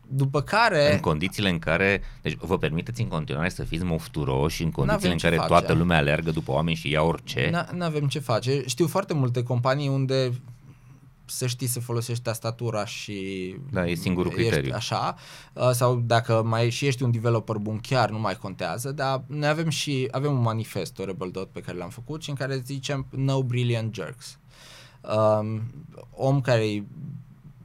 După 0.08 0.42
care... 0.42 0.92
În 0.92 1.00
condițiile 1.00 1.48
în 1.48 1.58
care... 1.58 2.02
Deci 2.22 2.36
vă 2.36 2.58
permiteți 2.58 3.02
în 3.02 3.08
continuare 3.08 3.48
să 3.48 3.64
fiți 3.64 3.84
mofturoși 3.84 4.62
în 4.62 4.70
condițiile 4.70 5.12
în 5.12 5.18
care 5.18 5.36
face. 5.36 5.48
toată 5.48 5.72
lumea 5.72 5.96
alergă 5.96 6.30
după 6.30 6.52
oameni 6.52 6.76
și 6.76 6.90
ia 6.90 7.02
orice? 7.02 7.66
Nu 7.72 7.84
avem 7.84 8.08
ce 8.08 8.18
face. 8.18 8.62
Știu 8.66 8.86
foarte 8.86 9.14
multe 9.14 9.42
companii 9.42 9.88
unde 9.88 10.32
să 11.24 11.46
știi 11.46 11.66
să 11.66 11.80
folosești 11.80 12.22
tastatura 12.22 12.84
și 12.84 13.54
da, 13.70 13.86
e 13.86 13.94
singurul 13.94 14.32
ești 14.32 14.42
criteriu. 14.42 14.72
așa, 14.74 15.16
uh, 15.52 15.70
sau 15.70 16.02
dacă 16.06 16.42
mai 16.44 16.70
și 16.70 16.86
ești 16.86 17.02
un 17.02 17.10
developer 17.10 17.56
bun 17.56 17.78
chiar 17.78 18.10
nu 18.10 18.18
mai 18.18 18.36
contează, 18.36 18.92
dar 18.92 19.22
noi 19.26 19.48
avem 19.48 19.68
și 19.68 20.08
avem 20.10 20.32
un 20.32 20.42
manifest, 20.42 20.98
o 20.98 21.04
Rebel 21.04 21.30
Dot 21.30 21.50
pe 21.50 21.60
care 21.60 21.76
l-am 21.76 21.90
făcut 21.90 22.22
și 22.22 22.30
în 22.30 22.36
care 22.36 22.56
zicem 22.56 23.06
no 23.10 23.42
brilliant 23.42 23.94
jerks 23.94 24.38
um, 25.14 25.62
om 26.10 26.40
care 26.40 26.66
e 26.66 26.82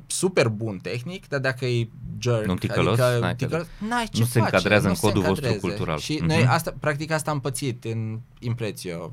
super 0.08 0.48
bun 0.48 0.78
tehnic, 0.78 1.28
dar 1.28 1.40
dacă 1.40 1.66
e 1.66 1.88
jerk, 2.20 2.46
nu 2.46 2.56
ticălos, 2.56 3.00
adică 3.00 3.20
n-ai, 3.20 3.36
ticălos, 3.36 3.68
n-ai 3.90 4.06
ce 4.06 4.20
nu 4.20 4.26
se 4.26 4.40
face, 4.40 4.56
încadrează 4.56 4.88
nu 4.88 4.94
în 4.94 5.10
codul 5.10 5.22
vostru 5.22 5.54
cultural. 5.54 5.98
Și 5.98 6.20
uh-huh. 6.24 6.26
noi 6.26 6.46
asta, 6.46 6.74
practic 6.80 7.12
asta 7.12 7.32
am 7.32 7.40
pățit 7.40 7.84
în 7.84 8.20
Imprețio, 8.40 9.12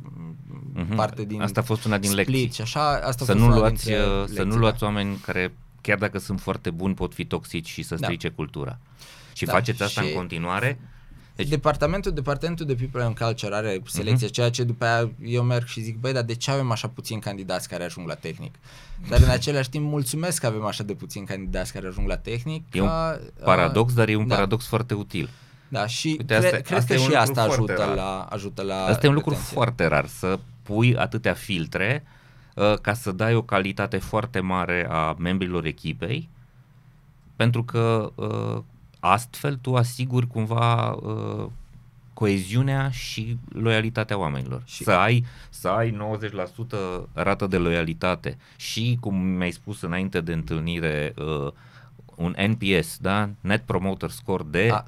uh-huh. 0.77 0.97
parte 0.97 1.25
din 1.25 1.41
Asta 1.43 1.61
a 1.61 1.63
fost 1.63 1.85
una 1.85 1.99
din 1.99 2.11
split, 2.11 2.29
lecții. 2.29 2.51
Și 2.51 2.61
așa, 2.61 3.01
asta 3.05 3.25
să, 3.25 3.35
nu 3.35 3.49
luați, 3.49 3.93
uh, 3.93 3.99
să 4.35 4.43
nu 4.43 4.57
luați 4.57 4.83
oameni 4.83 5.17
care, 5.17 5.55
chiar 5.81 5.99
dacă 5.99 6.19
sunt 6.19 6.41
foarte 6.41 6.71
buni, 6.71 6.95
pot 6.95 7.15
fi 7.15 7.25
toxici 7.25 7.69
și 7.69 7.83
să 7.83 7.95
da. 7.95 8.07
strice 8.07 8.29
da. 8.29 8.35
cultura. 8.35 8.79
Și 9.33 9.45
da. 9.45 9.53
faceți 9.53 9.83
asta 9.83 10.01
și... 10.01 10.09
în 10.09 10.15
continuare 10.15 10.79
deci... 11.43 11.49
Departamentul, 11.49 12.13
departamentul 12.13 12.67
de 12.67 12.75
People 12.75 13.03
and 13.03 13.19
Culture 13.19 13.55
are 13.55 13.83
selecție, 13.87 14.29
uh-huh. 14.29 14.33
ceea 14.33 14.51
ce 14.51 14.65
după 14.65 14.85
aia 14.85 15.11
eu 15.25 15.43
merg 15.43 15.67
și 15.67 15.81
zic, 15.81 15.99
băi, 15.99 16.13
dar 16.13 16.23
de 16.23 16.35
ce 16.35 16.51
avem 16.51 16.71
așa 16.71 16.89
puțini 16.89 17.21
candidați 17.21 17.69
care 17.69 17.85
ajung 17.85 18.07
la 18.07 18.15
tehnic? 18.15 18.55
Dar 19.09 19.21
în 19.21 19.29
același 19.29 19.71
timp 19.71 19.91
mulțumesc 19.91 20.41
că 20.41 20.47
avem 20.47 20.65
așa 20.65 20.83
de 20.83 20.95
puțini 20.95 21.27
candidați 21.27 21.73
care 21.73 21.87
ajung 21.87 22.09
la 22.09 22.17
tehnic. 22.17 22.75
E 22.75 22.81
un 22.81 22.87
ca, 22.87 23.21
paradox, 23.45 23.93
dar 23.93 24.09
e 24.09 24.17
un 24.17 24.27
da. 24.27 24.35
paradox 24.35 24.67
foarte 24.67 24.95
util. 24.95 25.31
Da, 25.69 25.87
și 25.87 26.17
Uite, 26.19 26.35
asta, 26.35 26.49
cre- 26.49 26.61
cred 26.61 26.79
asta 26.79 26.95
că 26.95 27.01
și 27.01 27.15
asta 27.15 27.43
ajută 27.43 27.93
la, 27.97 28.27
ajută 28.31 28.63
la 28.63 28.85
Asta 28.85 29.07
e 29.07 29.09
un 29.09 29.15
lucru 29.15 29.35
foarte 29.35 29.87
rar, 29.87 30.07
să 30.07 30.39
pui 30.63 30.97
atâtea 30.97 31.35
filtre 31.35 32.05
uh, 32.55 32.79
ca 32.79 32.95
să 32.95 33.13
dai 33.13 33.35
o 33.35 33.43
calitate 33.43 33.99
foarte 33.99 34.41
mare 34.41 34.87
a 34.91 35.15
membrilor 35.19 35.65
echipei, 35.65 36.29
pentru 37.37 37.65
că 37.65 38.13
uh, 38.15 38.63
astfel 39.01 39.57
tu 39.57 39.75
asiguri 39.75 40.27
cumva 40.27 40.91
uh, 40.91 41.47
coeziunea 42.15 42.91
și 42.91 43.39
loialitatea 43.49 44.19
oamenilor. 44.19 44.63
Și 44.65 44.83
să 44.83 44.91
ai, 44.91 45.25
să 45.51 45.69
ai 45.69 45.97
90% 46.71 47.03
rată 47.13 47.47
de 47.47 47.57
loialitate 47.57 48.39
și, 48.57 48.99
cum 49.01 49.17
mi-ai 49.17 49.51
spus 49.51 49.83
înainte 49.83 50.21
de 50.21 50.33
întâlnire, 50.33 51.15
uh, 51.17 51.53
un 52.15 52.35
NPS, 52.47 52.97
da? 53.01 53.29
Net 53.41 53.63
Promoter 53.63 54.11
Score 54.11 54.45
de 54.51 54.69
A, 54.73 54.83
100%. 54.83 54.87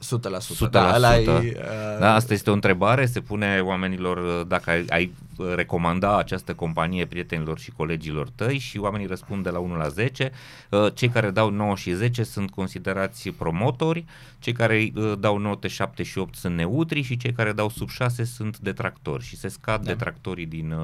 100%. 0.66 0.70
Da, 0.70 1.18
e, 1.18 1.28
uh... 1.28 1.98
da, 1.98 2.14
asta 2.14 2.32
este 2.32 2.50
o 2.50 2.52
întrebare, 2.52 3.06
se 3.06 3.20
pune 3.20 3.60
oamenilor 3.60 4.16
uh, 4.16 4.46
dacă 4.46 4.70
ai, 4.70 4.84
ai 4.88 5.12
recomanda 5.54 6.18
această 6.18 6.54
companie 6.54 7.06
prietenilor 7.06 7.58
și 7.58 7.70
colegilor 7.70 8.28
tăi 8.34 8.58
și 8.58 8.78
oamenii 8.78 9.06
răspund 9.06 9.42
de 9.42 9.50
la 9.50 9.58
1 9.58 9.76
la 9.76 9.88
10. 9.88 10.30
Uh, 10.70 10.86
cei 10.94 11.08
care 11.08 11.30
dau 11.30 11.50
9 11.50 11.76
și 11.76 11.92
10 11.92 12.22
sunt 12.22 12.50
considerați 12.50 13.28
promotori, 13.28 14.04
cei 14.38 14.52
care 14.52 14.92
uh, 14.94 15.12
dau 15.18 15.38
note 15.38 15.68
7 15.68 16.02
și 16.02 16.18
8 16.18 16.34
sunt 16.34 16.54
neutri 16.54 17.02
și 17.02 17.16
cei 17.16 17.32
care 17.32 17.52
dau 17.52 17.68
sub 17.68 17.88
6 17.88 18.24
sunt 18.24 18.58
detractori 18.58 19.24
și 19.24 19.36
se 19.36 19.48
scad 19.48 19.82
da. 19.84 19.90
detractorii 19.90 20.46
din, 20.46 20.74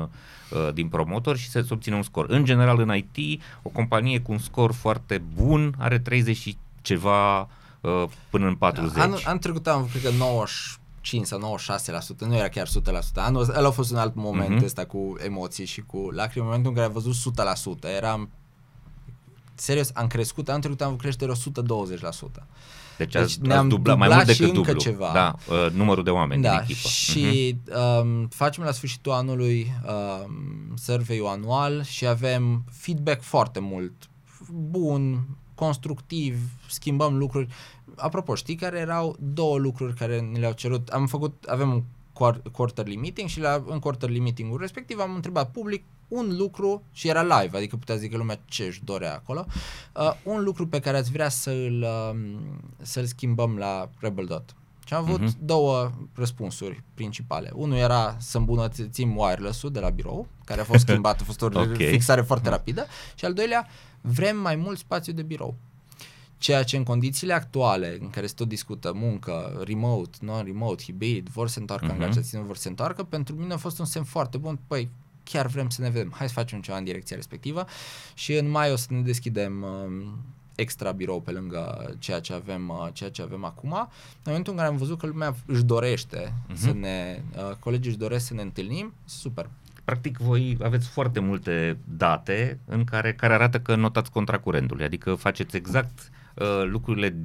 din 0.74 0.88
promotori 0.88 1.38
și 1.38 1.48
se 1.48 1.66
obține 1.70 1.96
un 1.96 2.02
scor. 2.02 2.26
În 2.28 2.44
general 2.44 2.80
în 2.80 2.94
IT, 2.96 3.42
o 3.62 3.68
companie 3.68 4.20
cu 4.20 4.32
un 4.32 4.38
scor 4.38 4.72
foarte 4.72 5.22
bun 5.34 5.74
are 5.78 5.98
30 5.98 6.36
și 6.36 6.56
ceva 6.82 7.48
până 8.30 8.46
în 8.46 8.54
40. 8.54 8.96
Da, 8.96 9.02
anul, 9.02 9.20
anul 9.24 9.38
trecut 9.38 9.66
am 9.66 9.88
cred 9.90 10.02
că 10.02 10.10
90 10.18 10.50
5 11.06 11.26
sau 11.26 11.58
96%, 12.16 12.18
nu 12.18 12.36
era 12.36 12.48
chiar 12.48 12.68
100%. 12.68 12.70
Anul 13.14 13.52
ăla 13.56 13.68
a 13.68 13.70
fost 13.70 13.90
un 13.90 13.96
alt 13.96 14.14
moment 14.14 14.60
uh-huh. 14.60 14.64
ăsta 14.64 14.84
cu 14.84 15.16
emoții 15.24 15.64
și 15.64 15.80
cu 15.80 16.10
lacrimi, 16.10 16.44
în 16.44 16.50
momentul 16.50 16.70
în 16.70 16.76
care 16.76 16.86
am 16.86 16.92
văzut 16.92 17.34
100%, 17.84 17.94
eram 17.96 18.30
serios, 19.54 19.90
am 19.94 20.06
crescut, 20.06 20.48
anul 20.48 20.60
trecut 20.60 20.80
am 20.80 20.86
avut 20.86 21.00
creștere 21.00 21.32
120%. 21.32 21.36
Deci, 22.98 23.12
deci 23.12 23.36
ne-am 23.36 23.68
dublat, 23.68 23.96
mai 23.96 24.08
mult 24.08 24.26
decât 24.26 24.52
dublu. 24.52 24.72
ceva. 24.72 25.10
Da, 25.12 25.34
uh, 25.50 25.70
numărul 25.72 26.04
de 26.04 26.10
oameni 26.10 26.42
da, 26.42 26.50
din 26.50 26.60
echipă. 26.62 26.88
Și 26.88 27.56
uh-huh. 27.56 28.00
um, 28.02 28.28
facem 28.28 28.64
la 28.64 28.72
sfârșitul 28.72 29.12
anului 29.12 29.72
um, 29.86 30.76
survey 30.76 31.20
anual 31.26 31.82
și 31.82 32.06
avem 32.06 32.64
feedback 32.70 33.22
foarte 33.22 33.60
mult 33.60 33.92
bun, 34.50 35.26
constructiv, 35.54 36.38
schimbăm 36.68 37.16
lucruri 37.16 37.48
apropo, 37.96 38.34
știi 38.34 38.54
care 38.54 38.78
erau 38.78 39.16
două 39.18 39.58
lucruri 39.58 39.94
care 39.94 40.20
ne 40.20 40.38
le-au 40.38 40.52
cerut? 40.52 40.88
Am 40.88 41.06
făcut, 41.06 41.44
avem 41.48 41.72
un 41.72 41.82
quarterly 42.52 42.96
meeting 42.96 43.28
și 43.28 43.40
la, 43.40 43.64
în 43.66 43.78
quarterly 43.78 44.20
meeting-ul 44.20 44.60
respectiv 44.60 44.98
am 44.98 45.14
întrebat 45.14 45.50
public 45.50 45.84
un 46.08 46.36
lucru 46.36 46.82
și 46.92 47.08
era 47.08 47.22
live, 47.22 47.56
adică 47.56 47.76
putea 47.76 47.96
zică 47.96 48.16
lumea 48.16 48.40
ce 48.44 48.64
își 48.64 48.84
dorea 48.84 49.14
acolo, 49.14 49.46
uh, 49.94 50.12
un 50.22 50.42
lucru 50.42 50.66
pe 50.66 50.80
care 50.80 50.96
ați 50.96 51.10
vrea 51.10 51.28
să-l, 51.28 51.84
uh, 52.12 52.36
să-l 52.82 53.04
schimbăm 53.04 53.56
la 53.56 53.88
Rebel 53.98 54.24
Dot. 54.24 54.54
Și 54.86 54.94
am 54.94 55.04
avut 55.04 55.22
uh-huh. 55.22 55.38
două 55.38 55.90
răspunsuri 56.14 56.82
principale. 56.94 57.50
Unul 57.54 57.76
era 57.76 58.16
să 58.18 58.38
îmbunătățim 58.38 59.16
wireless-ul 59.16 59.70
de 59.70 59.80
la 59.80 59.88
birou, 59.88 60.26
care 60.44 60.60
a 60.60 60.64
fost 60.64 60.84
schimbat, 60.86 61.20
a 61.20 61.24
fost 61.24 61.42
o 61.42 61.46
okay. 61.46 61.86
fixare 61.86 62.20
foarte 62.20 62.48
rapidă. 62.48 62.86
Și 63.14 63.24
al 63.24 63.32
doilea, 63.32 63.66
vrem 64.00 64.36
mai 64.36 64.56
mult 64.56 64.78
spațiu 64.78 65.12
de 65.12 65.22
birou. 65.22 65.54
Ceea 66.38 66.62
ce 66.62 66.76
în 66.76 66.82
condițiile 66.82 67.32
actuale, 67.32 67.98
în 68.00 68.10
care 68.10 68.26
se 68.26 68.34
tot 68.36 68.48
discută 68.48 68.92
muncă, 68.94 69.62
remote, 69.64 70.18
non-remote, 70.20 70.82
hibrid, 70.82 71.28
vor 71.28 71.48
să 71.48 71.58
întoarcă 71.58 71.86
uh-huh. 71.86 71.92
angajații, 71.92 72.38
nu 72.38 72.44
vor 72.44 72.56
să 72.56 72.62
se 72.62 72.68
întoarcă, 72.68 73.02
pentru 73.02 73.34
mine 73.34 73.52
a 73.52 73.56
fost 73.56 73.78
un 73.78 73.84
semn 73.84 74.04
foarte 74.04 74.38
bun, 74.38 74.58
păi 74.66 74.88
chiar 75.30 75.46
vrem 75.46 75.68
să 75.68 75.82
ne 75.82 75.90
vedem, 75.90 76.12
hai 76.16 76.26
să 76.26 76.32
facem 76.32 76.60
ceva 76.60 76.78
în 76.78 76.84
direcția 76.84 77.16
respectivă 77.16 77.66
și 78.14 78.34
în 78.34 78.48
mai 78.50 78.72
o 78.72 78.76
să 78.76 78.86
ne 78.90 79.00
deschidem 79.00 79.62
uh, 79.62 80.06
extra 80.54 80.92
birou 80.92 81.20
pe 81.20 81.30
lângă 81.30 81.94
ceea 81.98 82.20
ce 82.20 82.32
avem, 82.32 82.68
uh, 82.68 82.88
ceea 82.92 83.10
ce 83.10 83.22
avem 83.22 83.44
acum. 83.44 83.72
În 83.72 84.22
momentul 84.24 84.52
în 84.52 84.58
care 84.58 84.70
am 84.70 84.76
văzut 84.76 84.98
că 84.98 85.06
lumea 85.06 85.34
își 85.46 85.64
dorește 85.64 86.32
uh-huh. 86.32 86.54
să 86.54 86.72
ne, 86.72 87.22
uh, 87.36 87.56
colegii 87.58 87.90
își 87.90 87.98
doresc 87.98 88.26
să 88.26 88.34
ne 88.34 88.42
întâlnim, 88.42 88.92
super. 89.04 89.50
Practic 89.84 90.18
voi 90.18 90.58
aveți 90.62 90.88
foarte 90.88 91.20
multe 91.20 91.78
date 91.84 92.58
în 92.64 92.84
care, 92.84 93.14
care 93.14 93.34
arată 93.34 93.60
că 93.60 93.74
notați 93.74 94.10
contra 94.10 94.38
curentului, 94.38 94.84
adică 94.84 95.14
faceți 95.14 95.56
exact 95.56 96.10
uh, 96.38 96.64
lucrurile 96.64 97.16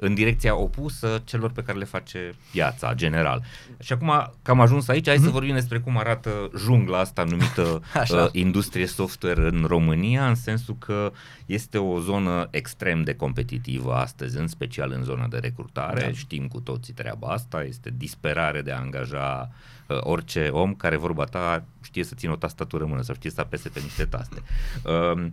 în 0.00 0.14
direcția 0.14 0.56
opusă 0.56 1.22
celor 1.24 1.50
pe 1.50 1.62
care 1.62 1.78
le 1.78 1.84
face 1.84 2.34
piața, 2.52 2.94
general. 2.94 3.42
Și 3.80 3.92
acum 3.92 4.32
că 4.42 4.50
am 4.50 4.60
ajuns 4.60 4.88
aici, 4.88 5.06
hai 5.06 5.16
mm-hmm. 5.16 5.22
să 5.22 5.28
vorbim 5.28 5.54
despre 5.54 5.78
cum 5.78 5.98
arată 5.98 6.50
jungla 6.58 6.98
asta 6.98 7.24
numită 7.24 7.62
uh, 7.94 8.26
industrie 8.32 8.86
software 8.86 9.46
în 9.46 9.64
România, 9.66 10.28
în 10.28 10.34
sensul 10.34 10.76
că 10.78 11.12
este 11.46 11.78
o 11.78 12.00
zonă 12.00 12.48
extrem 12.50 13.02
de 13.02 13.14
competitivă 13.14 13.94
astăzi, 13.94 14.38
în 14.38 14.46
special 14.46 14.92
în 14.96 15.02
zona 15.02 15.26
de 15.26 15.38
recrutare. 15.38 16.00
Da. 16.00 16.12
Știm 16.12 16.48
cu 16.48 16.60
toții 16.60 16.92
treaba 16.92 17.28
asta, 17.28 17.62
este 17.62 17.92
disperare 17.96 18.62
de 18.62 18.72
a 18.72 18.78
angaja 18.78 19.50
uh, 19.86 19.98
orice 20.00 20.48
om 20.48 20.74
care, 20.74 20.96
vorba 20.96 21.24
ta, 21.24 21.64
știe 21.82 22.04
să 22.04 22.14
țină 22.14 22.32
o 22.32 22.36
tastatură 22.36 22.82
în 22.82 22.90
mână 22.90 23.02
sau 23.02 23.14
știe 23.14 23.30
să 23.30 23.40
apese 23.40 23.68
pe 23.68 23.80
niște 23.80 24.04
taste. 24.04 24.42
Uh, 24.84 25.26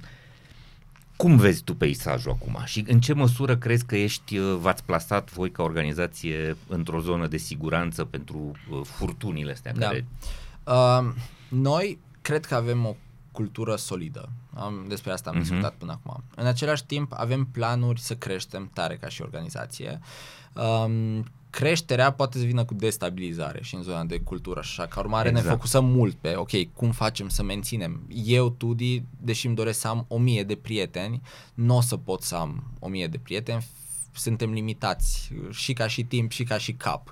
cum 1.17 1.37
vezi 1.37 1.63
tu 1.63 1.75
peisajul 1.75 2.31
acum 2.31 2.61
și 2.65 2.83
în 2.87 2.99
ce 2.99 3.13
măsură 3.13 3.57
crezi 3.57 3.85
că 3.85 3.95
ești, 3.95 4.37
uh, 4.37 4.57
v-ați 4.59 4.83
plasat 4.83 5.31
voi 5.31 5.51
ca 5.51 5.63
organizație 5.63 6.57
într-o 6.67 6.99
zonă 6.99 7.27
de 7.27 7.37
siguranță 7.37 8.05
pentru 8.05 8.51
uh, 8.71 8.81
furtunile 8.83 9.51
astea? 9.51 9.73
Da. 9.73 9.85
Care... 9.85 10.05
Uh, 10.63 11.13
noi 11.49 11.99
cred 12.21 12.45
că 12.45 12.55
avem 12.55 12.85
o 12.85 12.95
cultură 13.31 13.75
solidă. 13.75 14.29
Am, 14.53 14.85
despre 14.87 15.11
asta 15.11 15.29
am 15.29 15.35
uh-huh. 15.35 15.39
discutat 15.39 15.73
până 15.73 15.91
acum. 15.91 16.23
În 16.35 16.45
același 16.45 16.85
timp 16.85 17.11
avem 17.15 17.45
planuri 17.45 17.99
să 17.99 18.15
creștem 18.15 18.69
tare 18.73 18.95
ca 18.95 19.07
și 19.07 19.21
organizație. 19.21 19.99
Um, 20.53 21.25
creșterea 21.49 22.11
poate 22.11 22.37
să 22.37 22.45
vină 22.45 22.65
cu 22.65 22.73
destabilizare 22.73 23.59
și 23.63 23.75
în 23.75 23.81
zona 23.81 24.03
de 24.03 24.19
cultură 24.19 24.59
așa. 24.59 24.85
Ca 24.85 24.99
urmare 24.99 25.29
exact. 25.29 25.45
ne 25.45 25.51
focusăm 25.51 25.85
mult 25.85 26.15
pe, 26.15 26.35
ok, 26.35 26.73
cum 26.73 26.91
facem 26.91 27.29
să 27.29 27.43
menținem. 27.43 28.01
Eu, 28.25 28.49
Tudi, 28.49 29.03
deși 29.21 29.45
îmi 29.45 29.55
doresc 29.55 29.79
să 29.79 29.87
am 29.87 30.05
o 30.07 30.17
mie 30.17 30.43
de 30.43 30.55
prieteni, 30.55 31.21
nu 31.53 31.75
o 31.75 31.81
să 31.81 31.97
pot 31.97 32.21
să 32.21 32.35
am 32.35 32.63
o 32.79 32.87
mie 32.87 33.07
de 33.07 33.17
prieteni, 33.17 33.67
suntem 34.17 34.51
limitați 34.51 35.31
și 35.51 35.73
ca 35.73 35.87
și 35.87 36.03
timp 36.03 36.31
și 36.31 36.43
ca 36.43 36.57
și 36.57 36.73
cap. 36.73 37.11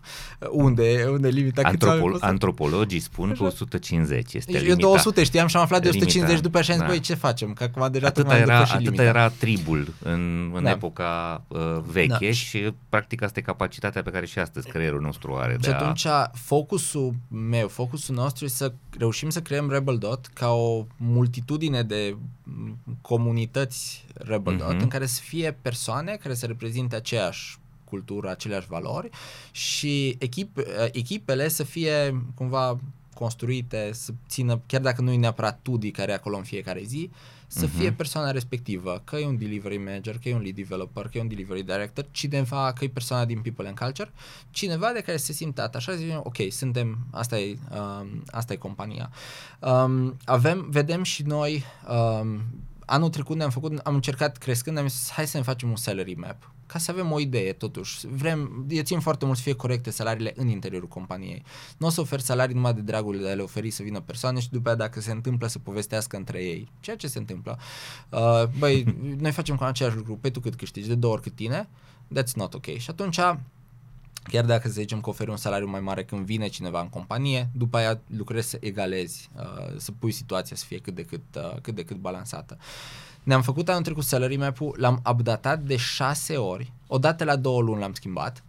Unde, 0.52 1.08
unde 1.12 1.28
limita 1.28 1.62
Antropol- 1.64 2.18
Antropologii 2.20 3.00
spun 3.00 3.34
că 3.38 3.44
150 3.44 4.34
este 4.34 4.52
deci 4.52 4.68
Eu 4.68 4.76
200 4.76 5.24
știam 5.24 5.48
și 5.48 5.56
am 5.56 5.62
aflat 5.62 5.82
de 5.82 5.88
150 5.88 6.28
limita. 6.28 6.48
după 6.48 6.58
așa 6.58 6.66
și 6.66 6.72
am 6.72 6.78
zis, 6.78 6.88
da. 6.88 6.94
băi, 6.94 7.00
ce 7.00 7.14
facem? 7.14 7.54
Că 7.54 7.64
acum 7.64 7.92
deja 7.92 8.08
atâta 8.08 8.38
era, 8.38 8.60
atâta 8.60 9.04
era 9.04 9.30
tribul 9.30 9.94
în, 10.04 10.52
în 10.54 10.64
da. 10.64 10.70
epoca 10.70 11.44
uh, 11.48 11.60
veche 11.86 12.26
da. 12.26 12.32
și 12.32 12.74
practic 12.90 13.22
asta 13.22 13.40
e 13.40 13.42
capacitatea 13.42 14.02
pe 14.04 14.10
care 14.10 14.26
și 14.26 14.40
astăzi 14.40 14.68
creierul 14.68 15.02
nostru 15.02 15.36
are. 15.36 15.58
Și 15.64 15.70
atunci 15.70 16.06
a... 16.06 16.32
focusul 16.34 17.14
meu, 17.28 17.68
focusul 17.68 18.16
nostru 18.16 18.46
este 18.46 18.58
să 18.58 18.74
reușim 18.98 19.30
să 19.30 19.42
creăm 19.42 19.70
Rebel 19.70 19.98
Dot 19.98 20.26
ca 20.26 20.50
o 20.50 20.86
multitudine 20.98 21.84
de 21.84 22.16
comunități 23.02 24.06
Rebel 24.14 24.58
Dot 24.58 24.76
uh-huh. 24.76 24.80
în 24.80 24.88
care 24.88 25.06
să 25.06 25.22
fie 25.22 25.58
persoane 25.62 26.16
care 26.22 26.34
să 26.34 26.46
reprezinte 26.46 26.95
aceeași 26.96 27.58
cultură, 27.84 28.30
aceleași 28.30 28.68
valori 28.68 29.10
și 29.52 30.16
echip, 30.20 30.60
echipele 30.92 31.48
să 31.48 31.64
fie 31.64 32.24
cumva 32.36 32.80
construite, 33.14 33.90
să 33.94 34.12
țină, 34.28 34.62
chiar 34.66 34.82
dacă 34.82 35.02
nu 35.02 35.12
e 35.12 35.18
neapărat 35.18 35.60
Tudi 35.62 35.92
care 35.92 36.12
e 36.12 36.16
acolo 36.16 36.38
în 36.38 36.44
fiecare 36.44 36.82
zi, 36.84 37.10
să 37.48 37.66
uh-huh. 37.66 37.78
fie 37.78 37.92
persoana 37.92 38.32
respectivă, 38.32 39.02
că 39.04 39.16
e 39.16 39.26
un 39.26 39.38
delivery 39.38 39.78
manager, 39.78 40.18
că 40.18 40.30
e 40.30 40.36
un 40.36 40.42
lead 40.42 40.56
developer, 40.56 41.08
că 41.08 41.18
e 41.18 41.22
un 41.22 41.28
delivery 41.28 41.64
director, 41.64 42.06
cineva, 42.12 42.74
că 42.74 42.84
e 42.84 42.90
persoana 42.90 43.26
din 43.26 43.42
people 43.42 43.68
and 43.68 43.78
culture, 43.78 44.12
cineva 44.50 44.92
de 44.94 45.02
care 45.02 45.18
se 45.18 45.34
simte 45.34 45.62
atașat, 45.62 45.96
zice, 45.96 46.20
ok, 46.24 46.36
suntem, 46.50 46.98
asta 47.12 47.40
e, 47.40 47.58
um, 47.72 48.24
asta 48.28 48.54
e 48.54 48.56
compania. 48.56 49.12
Um, 49.60 50.18
avem, 50.26 50.68
vedem 50.70 51.04
și 51.04 51.24
noi, 51.24 51.64
um, 51.90 52.42
anul 52.86 53.10
trecut 53.10 53.38
ne-am 53.38 53.50
făcut, 53.50 53.78
am 53.78 53.94
încercat 53.94 54.38
crescând, 54.38 54.78
am 54.78 54.88
zis, 54.88 55.12
hai 55.12 55.28
să 55.28 55.38
ne 55.38 55.44
facem 55.44 55.70
un 55.70 55.76
salary 55.76 56.14
map 56.14 56.55
ca 56.66 56.80
să 56.80 56.92
avem 56.92 57.12
o 57.12 57.20
idee 57.20 57.54
totuși. 57.54 58.08
Vrem, 58.08 58.66
eu 58.70 58.84
țin 58.84 59.00
foarte 59.00 59.26
mult 59.26 59.38
să 59.38 59.44
fie 59.44 59.54
corecte 59.54 59.90
salariile 59.90 60.34
în 60.36 60.48
interiorul 60.48 60.88
companiei. 60.88 61.44
Nu 61.78 61.88
o 61.88 61.90
să 61.90 62.02
ofer 62.02 62.20
salarii 62.20 62.56
numai 62.56 62.74
de 62.74 62.82
dragul 62.82 63.20
de 63.20 63.30
a 63.30 63.34
le 63.34 63.42
oferi 63.42 63.70
să 63.70 63.84
vină 63.84 64.00
persoane 64.00 64.40
și 64.40 64.50
după 64.50 64.68
aia 64.68 64.78
dacă 64.78 65.02
se 65.02 65.12
întâmplă 65.12 65.48
să 65.48 65.60
povestească 65.60 66.18
între 66.18 66.44
ei. 66.44 66.72
Ceea 66.80 66.96
ce 66.96 67.08
se 67.08 67.18
întâmplă. 67.18 67.60
Uh, 68.10 68.44
băi, 68.60 68.84
noi 69.24 69.32
facem 69.32 69.56
cu 69.56 69.64
același 69.64 69.96
lucru, 69.96 70.18
pe 70.18 70.30
tu 70.30 70.40
cât 70.40 70.56
câștigi, 70.56 70.88
de 70.88 70.96
două 70.96 71.14
ori 71.14 71.22
cât 71.22 71.36
tine, 71.36 71.70
that's 72.20 72.34
not 72.34 72.54
ok. 72.54 72.66
Și 72.66 72.90
atunci 72.90 73.20
chiar 74.24 74.46
dacă 74.46 74.68
să 74.68 74.74
zicem 74.74 75.02
că 75.02 75.10
oferi 75.10 75.30
un 75.30 75.38
salariu 75.38 75.68
mai 75.68 75.80
mare 75.80 76.04
când 76.04 76.26
vine 76.26 76.48
cineva 76.48 76.82
în 76.82 76.90
companie, 76.90 77.50
după 77.54 77.78
aia 77.78 78.00
lucrezi 78.18 78.50
să 78.50 78.58
egalezi, 78.62 79.30
uh, 79.36 79.78
să 79.78 79.92
pui 79.92 80.12
situația 80.12 80.56
să 80.56 80.66
fie 80.66 80.78
cât 80.78 80.96
de 80.96 81.04
cât, 81.04 81.22
uh, 81.36 81.56
cât 81.62 81.76
de 81.76 81.84
cât 81.84 81.98
balansată. 81.98 82.58
Ne-am 83.26 83.42
făcut 83.42 83.70
anul 83.70 83.84
trecut 83.84 84.04
salary 84.04 84.36
map 84.36 84.58
l-am 84.76 85.02
updatat 85.10 85.62
de 85.62 85.76
șase 85.76 86.38
ori, 86.38 86.72
odată 86.88 87.24
la 87.24 87.36
două 87.36 87.62
luni 87.62 87.80
l-am 87.80 87.94
schimbat, 87.94 88.44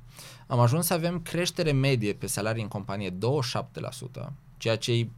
am 0.46 0.58
ajuns 0.58 0.86
să 0.86 0.94
avem 0.94 1.20
creștere 1.20 1.72
medie 1.72 2.12
pe 2.12 2.26
salarii 2.26 2.62
în 2.62 2.68
companie 2.68 3.10
27%, 3.10 3.14
ceea 4.56 4.76
ce 4.76 4.92
e 4.92 5.08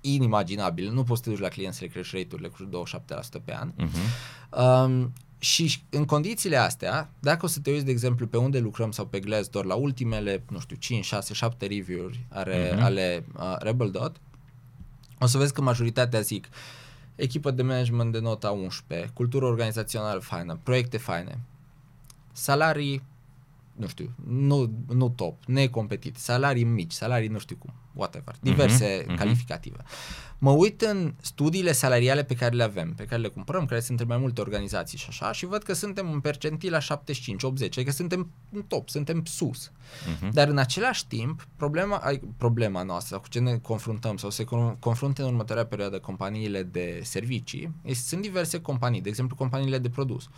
inimaginabil. 0.00 0.92
Nu 0.92 1.02
poți 1.02 1.22
să 1.22 1.28
te 1.28 1.34
duci 1.34 1.42
la 1.42 1.48
client 1.48 1.74
să 1.74 1.78
le 1.82 1.90
crești 1.90 2.16
rate-urile 2.16 2.48
cu 2.48 2.84
27% 3.40 3.44
pe 3.44 3.54
an. 3.54 3.72
Uh-huh. 3.72 4.84
Um, 4.84 5.12
și 5.38 5.82
în 5.90 6.04
condițiile 6.04 6.56
astea, 6.56 7.10
dacă 7.20 7.44
o 7.44 7.48
să 7.48 7.60
te 7.60 7.70
uiți, 7.70 7.84
de 7.84 7.90
exemplu, 7.90 8.26
pe 8.26 8.36
unde 8.36 8.58
lucrăm 8.58 8.90
sau 8.90 9.06
pe 9.06 9.20
Glassdoor, 9.20 9.64
la 9.64 9.74
ultimele, 9.74 10.42
nu 10.50 10.58
știu, 10.58 10.76
5, 10.76 11.04
6, 11.04 11.34
7 11.34 11.66
review-uri 11.66 12.26
ale, 12.28 12.74
uh-huh. 12.74 12.80
ale 12.80 13.24
uh, 13.36 13.56
Rebel 13.58 13.90
Dot, 13.90 14.16
o 15.18 15.26
să 15.26 15.38
vezi 15.38 15.52
că 15.52 15.60
majoritatea 15.60 16.20
zic 16.20 16.48
echipă 17.14 17.50
de 17.50 17.62
management 17.62 18.12
de 18.12 18.18
nota 18.18 18.50
11, 18.50 19.10
cultură 19.14 19.44
organizațională 19.44 20.20
faină, 20.20 20.58
proiecte 20.62 20.96
faine, 20.96 21.40
salarii, 22.32 23.02
nu 23.72 23.86
știu, 23.86 24.14
nu, 24.26 24.70
nu 24.88 25.08
top, 25.08 25.44
necompetitiv, 25.44 26.16
salarii 26.16 26.64
mici, 26.64 26.92
salarii 26.92 27.28
nu 27.28 27.38
știu 27.38 27.56
cum, 27.56 27.72
whatever, 27.92 28.34
mhm, 28.40 28.50
diverse 28.50 29.04
uh-huh, 29.04 29.16
calificative. 29.16 29.76
Uh-huh 29.76 30.32
mă 30.44 30.50
uit 30.50 30.80
în 30.80 31.14
studiile 31.20 31.72
salariale 31.72 32.22
pe 32.22 32.34
care 32.34 32.54
le 32.54 32.62
avem, 32.62 32.92
pe 32.94 33.04
care 33.04 33.20
le 33.20 33.28
cumpărăm, 33.28 33.66
care 33.66 33.80
sunt 33.80 33.90
între 33.90 34.14
mai 34.14 34.22
multe 34.22 34.40
organizații 34.40 34.98
și 34.98 35.06
așa, 35.08 35.32
și 35.32 35.46
văd 35.46 35.62
că 35.62 35.72
suntem 35.72 36.12
în 36.12 36.20
percentil 36.20 36.70
la 36.70 36.78
75-80, 36.78 36.84
adică 37.60 37.90
suntem 37.90 38.30
în 38.52 38.62
top, 38.62 38.88
suntem 38.88 39.24
sus. 39.24 39.70
Uh-huh. 39.70 40.28
Dar 40.32 40.48
în 40.48 40.58
același 40.58 41.06
timp, 41.06 41.46
problema, 41.56 42.02
problema 42.36 42.82
noastră 42.82 43.18
cu 43.18 43.28
ce 43.28 43.38
ne 43.38 43.56
confruntăm 43.56 44.16
sau 44.16 44.30
se 44.30 44.44
confruntă 44.78 45.22
în 45.22 45.28
următoarea 45.28 45.66
perioadă 45.66 45.98
companiile 45.98 46.62
de 46.62 47.00
servicii, 47.02 47.72
este, 47.82 48.08
sunt 48.08 48.22
diverse 48.22 48.60
companii, 48.60 49.00
de 49.00 49.08
exemplu 49.08 49.36
companiile 49.36 49.78
de 49.78 49.88
produs, 49.88 50.28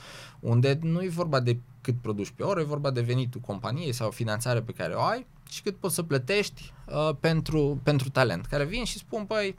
unde 0.40 0.78
nu 0.82 1.02
e 1.02 1.08
vorba 1.08 1.40
de 1.40 1.58
cât 1.80 1.94
produci 2.00 2.32
pe 2.36 2.42
oră, 2.42 2.60
e 2.60 2.64
vorba 2.64 2.90
de 2.90 3.00
venitul 3.00 3.40
companiei 3.40 3.92
sau 3.92 4.10
finanțare 4.10 4.60
pe 4.60 4.72
care 4.72 4.92
o 4.92 5.02
ai 5.02 5.26
și 5.50 5.62
cât 5.62 5.76
poți 5.76 5.94
să 5.94 6.02
plătești 6.02 6.72
uh, 6.86 7.16
pentru, 7.20 7.80
pentru 7.82 8.10
talent, 8.10 8.46
care 8.46 8.64
vin 8.64 8.84
și 8.84 8.98
spun, 8.98 9.24
păi, 9.24 9.58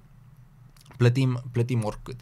plătim, 0.97 1.43
plătim 1.51 1.83
oricât. 1.83 2.19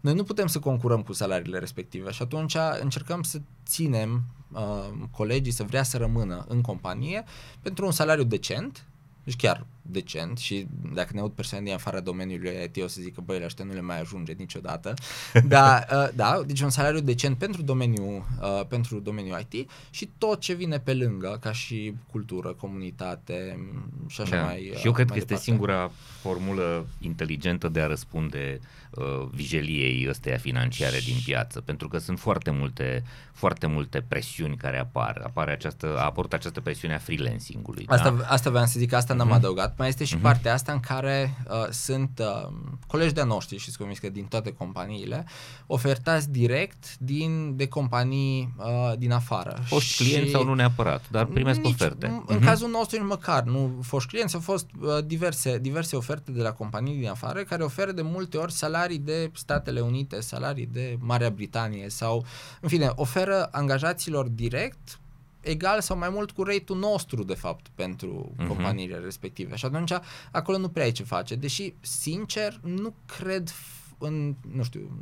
Noi 0.00 0.14
nu 0.14 0.22
putem 0.22 0.46
să 0.46 0.58
concurăm 0.58 1.02
cu 1.02 1.12
salariile 1.12 1.58
respective 1.58 2.10
și 2.10 2.22
atunci 2.22 2.56
încercăm 2.80 3.22
să 3.22 3.40
ținem 3.66 4.24
uh, 4.52 4.88
colegii 5.10 5.52
să 5.52 5.62
vrea 5.62 5.82
să 5.82 5.96
rămână 5.96 6.44
în 6.48 6.60
companie 6.60 7.24
pentru 7.62 7.84
un 7.84 7.92
salariu 7.92 8.24
decent, 8.24 8.86
deci 9.24 9.36
chiar 9.36 9.66
decent 9.86 10.38
și 10.38 10.66
dacă 10.94 11.10
ne 11.12 11.20
aud 11.20 11.32
persoane 11.32 11.64
din 11.64 11.74
afara 11.74 12.00
domeniului 12.00 12.50
IT 12.64 12.82
o 12.82 12.86
să 12.86 13.00
zic 13.00 13.14
că 13.14 13.20
băi, 13.20 13.38
la 13.38 13.44
ăștia 13.44 13.64
nu 13.64 13.72
le 13.72 13.80
mai 13.80 14.00
ajunge 14.00 14.32
niciodată. 14.32 14.94
da, 15.48 15.84
uh, 15.92 16.08
da, 16.14 16.42
deci 16.46 16.60
un 16.60 16.70
salariu 16.70 17.00
decent 17.00 17.38
pentru 17.38 17.62
domeniul, 17.62 18.24
uh, 18.42 18.66
pentru 18.68 19.00
domeniul 19.00 19.46
IT 19.50 19.70
și 19.90 20.10
tot 20.18 20.40
ce 20.40 20.52
vine 20.52 20.78
pe 20.78 20.94
lângă, 20.94 21.38
ca 21.40 21.52
și 21.52 21.94
cultură, 22.10 22.52
comunitate 22.52 23.58
și 24.06 24.20
așa 24.20 24.36
da. 24.36 24.42
mai 24.42 24.72
Și 24.76 24.84
eu 24.84 24.90
uh, 24.90 24.96
cred 24.96 25.10
că 25.10 25.16
este 25.16 25.36
singura 25.36 25.90
formulă 26.24 26.86
inteligentă 27.00 27.68
de 27.68 27.80
a 27.80 27.86
răspunde 27.86 28.60
uh, 28.90 29.28
vijeliei 29.30 30.06
ăsteia 30.08 30.36
financiare 30.36 30.98
din 30.98 31.16
piață, 31.24 31.60
pentru 31.60 31.88
că 31.88 31.98
sunt 31.98 32.18
foarte 32.18 32.50
multe, 32.50 33.04
foarte 33.32 33.66
multe 33.66 34.04
presiuni 34.08 34.56
care 34.56 34.78
apar. 34.78 35.22
Apare 35.24 35.52
această, 35.52 35.98
a 35.98 36.04
apărut 36.04 36.32
această 36.32 36.60
presiune 36.60 36.94
a 36.94 36.98
freelancing-ului. 36.98 37.84
Asta, 37.88 38.10
da? 38.10 38.26
asta 38.26 38.50
vreau 38.50 38.64
să 38.64 38.78
zic, 38.78 38.92
asta 38.92 39.14
n-am 39.14 39.30
uh-huh. 39.30 39.34
adăugat 39.34 39.78
mai 39.78 39.88
este 39.88 40.04
și 40.04 40.16
uh-huh. 40.16 40.20
partea 40.20 40.52
asta 40.52 40.72
în 40.72 40.80
care 40.80 41.44
uh, 41.48 41.66
sunt 41.70 42.22
uh, 42.22 42.52
colegi 42.86 43.14
de-a 43.14 43.24
noștri 43.24 43.58
și 43.58 43.70
sunt 43.70 43.98
că 43.98 44.08
din 44.08 44.24
toate 44.24 44.52
companiile, 44.52 45.26
ofertați 45.66 46.30
direct 46.30 46.96
din, 46.98 47.56
de 47.56 47.68
companii 47.68 48.54
uh, 48.56 48.92
din 48.98 49.12
afară. 49.12 49.58
Foști 49.64 49.92
și 49.92 50.02
clienți 50.02 50.30
sau 50.30 50.44
nu 50.44 50.54
neapărat, 50.54 51.10
dar 51.10 51.24
primesc 51.24 51.60
nici, 51.60 51.72
oferte. 51.72 52.06
În 52.26 52.38
uh-huh. 52.38 52.44
cazul 52.44 52.70
nostru 52.70 52.98
nici 52.98 53.08
măcar, 53.08 53.42
nu 53.42 53.78
foști 53.82 54.08
clienți, 54.08 54.34
au 54.34 54.40
fost 54.40 54.66
uh, 54.80 55.04
diverse, 55.04 55.58
diverse 55.58 55.96
oferte 55.96 56.13
de 56.22 56.42
la 56.42 56.52
companii 56.52 56.96
din 56.96 57.08
afară 57.08 57.42
care 57.42 57.62
oferă 57.62 57.92
de 57.92 58.02
multe 58.02 58.36
ori 58.36 58.52
salarii 58.52 58.98
de 58.98 59.30
Statele 59.34 59.80
Unite, 59.80 60.20
salarii 60.20 60.66
de 60.66 60.96
Marea 61.00 61.30
Britanie 61.30 61.88
sau, 61.88 62.24
în 62.60 62.68
fine, 62.68 62.92
oferă 62.94 63.48
angajaților 63.52 64.28
direct 64.28 64.98
egal 65.40 65.80
sau 65.80 65.98
mai 65.98 66.08
mult 66.08 66.30
cu 66.30 66.42
rate-ul 66.42 66.78
nostru, 66.78 67.22
de 67.22 67.34
fapt, 67.34 67.66
pentru 67.74 68.32
uh-huh. 68.32 68.46
companiile 68.46 68.96
respective. 68.96 69.56
Și 69.56 69.64
atunci, 69.64 69.92
acolo 70.30 70.58
nu 70.58 70.68
prea 70.68 70.84
ai 70.84 70.92
ce 70.92 71.02
face. 71.02 71.34
Deși, 71.34 71.74
sincer, 71.80 72.60
nu 72.62 72.94
cred 73.06 73.50
în, 73.98 74.34
nu 74.50 74.62
știu, 74.62 74.98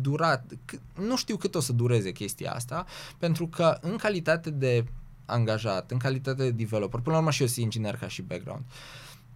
durat, 0.00 0.52
nu 1.00 1.16
știu 1.16 1.36
cât 1.36 1.54
o 1.54 1.60
să 1.60 1.72
dureze 1.72 2.12
chestia 2.12 2.52
asta, 2.52 2.86
pentru 3.18 3.46
că 3.46 3.78
în 3.80 3.96
calitate 3.96 4.50
de 4.50 4.84
angajat, 5.26 5.90
în 5.90 5.98
calitate 5.98 6.42
de 6.42 6.50
developer, 6.50 7.00
până 7.00 7.14
la 7.14 7.20
urmă 7.20 7.30
și 7.30 7.40
eu 7.40 7.48
sunt 7.48 7.64
inginer 7.64 7.96
ca 7.96 8.08
și 8.08 8.22
background, 8.22 8.64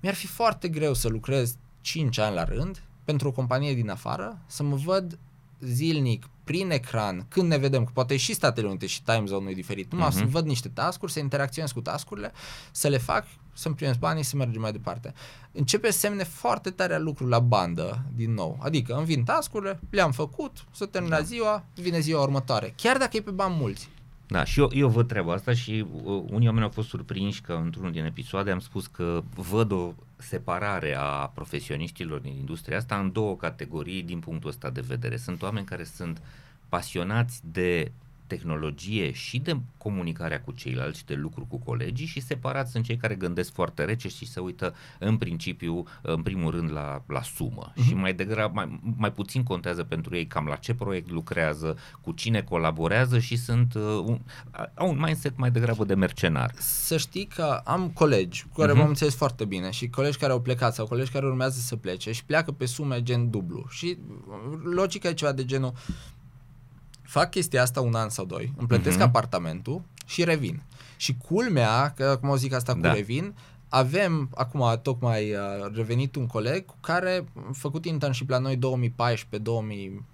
mi-ar 0.01 0.15
fi 0.15 0.27
foarte 0.27 0.69
greu 0.69 0.95
să 0.95 1.09
lucrez 1.09 1.57
5 1.81 2.19
ani 2.19 2.35
la 2.35 2.45
rând 2.45 2.83
pentru 3.05 3.29
o 3.29 3.33
companie 3.33 3.75
din 3.75 3.91
afară, 3.91 4.39
să 4.47 4.63
mă 4.63 4.77
văd 4.77 5.19
zilnic 5.61 6.29
prin 6.45 6.71
ecran, 6.71 7.27
când 7.29 7.49
ne 7.49 7.57
vedem, 7.57 7.85
că 7.85 7.91
poate 7.95 8.17
și 8.17 8.35
Statele 8.35 8.69
Unite 8.69 8.87
și 8.87 9.03
time 9.03 9.25
zone-ul 9.27 9.51
e 9.51 9.55
diferit, 9.55 9.93
numai 9.93 10.09
uh-huh. 10.09 10.15
să 10.15 10.25
văd 10.25 10.47
niște 10.47 10.69
tascuri, 10.69 11.13
să 11.13 11.19
interacționez 11.19 11.71
cu 11.71 11.81
tascurile, 11.81 12.33
să 12.71 12.89
le 12.89 12.99
fac, 12.99 13.27
să-mi 13.53 13.75
primesc 13.75 13.99
banii, 13.99 14.23
să 14.23 14.37
mergem 14.37 14.61
mai 14.61 14.73
departe. 14.73 15.15
Începe 15.53 15.91
semne 15.91 16.25
foarte 16.25 16.71
tare 16.71 16.99
lucru 16.99 17.27
la 17.27 17.39
bandă, 17.39 18.03
din 18.15 18.35
nou. 18.35 18.59
Adică 18.63 18.95
îmi 18.95 19.05
vin 19.05 19.25
tascurile, 19.25 19.81
le-am 19.91 20.13
făcut, 20.13 20.65
să 20.71 20.87
termin 20.87 21.11
da. 21.11 21.21
ziua, 21.21 21.65
vine 21.75 22.01
ziua 22.01 22.23
următoare. 22.23 22.75
Chiar 22.77 22.97
dacă 22.97 23.17
e 23.17 23.21
pe 23.21 23.31
bani 23.31 23.57
mulți. 23.59 23.89
Da, 24.31 24.45
și 24.45 24.61
eu, 24.61 24.71
eu 24.73 24.89
văd 24.89 25.09
treaba 25.09 25.33
asta 25.33 25.53
și 25.53 25.87
uh, 25.93 26.23
unii 26.31 26.47
oameni 26.47 26.65
au 26.65 26.71
fost 26.71 26.89
surprinși 26.89 27.41
că 27.41 27.53
într-unul 27.53 27.93
din 27.93 28.05
episoade 28.05 28.51
am 28.51 28.59
spus 28.59 28.87
că 28.87 29.23
văd 29.35 29.73
o 29.73 29.93
separare 30.17 30.95
a 30.99 31.27
profesioniștilor 31.35 32.19
din 32.19 32.33
industria 32.33 32.77
asta 32.77 32.99
în 32.99 33.13
două 33.13 33.37
categorii 33.37 34.03
din 34.03 34.19
punctul 34.19 34.51
ăsta 34.51 34.71
de 34.71 34.81
vedere. 34.87 35.17
Sunt 35.17 35.43
oameni 35.43 35.67
care 35.67 35.85
sunt 35.85 36.23
pasionați 36.69 37.41
de 37.53 37.93
tehnologie 38.31 39.13
și 39.13 39.39
de 39.39 39.57
comunicarea 39.77 40.41
cu 40.41 40.53
ceilalți 40.53 40.99
și 40.99 41.05
de 41.05 41.15
lucru 41.15 41.47
cu 41.49 41.59
colegii 41.59 42.07
și 42.07 42.21
separat 42.21 42.69
sunt 42.69 42.85
cei 42.85 42.97
care 42.97 43.15
gândesc 43.15 43.53
foarte 43.53 43.85
rece 43.85 44.09
și 44.09 44.27
se 44.27 44.41
uită 44.41 44.75
în 44.99 45.17
principiu, 45.17 45.85
în 46.03 46.23
primul 46.23 46.51
rând, 46.51 46.71
la, 46.73 47.03
la 47.07 47.23
sumă 47.23 47.73
uh-huh. 47.73 47.87
și 47.87 47.95
mai 47.95 48.15
degrabă, 48.15 48.53
mai, 48.55 48.81
mai 48.97 49.13
puțin 49.13 49.43
contează 49.43 49.85
pentru 49.85 50.17
ei 50.17 50.27
cam 50.27 50.47
la 50.47 50.57
ce 50.57 50.75
proiect 50.75 51.11
lucrează, 51.11 51.77
cu 52.01 52.13
cine 52.13 52.43
colaborează 52.43 53.19
și 53.19 53.37
sunt, 53.37 53.75
uh, 53.75 53.83
un, 53.83 54.21
au 54.75 54.89
un 54.89 54.99
mindset 55.01 55.37
mai 55.37 55.51
degrabă 55.51 55.85
de 55.85 55.95
mercenar. 55.95 56.51
Să 56.59 56.97
știi 56.97 57.27
că 57.27 57.61
am 57.65 57.89
colegi 57.89 58.43
cu 58.43 58.61
care 58.61 58.73
uh-huh. 58.73 58.77
m-am 58.77 58.89
înțeles 58.89 59.15
foarte 59.15 59.45
bine 59.45 59.71
și 59.71 59.89
colegi 59.89 60.19
care 60.19 60.33
au 60.33 60.41
plecat 60.41 60.75
sau 60.75 60.87
colegi 60.87 61.11
care 61.11 61.27
urmează 61.27 61.61
să 61.61 61.77
plece 61.77 62.13
și 62.13 62.25
pleacă 62.25 62.53
pe 62.53 62.67
sume 62.67 63.03
gen 63.03 63.31
dublu 63.31 63.67
și 63.69 63.99
logica 64.63 65.09
e 65.09 65.13
ceva 65.13 65.33
de 65.33 65.45
genul 65.45 65.73
fac 67.11 67.31
chestia 67.31 67.63
asta 67.63 67.81
un 67.81 67.95
an 67.95 68.09
sau 68.09 68.25
doi, 68.25 68.53
îmi 68.57 68.69
plătesc 68.69 68.99
uh-huh. 68.99 69.03
apartamentul 69.03 69.83
și 70.07 70.25
revin. 70.25 70.63
Și 70.97 71.17
culmea, 71.17 71.93
că 71.97 72.05
acum 72.05 72.29
o 72.29 72.37
zic 72.37 72.53
asta 72.53 72.73
cu 72.73 72.81
da. 72.81 72.93
revin, 72.93 73.35
avem 73.69 74.31
acum 74.35 74.81
tocmai 74.83 75.31
uh, 75.31 75.73
revenit 75.75 76.17
un 76.17 76.27
coleg 76.27 76.65
cu 76.65 76.75
care 76.81 77.25
a 77.35 77.51
făcut 77.53 77.85
internship 77.85 78.31
la 78.31 78.39
noi 78.39 78.57
2014, 78.57 79.51
2000, 79.51 80.05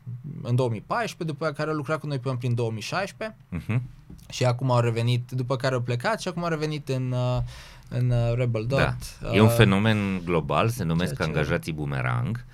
în 0.42 0.54
2014, 0.54 1.36
după 1.36 1.52
care 1.52 1.70
a 1.70 1.72
lucrat 1.72 2.00
cu 2.00 2.06
noi 2.06 2.18
până 2.18 2.36
prin 2.36 2.54
2016 2.54 3.36
uh-huh. 3.36 3.66
Mhm. 3.66 3.82
și 4.28 4.44
acum 4.44 4.70
au 4.70 4.80
revenit, 4.80 5.30
după 5.30 5.56
care 5.56 5.74
au 5.74 5.80
plecat 5.80 6.20
și 6.20 6.28
acum 6.28 6.42
au 6.42 6.48
revenit 6.48 6.88
în, 6.88 7.12
uh, 7.12 7.38
în 7.88 8.10
uh, 8.10 8.34
Rebel 8.34 8.66
Dot. 8.66 8.78
Da. 8.78 9.34
E 9.34 9.40
un 9.40 9.48
fenomen 9.48 10.20
global, 10.24 10.68
se 10.68 10.84
numesc 10.84 11.20
angajații 11.20 11.72
bumerang 11.72 12.44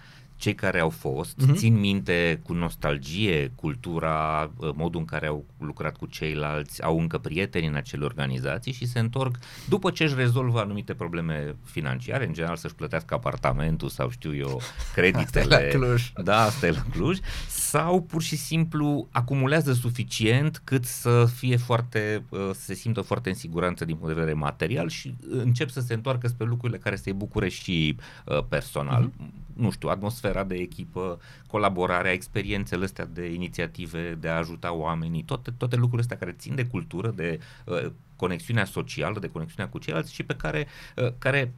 cei 0.42 0.54
care 0.54 0.80
au 0.80 0.88
fost 0.88 1.36
uh-huh. 1.42 1.54
țin 1.54 1.78
minte 1.78 2.40
cu 2.42 2.52
nostalgie 2.52 3.52
cultura, 3.54 4.50
uh, 4.56 4.70
modul 4.74 5.00
în 5.00 5.06
care 5.06 5.26
au 5.26 5.44
lucrat 5.58 5.96
cu 5.96 6.06
ceilalți, 6.06 6.82
au 6.82 6.98
încă 6.98 7.18
prieteni 7.18 7.66
în 7.66 7.74
acele 7.74 8.04
organizații 8.04 8.72
și 8.72 8.86
se 8.86 8.98
întorc 8.98 9.38
după 9.68 9.90
ce 9.90 10.04
își 10.04 10.14
rezolvă 10.14 10.60
anumite 10.60 10.94
probleme 10.94 11.56
financiare, 11.64 12.26
în 12.26 12.32
general 12.32 12.56
să-și 12.56 12.74
plătească 12.74 13.14
apartamentul 13.14 13.88
sau 13.88 14.10
știu 14.10 14.34
eu, 14.34 14.60
creditele. 14.94 15.54
asta 15.54 15.78
la 15.78 15.78
Cluj. 15.78 16.12
Da, 16.22 16.40
asta 16.40 16.66
e 16.66 16.70
la 16.70 16.84
Cluj. 16.90 17.18
Sau 17.48 18.02
pur 18.02 18.22
și 18.22 18.36
simplu 18.36 19.08
acumulează 19.10 19.72
suficient 19.72 20.60
cât 20.64 20.84
să 20.84 21.28
fie 21.34 21.56
foarte, 21.56 22.24
uh, 22.28 22.50
să 22.52 22.64
se 22.64 22.74
simtă 22.74 23.00
foarte 23.00 23.28
în 23.28 23.34
siguranță 23.34 23.84
din 23.84 23.94
punct 23.94 24.14
de 24.14 24.20
vedere 24.20 24.36
material 24.36 24.88
și 24.88 25.14
încep 25.30 25.70
să 25.70 25.80
se 25.80 25.94
întoarcă 25.94 26.28
spre 26.28 26.46
lucrurile 26.46 26.78
care 26.78 26.96
să-i 26.96 27.12
bucure 27.12 27.48
și 27.48 27.96
uh, 28.24 28.44
personal. 28.48 29.10
Uh-huh 29.10 29.40
nu 29.56 29.70
știu, 29.70 29.88
atmosfera 29.88 30.44
de 30.44 30.54
echipă, 30.54 31.20
colaborarea, 31.46 32.12
experiențele 32.12 32.84
astea 32.84 33.04
de 33.04 33.32
inițiative, 33.32 34.16
de 34.20 34.28
a 34.28 34.36
ajuta 34.36 34.72
oamenii, 34.72 35.22
toate, 35.22 35.50
toate 35.56 35.74
lucrurile 35.76 36.02
astea 36.02 36.16
care 36.16 36.32
țin 36.38 36.54
de 36.54 36.64
cultură, 36.64 37.10
de 37.10 37.40
uh, 37.64 37.90
conexiunea 38.16 38.64
socială, 38.64 39.18
de 39.18 39.28
conexiunea 39.28 39.68
cu 39.68 39.78
ceilalți 39.78 40.14
și 40.14 40.22
pe 40.22 40.34
care, 40.34 40.66
uh, 40.96 41.12
care 41.18 41.52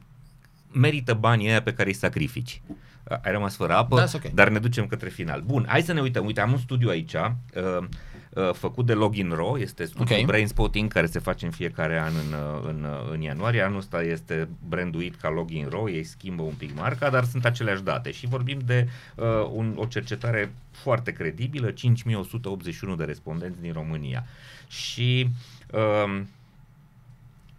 merită 0.71 1.13
banii 1.13 1.47
aia 1.47 1.61
pe 1.61 1.73
care 1.73 1.89
îi 1.89 1.95
sacrifici. 1.95 2.61
Uh, 2.67 3.17
ai 3.21 3.31
rămas 3.31 3.55
fără 3.55 3.73
apă, 3.73 3.95
da, 3.95 4.05
okay. 4.13 4.31
dar 4.33 4.49
ne 4.49 4.59
ducem 4.59 4.87
către 4.87 5.09
final. 5.09 5.41
Bun, 5.41 5.65
hai 5.67 5.81
să 5.81 5.93
ne 5.93 6.01
uităm. 6.01 6.25
Uite, 6.25 6.41
am 6.41 6.51
un 6.51 6.57
studiu 6.57 6.89
aici. 6.89 7.13
Uh, 7.13 7.87
Uh, 8.35 8.53
făcut 8.53 8.85
de 8.85 8.93
Login 8.93 9.31
Ro, 9.31 9.59
este 9.59 9.85
studiul 9.85 10.07
okay. 10.11 10.23
Brain 10.25 10.47
Spotting 10.47 10.91
care 10.91 11.05
se 11.05 11.19
face 11.19 11.45
în 11.45 11.51
fiecare 11.51 11.99
an 11.99 12.13
în, 12.15 12.33
uh, 12.33 12.63
în, 12.67 12.83
uh, 12.83 13.11
în 13.11 13.21
ianuarie. 13.21 13.61
Anul 13.61 13.77
ăsta 13.77 14.01
este 14.01 14.47
branduit 14.67 15.15
ca 15.15 15.29
Login 15.29 15.67
Ro, 15.69 15.89
ei 15.89 16.03
schimbă 16.03 16.41
un 16.41 16.53
pic 16.53 16.75
marca, 16.75 17.09
dar 17.09 17.23
sunt 17.23 17.45
aceleași 17.45 17.81
date 17.81 18.11
și 18.11 18.27
vorbim 18.27 18.59
de 18.65 18.87
uh, 19.15 19.25
un, 19.51 19.73
o 19.77 19.85
cercetare 19.85 20.53
foarte 20.71 21.11
credibilă, 21.11 21.71
5181 21.71 22.95
de 22.95 23.03
respondenți 23.03 23.61
din 23.61 23.73
România. 23.73 24.25
Și 24.67 25.29
uh, 25.71 26.21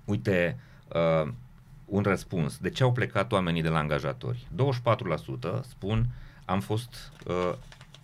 uite, 0.05 0.59
uh, 0.89 1.33
un 1.85 2.03
răspuns. 2.03 2.59
De 2.59 2.70
ce 2.70 2.83
au 2.83 2.93
plecat 2.93 3.33
oamenii 3.33 3.62
de 3.62 3.68
la 3.68 3.79
angajatori? 3.79 4.47
24% 5.61 5.61
spun 5.68 6.07
am 6.45 6.61
fost 6.61 7.12
uh, 7.27 7.53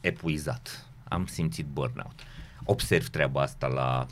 epuizat, 0.01 0.87
am 1.05 1.27
simțit 1.27 1.66
burnout 1.66 2.20
observi 2.65 3.09
treaba 3.09 3.41
asta 3.41 3.67
la 3.67 4.07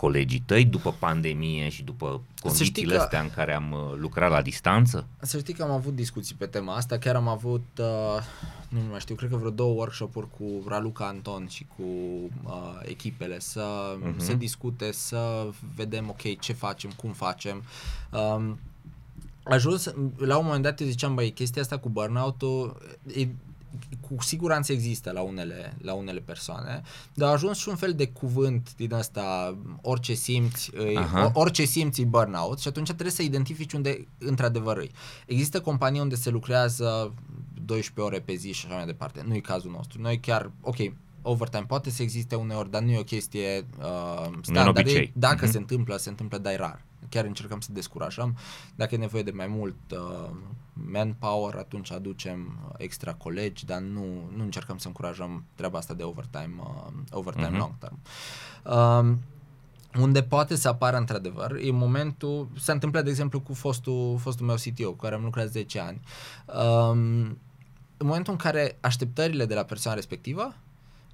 colegii 0.00 0.42
tăi 0.46 0.64
după 0.64 0.94
pandemie 0.98 1.68
și 1.68 1.82
după 1.82 2.20
condițiile 2.40 2.94
că, 2.94 3.00
astea 3.00 3.20
în 3.20 3.30
care 3.30 3.54
am 3.54 3.72
uh, 3.72 3.98
lucrat 3.98 4.30
la 4.30 4.42
distanță? 4.42 5.06
Să 5.20 5.38
știi 5.38 5.54
că 5.54 5.62
am 5.62 5.70
avut 5.70 5.94
discuții 5.94 6.34
pe 6.34 6.46
tema 6.46 6.74
asta, 6.74 6.98
chiar 6.98 7.14
am 7.14 7.28
avut, 7.28 7.66
uh, 7.78 8.22
nu 8.68 8.80
mai 8.90 9.00
știu, 9.00 9.14
cred 9.14 9.30
că 9.30 9.36
vreo 9.36 9.50
două 9.50 9.74
workshop-uri 9.74 10.26
cu 10.38 10.68
Raluca 10.68 11.06
Anton 11.06 11.46
și 11.46 11.66
cu 11.76 11.82
uh, 12.44 12.80
echipele 12.82 13.38
să, 13.38 13.96
uh-huh. 13.96 14.16
să 14.16 14.32
discute, 14.32 14.92
să 14.92 15.48
vedem, 15.74 16.08
ok, 16.08 16.38
ce 16.40 16.52
facem, 16.52 16.90
cum 16.96 17.12
facem. 17.12 17.62
Um, 18.10 18.58
ajuns, 19.42 19.92
la 20.16 20.36
un 20.36 20.44
moment 20.44 20.62
dat 20.62 20.78
ziceam, 20.78 21.14
băi, 21.14 21.30
chestia 21.30 21.62
asta 21.62 21.78
cu 21.78 21.88
burnout-ul, 21.88 22.76
e, 23.16 23.28
cu 24.00 24.22
siguranță 24.22 24.72
există 24.72 25.10
la 25.12 25.20
unele, 25.20 25.76
la 25.82 25.92
unele 25.92 26.20
persoane, 26.20 26.82
dar 27.14 27.28
a 27.28 27.32
ajuns 27.32 27.58
și 27.58 27.68
un 27.68 27.76
fel 27.76 27.94
de 27.94 28.06
cuvânt 28.08 28.74
din 28.76 28.92
asta, 28.94 29.56
orice 29.82 30.14
simți, 30.14 30.70
Aha. 30.94 31.30
orice 31.34 31.64
simți 31.64 32.02
burnout 32.02 32.58
și 32.58 32.68
atunci 32.68 32.86
trebuie 32.86 33.10
să 33.10 33.22
identifici 33.22 33.72
unde 33.72 34.06
într-adevăr 34.18 34.76
îi. 34.76 34.90
Există 35.26 35.60
companii 35.60 36.00
unde 36.00 36.14
se 36.14 36.30
lucrează 36.30 37.14
12 37.64 38.14
ore 38.14 38.20
pe 38.24 38.34
zi 38.34 38.52
și 38.52 38.66
așa 38.66 38.74
mai 38.74 38.86
departe. 38.86 39.24
Nu 39.26 39.34
e 39.34 39.40
cazul 39.40 39.70
nostru. 39.70 40.00
Noi 40.00 40.20
chiar, 40.20 40.50
ok, 40.60 40.76
overtime 41.22 41.64
poate 41.66 41.90
să 41.90 42.02
existe 42.02 42.34
uneori, 42.34 42.70
dar 42.70 42.82
nu 42.82 42.90
e 42.90 42.98
o 42.98 43.02
chestie 43.02 43.66
uh, 43.78 44.30
standard. 44.42 45.10
Dacă 45.12 45.46
uh-huh. 45.46 45.50
se 45.50 45.58
întâmplă, 45.58 45.96
se 45.96 46.08
întâmplă, 46.08 46.38
dar 46.38 46.52
e 46.52 46.56
rar 46.56 46.86
chiar 47.08 47.24
încercăm 47.24 47.60
să 47.60 47.72
descurajăm. 47.72 48.36
Dacă 48.74 48.94
e 48.94 48.98
nevoie 48.98 49.22
de 49.22 49.30
mai 49.30 49.46
mult 49.46 49.76
uh, 49.90 50.30
manpower, 50.72 51.54
atunci 51.54 51.92
aducem 51.92 52.58
extra 52.76 53.14
colegi, 53.14 53.64
dar 53.64 53.80
nu, 53.80 54.30
nu 54.36 54.42
încercăm 54.42 54.78
să 54.78 54.86
încurajăm 54.86 55.44
treaba 55.54 55.78
asta 55.78 55.94
de 55.94 56.02
overtime, 56.02 56.54
uh, 56.58 56.92
overtime 57.10 57.48
uh-huh. 57.48 57.58
long 57.58 57.72
term. 57.78 57.98
Uh, 58.64 59.16
unde 60.00 60.22
poate 60.22 60.56
să 60.56 60.68
apară 60.68 60.96
într-adevăr, 60.96 61.56
e 61.62 61.70
momentul, 61.70 62.48
se 62.58 62.72
întâmplă 62.72 63.02
de 63.02 63.10
exemplu 63.10 63.40
cu 63.40 63.54
fostul, 63.54 64.18
fostul 64.18 64.46
meu 64.46 64.56
CTO, 64.56 64.90
cu 64.90 64.96
care 64.96 65.14
am 65.14 65.22
lucrat 65.22 65.48
10 65.48 65.78
ani, 65.78 66.00
um, 66.46 67.38
în 67.96 68.06
momentul 68.06 68.32
în 68.32 68.38
care 68.38 68.78
așteptările 68.80 69.46
de 69.46 69.54
la 69.54 69.62
persoana 69.62 69.96
respectivă 69.96 70.54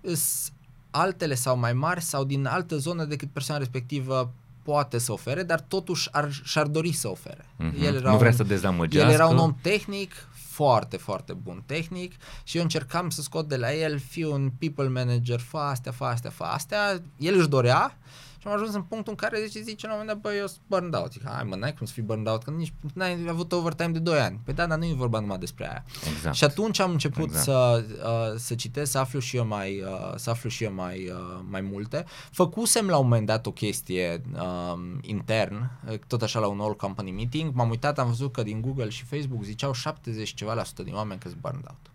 sunt 0.01 0.53
altele 0.91 1.35
sau 1.35 1.57
mai 1.57 1.73
mari 1.73 2.01
sau 2.01 2.25
din 2.25 2.47
altă 2.47 2.77
zonă 2.77 3.05
decât 3.05 3.31
persoana 3.31 3.61
respectivă 3.61 4.33
poate 4.65 4.99
să 4.99 5.13
ofere, 5.13 5.43
dar 5.43 5.61
totuși 5.61 6.09
ar, 6.13 6.33
și-ar 6.43 6.67
dori 6.67 6.93
să 6.93 7.09
ofere. 7.09 7.45
Mm-hmm. 7.45 7.83
El 7.83 7.95
era 7.95 8.11
nu 8.11 8.17
vrea 8.17 8.31
un, 8.31 8.37
să 8.37 8.43
dezamăgească. 8.43 9.09
El 9.09 9.15
era 9.15 9.27
un 9.27 9.39
om 9.39 9.57
tehnic, 9.63 10.29
foarte, 10.33 10.97
foarte 10.97 11.33
bun 11.33 11.63
tehnic 11.67 12.13
și 12.43 12.57
eu 12.57 12.63
încercam 12.63 13.11
să 13.11 13.23
scot 13.23 13.49
de 13.49 13.57
la 13.57 13.75
el, 13.75 13.99
fiu 13.99 14.33
un 14.33 14.51
people 14.59 14.89
manager, 14.89 15.41
fa 15.41 15.69
astea, 15.69 15.93
fa 15.93 16.09
astea, 16.09 16.31
fa 16.31 16.45
astea. 16.45 17.03
El 17.17 17.39
își 17.39 17.49
dorea, 17.49 17.99
și 18.45 18.51
am 18.51 18.57
ajuns 18.57 18.75
în 18.75 18.83
punctul 18.83 19.13
în 19.13 19.29
care 19.29 19.45
zice, 19.47 19.61
zice 19.61 19.87
la 19.87 19.93
un 19.93 19.99
moment 19.99 20.23
dat, 20.23 20.31
băi, 20.31 20.39
eu 20.39 20.47
sunt 20.47 20.61
burned 20.67 20.95
out. 20.95 21.13
Zic, 21.13 21.23
hai 21.25 21.45
mă, 21.45 21.57
n-ai 21.57 21.75
cum 21.75 21.87
să 21.87 21.93
fii 21.93 22.03
burned 22.03 22.27
out, 22.27 22.43
că 22.43 22.51
nici 22.51 22.73
n-ai 22.95 23.25
avut 23.29 23.53
overtime 23.53 23.89
de 23.89 23.99
2 23.99 24.19
ani. 24.19 24.41
Păi 24.45 24.55
da, 24.55 24.67
dar 24.67 24.79
nu 24.79 24.85
e 24.85 24.93
vorba 24.95 25.21
numai 25.21 25.39
despre 25.39 25.69
aia. 25.69 25.85
Exact. 26.15 26.35
Și 26.35 26.45
atunci 26.45 26.79
am 26.79 26.91
început 26.91 27.25
exact. 27.25 27.45
să, 27.45 27.85
uh, 28.05 28.39
să 28.39 28.55
citesc, 28.55 28.91
să 28.91 28.99
aflu 28.99 29.19
și 29.19 29.37
eu 29.37 29.47
mai, 29.47 29.81
uh, 29.81 30.13
să 30.17 30.31
aflu 30.31 30.49
și 30.49 30.65
eu 30.65 30.73
mai, 30.73 31.09
uh, 31.09 31.41
mai 31.49 31.61
multe. 31.61 32.05
Făcusem 32.31 32.89
la 32.89 32.97
un 32.97 33.03
moment 33.03 33.27
dat 33.27 33.47
o 33.47 33.53
chestie 33.53 34.23
uh, 34.35 34.79
intern, 35.01 35.71
tot 36.07 36.23
așa 36.23 36.41
la 36.41 36.47
un 36.47 36.61
all 36.61 36.77
company 36.77 37.11
meeting, 37.11 37.55
m-am 37.55 37.71
uitat, 37.71 37.99
am 37.99 38.07
văzut 38.07 38.33
că 38.33 38.43
din 38.43 38.61
Google 38.61 38.89
și 38.89 39.05
Facebook 39.05 39.45
ziceau 39.45 39.73
70 39.73 40.35
ceva 40.35 40.55
la 40.55 40.65
sută 40.65 40.83
din 40.83 40.95
oameni 40.95 41.21
că 41.21 41.29
sunt 41.29 41.41
burned 41.41 41.65
out 41.67 41.89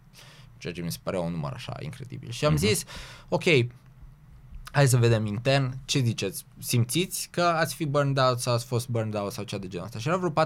ceea 0.58 0.74
ce 0.74 0.82
mi 0.82 0.92
se 0.92 0.98
părea 1.04 1.20
un 1.20 1.32
număr 1.32 1.52
așa 1.54 1.76
incredibil. 1.80 2.30
Și 2.30 2.46
am 2.46 2.54
uh-huh. 2.54 2.58
zis, 2.58 2.84
ok, 3.30 3.44
hai 4.72 4.88
să 4.88 4.98
vedem 4.98 5.26
intern, 5.26 5.78
ce 5.86 6.00
ziceți? 6.00 6.46
Simțiți 6.60 7.28
că 7.32 7.42
ați 7.42 7.76
fi 7.76 7.86
burned 7.86 8.18
out 8.18 8.40
sau 8.40 8.54
ați 8.54 8.66
fost 8.66 8.88
burned 8.88 9.16
out 9.16 9.32
sau 9.32 9.44
cea 9.44 9.58
de 9.58 9.68
genul 9.68 9.86
ăsta? 9.86 10.00
Și 10.00 10.08
erau 10.08 10.20
vreo 10.20 10.46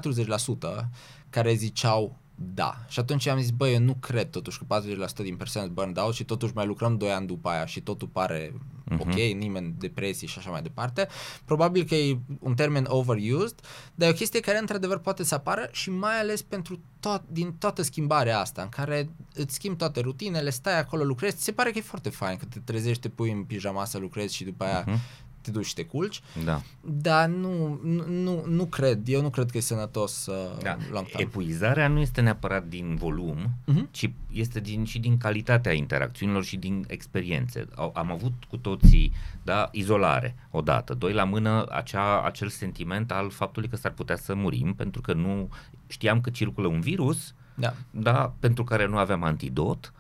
40% 0.84 0.88
care 1.30 1.54
ziceau 1.54 2.18
da. 2.36 2.76
Și 2.88 3.00
atunci 3.00 3.28
am 3.28 3.40
zis, 3.40 3.50
băi, 3.50 3.74
eu 3.74 3.80
nu 3.80 3.94
cred 3.94 4.30
totuși 4.30 4.60
că 4.60 4.82
40% 4.82 5.14
din 5.16 5.36
persoane 5.36 5.68
burned 5.68 5.98
out 5.98 6.14
și 6.14 6.24
totuși 6.24 6.54
mai 6.56 6.66
lucrăm 6.66 6.98
2 6.98 7.12
ani 7.12 7.28
după 7.28 7.50
aia 7.50 7.66
și 7.66 7.82
totul 7.82 8.08
pare 8.08 8.54
uh-huh. 8.98 9.12
ok, 9.12 9.14
nimeni 9.14 9.74
depresii 9.78 10.28
și 10.28 10.38
așa 10.38 10.50
mai 10.50 10.62
departe. 10.62 11.08
Probabil 11.46 11.84
că 11.84 11.96
e 11.96 12.18
un 12.40 12.56
termen 12.56 12.86
overused, 12.88 13.60
dar 13.96 14.08
e 14.08 14.12
o 14.12 14.16
chestie 14.16 14.40
care 14.40 14.58
într-adevăr 14.58 14.98
poate 14.98 15.24
să 15.24 15.36
apară 15.36 15.70
și 15.72 15.90
mai 15.90 16.20
ales 16.20 16.42
pentru 16.42 16.80
tot, 17.00 17.24
din 17.28 17.54
toată 17.54 17.82
schimbarea 17.82 18.40
asta, 18.40 18.62
în 18.62 18.70
care 18.70 19.10
îți 19.34 19.54
schimbi 19.54 19.78
toate 19.78 20.00
rutinele, 20.00 20.50
stai 20.50 20.80
acolo, 20.80 21.04
lucrezi, 21.04 21.44
se 21.44 21.52
pare 21.52 21.72
că 21.72 21.78
e 21.78 21.82
foarte 21.82 22.10
fain 22.10 22.38
că 22.38 22.46
te 22.46 22.60
trezești, 22.60 23.02
te 23.02 23.10
pui 23.10 23.32
în 23.32 23.44
pijama 23.44 23.86
să 23.86 23.98
lucrezi 23.98 24.36
și 24.36 24.44
după 24.44 24.64
aia 24.64 24.84
uh-huh 24.84 25.22
te 25.44 25.52
duci 25.52 25.66
și 25.66 25.74
te 25.74 25.86
culci. 25.86 26.22
Da. 26.44 26.62
Dar 26.82 27.30
nu, 27.30 27.80
nu, 28.08 28.46
nu 28.46 28.66
cred, 28.66 29.08
eu 29.08 29.22
nu 29.22 29.30
cred 29.30 29.52
că 29.52 29.58
e 29.58 29.62
sănătos 29.62 30.26
uh, 30.26 30.62
da. 30.62 30.78
long 30.92 31.06
term. 31.06 31.22
Epuizarea 31.22 31.88
nu 31.88 32.00
este 32.00 32.22
neapărat 32.22 32.66
din 32.68 32.96
volum, 32.96 33.38
uh-huh. 33.38 33.92
ci 33.92 34.10
este 34.32 34.60
din, 34.60 34.84
și 34.84 35.00
din 35.00 35.18
calitatea 35.18 35.72
interacțiunilor 35.74 36.44
și 36.44 36.58
din 36.58 36.86
experiențe. 36.88 37.66
Am 37.94 38.12
avut 38.12 38.34
cu 38.50 38.58
toții 38.58 39.14
da, 39.44 39.70
izolare 39.72 40.36
odată, 40.52 40.94
doi 40.94 41.14
la 41.14 41.24
mână 41.24 41.66
acea, 41.70 42.22
acel 42.22 42.50
sentiment 42.50 43.12
al 43.12 43.30
faptului 43.30 43.70
că 43.70 43.76
s-ar 43.76 43.92
putea 43.92 44.16
să 44.16 44.36
murim 44.36 44.74
pentru 44.74 45.02
că 45.02 45.14
nu 45.14 45.50
știam 45.88 46.22
că 46.22 46.30
circulă 46.30 46.68
un 46.68 46.80
virus 46.80 47.34
da. 47.56 47.74
Da, 47.92 48.34
pentru 48.40 48.64
care 48.64 48.88
nu 48.88 48.98
aveam 48.98 49.24
antidot 49.24 49.94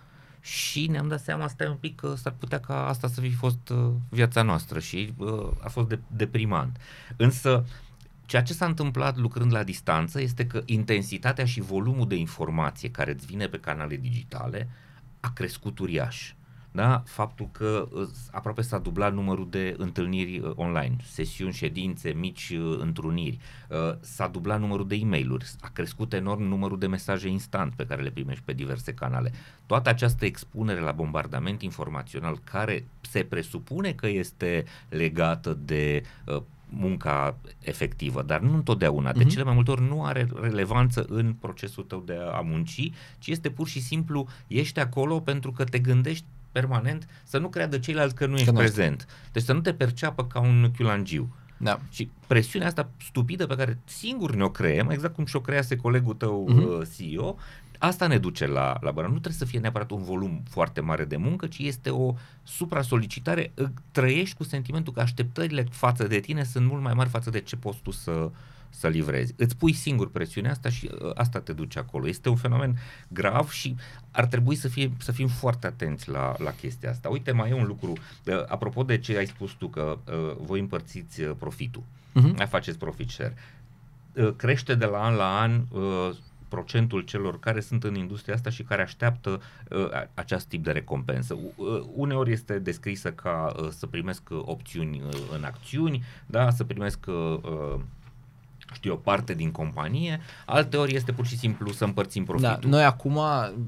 și 0.44 0.88
ne-am 0.88 1.08
dat 1.08 1.22
seama, 1.22 1.48
stai 1.48 1.68
un 1.68 1.76
pic, 1.76 1.96
că 1.96 2.16
s-ar 2.16 2.34
putea 2.40 2.60
ca 2.60 2.88
asta 2.88 3.08
să 3.08 3.22
fi 3.22 3.32
fost 3.32 3.70
uh, 3.70 3.92
viața 4.10 4.42
noastră 4.42 4.80
și 4.80 5.14
uh, 5.18 5.50
a 5.64 5.70
fost 5.70 5.88
de, 5.88 6.00
deprimant. 6.08 6.78
Însă, 7.18 7.66
ceea 8.26 8.44
ce 8.44 8.54
s-a 8.54 8.66
întâmplat 8.66 9.18
lucrând 9.18 9.52
la 9.54 9.64
distanță 9.64 10.22
este 10.22 10.48
că 10.48 10.62
intensitatea 10.66 11.46
și 11.46 11.62
volumul 11.62 12.08
de 12.08 12.16
informație 12.16 12.92
care 12.92 13.12
îți 13.12 13.26
vine 13.26 13.48
pe 13.48 13.60
canale 13.60 13.96
digitale 13.96 14.70
a 15.20 15.32
crescut 15.32 15.80
uriaș 15.80 16.34
da? 16.76 17.04
faptul 17.06 17.50
că 17.52 17.88
uh, 17.92 18.08
aproape 18.32 18.62
s-a 18.62 18.78
dublat 18.78 19.14
numărul 19.14 19.48
de 19.50 19.76
întâlniri 19.78 20.40
uh, 20.40 20.52
online, 20.56 20.96
sesiuni, 21.04 21.54
ședințe, 21.54 22.10
mici 22.10 22.50
uh, 22.50 22.78
întruniri, 22.80 23.40
s-a 24.00 24.28
dublat 24.28 24.60
numărul 24.60 24.88
de 24.88 24.96
e 24.96 25.06
mail 25.06 25.42
a 25.62 25.70
crescut 25.74 26.14
enorm 26.14 26.44
numărul 26.44 26.80
de 26.80 26.88
mesaje 26.88 27.28
instant 27.28 27.74
pe 27.74 27.86
care 27.86 28.02
le 28.02 28.10
primești 28.10 28.44
pe 28.46 28.54
diverse 28.54 28.94
canale. 28.94 29.32
Toată 29.66 29.90
această 29.90 30.26
expunere 30.26 30.80
la 30.80 30.92
bombardament 30.92 31.62
informațional 31.62 32.40
care 32.44 32.86
se 33.02 33.24
presupune 33.24 33.92
că 33.92 34.08
este 34.08 34.66
legată 34.90 35.58
de 35.66 36.04
munca 36.70 37.36
efectivă, 37.60 38.22
dar 38.22 38.40
nu 38.40 38.54
întotdeauna. 38.54 39.12
De 39.12 39.24
uh-huh. 39.24 39.28
cele 39.28 39.44
mai 39.44 39.54
multe 39.54 39.72
ori 39.72 39.82
nu 39.82 40.06
are 40.06 40.28
relevanță 40.42 41.06
în 41.10 41.34
procesul 41.34 41.84
tău 41.84 42.04
de 42.06 42.18
a 42.32 42.40
munci, 42.40 42.92
ci 43.20 43.28
este 43.28 43.50
pur 43.50 43.68
și 43.68 43.82
simplu 43.82 44.28
ești 44.48 44.80
acolo 44.80 45.20
pentru 45.20 45.52
că 45.52 45.64
te 45.64 45.80
gândești 45.80 46.26
permanent 46.54 47.08
să 47.24 47.38
nu 47.38 47.50
creadă 47.50 47.78
ceilalți 47.78 48.16
că 48.16 48.26
nu 48.26 48.36
ești 48.36 48.46
că 48.46 48.52
prezent. 48.52 49.08
Deci 49.32 49.44
să 49.44 49.54
nu 49.54 49.62
te 49.62 49.74
perceapă 49.74 50.26
ca 50.26 50.40
un 50.40 50.72
chiulangiu. 50.78 51.36
Da. 51.58 51.80
Și 51.90 52.10
presiunea 52.28 52.68
asta 52.68 52.90
stupidă 53.08 53.46
pe 53.46 53.56
care 53.56 53.80
singur 53.86 54.36
ne-o 54.36 54.50
creăm, 54.50 54.90
exact 54.90 55.16
cum 55.16 55.26
și-o 55.26 55.42
crease 55.42 55.76
colegul 55.76 56.14
tău 56.14 56.48
uh-huh. 56.50 56.98
CEO, 56.98 57.38
asta 57.78 58.08
ne 58.08 58.18
duce 58.18 58.46
la, 58.48 58.78
la 58.82 58.92
bără. 58.92 59.08
Nu 59.08 59.14
trebuie 59.14 59.34
să 59.34 59.46
fie 59.46 59.60
neapărat 59.60 59.92
un 59.92 60.04
volum 60.04 60.44
foarte 60.50 60.82
mare 60.82 61.06
de 61.06 61.18
muncă, 61.18 61.48
ci 61.48 61.58
este 61.58 61.90
o 61.90 62.14
supra-solicitare. 62.44 63.54
Trăiești 63.92 64.36
cu 64.36 64.44
sentimentul 64.44 64.94
că 64.94 65.00
așteptările 65.00 65.66
față 65.72 66.08
de 66.08 66.20
tine 66.20 66.44
sunt 66.44 66.66
mult 66.68 66.82
mai 66.82 66.94
mari 66.94 67.10
față 67.10 67.30
de 67.30 67.40
ce 67.40 67.56
poți 67.56 67.80
tu 67.82 67.92
să, 67.92 68.32
să 68.74 68.88
livrezi. 68.88 69.34
Îți 69.38 69.58
pui 69.58 69.74
singur 69.74 70.12
presiunea 70.12 70.52
asta 70.52 70.70
și 70.70 70.90
uh, 71.02 71.12
asta 71.14 71.40
te 71.40 71.54
duce 71.54 71.80
acolo. 71.80 72.08
Este 72.08 72.30
un 72.30 72.36
fenomen 72.36 72.78
grav 73.08 73.50
și 73.50 73.76
ar 74.12 74.26
trebui 74.26 74.56
să, 74.56 74.68
fie, 74.68 74.92
să 74.98 75.12
fim 75.12 75.28
foarte 75.28 75.68
atenți 75.68 76.10
la, 76.10 76.36
la 76.38 76.52
chestia 76.52 76.90
asta. 76.90 77.10
Uite, 77.10 77.32
mai 77.32 77.50
e 77.50 77.54
un 77.54 77.66
lucru. 77.66 77.92
Uh, 78.26 78.44
apropo 78.48 78.84
de 78.84 78.98
ce 78.98 79.18
ai 79.18 79.26
spus 79.26 79.52
tu, 79.52 79.68
că 79.68 79.98
uh, 80.08 80.36
voi 80.42 80.60
împărțiți 80.60 81.22
uh, 81.22 81.32
profitul, 81.40 81.84
uh-huh. 81.84 82.36
mai 82.36 82.48
faceți 82.48 82.78
profit 82.78 83.10
share. 83.10 83.36
Uh, 84.14 84.34
crește 84.36 84.76
de 84.76 84.86
la 84.86 85.04
an 85.04 85.16
la 85.16 85.40
an 85.40 85.62
uh, 85.72 86.16
procentul 86.48 87.02
celor 87.02 87.40
care 87.40 87.60
sunt 87.60 87.84
în 87.84 87.96
industria 87.96 88.34
asta 88.34 88.50
și 88.50 88.64
care 88.64 88.82
așteaptă 88.82 89.42
uh, 89.70 89.90
acest 90.14 90.48
tip 90.48 90.64
de 90.64 90.72
recompensă. 90.72 91.34
Uh, 91.34 91.82
uneori 91.94 92.32
este 92.32 92.60
descrisă 92.60 93.12
ca 93.12 93.54
uh, 93.60 93.70
să 93.70 93.88
primesc 93.88 94.22
opțiuni 94.30 95.02
uh, 95.06 95.14
în 95.36 95.44
acțiuni, 95.44 96.04
da, 96.26 96.50
să 96.50 96.64
primesc 96.64 97.06
uh, 97.08 97.80
știu 98.74 98.94
o 98.94 98.96
parte 98.96 99.34
din 99.34 99.52
companie, 99.52 100.20
alteori 100.46 100.96
este 100.96 101.12
pur 101.12 101.26
și 101.26 101.38
simplu 101.38 101.72
să 101.72 101.84
împărțim 101.84 102.24
da, 102.24 102.32
profitul. 102.32 102.70
Da, 102.70 102.76
noi 102.76 102.84
acum, 102.84 103.18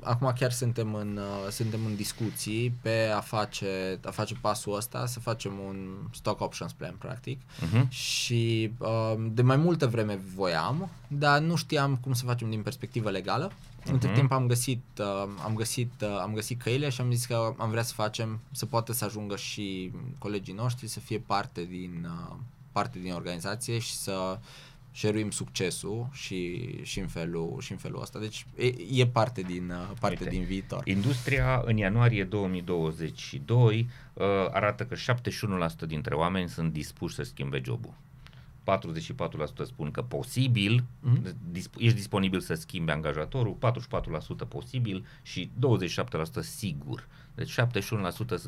acum 0.03 0.33
chiar 0.39 0.51
suntem 0.51 0.93
în, 0.93 1.19
uh, 1.21 1.51
suntem 1.51 1.79
în 1.85 1.95
discuții 1.95 2.73
pe 2.81 3.11
a 3.15 3.19
face, 3.19 3.99
a 4.03 4.11
face 4.11 4.35
pasul 4.41 4.75
ăsta, 4.75 5.05
să 5.05 5.19
facem 5.19 5.51
un 5.67 5.87
stock 6.11 6.41
options 6.41 6.73
plan, 6.73 6.95
practic, 6.97 7.41
uh-huh. 7.41 7.89
și 7.89 8.71
uh, 8.77 9.13
de 9.31 9.41
mai 9.41 9.55
multă 9.55 9.87
vreme 9.87 10.19
voiam, 10.35 10.89
dar 11.07 11.39
nu 11.39 11.55
știam 11.55 11.95
cum 11.95 12.13
să 12.13 12.25
facem 12.25 12.49
din 12.49 12.61
perspectivă 12.61 13.09
legală. 13.09 13.51
Uh-huh. 13.51 13.91
Între 13.91 14.11
timp 14.13 14.31
am 14.31 14.47
găsit, 14.47 14.83
uh, 14.99 15.05
am, 15.43 15.53
găsit, 15.55 15.91
uh, 16.01 16.19
am 16.21 16.33
găsit 16.33 16.61
căile 16.61 16.89
și 16.89 17.01
am 17.01 17.11
zis 17.11 17.25
că 17.25 17.53
am 17.57 17.69
vrea 17.69 17.83
să 17.83 17.93
facem, 17.93 18.39
să 18.51 18.65
poată 18.65 18.93
să 18.93 19.05
ajungă 19.05 19.35
și 19.35 19.91
colegii 20.17 20.53
noștri 20.53 20.87
să 20.87 20.99
fie 20.99 21.19
parte 21.19 21.63
din, 21.63 22.07
uh, 22.29 22.35
parte 22.71 22.99
din 22.99 23.13
organizație 23.13 23.79
și 23.79 23.93
să 23.93 24.39
share 24.95 25.27
succesul 25.29 26.07
și, 26.11 26.69
și, 26.83 26.99
în 26.99 27.07
felul, 27.07 27.57
și 27.59 27.71
în 27.71 27.77
felul 27.77 28.01
ăsta. 28.01 28.19
Deci 28.19 28.45
e, 28.57 28.73
e 29.01 29.07
parte, 29.07 29.41
din, 29.41 29.69
uh, 29.69 29.97
parte 29.99 30.17
Uite, 30.23 30.35
din 30.35 30.45
viitor. 30.45 30.81
Industria 30.87 31.61
în 31.65 31.77
ianuarie 31.77 32.23
2022 32.23 33.89
uh, 34.13 34.25
arată 34.51 34.85
că 34.85 34.95
71% 35.83 35.87
dintre 35.87 36.15
oameni 36.15 36.49
sunt 36.49 36.73
dispuși 36.73 37.15
să 37.15 37.23
schimbe 37.23 37.61
jobul. 37.65 37.93
44% 38.65 39.65
spun 39.65 39.91
că 39.91 40.01
posibil, 40.01 40.83
mm-hmm. 40.83 41.33
disp- 41.51 41.77
ești 41.77 41.95
disponibil 41.95 42.39
să 42.39 42.53
schimbi 42.53 42.91
angajatorul, 42.91 43.57
44% 44.45 44.47
posibil 44.47 45.05
și 45.21 45.51
27% 46.39 46.41
sigur. 46.41 47.07
Deci 47.35 47.53
71% 47.53 47.55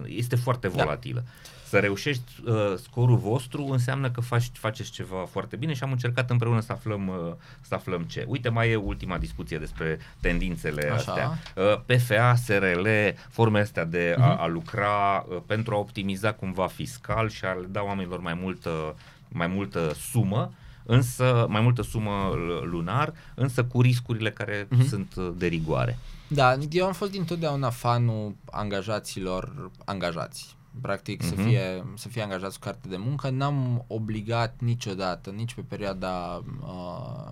este 0.05 0.35
foarte 0.35 0.67
da. 0.67 0.83
volatilă. 0.83 1.23
Da. 1.25 1.49
Să 1.67 1.79
reușești 1.79 2.31
uh, 2.45 2.53
scorul 2.75 3.17
vostru 3.17 3.65
înseamnă 3.65 4.09
că 4.11 4.21
faci, 4.21 4.51
faceți 4.53 4.91
ceva 4.91 5.25
foarte 5.29 5.55
bine 5.55 5.73
și 5.73 5.83
am 5.83 5.91
încercat 5.91 6.29
împreună 6.29 6.59
să 6.59 6.71
aflăm, 6.71 7.07
uh, 7.07 7.33
să 7.61 7.75
aflăm 7.75 8.01
ce. 8.01 8.25
Uite, 8.27 8.49
mai 8.49 8.69
e 8.69 8.75
ultima 8.75 9.17
discuție 9.17 9.57
despre 9.57 9.99
tendințele 10.19 10.89
Așa. 10.89 11.11
astea. 11.11 11.37
Uh, 11.55 11.79
PFA, 11.85 12.35
SRL, 12.35 12.87
formele 13.29 13.63
astea 13.63 13.85
de 13.85 14.13
uh-huh. 14.13 14.21
a, 14.21 14.27
mhm. 14.27 14.41
a 14.41 14.47
lucra 14.47 15.25
uh, 15.29 15.37
pentru 15.45 15.75
a 15.75 15.77
optimiza 15.77 16.33
cumva 16.33 16.67
fiscal 16.67 17.29
și 17.29 17.45
a 17.45 17.53
le 17.53 17.65
da 17.69 17.81
oamenilor 17.81 18.19
mai 18.19 18.33
multă, 18.33 18.95
mai 19.27 19.47
multă 19.47 19.93
sumă 20.11 20.51
însă 20.89 21.45
mai 21.49 21.61
multă 21.61 21.81
sumă 21.81 22.33
lunar, 22.63 23.13
însă 23.35 23.63
cu 23.63 23.81
riscurile 23.81 24.31
care 24.31 24.63
uh-huh. 24.63 24.87
sunt 24.87 25.13
uh, 25.15 25.29
de 25.37 25.47
rigoare. 25.47 25.97
Da, 26.27 26.57
eu 26.71 26.85
am 26.85 26.93
fost 26.93 27.11
dintotdeauna 27.11 27.69
fanul 27.69 28.35
angajaților 28.51 29.71
angajați. 29.85 30.55
Practic 30.81 31.23
uh-huh. 31.23 31.27
să, 31.27 31.33
mhm. 31.37 31.47
fie, 31.47 31.83
să 31.95 32.07
fie 32.07 32.21
angajați 32.21 32.59
cu 32.59 32.65
carte 32.65 32.87
de 32.87 32.97
muncă. 32.97 33.29
N-am 33.29 33.85
obligat 33.87 34.55
niciodată, 34.59 35.29
nici 35.29 35.53
pe 35.53 35.61
perioada 35.61 36.43
uh, 36.61 37.31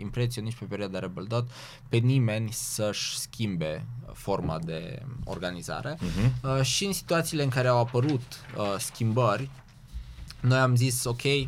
Impreție, 0.00 0.42
nici 0.42 0.54
pe 0.54 0.64
perioada 0.64 0.98
Rebel 0.98 1.24
Dot, 1.24 1.48
pe 1.88 1.96
nimeni 1.96 2.48
să-și 2.52 3.18
schimbe 3.18 3.86
forma 4.12 4.58
de 4.64 5.02
organizare. 5.24 5.94
Uh-huh. 5.94 6.30
Uh, 6.42 6.62
și 6.62 6.84
în 6.84 6.92
situațiile 6.92 7.42
în 7.42 7.48
care 7.48 7.68
au 7.68 7.78
apărut 7.78 8.22
uh, 8.56 8.74
schimbări, 8.78 9.50
noi 10.40 10.58
am 10.58 10.76
zis, 10.76 11.04
ok, 11.04 11.22
uh, 11.22 11.46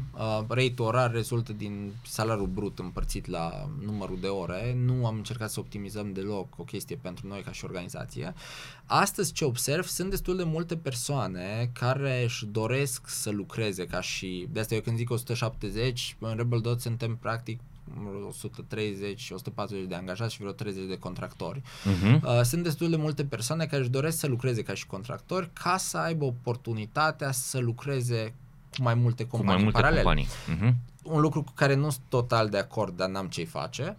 rate 0.48 0.82
orar 0.82 1.12
rezultă 1.12 1.52
din 1.52 1.92
salariul 2.06 2.46
brut 2.46 2.78
împărțit 2.78 3.26
la 3.26 3.68
numărul 3.84 4.18
de 4.20 4.26
ore, 4.26 4.76
nu 4.84 5.06
am 5.06 5.16
încercat 5.16 5.50
să 5.50 5.60
optimizăm 5.60 6.12
deloc 6.12 6.58
o 6.58 6.62
chestie 6.62 6.96
pentru 6.96 7.26
noi 7.26 7.40
ca 7.40 7.52
și 7.52 7.64
organizație. 7.64 8.34
Astăzi 8.86 9.32
ce 9.32 9.44
observ, 9.44 9.84
sunt 9.84 10.10
destul 10.10 10.36
de 10.36 10.42
multe 10.42 10.76
persoane 10.76 11.70
care 11.72 12.22
își 12.22 12.46
doresc 12.46 13.08
să 13.08 13.30
lucreze 13.30 13.86
ca 13.86 14.00
și, 14.00 14.46
de 14.50 14.60
asta 14.60 14.74
eu 14.74 14.80
când 14.80 14.96
zic 14.96 15.10
170, 15.10 16.16
în 16.18 16.36
Rebel 16.36 16.60
Dot 16.60 16.80
suntem 16.80 17.16
practic 17.16 17.60
130, 18.28 19.30
140 19.30 19.88
de 19.88 19.94
angajați 19.94 20.32
și 20.34 20.40
vreo 20.40 20.52
30 20.52 20.88
de 20.88 20.98
contractori. 20.98 21.60
Uh-huh. 21.60 22.20
Uh, 22.22 22.40
sunt 22.42 22.62
destul 22.62 22.90
de 22.90 22.96
multe 22.96 23.24
persoane 23.24 23.66
care 23.66 23.82
își 23.82 23.90
doresc 23.90 24.18
să 24.18 24.26
lucreze 24.26 24.62
ca 24.62 24.74
și 24.74 24.86
contractori 24.86 25.50
ca 25.52 25.76
să 25.76 25.98
aibă 25.98 26.24
oportunitatea 26.24 27.32
să 27.32 27.58
lucreze 27.58 28.34
cu 28.76 28.82
mai 28.82 28.94
multe 28.94 29.26
companii 29.26 29.54
cu 29.54 29.62
mai 29.62 29.62
multe 29.62 29.80
paralele. 29.80 30.02
Companii. 30.02 30.26
Uh-huh. 30.26 30.74
Un 31.02 31.20
lucru 31.20 31.42
cu 31.42 31.52
care 31.54 31.74
nu 31.74 31.90
sunt 31.90 32.04
total 32.08 32.48
de 32.48 32.58
acord, 32.58 32.96
dar 32.96 33.08
n-am 33.08 33.26
ce-i 33.26 33.44
face. 33.44 33.96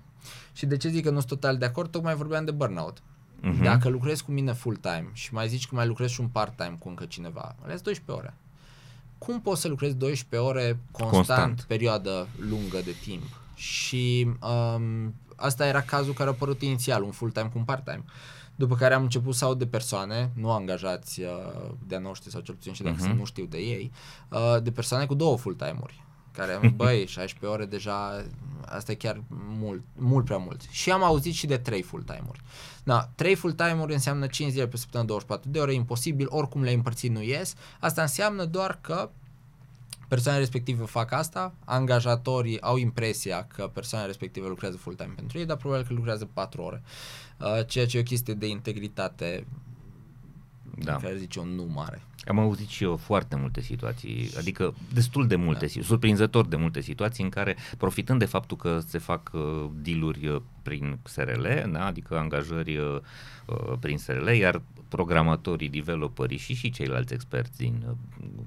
Și 0.54 0.66
de 0.66 0.78
ce 0.78 0.90
zic 0.90 1.04
că 1.04 1.10
nu 1.10 1.18
sunt 1.18 1.30
total 1.30 1.58
de 1.58 1.66
acord? 1.66 1.92
Tocmai 1.92 2.16
vorbeam 2.16 2.46
de 2.46 2.52
burnout. 2.52 2.98
Uh-huh. 2.98 3.64
Dacă 3.64 3.90
lucrezi 3.90 4.24
cu 4.24 4.32
mine 4.32 4.54
full-time 4.54 5.10
și 5.14 5.34
mai 5.34 5.48
zici 5.48 5.68
că 5.68 5.76
mai 5.76 5.88
lucrezi 5.88 6.14
și 6.14 6.22
un 6.22 6.28
part-time 6.28 6.76
cu 6.80 6.90
încă 6.90 7.06
cineva, 7.06 7.56
ales 7.64 7.82
12 7.82 8.26
ore. 8.26 8.34
Cum 9.18 9.42
poți 9.42 9.62
să 9.62 9.68
lucrezi 9.68 9.96
12 9.96 10.50
ore 10.50 10.80
constant, 10.92 11.16
constant. 11.26 11.62
perioadă 11.62 12.28
lungă 12.50 12.80
de 12.84 12.96
timp? 13.04 13.40
Și 13.56 14.28
um, 14.42 15.14
asta 15.36 15.68
era 15.68 15.82
cazul 15.82 16.14
care 16.14 16.30
a 16.30 16.32
apărut 16.32 16.62
inițial, 16.62 17.04
un 17.04 17.12
full-time 17.12 17.48
cu 17.48 17.58
un 17.58 17.64
part-time. 17.64 18.04
După 18.56 18.76
care 18.76 18.94
am 18.94 19.02
început 19.02 19.36
să 19.36 19.46
aud 19.46 19.60
de 19.60 19.68
persoane, 19.68 20.32
nu 20.36 20.52
angajați 20.52 21.22
uh, 21.22 21.72
de-a 21.88 22.00
noștri 22.00 22.32
sau 22.32 22.42
cel 22.42 22.56
puțin 22.56 22.74
și 22.74 22.84
dacă 22.84 23.12
uh-huh. 23.12 23.18
nu 23.18 23.26
știu 23.26 23.46
de 23.46 23.58
ei, 23.58 23.92
uh, 24.30 24.62
de 24.64 24.72
persoane 24.72 25.06
cu 25.06 25.14
două 25.14 25.38
full-time-uri 25.38 26.04
care, 26.32 26.60
băi, 26.76 27.08
16 27.08 27.46
ore 27.46 27.66
deja, 27.66 28.26
asta 28.66 28.92
e 28.92 28.96
chiar 28.96 29.24
mult, 29.60 29.82
mult 29.96 30.26
prea 30.26 30.38
mult. 30.38 30.62
Și 30.70 30.92
am 30.92 31.04
auzit 31.04 31.34
și 31.34 31.48
de 31.48 31.58
3 31.58 31.82
full-time-uri. 31.82 32.42
Da, 32.84 33.10
3 33.16 33.36
full-time-uri 33.36 33.94
înseamnă 33.94 34.28
5 34.28 34.52
zile 34.52 34.68
pe 34.68 34.78
săptămână, 34.78 35.10
24 35.10 35.50
de 35.50 35.60
ore, 35.60 35.74
imposibil, 35.74 36.28
oricum 36.30 36.62
le 36.62 36.72
împărți 36.72 37.08
nu 37.08 37.22
ies. 37.22 37.54
Asta 37.80 38.02
înseamnă 38.02 38.46
doar 38.46 38.78
că 38.82 39.10
persoanele 40.12 40.44
respective 40.44 40.84
fac 40.86 41.12
asta, 41.12 41.54
angajatorii 41.66 42.62
au 42.62 42.78
impresia 42.78 43.44
că 43.44 43.68
persoanele 43.74 44.12
respective 44.12 44.48
lucrează 44.48 44.78
full-time 44.78 45.14
pentru 45.16 45.38
ei, 45.38 45.46
dar 45.46 45.58
probabil 45.58 45.86
că 45.86 45.94
lucrează 45.94 46.30
4 46.34 46.62
ore, 46.62 46.82
uh, 47.40 47.68
ceea 47.68 47.86
ce 47.86 47.98
e 47.98 48.00
o 48.00 48.04
chestie 48.04 48.34
de 48.34 48.48
integritate 48.48 49.48
da. 50.76 50.96
care 50.96 51.18
zice 51.18 51.40
un 51.40 51.50
nu 51.50 51.64
mare. 51.64 52.02
Am 52.26 52.40
auzit 52.40 52.68
și 52.68 52.84
eu 52.84 52.96
foarte 52.96 53.36
multe 53.36 53.62
situații, 53.62 54.32
adică 54.38 54.74
destul 54.94 55.28
de 55.28 55.36
multe, 55.36 55.66
da. 55.76 55.82
surprinzător 55.82 56.48
de 56.48 56.56
multe 56.56 56.82
situații 56.82 57.24
în 57.24 57.30
care, 57.30 57.56
profitând 57.78 58.20
de 58.20 58.26
faptul 58.26 58.58
că 58.58 58.80
se 58.88 58.98
fac 58.98 59.32
uh, 59.34 59.70
dealuri 59.74 60.28
uh, 60.28 60.42
prin 60.62 61.00
SRL, 61.04 61.48
da, 61.72 61.86
adică 61.86 62.18
angajări 62.18 62.78
uh, 62.78 63.00
uh, 63.46 63.74
prin 63.80 63.98
SRL, 63.98 64.28
iar 64.28 64.62
programatorii, 64.96 65.70
developerii 65.70 66.38
și 66.38 66.54
și 66.54 66.70
ceilalți 66.70 67.14
experți 67.14 67.58
din 67.58 67.84
uh, 67.88 67.96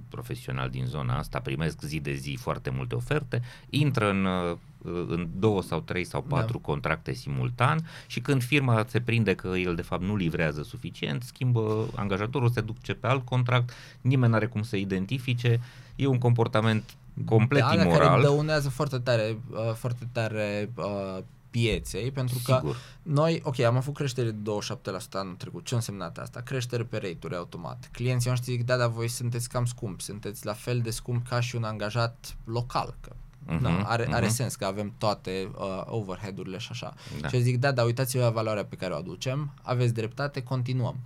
profesional 0.09 0.69
din 0.69 0.85
zona 0.85 1.19
asta 1.19 1.39
primesc 1.39 1.81
zi 1.81 2.01
de 2.01 2.15
zi 2.15 2.39
foarte 2.41 2.71
multe 2.71 2.95
oferte, 2.95 3.43
intră 3.71 4.11
în 4.11 4.25
uh, 4.25 4.57
în 4.85 5.29
două 5.39 5.63
sau 5.63 5.81
trei 5.81 6.05
sau 6.05 6.23
patru 6.23 6.59
da. 6.59 6.65
contracte 6.65 7.13
simultan 7.13 7.87
și 8.07 8.21
când 8.21 8.43
firma 8.43 8.85
se 8.89 9.01
prinde 9.01 9.35
că 9.35 9.49
el 9.49 9.75
de 9.75 9.83
fapt 9.83 10.03
nu 10.03 10.17
livrează 10.17 10.63
suficient, 10.63 11.23
schimbă 11.23 11.87
angajatorul, 11.95 12.49
se 12.49 12.61
duce 12.61 12.95
pe 12.95 13.07
alt 13.07 13.25
contract, 13.25 13.73
nimeni 14.01 14.31
nu 14.31 14.37
are 14.37 14.47
cum 14.47 14.63
să 14.63 14.77
identifice, 14.77 15.61
e 15.97 16.07
un 16.07 16.19
comportament 16.19 16.95
complet 17.25 17.63
da, 17.63 17.75
imoral. 17.75 18.09
care 18.09 18.23
dăunează 18.23 18.69
foarte 18.69 18.99
tare, 18.99 19.39
uh, 19.51 19.73
foarte 19.75 20.09
tare 20.13 20.71
uh, 20.75 21.19
pieței, 21.55 22.11
pentru 22.11 22.39
Sigur. 22.39 22.61
că 22.61 22.73
noi, 23.03 23.41
ok, 23.45 23.59
am 23.61 23.77
avut 23.77 23.95
creștere 23.95 24.31
de 24.31 24.51
27% 24.51 25.09
anul 25.13 25.35
trecut. 25.35 25.65
Ce 25.65 25.75
înseamnă 25.75 26.13
asta? 26.17 26.41
Creștere 26.41 26.83
pe 26.85 26.97
rate 26.97 27.37
automat. 27.37 27.89
Clienții 27.93 28.31
noștri 28.31 28.53
zic, 28.53 28.65
da, 28.65 28.77
dar 28.77 28.89
voi 28.89 29.09
sunteți 29.09 29.49
cam 29.49 29.65
scumpi, 29.65 30.03
sunteți 30.03 30.47
la 30.47 30.53
fel 30.53 30.81
de 30.81 30.91
scump 30.91 31.29
ca 31.29 31.41
și 31.41 31.57
un 31.57 31.65
angajat 31.65 32.37
local, 32.45 32.95
că 33.01 33.13
Uh-huh, 33.47 33.61
da, 33.61 33.83
are, 33.83 34.07
uh-huh. 34.07 34.13
are 34.13 34.29
sens 34.29 34.55
că 34.55 34.65
avem 34.65 34.95
toate 34.99 35.51
uh, 35.55 35.83
overhead-urile 35.87 36.59
și 36.59 36.69
așa. 36.71 36.95
Da. 37.21 37.29
Și 37.29 37.41
zic, 37.41 37.59
da, 37.59 37.73
dar 37.73 37.87
uitați-vă 37.87 38.23
la 38.23 38.31
valoarea 38.31 38.65
pe 38.65 38.77
care 38.77 38.93
o 38.93 38.97
aducem, 38.97 39.53
aveți 39.63 39.95
dreptate, 39.95 40.43
continuăm. 40.43 40.97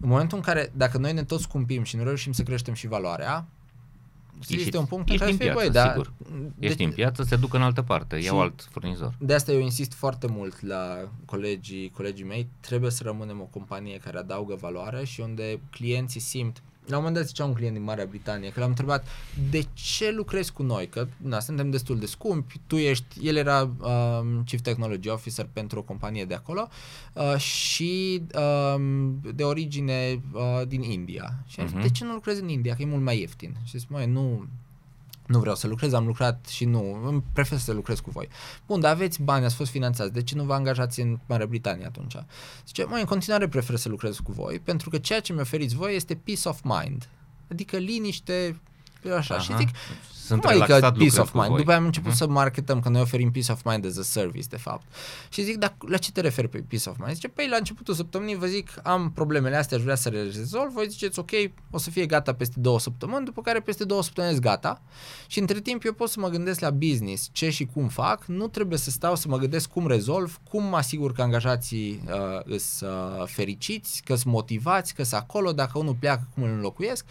În 0.00 0.08
momentul 0.08 0.38
în 0.38 0.44
care, 0.44 0.72
dacă 0.74 0.98
noi 0.98 1.12
ne 1.12 1.24
tot 1.24 1.40
scumpim 1.40 1.82
și 1.82 1.96
nu 1.96 2.02
reușim 2.02 2.32
să 2.32 2.42
creștem 2.42 2.74
și 2.74 2.86
valoarea, 2.86 3.46
Ești, 4.40 4.62
este 4.62 4.78
un 4.78 4.84
punct 4.84 5.10
ești 5.10 5.30
în 5.30 5.36
care 5.36 5.52
piață, 5.52 5.68
da, 5.68 5.88
sigur. 5.88 6.12
De, 6.28 6.66
ești 6.66 6.82
în 6.82 6.90
piață, 6.90 7.22
se 7.22 7.36
duc 7.36 7.54
în 7.54 7.62
altă 7.62 7.82
parte, 7.82 8.16
iau 8.16 8.40
alt 8.40 8.68
furnizor. 8.70 9.14
De 9.18 9.34
asta 9.34 9.52
eu 9.52 9.60
insist 9.60 9.92
foarte 9.92 10.26
mult 10.26 10.62
la 10.62 11.08
colegii, 11.24 11.90
colegii 11.90 12.24
mei, 12.24 12.48
trebuie 12.60 12.90
să 12.90 13.02
rămânem 13.04 13.40
o 13.40 13.44
companie 13.44 13.98
care 13.98 14.18
adaugă 14.18 14.54
valoare 14.60 15.04
și 15.04 15.20
unde 15.20 15.60
clienții 15.70 16.20
simt 16.20 16.62
la 16.86 16.96
un 16.96 17.02
moment 17.02 17.14
dat 17.14 17.26
zicea 17.26 17.44
un 17.44 17.52
client 17.52 17.74
din 17.74 17.82
Marea 17.82 18.04
Britanie 18.04 18.50
că 18.50 18.60
l-am 18.60 18.68
întrebat 18.68 19.06
de 19.50 19.66
ce 19.72 20.10
lucrezi 20.10 20.52
cu 20.52 20.62
noi, 20.62 20.88
că 20.88 21.06
na, 21.16 21.40
suntem 21.40 21.70
destul 21.70 21.98
de 21.98 22.06
scumpi, 22.06 22.60
tu 22.66 22.76
ești, 22.76 23.26
el 23.26 23.36
era 23.36 23.62
um, 23.62 24.42
Chief 24.44 24.60
Technology 24.60 25.08
Officer 25.08 25.48
pentru 25.52 25.78
o 25.78 25.82
companie 25.82 26.24
de 26.24 26.34
acolo 26.34 26.68
uh, 27.12 27.36
și 27.36 28.22
um, 28.74 29.20
de 29.34 29.42
origine 29.42 30.22
uh, 30.32 30.66
din 30.66 30.82
India. 30.82 31.44
Și 31.46 31.60
uh-huh. 31.60 31.82
de 31.82 31.90
ce 31.90 32.04
nu 32.04 32.12
lucrezi 32.12 32.40
în 32.40 32.48
India, 32.48 32.74
că 32.74 32.82
e 32.82 32.86
mult 32.86 33.02
mai 33.02 33.20
ieftin? 33.20 33.56
Și 33.64 33.78
zic, 33.78 33.88
măi, 33.88 34.06
nu, 34.06 34.46
nu 35.26 35.38
vreau 35.38 35.54
să 35.54 35.66
lucrez, 35.66 35.92
am 35.92 36.06
lucrat 36.06 36.46
și 36.46 36.64
nu, 36.64 37.06
îmi 37.06 37.22
prefer 37.32 37.58
să 37.58 37.72
lucrez 37.72 38.00
cu 38.00 38.10
voi. 38.10 38.28
Bun, 38.66 38.80
dar 38.80 38.92
aveți 38.92 39.22
bani, 39.22 39.44
ați 39.44 39.54
fost 39.54 39.70
finanțați, 39.70 40.12
de 40.12 40.22
ce 40.22 40.34
nu 40.34 40.44
vă 40.44 40.54
angajați 40.54 41.00
în 41.00 41.18
Marea 41.26 41.46
Britanie 41.46 41.86
atunci? 41.86 42.16
Zice, 42.66 42.84
mai 42.84 43.00
în 43.00 43.06
continuare 43.06 43.48
prefer 43.48 43.76
să 43.76 43.88
lucrez 43.88 44.16
cu 44.16 44.32
voi, 44.32 44.60
pentru 44.64 44.90
că 44.90 44.98
ceea 44.98 45.20
ce 45.20 45.32
mi 45.32 45.40
oferiți 45.40 45.74
voi 45.74 45.94
este 45.94 46.14
peace 46.14 46.48
of 46.48 46.60
mind, 46.62 47.08
adică 47.50 47.76
liniște, 47.76 48.60
așa. 49.12 49.34
Aha. 49.34 49.42
Și 49.42 49.56
zic, 49.56 49.68
sunt 50.26 50.40
Cum 50.40 50.50
adică 50.50 50.92
peace 50.98 51.20
of 51.20 51.32
mind? 51.32 51.56
După 51.56 51.70
aia 51.70 51.78
am 51.78 51.84
început 51.84 52.12
uh-huh. 52.12 52.16
să 52.16 52.26
marketăm 52.26 52.80
că 52.80 52.88
noi 52.88 53.00
oferim 53.00 53.30
peace 53.30 53.52
of 53.52 53.62
mind 53.64 53.86
as 53.86 53.96
a 53.96 54.02
service, 54.02 54.46
de 54.48 54.56
fapt. 54.56 54.82
Și 55.28 55.42
zic, 55.42 55.56
dar 55.56 55.76
la 55.88 55.96
ce 55.96 56.12
te 56.12 56.20
referi 56.20 56.48
pe 56.48 56.64
peace 56.68 56.88
of 56.88 56.96
mind? 56.98 57.14
Zice, 57.14 57.28
păi 57.28 57.48
la 57.48 57.56
începutul 57.56 57.94
săptămânii 57.94 58.36
vă 58.36 58.46
zic, 58.46 58.70
am 58.82 59.12
problemele 59.12 59.56
astea, 59.56 59.76
aș 59.76 59.82
vrea 59.82 59.94
să 59.94 60.08
le 60.08 60.22
rezolv, 60.22 60.72
voi 60.72 60.88
ziceți, 60.88 61.18
ok, 61.18 61.30
o 61.70 61.78
să 61.78 61.90
fie 61.90 62.06
gata 62.06 62.34
peste 62.34 62.60
două 62.60 62.80
săptămâni, 62.80 63.24
după 63.24 63.42
care 63.42 63.60
peste 63.60 63.84
două 63.84 64.02
săptămâni 64.02 64.40
gata. 64.40 64.82
Și 65.26 65.38
între 65.38 65.60
timp 65.60 65.84
eu 65.84 65.92
pot 65.92 66.08
să 66.08 66.20
mă 66.20 66.28
gândesc 66.28 66.60
la 66.60 66.70
business, 66.70 67.28
ce 67.32 67.50
și 67.50 67.66
cum 67.66 67.88
fac, 67.88 68.24
nu 68.24 68.48
trebuie 68.48 68.78
să 68.78 68.90
stau 68.90 69.16
să 69.16 69.28
mă 69.28 69.36
gândesc 69.36 69.68
cum 69.68 69.86
rezolv, 69.86 70.40
cum 70.50 70.64
mă 70.64 70.76
asigur 70.76 71.12
că 71.12 71.22
angajații 71.22 72.02
uh, 72.46 72.58
sunt 72.58 72.90
uh, 72.90 73.26
fericiți, 73.26 74.02
că 74.04 74.14
sunt 74.14 74.32
motivați, 74.32 74.94
că 74.94 75.02
sunt 75.02 75.20
acolo, 75.20 75.52
dacă 75.52 75.78
unul 75.78 75.96
pleacă, 76.00 76.28
cum 76.34 76.42
îl 76.42 76.50
înlocuiesc. 76.50 77.04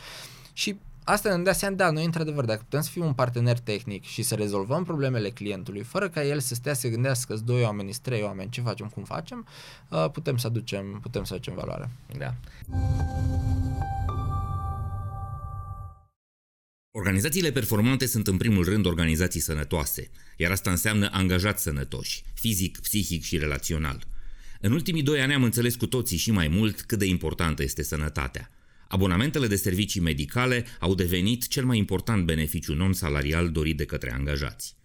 Și 0.54 0.78
asta 1.06 1.36
ne 1.36 1.44
dă 1.44 1.52
seama, 1.52 1.76
da, 1.76 1.90
noi 1.90 2.06
într-adevăr, 2.06 2.46
dacă 2.46 2.62
putem 2.64 2.82
să 2.82 2.90
fim 2.90 3.06
un 3.06 3.14
partener 3.14 3.60
tehnic 3.60 4.04
și 4.04 4.22
să 4.22 4.36
rezolvăm 4.36 4.84
problemele 4.84 5.30
clientului, 5.30 5.84
fără 5.84 6.10
ca 6.10 6.24
el 6.24 6.40
să 6.40 6.54
stea 6.54 6.74
să 6.74 6.88
gândească 6.88 7.36
doi 7.46 7.64
oameni, 7.64 7.94
trei 8.02 8.22
oameni, 8.22 8.50
ce 8.50 8.62
facem, 8.62 8.88
cum 8.88 9.04
facem, 9.04 9.48
uh, 9.90 10.10
putem 10.12 10.38
să 10.38 10.48
aducem, 10.48 11.00
putem 11.02 11.24
să 11.24 11.34
aducem 11.34 11.54
valoare. 11.56 11.90
Da. 12.18 12.34
Organizațiile 16.92 17.52
performante 17.52 18.06
sunt 18.06 18.28
în 18.28 18.38
primul 18.38 18.64
rând 18.64 18.86
organizații 18.86 19.40
sănătoase, 19.40 20.10
iar 20.38 20.52
asta 20.52 20.70
înseamnă 20.70 21.10
angajați 21.12 21.62
sănătoși, 21.62 22.24
fizic, 22.34 22.80
psihic 22.80 23.24
și 23.24 23.38
relațional. 23.38 24.04
În 24.62 24.72
ultimii 24.72 25.04
doi 25.04 25.22
ani 25.22 25.34
am 25.34 25.44
înțeles 25.44 25.76
cu 25.76 25.88
toții 25.88 26.18
și 26.18 26.32
mai 26.32 26.48
mult 26.48 26.82
cât 26.82 27.00
de 27.00 27.06
importantă 27.06 27.64
este 27.64 27.84
sănătatea. 27.84 28.50
Abonamentele 28.96 29.48
de 29.48 29.56
servicii 29.56 30.02
medicale 30.02 30.66
au 30.80 30.96
devenit 30.96 31.48
cel 31.48 31.66
mai 31.66 31.78
important 31.78 32.26
beneficiu 32.26 32.74
non-salarial 32.74 33.50
dorit 33.50 33.78
de 33.78 33.86
către 33.86 34.14
angajați. 34.14 34.76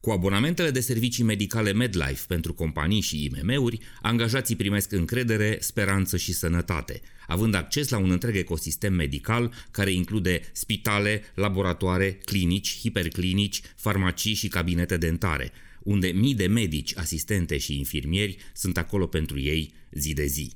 Cu 0.00 0.10
abonamentele 0.10 0.70
de 0.70 0.80
servicii 0.80 1.24
medicale 1.24 1.72
MedLife 1.72 2.24
pentru 2.26 2.54
companii 2.54 3.00
și 3.00 3.24
IMM-uri, 3.24 3.78
angajații 4.02 4.56
primesc 4.56 4.92
încredere, 4.92 5.56
speranță 5.60 6.16
și 6.16 6.32
sănătate, 6.32 7.00
având 7.26 7.54
acces 7.54 7.88
la 7.88 7.98
un 7.98 8.10
întreg 8.10 8.36
ecosistem 8.36 8.92
medical 8.92 9.52
care 9.70 9.92
include 9.92 10.40
spitale, 10.52 11.22
laboratoare, 11.34 12.12
clinici, 12.24 12.78
hiperclinici, 12.78 13.60
farmacii 13.76 14.34
și 14.34 14.48
cabinete 14.48 14.96
dentare, 14.96 15.52
unde 15.82 16.06
mii 16.06 16.34
de 16.34 16.46
medici, 16.46 16.96
asistente 16.96 17.58
și 17.58 17.78
infirmieri 17.78 18.36
sunt 18.54 18.76
acolo 18.76 19.06
pentru 19.06 19.40
ei 19.40 19.72
zi 19.90 20.12
de 20.12 20.26
zi. 20.26 20.52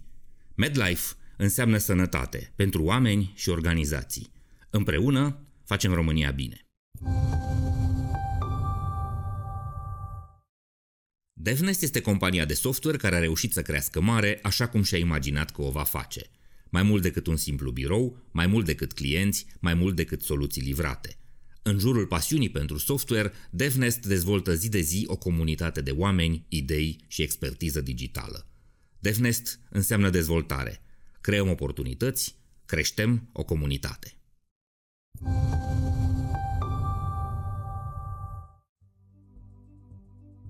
MedLife 0.54 1.14
înseamnă 1.42 1.78
sănătate 1.78 2.52
pentru 2.56 2.82
oameni 2.82 3.32
și 3.34 3.48
organizații. 3.48 4.32
Împreună 4.70 5.46
facem 5.64 5.92
România 5.92 6.30
bine. 6.30 6.66
DevNest 11.32 11.82
este 11.82 12.00
compania 12.00 12.44
de 12.44 12.54
software 12.54 12.96
care 12.96 13.14
a 13.14 13.18
reușit 13.18 13.52
să 13.52 13.62
crească 13.62 14.00
mare 14.00 14.38
așa 14.42 14.68
cum 14.68 14.82
și-a 14.82 14.98
imaginat 14.98 15.50
că 15.50 15.62
o 15.62 15.70
va 15.70 15.82
face. 15.82 16.22
Mai 16.70 16.82
mult 16.82 17.02
decât 17.02 17.26
un 17.26 17.36
simplu 17.36 17.70
birou, 17.70 18.18
mai 18.30 18.46
mult 18.46 18.64
decât 18.64 18.92
clienți, 18.92 19.46
mai 19.60 19.74
mult 19.74 19.96
decât 19.96 20.22
soluții 20.22 20.62
livrate. 20.62 21.16
În 21.62 21.78
jurul 21.78 22.06
pasiunii 22.06 22.50
pentru 22.50 22.78
software, 22.78 23.32
DevNest 23.50 24.06
dezvoltă 24.06 24.54
zi 24.54 24.68
de 24.68 24.80
zi 24.80 25.04
o 25.06 25.16
comunitate 25.16 25.80
de 25.80 25.90
oameni, 25.90 26.44
idei 26.48 27.04
și 27.06 27.22
expertiză 27.22 27.80
digitală. 27.80 28.46
DevNest 28.98 29.60
înseamnă 29.70 30.10
dezvoltare– 30.10 30.82
creăm 31.22 31.48
oportunități, 31.48 32.34
creștem 32.66 33.28
o 33.32 33.44
comunitate. 33.44 34.16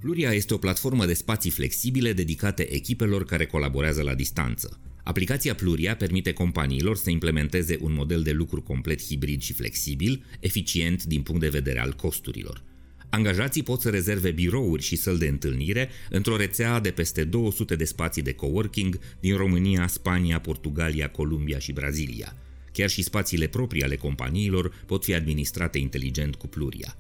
Pluria 0.01 0.33
este 0.33 0.55
o 0.55 0.59
platformă 0.59 1.07
de 1.07 1.15
spații 1.15 1.51
flexibile 1.51 2.13
dedicate 2.13 2.73
echipelor 2.73 3.25
care 3.25 3.47
colaborează 3.47 4.03
la 4.03 4.15
distanță. 4.15 4.81
Aplicația 5.05 5.55
Pluria 5.55 5.97
permite 5.97 6.33
companiilor 6.33 6.97
să 6.97 7.11
implementeze 7.11 7.79
un 7.81 7.93
model 7.93 8.23
de 8.23 8.33
lucru 8.33 8.63
complet 8.63 9.03
hibrid 9.03 9.43
și 9.43 9.53
flexibil, 9.53 10.25
eficient 10.41 11.05
din 11.05 11.23
punct 11.23 11.41
de 11.41 11.49
vedere 11.49 11.79
al 11.79 11.93
costurilor. 11.93 12.72
Angajații 13.15 13.63
pot 13.63 13.81
să 13.81 13.91
rezerve 13.91 14.31
birouri 14.31 14.83
și 14.83 14.97
săli 14.97 15.19
de 15.19 15.27
întâlnire 15.27 15.89
într-o 16.11 16.37
rețea 16.37 16.81
de 16.81 16.91
peste 16.91 17.25
200 17.25 17.77
de 17.77 17.85
spații 17.85 18.23
de 18.23 18.33
coworking 18.33 18.99
din 19.21 19.37
România, 19.37 19.87
Spania, 19.87 20.41
Portugalia, 20.41 21.11
Columbia 21.11 21.59
și 21.59 21.73
Brazilia. 21.73 22.37
Chiar 22.73 22.89
și 22.89 23.03
spațiile 23.03 23.47
proprii 23.47 23.83
ale 23.83 23.97
companiilor 23.97 24.85
pot 24.87 25.05
fi 25.05 25.15
administrate 25.15 25.79
inteligent 25.79 26.35
cu 26.35 26.47
Pluria. 26.47 26.97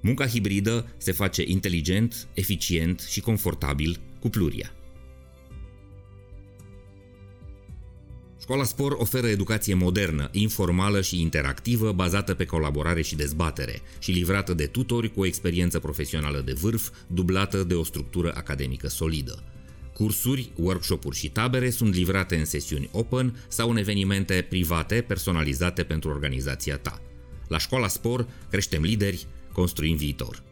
Munca 0.00 0.26
hibridă 0.26 0.94
se 0.96 1.12
face 1.12 1.42
inteligent, 1.46 2.28
eficient 2.34 3.00
și 3.00 3.20
confortabil 3.20 4.00
cu 4.18 4.28
Pluria. 4.28 4.72
Școala 8.40 8.64
Spor 8.64 8.92
oferă 8.92 9.26
educație 9.26 9.74
modernă, 9.74 10.28
informală 10.32 11.00
și 11.00 11.20
interactivă, 11.20 11.92
bazată 11.92 12.34
pe 12.34 12.44
colaborare 12.44 13.02
și 13.02 13.16
dezbatere 13.16 13.80
și 13.98 14.10
livrată 14.10 14.54
de 14.54 14.66
tutori 14.66 15.12
cu 15.12 15.20
o 15.20 15.26
experiență 15.26 15.78
profesională 15.78 16.40
de 16.40 16.52
vârf, 16.52 16.90
dublată 17.06 17.62
de 17.62 17.74
o 17.74 17.84
structură 17.84 18.32
academică 18.36 18.88
solidă. 18.88 19.42
Cursuri, 19.94 20.50
workshop-uri 20.56 21.16
și 21.16 21.28
tabere 21.28 21.70
sunt 21.70 21.94
livrate 21.94 22.36
în 22.36 22.44
sesiuni 22.44 22.88
open 22.92 23.44
sau 23.48 23.70
în 23.70 23.76
evenimente 23.76 24.46
private 24.48 25.04
personalizate 25.06 25.82
pentru 25.82 26.10
organizația 26.10 26.76
ta. 26.76 27.00
La 27.48 27.58
Școala 27.58 27.88
Spor 27.88 28.26
creștem 28.50 28.82
lideri, 28.82 29.26
construim 29.52 29.96
viitor. 29.96 30.42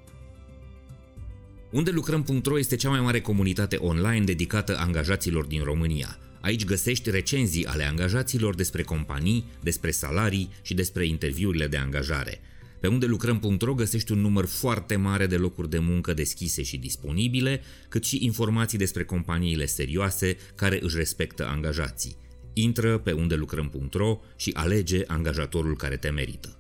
Unde 1.71 1.91
lucrăm.ro 1.91 2.59
este 2.59 2.77
cea 2.77 2.91
mai 2.91 3.01
mare 3.01 3.21
comunitate 3.21 3.77
online 3.77 4.25
dedicată 4.25 4.79
angajaților 4.79 5.45
din 5.45 5.63
România– 5.63 6.19
Aici 6.41 6.65
găsești 6.65 7.11
recenzii 7.11 7.67
ale 7.67 7.85
angajaților 7.85 8.55
despre 8.55 8.83
companii, 8.83 9.45
despre 9.63 9.91
salarii 9.91 10.51
și 10.63 10.75
despre 10.75 11.07
interviurile 11.07 11.67
de 11.67 11.77
angajare. 11.77 12.41
Pe 12.81 12.87
unde 12.87 13.07
lucrăm.ro 13.07 13.75
găsești 13.75 14.13
un 14.13 14.19
număr 14.19 14.47
foarte 14.47 14.97
mare 14.97 15.27
de 15.27 15.37
locuri 15.37 15.71
de 15.71 15.79
muncă 15.79 16.15
deschise 16.15 16.63
și 16.63 16.77
disponibile, 16.77 17.63
cât 17.89 18.05
și 18.05 18.25
informații 18.25 18.79
despre 18.79 19.05
companiile 19.05 19.67
serioase 19.67 20.37
care 20.55 20.79
își 20.83 20.97
respectă 20.97 21.47
angajații. 21.47 22.17
Intră 22.53 22.99
pe 22.99 23.13
unde 23.13 23.35
lucrăm.ro 23.35 24.21
și 24.37 24.51
alege 24.55 25.03
angajatorul 25.07 25.77
care 25.77 25.97
te 25.97 26.09
merită. 26.09 26.59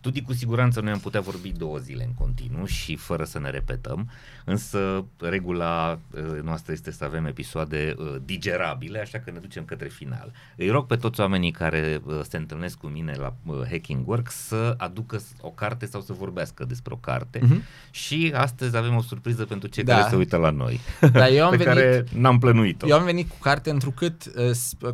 Tuti 0.00 0.22
cu 0.22 0.32
siguranță 0.32 0.80
noi 0.80 0.92
am 0.92 0.98
putea 0.98 1.20
vorbi 1.20 1.52
două 1.52 1.78
zile 1.78 2.04
în 2.04 2.14
continuu 2.14 2.64
și 2.64 2.96
fără 2.96 3.24
să 3.24 3.38
ne 3.38 3.50
repetăm, 3.50 4.10
însă 4.44 5.04
regula 5.20 5.98
uh, 6.10 6.42
noastră 6.42 6.72
este 6.72 6.90
să 6.90 7.04
avem 7.04 7.26
episoade 7.26 7.94
uh, 7.98 8.16
digerabile, 8.24 9.00
așa 9.00 9.18
că 9.18 9.30
ne 9.30 9.38
ducem 9.38 9.64
către 9.64 9.88
final. 9.88 10.32
Îi 10.56 10.68
rog 10.68 10.86
pe 10.86 10.96
toți 10.96 11.20
oamenii 11.20 11.50
care 11.50 12.00
uh, 12.04 12.20
se 12.28 12.36
întâlnesc 12.36 12.78
cu 12.78 12.86
mine 12.86 13.14
la 13.16 13.34
Hacking 13.70 14.08
Work 14.08 14.30
să 14.30 14.74
aducă 14.76 15.20
o 15.40 15.50
carte 15.50 15.86
sau 15.86 16.00
să 16.00 16.12
vorbească 16.12 16.64
despre 16.64 16.92
o 16.94 16.96
carte 16.96 17.38
uh-huh. 17.38 17.90
și 17.90 18.32
astăzi 18.34 18.76
avem 18.76 18.96
o 18.96 19.02
surpriză 19.02 19.44
pentru 19.44 19.68
cei 19.68 19.84
da. 19.84 19.94
care 19.94 20.08
se 20.10 20.16
uită 20.16 20.36
la 20.36 20.50
noi, 20.50 20.80
da, 21.12 21.28
eu 21.28 21.44
am 21.44 21.50
pe 21.56 21.56
venit, 21.56 21.72
care 21.72 22.04
n-am 22.14 22.38
plănuit-o. 22.38 22.86
Eu 22.86 22.96
am 22.96 23.04
venit 23.04 23.28
cu 23.28 23.36
carte 23.40 23.70
întrucât, 23.70 24.32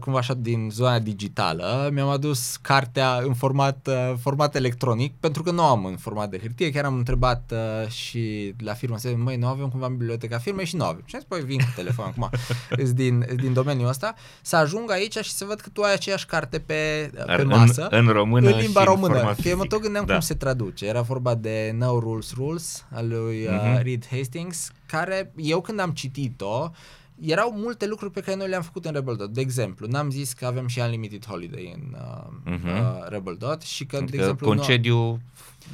cumva 0.00 0.18
așa 0.18 0.34
din 0.34 0.68
zona 0.72 0.98
digitală, 0.98 1.90
mi-am 1.92 2.08
adus 2.08 2.56
cartea 2.56 3.20
în 3.26 3.34
format, 3.34 3.88
format 4.20 4.54
electronic 4.54 5.03
electronic, 5.04 5.12
pentru 5.20 5.42
că 5.42 5.50
nu 5.50 5.62
am 5.62 5.84
în 5.84 5.96
format 5.96 6.30
de 6.30 6.38
hârtie, 6.38 6.70
chiar 6.70 6.84
am 6.84 6.96
întrebat 6.96 7.52
uh, 7.52 7.88
și 7.88 8.54
la 8.58 8.72
firmă, 8.72 8.98
să 8.98 9.14
măi, 9.16 9.36
nu 9.36 9.46
avem 9.46 9.68
cumva 9.68 9.86
în 9.86 9.96
biblioteca 9.96 10.38
firmei 10.38 10.66
și 10.66 10.76
nu 10.76 10.84
avem. 10.84 11.02
Și 11.04 11.14
am 11.14 11.20
zis, 11.20 11.28
păi 11.28 11.44
vin 11.44 11.58
cu 11.58 11.72
telefon 11.74 12.04
acum, 12.04 12.30
din, 12.94 13.26
din 13.36 13.52
domeniul 13.52 13.88
ăsta, 13.88 14.14
să 14.42 14.56
ajung 14.56 14.90
aici 14.90 15.16
și 15.16 15.32
să 15.32 15.44
văd 15.44 15.60
că 15.60 15.68
tu 15.68 15.82
ai 15.82 15.92
aceeași 15.92 16.26
carte 16.26 16.58
pe, 16.58 17.10
pe 17.36 17.42
masă. 17.42 17.88
În, 17.90 18.06
în 18.06 18.12
română 18.12 18.50
În 18.50 18.58
limba 18.58 18.84
română. 18.84 19.34
Că 19.42 19.56
mă 19.56 19.64
tot 19.64 19.80
gândeam 19.80 20.04
da. 20.04 20.12
cum 20.12 20.20
se 20.20 20.34
traduce. 20.34 20.86
Era 20.86 21.00
vorba 21.00 21.34
de 21.34 21.74
No 21.78 21.98
Rules 21.98 22.32
Rules 22.32 22.86
al 22.90 23.08
lui 23.08 23.46
uh, 23.46 23.52
uh-huh. 23.52 23.82
Reed 23.82 24.06
Hastings, 24.10 24.70
care 24.86 25.32
eu 25.36 25.60
când 25.60 25.80
am 25.80 25.90
citit-o, 25.90 26.70
erau 27.20 27.52
multe 27.52 27.86
lucruri 27.86 28.12
pe 28.12 28.20
care 28.20 28.36
noi 28.36 28.48
le-am 28.48 28.62
făcut 28.62 28.84
în 28.84 28.92
Rebel 28.92 29.16
Dot. 29.16 29.32
De 29.32 29.40
exemplu, 29.40 29.86
n-am 29.86 30.10
zis 30.10 30.32
că 30.32 30.46
avem 30.46 30.66
și 30.66 30.78
Unlimited 30.78 31.26
Holiday 31.26 31.74
în 31.76 31.96
uh, 31.98 32.54
uh-huh. 32.54 32.64
uh, 32.64 33.08
Rebel 33.08 33.36
Dot 33.38 33.62
și 33.62 33.86
că, 33.86 33.96
adică 33.96 34.10
de 34.10 34.16
exemplu... 34.16 34.46
Concediu 34.46 35.20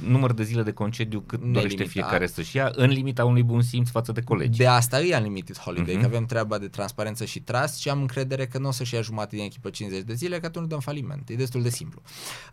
număr 0.07 0.33
de 0.33 0.43
zile 0.43 0.63
de 0.63 0.73
concediu 0.73 1.21
cât 1.21 1.39
Nelimitat. 1.39 1.63
dorește 1.63 1.93
fiecare 1.93 2.27
să-și 2.27 2.57
ia, 2.57 2.73
în 2.75 2.91
limita 2.91 3.25
unui 3.25 3.43
bun 3.43 3.63
simț 3.63 3.89
față 3.89 4.13
de 4.13 4.23
colegi. 4.23 4.59
De 4.59 4.67
asta 4.67 5.01
e 5.01 5.17
Unlimited 5.17 5.59
Holiday, 5.59 5.97
uh-huh. 5.97 6.01
că 6.01 6.07
avem 6.07 6.25
treaba 6.25 6.59
de 6.59 6.69
transparență 6.69 7.25
și 7.25 7.41
trust 7.41 7.79
și 7.79 7.89
am 7.89 8.01
încredere 8.01 8.47
că 8.47 8.59
nu 8.59 8.69
o 8.69 8.71
să-și 8.71 8.95
ia 8.95 9.01
jumătate 9.01 9.37
din 9.37 9.45
echipă 9.45 9.71
50 9.71 10.03
de 10.03 10.15
zile, 10.15 10.41
că 10.41 10.47
atunci 10.47 10.69
dăm 10.69 10.81
faliment. 10.81 11.29
E 11.29 11.35
destul 11.35 11.63
de 11.63 11.69
simplu. 11.69 12.03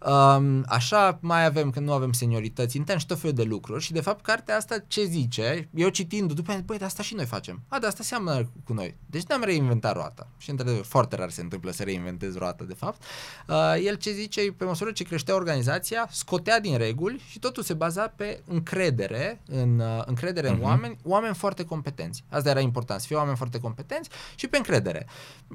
Um, 0.05 0.63
așa 0.67 1.17
mai 1.21 1.45
avem 1.45 1.69
că 1.69 1.79
nu 1.79 1.91
avem 1.91 2.11
seniorități 2.11 2.77
intern 2.77 2.99
și 2.99 3.05
tot 3.05 3.19
felul 3.19 3.35
de 3.35 3.43
lucruri 3.43 3.83
și 3.83 3.91
de 3.91 4.01
fapt 4.01 4.23
cartea 4.23 4.55
asta 4.55 4.83
ce 4.87 5.03
zice, 5.03 5.69
eu 5.73 5.89
citind 5.89 6.33
după 6.33 6.51
aia, 6.51 6.61
băi, 6.65 6.77
de 6.77 6.85
asta 6.85 7.03
și 7.03 7.13
noi 7.13 7.25
facem. 7.25 7.61
A, 7.67 7.79
de 7.79 7.87
asta 7.87 8.03
seamănă 8.03 8.51
cu 8.63 8.73
noi. 8.73 8.95
Deci 9.05 9.23
ne-am 9.23 9.43
reinventat 9.43 9.93
roata. 9.93 10.27
Și 10.37 10.49
într-adevăr, 10.49 10.83
foarte 10.83 11.15
rar 11.15 11.29
se 11.29 11.41
întâmplă 11.41 11.71
să 11.71 11.83
reinventezi 11.83 12.37
roata, 12.37 12.63
de 12.63 12.73
fapt. 12.73 13.03
Uh, 13.47 13.55
el 13.83 13.95
ce 13.95 14.11
zice, 14.11 14.41
pe 14.57 14.65
măsură 14.65 14.91
ce 14.91 15.03
creștea 15.03 15.35
organizația, 15.35 16.07
scotea 16.11 16.59
din 16.59 16.77
reguli 16.77 17.21
și 17.29 17.39
totul 17.39 17.63
se 17.63 17.73
baza 17.73 18.07
pe 18.07 18.41
încredere, 18.45 19.41
în, 19.45 19.79
uh, 19.79 20.03
încredere 20.05 20.47
uh-huh. 20.47 20.51
în 20.51 20.57
mhm. 20.57 20.65
oameni, 20.65 20.97
oameni 21.03 21.35
foarte 21.35 21.65
competenți. 21.65 22.23
Asta 22.29 22.49
era 22.49 22.59
important, 22.59 22.99
să 22.99 23.07
fie 23.07 23.15
oameni 23.15 23.37
foarte 23.37 23.59
competenți 23.59 24.09
și 24.35 24.47
pe 24.47 24.57
încredere. 24.57 25.07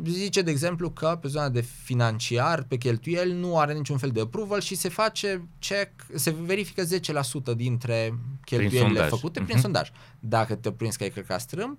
Zice, 0.04 0.42
de 0.42 0.50
exemplu, 0.50 0.90
că 0.90 1.18
pe 1.20 1.28
zona 1.28 1.48
de 1.48 1.60
financiar, 1.60 2.62
pe 2.62 2.76
cheltuieli, 2.76 3.32
nu 3.32 3.58
are 3.58 3.72
niciun 3.72 3.98
fel 3.98 4.10
de 4.10 4.20
approval 4.20 4.60
și 4.60 4.74
se 4.74 4.88
face 4.88 5.48
check, 5.58 5.90
se 6.14 6.30
verifică 6.30 6.82
10% 6.82 7.56
dintre 7.56 8.18
cheltuielile 8.44 8.98
prin 8.98 9.08
făcute 9.08 9.40
uh-huh. 9.40 9.44
prin 9.44 9.56
mhm. 9.56 9.64
sondaj. 9.64 9.90
Dacă 10.20 10.54
te 10.54 10.72
prinzi 10.72 10.96
că 10.96 11.02
ai 11.02 11.10
călcat 11.10 11.40
strâmb, 11.40 11.78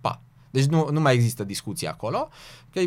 pa. 0.00 0.22
Deci 0.50 0.64
nu, 0.64 0.88
nu 0.90 1.00
mai 1.00 1.14
există 1.14 1.44
discuție 1.44 1.88
acolo, 1.88 2.28
că 2.72 2.80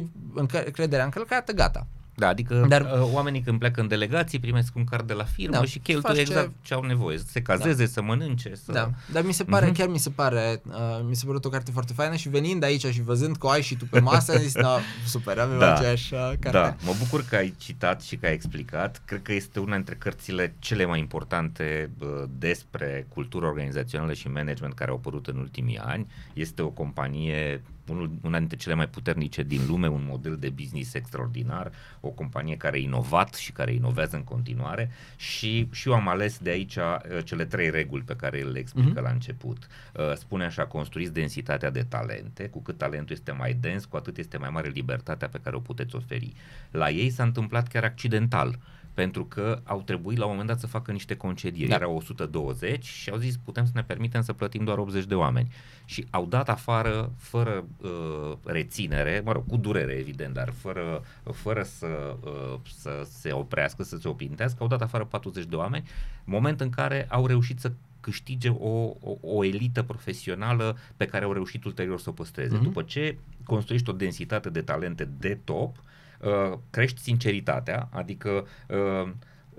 încrederea 0.66 1.06
încălcată, 1.06 1.52
gata. 1.52 1.88
Da, 2.16 2.28
adică 2.28 2.66
Dar, 2.68 2.82
uh, 2.82 3.10
oamenii 3.14 3.42
când 3.42 3.60
pleacă 3.60 3.82
în 3.82 3.88
delegații 3.88 4.40
primesc 4.40 4.76
un 4.76 4.84
card 4.84 5.08
de 5.08 5.14
la 5.14 5.24
firmă 5.24 5.56
da, 5.56 5.66
și 5.66 5.80
cheltuie 5.80 6.20
exact 6.20 6.52
ce 6.62 6.74
au 6.74 6.84
nevoie, 6.84 7.18
să 7.18 7.26
se 7.28 7.42
cazeze, 7.42 7.84
da. 7.84 7.90
să 7.92 8.02
mănânce. 8.02 8.56
Să... 8.56 8.72
Da, 8.72 8.92
dar 9.12 9.24
mi 9.24 9.34
se 9.34 9.44
pare, 9.44 9.70
uh-huh. 9.70 9.74
chiar 9.74 9.88
mi 9.88 9.98
se 9.98 10.10
pare, 10.10 10.62
uh, 10.68 11.00
mi 11.08 11.16
se 11.16 11.26
pare 11.26 11.38
o 11.42 11.50
carte 11.50 11.72
foarte 11.72 11.94
faină 11.94 12.16
și 12.16 12.30
venind 12.30 12.64
aici 12.64 12.86
și 12.86 13.02
văzând 13.02 13.38
că 13.38 13.46
o 13.46 13.50
ai 13.50 13.62
și 13.62 13.76
tu 13.76 13.86
pe 13.86 14.00
masă, 14.00 14.38
zis, 14.38 14.54
da, 14.54 14.80
super, 15.06 15.38
avem 15.38 15.60
da. 15.60 15.74
aceeași 15.74 16.14
uh, 16.14 16.20
carte. 16.20 16.50
Da, 16.50 16.76
mă 16.86 16.94
bucur 17.00 17.26
că 17.30 17.36
ai 17.36 17.54
citat 17.58 18.02
și 18.02 18.16
că 18.16 18.26
ai 18.26 18.34
explicat. 18.34 19.02
Cred 19.06 19.22
că 19.22 19.34
este 19.34 19.60
una 19.60 19.76
dintre 19.76 19.96
cărțile 19.96 20.56
cele 20.60 20.86
mai 20.86 21.00
importante 21.00 21.90
uh, 22.00 22.08
despre 22.38 23.06
cultură 23.10 23.46
organizațională 23.46 24.14
și 24.14 24.28
management 24.28 24.74
care 24.74 24.90
au 24.90 24.96
apărut 24.96 25.28
în 25.28 25.38
ultimii 25.38 25.78
ani. 25.78 26.08
Este 26.34 26.62
o 26.62 26.70
companie 26.70 27.62
unul, 27.88 28.12
una 28.22 28.38
dintre 28.38 28.58
cele 28.58 28.76
mai 28.76 28.88
puternice 28.88 29.44
din 29.44 29.62
lume, 29.68 29.88
un 29.88 30.06
model 30.08 30.38
de 30.38 30.50
business 30.50 30.94
extraordinar, 30.94 31.72
o 32.00 32.10
companie 32.10 32.58
care 32.58 32.76
a 32.76 32.80
inovat 32.80 33.34
și 33.34 33.52
care 33.52 33.74
inovează 33.74 34.16
în 34.16 34.24
continuare 34.24 34.92
și, 35.16 35.68
și 35.72 35.88
eu 35.90 35.94
am 35.94 36.08
ales 36.08 36.38
de 36.38 36.50
aici 36.50 36.76
uh, 36.76 37.24
cele 37.24 37.46
trei 37.46 37.70
reguli 37.70 38.04
pe 38.04 38.16
care 38.16 38.42
le 38.42 38.60
explică 38.60 39.00
uh-huh. 39.00 39.04
la 39.04 39.10
început. 39.10 39.68
Uh, 39.94 40.16
spune 40.16 40.46
așa, 40.46 40.66
construiți 40.66 41.14
densitatea 41.14 41.70
de 41.70 41.84
talente, 41.84 42.48
cu 42.48 42.62
cât 42.62 42.78
talentul 42.78 43.16
este 43.16 43.32
mai 43.32 43.54
dens, 43.54 43.86
cu 43.86 43.96
atât 43.96 44.18
este 44.18 44.38
mai 44.38 44.50
mare 44.50 44.70
libertatea 44.70 45.28
pe 45.28 45.40
care 45.44 45.56
o 45.56 45.60
puteți 45.60 45.96
oferi. 45.96 46.34
La 46.72 46.90
ei 46.90 47.10
s-a 47.10 47.24
întâmplat 47.24 47.68
chiar 47.68 47.84
accidental 47.84 48.60
pentru 48.94 49.26
că 49.26 49.62
au 49.64 49.82
trebuit 49.82 50.18
la 50.18 50.24
un 50.24 50.30
moment 50.30 50.50
dat 50.50 50.60
să 50.60 50.68
facă 50.68 50.92
niște 50.92 51.16
concedieri. 51.16 51.70
Da. 51.70 51.76
Erau 51.76 51.96
120 51.96 52.86
și 52.86 53.10
au 53.10 53.18
zis 53.18 53.38
putem 53.38 53.66
să 53.66 53.72
ne 53.74 53.84
permitem 53.84 54.22
să 54.22 54.34
plătim 54.34 54.64
doar 54.64 54.78
80 54.78 55.06
de 55.06 55.16
oameni. 55.16 55.52
Și 55.86 56.06
au 56.10 56.26
dat 56.26 56.50
afară 56.50 57.12
fără 57.18 57.66
uh, 57.82 58.38
reținere, 58.44 59.22
mă 59.26 59.32
rog, 59.32 59.48
cu 59.48 59.58
durere 59.58 59.92
evident, 59.92 60.34
dar 60.34 60.54
fără, 60.58 61.04
fără 61.32 61.64
să, 61.64 62.16
uh, 62.24 62.60
să 62.78 63.08
se 63.10 63.32
oprească, 63.32 63.84
să 63.84 63.98
se 63.98 64.08
opintească, 64.08 64.58
au 64.62 64.68
dat 64.68 64.82
afară 64.82 65.06
40 65.06 65.46
de 65.46 65.56
oameni, 65.56 65.88
moment 66.24 66.62
în 66.62 66.70
care 66.70 67.06
au 67.10 67.28
reușit 67.28 67.60
să 67.60 67.72
câștige 68.00 68.50
o, 68.50 68.70
o, 69.00 69.18
o 69.22 69.44
elită 69.44 69.84
profesională 69.84 70.78
pe 70.98 71.06
care 71.06 71.26
au 71.26 71.34
reușit 71.34 71.64
ulterior 71.64 72.00
să 72.00 72.10
o 72.10 72.14
păstreze. 72.14 72.58
Mm-hmm. 72.58 72.64
După 72.64 72.82
ce 72.82 73.18
construiești 73.44 73.90
o 73.90 73.94
densitate 73.94 74.50
de 74.50 74.62
talente 74.62 75.10
de 75.20 75.40
top, 75.44 75.78
uh, 75.78 75.84
Uh, 76.24 76.58
crești 76.70 77.02
sinceritatea, 77.02 77.90
adică 77.92 78.48
uh, 78.68 79.12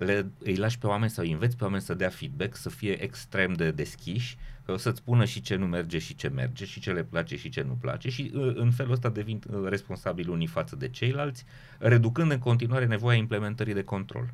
le, 0.04 0.26
îi 0.38 0.56
lași 0.56 0.78
pe 0.78 0.86
oameni 0.86 1.10
sau 1.10 1.24
îi 1.24 1.32
înveți 1.32 1.56
pe 1.56 1.64
oameni 1.64 1.82
să 1.82 1.94
dea 1.94 2.08
feedback, 2.08 2.56
să 2.56 2.68
fie 2.68 3.02
extrem 3.02 3.52
de 3.52 3.70
deschiși, 3.70 4.36
uh, 4.66 4.76
să-ți 4.76 4.98
spună 4.98 5.24
și 5.24 5.40
ce 5.40 5.54
nu 5.54 5.66
merge 5.66 5.98
și 5.98 6.14
ce 6.14 6.28
merge 6.28 6.64
și 6.64 6.80
ce 6.80 6.92
le 6.92 7.02
place 7.02 7.36
și 7.36 7.48
ce 7.48 7.62
nu 7.62 7.76
place 7.80 8.10
și 8.10 8.30
uh, 8.34 8.52
în 8.54 8.70
felul 8.70 8.92
ăsta 8.92 9.08
devin 9.08 9.40
uh, 9.50 9.68
responsabili 9.68 10.28
unii 10.28 10.46
față 10.46 10.76
de 10.76 10.88
ceilalți, 10.88 11.44
reducând 11.78 12.30
în 12.30 12.38
continuare 12.38 12.86
nevoia 12.86 13.16
implementării 13.16 13.74
de 13.74 13.84
control. 13.84 14.32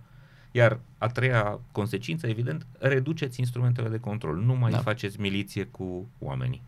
Iar 0.51 0.81
a 0.99 1.07
treia 1.07 1.61
consecință, 1.73 2.27
evident, 2.27 2.67
reduceți 2.79 3.41
instrumentele 3.41 3.89
de 3.89 3.99
control, 4.01 4.37
nu 4.37 4.55
mai 4.55 4.71
da. 4.71 4.79
faceți 4.79 5.21
miliție 5.21 5.65
cu 5.65 6.09
oamenii 6.19 6.63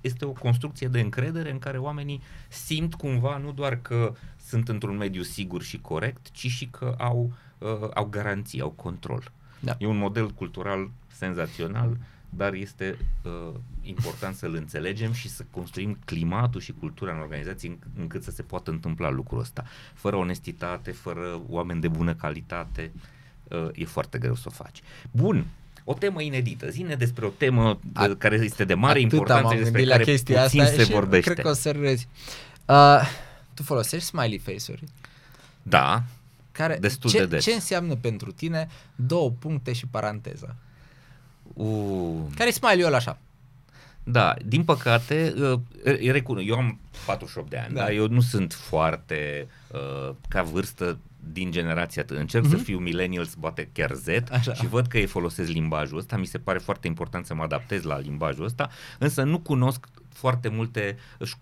este 0.00 0.24
o 0.24 0.32
construcție 0.32 0.88
de 0.88 1.00
încredere 1.00 1.50
în 1.50 1.58
care 1.58 1.78
oamenii 1.78 2.22
simt 2.48 2.94
cumva 2.94 3.36
nu 3.36 3.52
doar 3.52 3.78
că 3.82 4.14
sunt 4.48 4.68
într-un 4.68 4.96
mediu 4.96 5.22
sigur 5.22 5.62
și 5.62 5.80
corect, 5.80 6.30
ci 6.30 6.46
și 6.46 6.66
că 6.66 6.94
au, 6.98 7.32
uh, 7.58 7.88
au 7.94 8.04
garanții, 8.04 8.60
au 8.60 8.70
control. 8.70 9.32
Da. 9.60 9.76
E 9.78 9.86
un 9.86 9.96
model 9.96 10.30
cultural 10.30 10.90
senzațional, 11.12 11.96
dar 12.28 12.52
este 12.52 12.98
uh, 13.22 13.54
important 13.82 14.34
să-l 14.34 14.54
înțelegem 14.54 15.12
și 15.12 15.28
să 15.28 15.44
construim 15.50 15.98
climatul 16.04 16.60
și 16.60 16.74
cultura 16.80 17.12
în 17.12 17.20
organizații 17.20 17.78
încât 17.98 18.22
să 18.22 18.30
se 18.30 18.42
poată 18.42 18.70
întâmpla 18.70 19.10
lucrul 19.10 19.40
ăsta. 19.40 19.64
Fără 19.94 20.16
onestitate, 20.16 20.90
fără 20.90 21.40
oameni 21.48 21.80
de 21.80 21.88
bună 21.88 22.14
calitate, 22.14 22.92
uh, 23.48 23.68
e 23.74 23.84
foarte 23.84 24.18
greu 24.18 24.34
să 24.34 24.44
o 24.46 24.50
faci. 24.50 24.82
Bun, 25.10 25.46
o 25.84 25.94
temă 25.94 26.22
inedită. 26.22 26.70
Zine 26.70 26.94
despre 26.94 27.26
o 27.26 27.28
temă 27.28 27.78
A, 27.92 28.06
care 28.18 28.36
este 28.36 28.64
de 28.64 28.74
mare 28.74 29.00
importanță 29.00 29.54
despre 29.54 29.84
care 29.84 30.04
puțin 30.04 30.36
asta 30.36 30.64
se 30.64 30.84
și 30.84 30.90
vorbește. 30.90 31.30
Cred 31.30 31.44
că 31.44 31.50
o 31.50 31.54
să 31.54 31.70
râzi. 31.70 32.08
Uh, 32.66 33.26
tu 33.58 33.64
folosești 33.64 34.08
smiley 34.08 34.38
face-uri? 34.38 34.84
Da, 35.62 36.02
care, 36.52 36.76
destul 36.80 37.10
ce, 37.10 37.18
de 37.18 37.26
des. 37.26 37.44
Ce 37.44 37.52
înseamnă 37.52 37.94
pentru 37.94 38.32
tine 38.32 38.68
două 38.94 39.30
puncte 39.30 39.72
și 39.72 39.86
paranteză? 39.86 40.56
Uh. 41.42 42.20
Care 42.34 42.48
e 42.48 42.52
smiley-ul 42.52 42.94
așa? 42.94 43.18
Da, 44.04 44.34
din 44.44 44.64
păcate, 44.64 45.34
uh, 45.84 46.10
recunosc, 46.10 46.46
eu 46.46 46.56
am 46.56 46.78
48 47.06 47.50
de 47.50 47.58
ani, 47.58 47.74
da. 47.74 47.80
dar 47.80 47.90
eu 47.90 48.06
nu 48.06 48.20
sunt 48.20 48.52
foarte 48.52 49.48
uh, 49.72 50.14
ca 50.28 50.42
vârstă 50.42 50.98
din 51.32 51.50
generația 51.50 52.04
ta. 52.04 52.14
Încerc 52.14 52.44
mm-hmm. 52.44 52.50
să 52.50 52.54
mhm. 52.56 52.64
fiu 52.64 52.78
millennials, 52.78 53.34
poate 53.34 53.70
chiar 53.72 53.92
Z 53.94 54.06
Așa. 54.30 54.54
și 54.54 54.66
văd 54.66 54.86
că 54.86 54.98
ei 54.98 55.06
folosesc 55.06 55.50
limbajul 55.50 55.98
ăsta. 55.98 56.16
Mi 56.16 56.26
se 56.26 56.38
pare 56.38 56.58
foarte 56.58 56.86
important 56.86 57.26
să 57.26 57.34
mă 57.34 57.42
adaptez 57.42 57.82
la 57.82 57.98
limbajul 57.98 58.44
ăsta, 58.44 58.70
însă 58.98 59.22
nu 59.22 59.38
cunosc 59.38 59.86
foarte 60.18 60.48
multe 60.48 60.96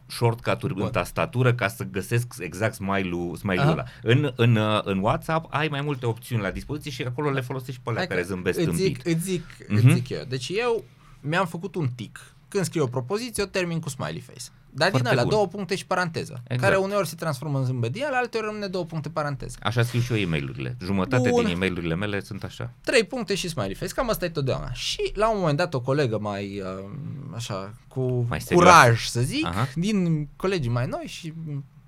shortcut-uri 0.06 0.74
Bun. 0.74 0.82
în 0.82 0.90
tastatură 0.90 1.54
ca 1.54 1.68
să 1.68 1.84
găsesc 1.84 2.34
exact 2.38 2.74
smile-ul, 2.74 3.36
smile-ul 3.36 3.68
ăla. 3.68 3.84
În, 4.02 4.32
în, 4.36 4.56
uh, 4.56 4.80
în 4.84 4.98
WhatsApp 4.98 5.54
ai 5.54 5.68
mai 5.68 5.80
multe 5.80 6.06
opțiuni 6.06 6.42
la 6.42 6.50
dispoziție 6.50 6.90
și 6.90 7.02
acolo 7.02 7.30
le 7.30 7.40
folosești 7.40 7.80
pe 7.84 7.90
alea 7.90 8.06
care 8.06 8.22
zâmbesc 8.22 8.58
îți 8.58 8.76
zic, 8.76 9.06
îți 9.06 9.22
zic, 9.22 9.44
mm-hmm. 9.44 9.68
îți 9.68 9.88
zic 9.88 10.08
eu. 10.08 10.24
Deci 10.28 10.48
eu 10.48 10.84
mi-am 11.20 11.46
făcut 11.46 11.74
un 11.74 11.88
tic. 11.94 12.34
Când 12.48 12.64
scriu 12.64 12.82
o 12.82 12.86
propoziție, 12.86 13.42
o 13.42 13.46
termin 13.46 13.80
cu 13.80 13.88
smiley 13.88 14.20
face. 14.20 14.44
Dar 14.76 14.90
Foarte 14.90 15.08
din 15.08 15.18
alea, 15.18 15.30
două 15.30 15.46
puncte 15.46 15.74
și 15.74 15.86
paranteză, 15.86 16.40
exact. 16.44 16.60
care 16.60 16.76
uneori 16.76 17.08
se 17.08 17.14
transformă 17.14 17.58
în 17.58 17.64
zâmbădia, 17.64 18.08
la 18.10 18.16
alteori 18.16 18.46
rămâne 18.46 18.66
două 18.66 18.84
puncte 18.84 19.08
paranteză. 19.08 19.56
Așa 19.62 19.82
scriu 19.82 20.00
și 20.00 20.12
eu 20.12 20.18
e 20.18 20.24
mail 20.24 20.76
Jumătate 20.82 21.28
Bun. 21.28 21.44
din 21.44 21.54
e 21.54 21.58
mail 21.58 21.96
mele 21.96 22.20
sunt 22.20 22.44
așa. 22.44 22.72
Trei 22.80 23.04
puncte 23.04 23.34
și 23.34 23.48
smiley 23.48 23.74
face, 23.74 23.92
cam 23.92 24.08
asta 24.08 24.24
e 24.24 24.28
totdeauna. 24.28 24.72
Și 24.72 25.12
la 25.14 25.30
un 25.30 25.38
moment 25.38 25.56
dat 25.56 25.74
o 25.74 25.80
colegă 25.80 26.18
mai, 26.18 26.60
uh, 26.60 26.90
așa, 27.34 27.74
cu 27.88 28.26
mai 28.28 28.44
curaj, 28.48 29.06
să 29.06 29.20
zic, 29.20 29.46
Aha. 29.46 29.68
din 29.74 30.28
colegii 30.36 30.70
mai 30.70 30.86
noi 30.86 31.04
și 31.06 31.32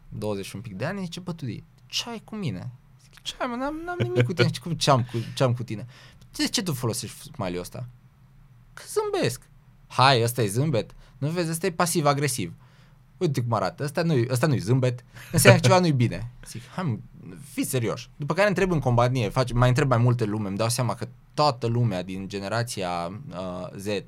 20 0.09 0.53
un 0.53 0.61
pic 0.61 0.75
de 0.75 0.85
ani, 0.85 1.01
zice, 1.01 1.21
bă, 1.21 1.33
tu 1.33 1.47
ce 1.87 2.05
ai 2.09 2.21
cu 2.25 2.35
mine? 2.35 2.71
Zic, 3.03 3.23
ce 3.23 3.35
ai, 3.39 3.47
mă, 3.47 3.57
n-am, 3.57 3.81
n-am 3.85 3.99
nimic 4.03 4.25
cu 4.25 4.33
tine, 4.33 4.49
ce 4.77 4.91
am 4.91 5.07
cu, 5.13 5.19
ce 5.35 5.43
am 5.43 5.55
cu 5.55 5.63
tine? 5.63 5.87
De 6.37 6.47
ce 6.47 6.63
tu 6.63 6.73
folosești 6.73 7.17
smiley-ul 7.21 7.61
ăsta? 7.61 7.89
Că 8.75 8.83
zâmbesc. 8.87 9.43
Hai, 9.87 10.23
ăsta 10.23 10.43
e 10.43 10.47
zâmbet. 10.47 10.91
Nu 11.19 11.29
vezi, 11.29 11.51
ăsta 11.51 11.67
e 11.67 11.71
pasiv-agresiv 11.71 12.53
uite 13.19 13.41
cum 13.41 13.53
arată, 13.53 13.85
ăsta 13.85 14.03
nu-i, 14.03 14.27
ăsta 14.31 14.47
nu-i 14.47 14.59
zâmbet, 14.59 15.05
înseamnă 15.33 15.61
că 15.61 15.67
ceva 15.67 15.81
nu-i 15.81 15.93
bine. 15.93 16.31
Zic, 16.47 16.63
hai, 16.75 17.01
fiți 17.53 17.71
serioși. 17.71 18.11
După 18.17 18.35
care 18.35 18.49
întreb 18.49 18.71
în 18.71 18.79
companie, 18.79 19.29
fac, 19.29 19.53
mai 19.53 19.69
întreb 19.69 19.89
mai 19.89 19.99
multe 19.99 20.25
lume, 20.25 20.49
îmi 20.49 20.57
dau 20.57 20.69
seama 20.69 20.95
că 20.95 21.09
toată 21.35 21.67
lumea 21.67 22.03
din 22.03 22.29
generația 22.29 23.21
uh, 23.31 23.69
Z 23.77 23.87
e, 23.87 24.05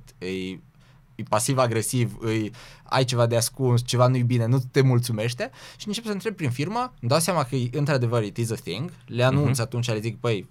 e 1.15 1.23
pasiv-agresiv, 1.29 2.17
îi, 2.21 2.53
ai 2.83 3.05
ceva 3.05 3.27
de 3.27 3.37
ascuns, 3.37 3.83
ceva 3.85 4.07
nu-i 4.07 4.23
bine, 4.23 4.47
nu 4.47 4.59
te 4.71 4.81
mulțumește 4.81 5.51
și 5.77 5.87
încep 5.87 6.05
să 6.05 6.13
întreb 6.13 6.35
prin 6.35 6.51
firmă, 6.51 6.93
îmi 7.01 7.11
dau 7.11 7.19
seama 7.19 7.45
că 7.45 7.57
într-adevăr 7.73 8.23
it 8.23 8.37
is 8.37 8.51
a 8.51 8.55
thing, 8.55 8.93
le 9.07 9.23
anunț 9.23 9.59
uh-huh. 9.59 9.63
atunci, 9.63 9.87
le 9.87 10.01
zic, 10.01 10.19
păi, 10.19 10.49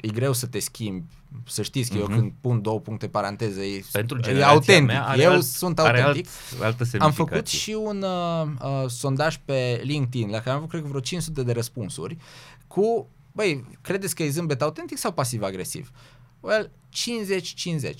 e 0.00 0.08
greu 0.08 0.32
să 0.32 0.46
te 0.46 0.58
schimbi. 0.58 1.04
Să 1.46 1.62
știți 1.62 1.90
că 1.90 1.96
uh-huh. 1.96 2.00
eu 2.00 2.06
mhm. 2.06 2.18
când 2.18 2.32
pun 2.40 2.62
două 2.62 2.80
puncte 2.80 3.08
paranteze, 3.08 3.62
e, 3.62 3.84
Pentru 3.92 4.18
e 4.30 4.44
autentic. 4.44 4.86
Mea 4.86 5.04
are 5.04 5.22
eu 5.22 5.30
alt, 5.30 5.44
sunt 5.44 5.78
autentic. 5.78 6.28
Are 6.58 6.64
alt, 6.64 6.80
altă 6.80 7.04
am 7.04 7.12
făcut 7.12 7.46
și 7.46 7.70
un 7.70 8.02
uh, 8.02 8.46
uh, 8.62 8.88
sondaj 8.88 9.36
pe 9.44 9.80
LinkedIn, 9.84 10.30
la 10.30 10.38
care 10.38 10.50
am 10.50 10.56
avut, 10.56 10.68
cred 10.68 10.82
că, 10.82 10.88
vreo 10.88 11.00
500 11.00 11.42
de 11.42 11.52
răspunsuri, 11.52 12.16
cu, 12.66 13.08
băi, 13.32 13.64
credeți 13.80 14.14
că 14.14 14.22
e 14.22 14.30
zâmbet 14.30 14.62
autentic 14.62 14.98
sau 14.98 15.12
pasiv-agresiv? 15.12 15.90
Well, 16.42 16.70
50-50. 16.92 17.94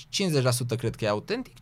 50% 0.74 0.76
cred 0.78 0.94
că 0.96 1.04
e 1.04 1.08
autentic, 1.08 1.56
50% 1.56 1.60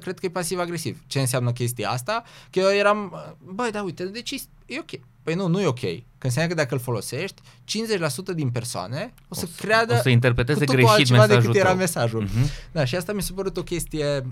cred 0.00 0.18
că 0.18 0.26
e 0.26 0.30
pasiv-agresiv. 0.30 1.02
Ce 1.06 1.20
înseamnă 1.20 1.52
chestia 1.52 1.90
asta? 1.90 2.22
Că 2.50 2.58
eu 2.58 2.70
eram, 2.70 3.14
băi, 3.54 3.70
da, 3.70 3.82
uite, 3.82 4.04
deci 4.04 4.32
e 4.66 4.78
ok. 4.78 4.90
Păi 5.22 5.34
nu, 5.34 5.46
nu 5.46 5.60
e 5.60 5.66
ok. 5.66 5.80
Că 6.18 6.26
înseamnă 6.26 6.54
că 6.54 6.56
dacă 6.56 6.74
îl 6.74 6.80
folosești, 6.80 7.42
50% 8.32 8.34
din 8.34 8.50
persoane 8.50 9.14
o 9.28 9.34
să, 9.34 9.44
o 9.44 9.46
să 9.46 9.66
creadă 9.66 9.94
o 9.94 9.96
să 9.96 10.08
interpreteze 10.08 10.64
cu 10.64 10.72
greșit 10.72 10.90
altceva 10.90 11.26
decât 11.26 11.54
era 11.54 11.74
mesajul. 11.74 12.28
Uh-huh. 12.28 12.72
Da, 12.72 12.84
și 12.84 12.96
asta 12.96 13.12
mi 13.12 13.22
s-a 13.22 13.32
părut 13.34 13.56
o 13.56 13.62
chestie 13.62 14.26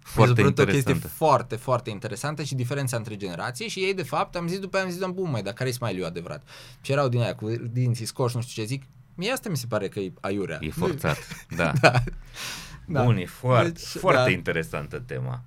foarte 0.00 0.42
mi 0.42 0.52
s-a 0.56 0.62
o 0.62 0.66
chestie 0.66 0.94
foarte, 0.94 1.56
foarte 1.56 1.90
interesantă 1.90 2.42
și 2.42 2.54
diferența 2.54 2.96
între 2.96 3.16
generații 3.16 3.68
și 3.68 3.78
ei, 3.78 3.94
de 3.94 4.02
fapt, 4.02 4.36
am 4.36 4.48
zis 4.48 4.58
după 4.58 4.76
aia, 4.76 4.84
am 4.84 4.90
zis, 4.90 5.04
bun, 5.06 5.30
mai, 5.30 5.42
dar 5.42 5.52
care 5.52 5.68
e 5.68 5.72
smiley 5.72 6.04
adevărat? 6.04 6.48
Și 6.80 6.92
erau 6.92 7.08
din 7.08 7.20
aia 7.20 7.34
cu 7.34 7.48
dinții 7.72 8.04
scoși, 8.04 8.36
nu 8.36 8.42
știu 8.42 8.62
ce 8.62 8.68
zic, 8.68 8.82
Mie 9.18 9.30
asta 9.30 9.48
mi 9.48 9.56
se 9.56 9.66
pare 9.68 9.88
că 9.88 9.98
e 10.00 10.12
aiurea. 10.20 10.58
E 10.60 10.70
forțat, 10.70 11.18
da. 11.56 11.72
da. 12.86 13.02
Bun, 13.02 13.16
e 13.16 13.26
foarte, 13.26 13.68
deci, 13.68 13.82
foarte 13.82 14.22
da. 14.22 14.30
interesantă 14.30 14.98
tema. 14.98 15.42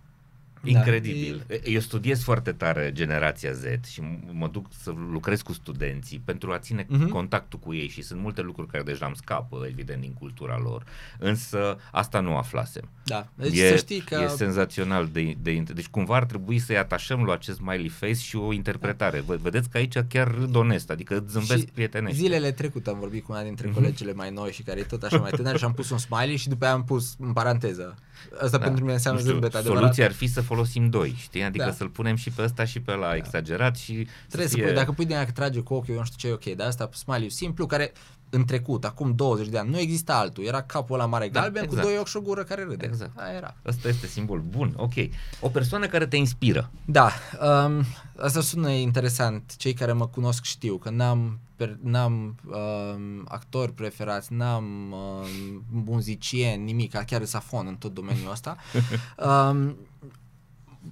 Da. 0.63 0.69
Incredibil. 0.69 1.43
Da, 1.47 1.53
e... 1.53 1.61
Eu 1.65 1.79
studiez 1.79 2.23
foarte 2.23 2.51
tare 2.51 2.91
generația 2.93 3.51
Z 3.51 3.63
și 3.87 4.01
mă 4.31 4.47
duc 4.47 4.65
să 4.81 4.93
lucrez 5.11 5.41
cu 5.41 5.53
studenții 5.53 6.21
pentru 6.25 6.51
a 6.51 6.59
ține 6.59 6.83
uh-huh. 6.85 7.09
contactul 7.09 7.59
cu 7.59 7.73
ei 7.73 7.87
și 7.87 8.01
sunt 8.01 8.21
multe 8.21 8.41
lucruri 8.41 8.69
care 8.69 8.83
deja 8.83 9.05
îmi 9.05 9.15
scapă, 9.15 9.65
evident, 9.69 10.01
din 10.01 10.13
cultura 10.13 10.59
lor. 10.63 10.83
Însă 11.19 11.77
asta 11.91 12.19
nu 12.19 12.37
aflasem. 12.37 12.89
Da, 13.03 13.27
deci 13.35 13.57
e, 13.57 13.69
să 13.69 13.75
știi 13.75 13.99
că... 13.99 14.19
E 14.23 14.27
senzațional 14.27 15.09
de, 15.11 15.35
de, 15.41 15.63
Deci 15.73 15.87
cumva 15.87 16.15
ar 16.15 16.25
trebui 16.25 16.59
să-i 16.59 16.77
atașăm 16.77 17.23
la 17.23 17.33
acest 17.33 17.57
smiley 17.57 17.87
face 17.87 18.13
și 18.13 18.35
o 18.35 18.53
interpretare. 18.53 19.23
Da. 19.27 19.35
Vedeți 19.35 19.69
că 19.69 19.77
aici 19.77 19.97
chiar 20.07 20.35
râd 20.35 20.55
onest, 20.55 20.89
adică 20.89 21.25
zâmbesc 21.29 21.59
și 21.59 21.71
prietenește. 21.73 22.17
Zilele 22.17 22.51
trecute 22.51 22.89
am 22.89 22.99
vorbit 22.99 23.23
cu 23.23 23.31
una 23.31 23.43
dintre 23.43 23.69
uh-huh. 23.69 23.73
colegele 23.73 24.13
mai 24.13 24.31
noi 24.31 24.51
și 24.51 24.63
care 24.63 24.79
e 24.79 24.83
tot 24.83 25.03
așa 25.03 25.17
mai 25.17 25.31
tânăr 25.31 25.57
și 25.57 25.63
am 25.63 25.73
pus 25.73 25.89
un 25.89 25.97
smiley 25.97 26.35
și 26.35 26.49
după 26.49 26.65
aia 26.65 26.73
am 26.73 26.83
pus 26.83 27.15
în 27.19 27.33
paranteză. 27.33 27.95
Asta 28.41 28.57
da. 28.57 28.63
pentru 28.63 28.81
mine 28.81 28.93
înseamnă 28.93 29.19
știu, 29.19 29.31
zâmbet 29.31 29.55
adevărat. 29.55 29.81
Soluția 29.81 30.05
ar 30.05 30.11
fi 30.11 30.27
să 30.27 30.41
folosim 30.53 30.89
doi, 30.89 31.15
știi? 31.17 31.43
Adică 31.43 31.65
da. 31.65 31.71
să-l 31.71 31.89
punem 31.89 32.15
și 32.15 32.29
pe 32.29 32.41
ăsta 32.41 32.65
și 32.65 32.79
pe 32.79 32.91
la 32.91 33.07
da. 33.07 33.15
exagerat 33.15 33.77
și 33.77 34.07
Trebuie 34.27 34.49
să, 34.49 34.55
fie... 34.55 34.63
să 34.63 34.69
pui, 34.69 34.73
dacă 34.73 34.91
pui 34.91 35.05
din 35.05 35.15
aia 35.15 35.25
că 35.25 35.31
trage 35.31 35.59
cu 35.59 35.73
ochiul, 35.73 35.93
eu 35.93 35.99
nu 35.99 36.05
știu 36.05 36.17
ce 36.17 36.27
e 36.27 36.31
ok, 36.31 36.57
dar 36.57 36.67
asta 36.67 36.89
smiley 36.93 37.29
simplu 37.29 37.65
care 37.65 37.91
în 38.29 38.45
trecut, 38.45 38.85
acum 38.85 39.15
20 39.15 39.47
de 39.47 39.57
ani, 39.57 39.69
nu 39.69 39.79
exista 39.79 40.15
altul. 40.15 40.43
Era 40.43 40.61
capul 40.61 40.95
ăla 40.95 41.05
mare 41.05 41.29
da, 41.29 41.39
galben 41.39 41.63
exact. 41.63 41.81
cu 41.81 41.87
doi 41.87 41.97
ochi 41.97 42.07
și 42.07 42.17
o 42.17 42.21
gură 42.21 42.43
care 42.43 42.63
râde. 42.63 42.85
Exact. 42.85 43.19
Aia 43.19 43.35
era. 43.35 43.55
Asta 43.65 43.87
este 43.87 44.07
simbol. 44.07 44.39
Bun, 44.39 44.73
ok. 44.77 44.93
O 45.39 45.49
persoană 45.49 45.87
care 45.87 46.07
te 46.07 46.15
inspiră. 46.15 46.71
Da. 46.85 47.11
Um, 47.41 47.85
asta 48.17 48.41
sună 48.41 48.69
interesant. 48.69 49.55
Cei 49.57 49.73
care 49.73 49.91
mă 49.91 50.07
cunosc 50.07 50.43
știu 50.43 50.77
că 50.77 50.89
n-am, 50.89 51.39
per, 51.55 51.77
n-am 51.81 52.35
um, 52.45 53.25
actori 53.27 53.73
preferați, 53.73 54.33
n-am 54.33 54.91
um, 54.91 55.63
muzicieni, 55.85 56.63
nimic, 56.63 56.91
chiar 57.05 57.25
safon 57.25 57.67
în 57.67 57.75
tot 57.75 57.93
domeniul 57.93 58.31
ăsta. 58.31 58.57
um, 59.49 59.75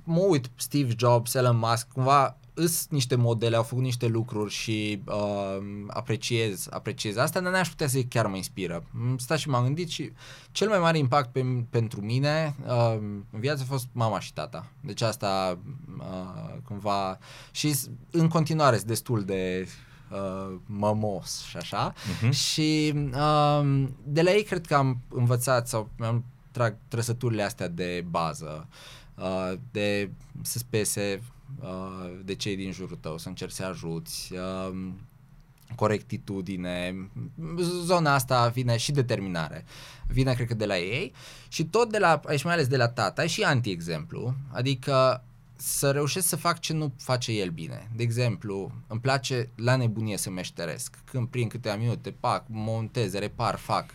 mă 0.03 0.19
uit 0.19 0.49
Steve 0.55 0.93
Jobs, 0.97 1.33
Elon 1.33 1.57
Musk, 1.57 1.87
cumva 1.87 2.37
îs 2.59 2.87
niște 2.89 3.15
modele, 3.15 3.55
au 3.55 3.63
făcut 3.63 3.83
niște 3.83 4.07
lucruri 4.07 4.51
și 4.51 5.01
uh, 5.05 5.57
apreciez, 5.87 6.67
apreciez 6.69 7.15
asta, 7.15 7.39
dar 7.39 7.51
n-aș 7.51 7.69
putea 7.69 7.87
să 7.87 7.99
chiar 8.01 8.27
mă 8.27 8.35
inspiră. 8.35 8.83
Sta 9.17 9.35
și 9.35 9.49
m-am 9.49 9.63
gândit 9.63 9.89
și 9.89 10.11
cel 10.51 10.69
mai 10.69 10.79
mare 10.79 10.97
impact 10.97 11.31
pe, 11.31 11.65
pentru 11.69 12.01
mine 12.01 12.55
uh, 12.65 12.97
în 13.31 13.39
viață 13.39 13.61
a 13.61 13.69
fost 13.69 13.87
mama 13.91 14.19
și 14.19 14.33
tata. 14.33 14.71
Deci 14.81 15.01
asta 15.01 15.59
uh, 15.97 16.57
cumva 16.63 17.17
și 17.51 17.75
în 18.11 18.27
continuare 18.27 18.75
sunt 18.75 18.87
destul 18.87 19.23
de 19.23 19.67
uh, 20.11 20.55
mămos 20.65 21.43
și 21.47 21.57
așa. 21.57 21.93
Uh-huh. 21.93 22.29
Și 22.29 22.93
uh, 23.13 23.87
de 24.03 24.21
la 24.21 24.31
ei 24.31 24.43
cred 24.43 24.65
că 24.65 24.75
am 24.75 25.01
învățat 25.09 25.67
sau 25.67 25.89
am 25.99 26.23
trag 26.51 26.77
trăsăturile 26.87 27.43
astea 27.43 27.67
de 27.67 28.05
bază, 28.09 28.67
uh, 28.69 28.75
de 29.71 30.09
să 30.41 30.57
spese 30.57 31.21
Uh, 31.61 32.19
de 32.23 32.35
cei 32.35 32.55
din 32.55 32.71
jurul 32.71 32.97
tău, 33.01 33.17
să 33.17 33.27
încerci 33.27 33.51
să 33.51 33.65
ajuți, 33.65 34.33
uh, 34.33 34.91
corectitudine, 35.75 37.09
zona 37.83 38.13
asta 38.13 38.47
vine 38.47 38.77
și 38.77 38.91
determinare. 38.91 39.65
Vine, 40.07 40.33
cred 40.33 40.47
că, 40.47 40.53
de 40.53 40.65
la 40.65 40.77
ei 40.77 41.13
și 41.47 41.65
tot 41.65 41.91
de 41.91 41.97
la, 41.97 42.21
aici 42.25 42.43
mai 42.43 42.53
ales 42.53 42.67
de 42.67 42.77
la 42.77 42.87
tata, 42.87 43.25
și 43.25 43.43
anti-exemplu, 43.43 44.35
adică 44.51 45.23
să 45.55 45.91
reușesc 45.91 46.27
să 46.27 46.35
fac 46.35 46.59
ce 46.59 46.73
nu 46.73 46.93
face 46.97 47.31
el 47.31 47.49
bine. 47.49 47.89
De 47.95 48.03
exemplu, 48.03 48.71
îmi 48.87 48.99
place 48.99 49.49
la 49.55 49.75
nebunie 49.75 50.17
să 50.17 50.29
meșteresc. 50.29 50.97
Când 51.05 51.27
prin 51.27 51.47
câteva 51.47 51.75
minute, 51.75 52.15
pac, 52.19 52.43
montez, 52.47 53.13
repar, 53.13 53.55
fac 53.55 53.85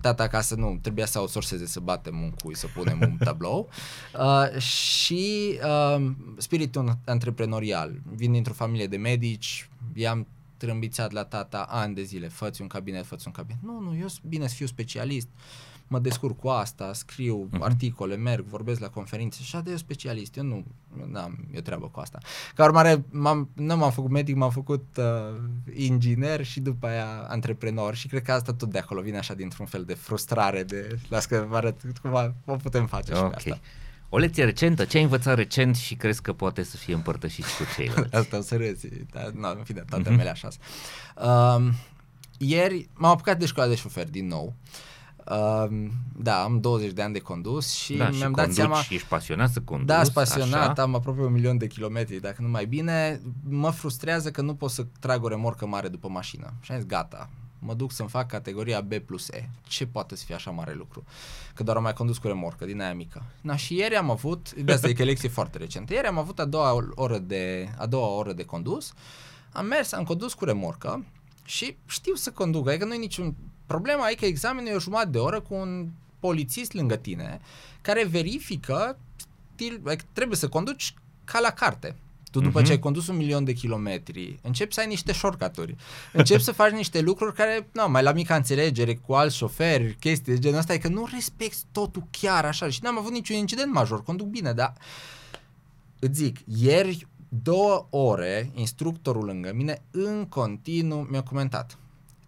tata 0.00 0.22
acasă 0.22 0.54
nu, 0.54 0.78
trebuia 0.82 1.06
să 1.06 1.18
outsourceze, 1.18 1.66
să 1.66 1.80
batem 1.80 2.20
un 2.20 2.30
cui, 2.30 2.56
să 2.56 2.66
punem 2.66 2.98
un 3.00 3.16
tablou. 3.16 3.68
Uh, 4.18 4.58
și 4.58 5.58
uh, 5.64 6.10
spiritul 6.36 6.98
antreprenorial. 7.04 8.00
Vin 8.14 8.32
dintr-o 8.32 8.52
familie 8.52 8.86
de 8.86 8.96
medici, 8.96 9.68
i-am 9.94 10.26
trâmbițat 10.56 11.12
la 11.12 11.24
tata 11.24 11.66
ani 11.68 11.94
de 11.94 12.02
zile, 12.02 12.28
făți 12.28 12.60
un 12.60 12.66
cabinet, 12.66 13.06
făți 13.06 13.26
un 13.26 13.32
cabinet. 13.32 13.62
Nu, 13.62 13.80
nu, 13.80 13.96
eu 13.96 14.06
bine 14.28 14.46
să 14.46 14.54
fiu 14.54 14.66
specialist, 14.66 15.28
mă 15.86 15.98
descurc 15.98 16.38
cu 16.38 16.48
asta, 16.48 16.92
scriu 16.92 17.48
uh-huh. 17.48 17.60
articole, 17.60 18.16
merg, 18.16 18.44
vorbesc 18.44 18.80
la 18.80 18.88
conferințe 18.88 19.42
și 19.42 19.56
de 19.64 19.70
eu 19.70 19.76
specialist, 19.76 20.36
eu 20.36 20.44
nu 20.44 20.64
am 21.14 21.38
eu 21.52 21.60
treabă 21.60 21.88
cu 21.88 22.00
asta. 22.00 22.18
Ca 22.54 22.64
urmare, 22.64 23.04
m-am, 23.10 23.50
nu 23.54 23.76
m-am 23.76 23.90
făcut 23.90 24.10
medic, 24.10 24.36
m-am 24.36 24.50
făcut 24.50 24.84
uh, 24.96 25.04
inginer 25.74 26.44
și 26.44 26.60
după 26.60 26.86
aia 26.86 27.26
antreprenor 27.28 27.94
și 27.94 28.08
cred 28.08 28.22
că 28.22 28.32
asta 28.32 28.52
tot 28.52 28.70
de 28.70 28.78
acolo 28.78 29.00
vine 29.00 29.18
așa 29.18 29.34
dintr-un 29.34 29.66
fel 29.66 29.84
de 29.84 29.94
frustrare 29.94 30.62
de 30.62 30.98
las 31.08 31.24
că 31.26 31.44
vă 31.48 31.56
arăt 31.56 31.80
cum 32.02 32.34
o 32.44 32.56
putem 32.56 32.86
face 32.86 33.14
okay. 33.14 33.24
și 33.38 33.44
pe 33.44 33.50
asta. 33.50 33.60
O 34.08 34.18
lecție 34.18 34.44
recentă, 34.44 34.84
ce 34.84 34.96
ai 34.96 35.02
învățat 35.02 35.36
recent 35.36 35.76
și 35.76 35.94
crezi 35.94 36.22
că 36.22 36.32
poate 36.32 36.62
să 36.62 36.76
fie 36.76 36.94
împărtășit 36.94 37.44
cu 37.44 37.64
ceilalți? 37.76 38.14
Asta 38.20 38.38
o 38.38 38.40
să 38.40 38.56
râzi, 38.56 38.88
dar 39.10 39.30
nu, 39.30 39.48
în 39.48 39.64
fine, 39.64 39.84
toate 39.88 40.12
uh-huh. 40.12 40.16
mele 40.16 40.30
așa. 40.30 40.48
Uh, 41.16 41.72
ieri 42.38 42.88
m-am 42.94 43.10
apucat 43.10 43.38
de 43.38 43.46
școală 43.46 43.70
de 43.70 43.76
șofer 43.76 44.08
din 44.08 44.26
nou. 44.26 44.44
Uh, 44.44 44.93
da, 46.16 46.42
am 46.42 46.60
20 46.60 46.92
de 46.92 47.02
ani 47.02 47.12
de 47.12 47.18
condus 47.18 47.72
și 47.72 47.94
da, 47.96 48.08
mi-am 48.08 48.30
și 48.30 48.36
dat 48.36 48.52
seama... 48.52 48.82
și 48.82 48.94
ești 48.94 49.08
pasionat 49.08 49.50
să 49.50 49.60
conduci, 49.60 49.86
Da, 49.86 50.02
sunt 50.02 50.14
pasionat, 50.14 50.70
așa? 50.70 50.82
am 50.82 50.94
aproape 50.94 51.20
un 51.20 51.32
milion 51.32 51.58
de 51.58 51.66
kilometri, 51.66 52.20
dacă 52.20 52.42
nu 52.42 52.48
mai 52.48 52.66
bine. 52.66 53.20
Mă 53.48 53.70
frustrează 53.70 54.30
că 54.30 54.40
nu 54.42 54.54
pot 54.54 54.70
să 54.70 54.86
trag 55.00 55.24
o 55.24 55.28
remorcă 55.28 55.66
mare 55.66 55.88
după 55.88 56.08
mașină. 56.08 56.52
Și 56.60 56.72
am 56.72 56.78
zis, 56.78 56.86
gata, 56.86 57.30
mă 57.58 57.74
duc 57.74 57.92
să-mi 57.92 58.08
fac 58.08 58.26
categoria 58.26 58.80
B 58.80 58.94
plus 58.94 59.28
E. 59.28 59.48
Ce 59.62 59.86
poate 59.86 60.16
să 60.16 60.24
fie 60.24 60.34
așa 60.34 60.50
mare 60.50 60.74
lucru? 60.74 61.04
Că 61.54 61.62
doar 61.62 61.76
am 61.76 61.82
mai 61.82 61.92
condus 61.92 62.18
cu 62.18 62.26
remorcă, 62.26 62.64
din 62.64 62.80
aia 62.80 62.94
mică. 62.94 63.22
Na, 63.40 63.56
și 63.56 63.76
ieri 63.76 63.96
am 63.96 64.10
avut, 64.10 64.54
de 64.54 64.72
asta 64.72 64.88
e 64.88 64.92
că 64.92 65.02
e 65.02 65.04
lecție 65.04 65.28
foarte 65.38 65.58
recentă, 65.58 65.92
ieri 65.92 66.06
am 66.06 66.18
avut 66.18 66.38
a 66.38 66.44
doua 66.44 66.86
oră 66.94 67.18
de, 67.18 67.68
a 67.78 67.86
doua 67.86 68.06
oră 68.06 68.32
de 68.32 68.44
condus, 68.44 68.92
am 69.52 69.66
mers, 69.66 69.92
am 69.92 70.04
condus 70.04 70.34
cu 70.34 70.44
remorcă 70.44 71.04
și 71.44 71.76
știu 71.86 72.14
să 72.14 72.30
conduc, 72.30 72.68
adică 72.68 72.84
nu 72.84 72.94
e 72.94 72.98
niciun 72.98 73.34
problema, 73.66 74.08
e 74.08 74.14
că 74.14 74.24
examenul 74.24 74.70
e 74.70 74.74
o 74.74 74.78
jumătate 74.78 75.10
de 75.10 75.18
oră 75.18 75.40
cu 75.40 75.54
un 75.54 75.88
polițist 76.18 76.72
lângă 76.72 76.96
tine 76.96 77.40
care 77.80 78.04
verifică 78.04 78.98
stil, 79.54 79.80
adică 79.84 80.04
trebuie 80.12 80.36
să 80.36 80.48
conduci 80.48 80.94
ca 81.24 81.40
la 81.40 81.50
carte. 81.50 81.96
Tu 82.30 82.40
după 82.40 82.60
uh-huh. 82.60 82.64
ce 82.64 82.70
ai 82.70 82.78
condus 82.78 83.06
un 83.06 83.16
milion 83.16 83.44
de 83.44 83.52
kilometri, 83.52 84.38
începi 84.42 84.74
să 84.74 84.80
ai 84.80 84.86
niște 84.86 85.12
shortcut-uri. 85.12 85.76
Începi 86.12 86.42
să 86.42 86.52
faci 86.52 86.70
niște 86.70 87.00
lucruri 87.00 87.34
care, 87.34 87.68
nu, 87.72 87.88
mai 87.88 88.02
la 88.02 88.12
mica 88.12 88.34
înțelegere 88.34 88.94
cu 88.94 89.12
alți 89.12 89.36
șoferi, 89.36 89.96
chestii 90.00 90.32
de 90.32 90.38
genul 90.38 90.58
ăsta, 90.58 90.72
e 90.72 90.78
că 90.78 90.88
nu 90.88 91.08
respecti 91.12 91.62
totul 91.72 92.06
chiar 92.10 92.44
așa. 92.44 92.68
Și 92.68 92.82
n-am 92.82 92.98
avut 92.98 93.12
niciun 93.12 93.36
incident 93.36 93.72
major, 93.72 94.02
conduc 94.02 94.26
bine, 94.26 94.52
dar 94.52 94.72
îți 95.98 96.22
zic, 96.22 96.36
ieri 96.58 97.06
două 97.42 97.86
ore, 97.90 98.50
instructorul 98.54 99.24
lângă 99.24 99.52
mine, 99.54 99.82
în 99.90 100.26
continuu 100.28 101.06
mi-a 101.10 101.22
comentat 101.22 101.78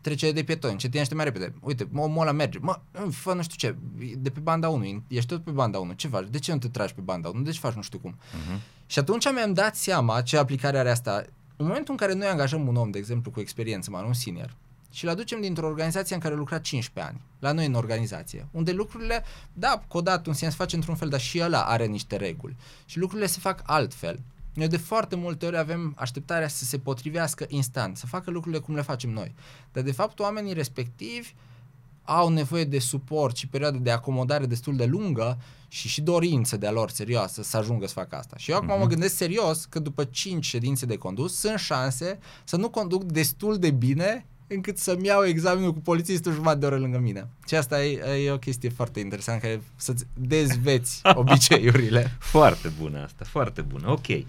trece 0.07 0.33
de 0.33 0.43
pietoni, 0.43 0.73
încetinește 0.73 1.15
mai 1.15 1.25
repede. 1.25 1.55
Uite, 1.61 1.89
omul 1.95 2.23
ăla 2.23 2.33
merge. 2.33 2.59
Mă, 2.59 2.79
fă 3.11 3.33
nu 3.33 3.43
știu 3.43 3.57
ce, 3.57 3.77
de 4.19 4.31
pe 4.31 4.41
banda 4.41 4.69
1, 4.69 5.03
ești 5.09 5.29
tot 5.29 5.45
pe 5.45 5.51
banda 5.51 5.79
1. 5.79 5.93
Ce 5.93 6.09
faci? 6.09 6.27
De 6.31 6.39
ce 6.39 6.53
nu 6.53 6.59
te 6.59 6.69
tragi 6.69 6.95
pe 6.95 7.01
banda 7.01 7.29
1? 7.29 7.43
De 7.43 7.51
ce 7.51 7.59
faci 7.59 7.73
nu 7.73 7.83
știu 7.83 7.99
cum? 7.99 8.15
Uh-huh. 8.15 8.61
Și 8.87 8.99
atunci 8.99 9.33
mi-am 9.33 9.53
dat 9.53 9.77
seama 9.77 10.23
ce 10.23 10.37
aplicare 10.37 10.79
are 10.79 10.91
asta. 10.91 11.25
În 11.57 11.67
momentul 11.67 11.93
în 11.93 11.97
care 11.97 12.13
noi 12.13 12.27
angajăm 12.27 12.69
un 12.69 12.77
om, 12.77 12.91
de 12.91 12.99
exemplu, 12.99 13.31
cu 13.31 13.41
experiență, 13.41 13.91
mai 13.91 14.05
un 14.07 14.13
senior, 14.13 14.55
și 14.91 15.05
îl 15.05 15.11
aducem 15.11 15.41
dintr-o 15.41 15.67
organizație 15.67 16.15
în 16.15 16.21
care 16.21 16.35
lucra 16.35 16.59
15 16.59 17.13
ani, 17.13 17.23
la 17.39 17.53
noi 17.53 17.67
în 17.67 17.75
organizație, 17.75 18.49
unde 18.51 18.73
lucrurile, 18.73 19.25
da, 19.53 19.85
codat 19.89 20.27
un 20.27 20.33
sens 20.33 20.55
face 20.55 20.77
într-un 20.77 20.95
fel, 20.95 21.09
dar 21.09 21.21
și 21.21 21.41
ăla 21.43 21.63
are 21.63 21.87
niște 21.87 22.17
reguli. 22.17 22.57
Și 22.85 22.99
lucrurile 22.99 23.27
se 23.27 23.39
fac 23.41 23.63
altfel. 23.65 24.21
Noi 24.57 24.69
de 24.69 24.77
foarte 24.77 25.17
multe 25.17 25.47
ori 25.47 25.57
avem 25.57 25.95
așteptarea 25.97 26.49
să 26.49 26.65
se 26.65 26.79
potrivească 26.79 27.45
instant, 27.49 27.97
să 27.97 28.07
facă 28.07 28.31
lucrurile 28.31 28.61
cum 28.61 28.75
le 28.75 28.83
facem 28.83 29.11
noi. 29.11 29.35
Dar 29.73 29.83
de 29.83 29.93
fapt 29.93 30.19
oamenii 30.19 30.53
respectivi 30.53 31.35
au 32.03 32.29
nevoie 32.29 32.65
de 32.65 32.79
suport 32.79 33.37
și 33.37 33.49
perioade 33.49 33.79
de 33.79 33.91
acomodare 33.91 34.47
destul 34.47 34.77
de 34.77 34.85
lungă 34.85 35.39
și 35.69 35.89
și 35.89 36.01
dorință 36.01 36.57
de-a 36.57 36.71
lor 36.71 36.91
serioasă 36.91 37.43
să 37.43 37.57
ajungă 37.57 37.87
să 37.87 37.93
facă 37.93 38.17
asta. 38.17 38.37
Și 38.37 38.51
eu 38.51 38.57
acum 38.57 38.69
uh-huh. 38.69 38.73
mă 38.73 38.79
mhm. 38.79 38.89
gândesc 38.89 39.17
serios 39.17 39.65
că 39.65 39.79
după 39.79 40.05
5 40.05 40.45
ședințe 40.45 40.87
de 40.87 40.97
condus 40.97 41.39
sunt 41.39 41.59
șanse 41.59 42.19
să 42.45 42.57
nu 42.57 42.71
conduc 42.71 43.05
destul 43.05 43.59
de 43.59 43.71
bine 43.71 44.27
încât 44.47 44.79
să-mi 44.79 45.07
iau 45.07 45.25
examenul 45.25 45.73
cu 45.73 45.81
polițistul 45.81 46.33
jumătate 46.33 46.59
de 46.59 46.67
oră 46.67 46.77
lângă 46.77 46.99
mine. 46.99 47.29
Și 47.47 47.55
asta 47.55 47.85
e, 47.85 48.25
e 48.25 48.31
o 48.31 48.39
chestie 48.39 48.69
foarte 48.69 49.01
interesantă, 49.01 49.47
care 49.47 49.61
să-ți 49.77 50.07
dezveți 50.15 51.01
obiceiurile. 51.15 52.17
foarte 52.19 52.73
bună 52.81 53.03
asta, 53.03 53.25
foarte 53.29 53.61
bună, 53.61 53.91
ok. 53.91 54.07
Uh, 54.09 54.23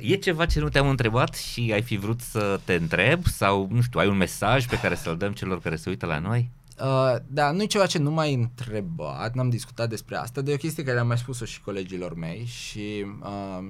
e 0.00 0.14
ceva 0.14 0.46
ce 0.46 0.60
nu 0.60 0.68
te-am 0.68 0.88
întrebat 0.88 1.34
și 1.34 1.70
ai 1.72 1.82
fi 1.82 1.96
vrut 1.96 2.20
să 2.20 2.60
te 2.64 2.74
întreb 2.74 3.24
sau, 3.24 3.68
nu 3.70 3.80
știu, 3.80 4.00
ai 4.00 4.08
un 4.08 4.16
mesaj 4.16 4.66
pe 4.66 4.78
care 4.78 4.94
să-l 4.94 5.16
dăm 5.16 5.32
celor 5.32 5.60
care 5.60 5.76
se 5.76 5.88
uită 5.88 6.06
la 6.06 6.18
noi? 6.18 6.50
Uh, 6.80 7.16
da, 7.26 7.50
nu 7.50 7.62
e 7.62 7.66
ceva 7.66 7.86
ce 7.86 7.98
nu 7.98 8.10
mai 8.10 8.34
întrebat, 8.34 9.34
n-am 9.34 9.48
discutat 9.50 9.88
despre 9.88 10.16
asta, 10.16 10.40
dar 10.40 10.50
e 10.50 10.54
o 10.54 10.58
chestie 10.58 10.84
care 10.84 10.98
am 10.98 11.06
mai 11.06 11.18
spus-o 11.18 11.44
și 11.44 11.60
colegilor 11.60 12.14
mei 12.14 12.44
și 12.44 13.06
uh, 13.22 13.64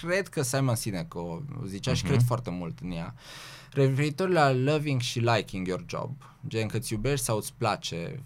cred 0.00 0.28
că 0.28 0.42
Simon 0.42 0.74
Sinek 0.74 1.14
o 1.14 1.40
zicea 1.66 1.92
uh-huh. 1.92 1.96
și 1.96 2.02
cred 2.02 2.16
mhm. 2.16 2.26
foarte 2.26 2.50
mult 2.50 2.78
în 2.82 2.90
ea. 2.90 3.14
Referitor 3.72 4.28
la 4.28 4.52
loving 4.52 5.00
și 5.00 5.18
liking 5.18 5.66
your 5.66 5.84
job, 5.88 6.10
gen 6.46 6.66
că 6.66 6.76
îți 6.76 6.92
iubești 6.92 7.24
sau 7.24 7.36
îți 7.36 7.52
place 7.58 8.22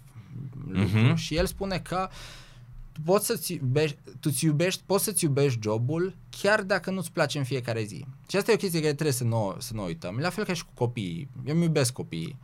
lucru 0.67 1.11
uh-huh. 1.11 1.15
și 1.15 1.35
el 1.35 1.45
spune 1.45 1.79
că 1.79 2.09
tu 2.91 3.01
poți 3.05 3.25
să-ți 3.25 3.53
iubești, 3.53 3.97
tu 4.19 4.29
ți 4.29 4.45
iubești, 4.45 4.81
poți 4.85 5.03
să-ți 5.03 5.23
iubești 5.23 5.59
jobul 5.61 6.15
chiar 6.29 6.61
dacă 6.61 6.91
nu-ți 6.91 7.11
place 7.11 7.37
în 7.37 7.43
fiecare 7.43 7.83
zi. 7.83 8.05
Și 8.27 8.35
asta 8.35 8.51
e 8.51 8.53
o 8.53 8.57
chestie 8.57 8.79
care 8.79 8.93
trebuie 8.93 9.15
să 9.15 9.23
nu, 9.23 9.55
să 9.57 9.73
nu 9.73 9.83
uităm. 9.83 10.17
La 10.17 10.29
fel 10.29 10.45
ca 10.45 10.53
și 10.53 10.65
cu 10.65 10.71
copiii. 10.73 11.29
Eu 11.45 11.55
îmi 11.55 11.63
iubesc 11.63 11.93
copiii. 11.93 12.37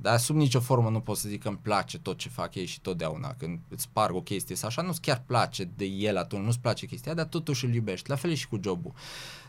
Dar 0.00 0.18
sub 0.18 0.36
nicio 0.36 0.60
formă 0.60 0.90
nu 0.90 1.00
pot 1.00 1.16
să 1.16 1.28
zic 1.28 1.42
că 1.42 1.48
îmi 1.48 1.58
place 1.62 1.98
tot 1.98 2.18
ce 2.18 2.28
fac 2.28 2.54
ei 2.54 2.66
și 2.66 2.80
totdeauna. 2.80 3.34
Când 3.38 3.58
îți 3.68 3.82
sparg 3.82 4.14
o 4.14 4.22
chestie 4.22 4.56
sau 4.56 4.68
așa, 4.68 4.82
nu-ți 4.82 5.00
chiar 5.00 5.22
place 5.26 5.70
de 5.76 5.84
el 5.84 6.16
atunci, 6.16 6.44
nu-ți 6.44 6.60
place 6.60 6.86
chestia, 6.86 7.14
dar 7.14 7.26
totuși 7.26 7.64
îl 7.64 7.74
iubești. 7.74 8.08
La 8.08 8.16
fel 8.16 8.34
și 8.34 8.48
cu 8.48 8.60
jobul. 8.62 8.92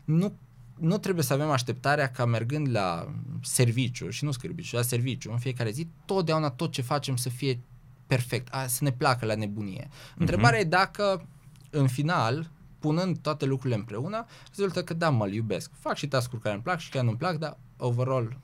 Nu, 0.05 0.33
nu 0.79 0.97
trebuie 0.97 1.23
să 1.23 1.33
avem 1.33 1.49
așteptarea 1.49 2.11
ca 2.11 2.25
mergând 2.25 2.69
la 2.71 3.13
serviciu, 3.41 4.09
și 4.09 4.23
nu 4.23 4.31
serviciu, 4.31 4.75
la 4.75 4.81
serviciu, 4.81 5.31
în 5.31 5.37
fiecare 5.37 5.71
zi, 5.71 5.87
totdeauna 6.05 6.49
tot 6.49 6.71
ce 6.71 6.81
facem 6.81 7.15
să 7.15 7.29
fie 7.29 7.59
perfect, 8.07 8.47
a, 8.51 8.67
să 8.67 8.83
ne 8.83 8.91
placă 8.91 9.25
la 9.25 9.35
nebunie. 9.35 9.87
Uh-huh. 9.87 10.17
Întrebarea 10.17 10.59
e 10.59 10.63
dacă, 10.63 11.27
în 11.69 11.87
final, 11.87 12.49
punând 12.79 13.17
toate 13.17 13.45
lucrurile 13.45 13.79
împreună, 13.79 14.25
rezultă 14.55 14.83
că 14.83 14.93
da, 14.93 15.09
mă 15.09 15.27
iubesc. 15.27 15.71
Fac 15.79 15.95
și 15.95 16.07
task 16.07 16.39
care 16.41 16.53
îmi 16.53 16.63
plac 16.63 16.79
și 16.79 16.89
care 16.89 17.05
nu-mi 17.05 17.17
plac, 17.17 17.37
dar 17.37 17.57
overall 17.77 18.37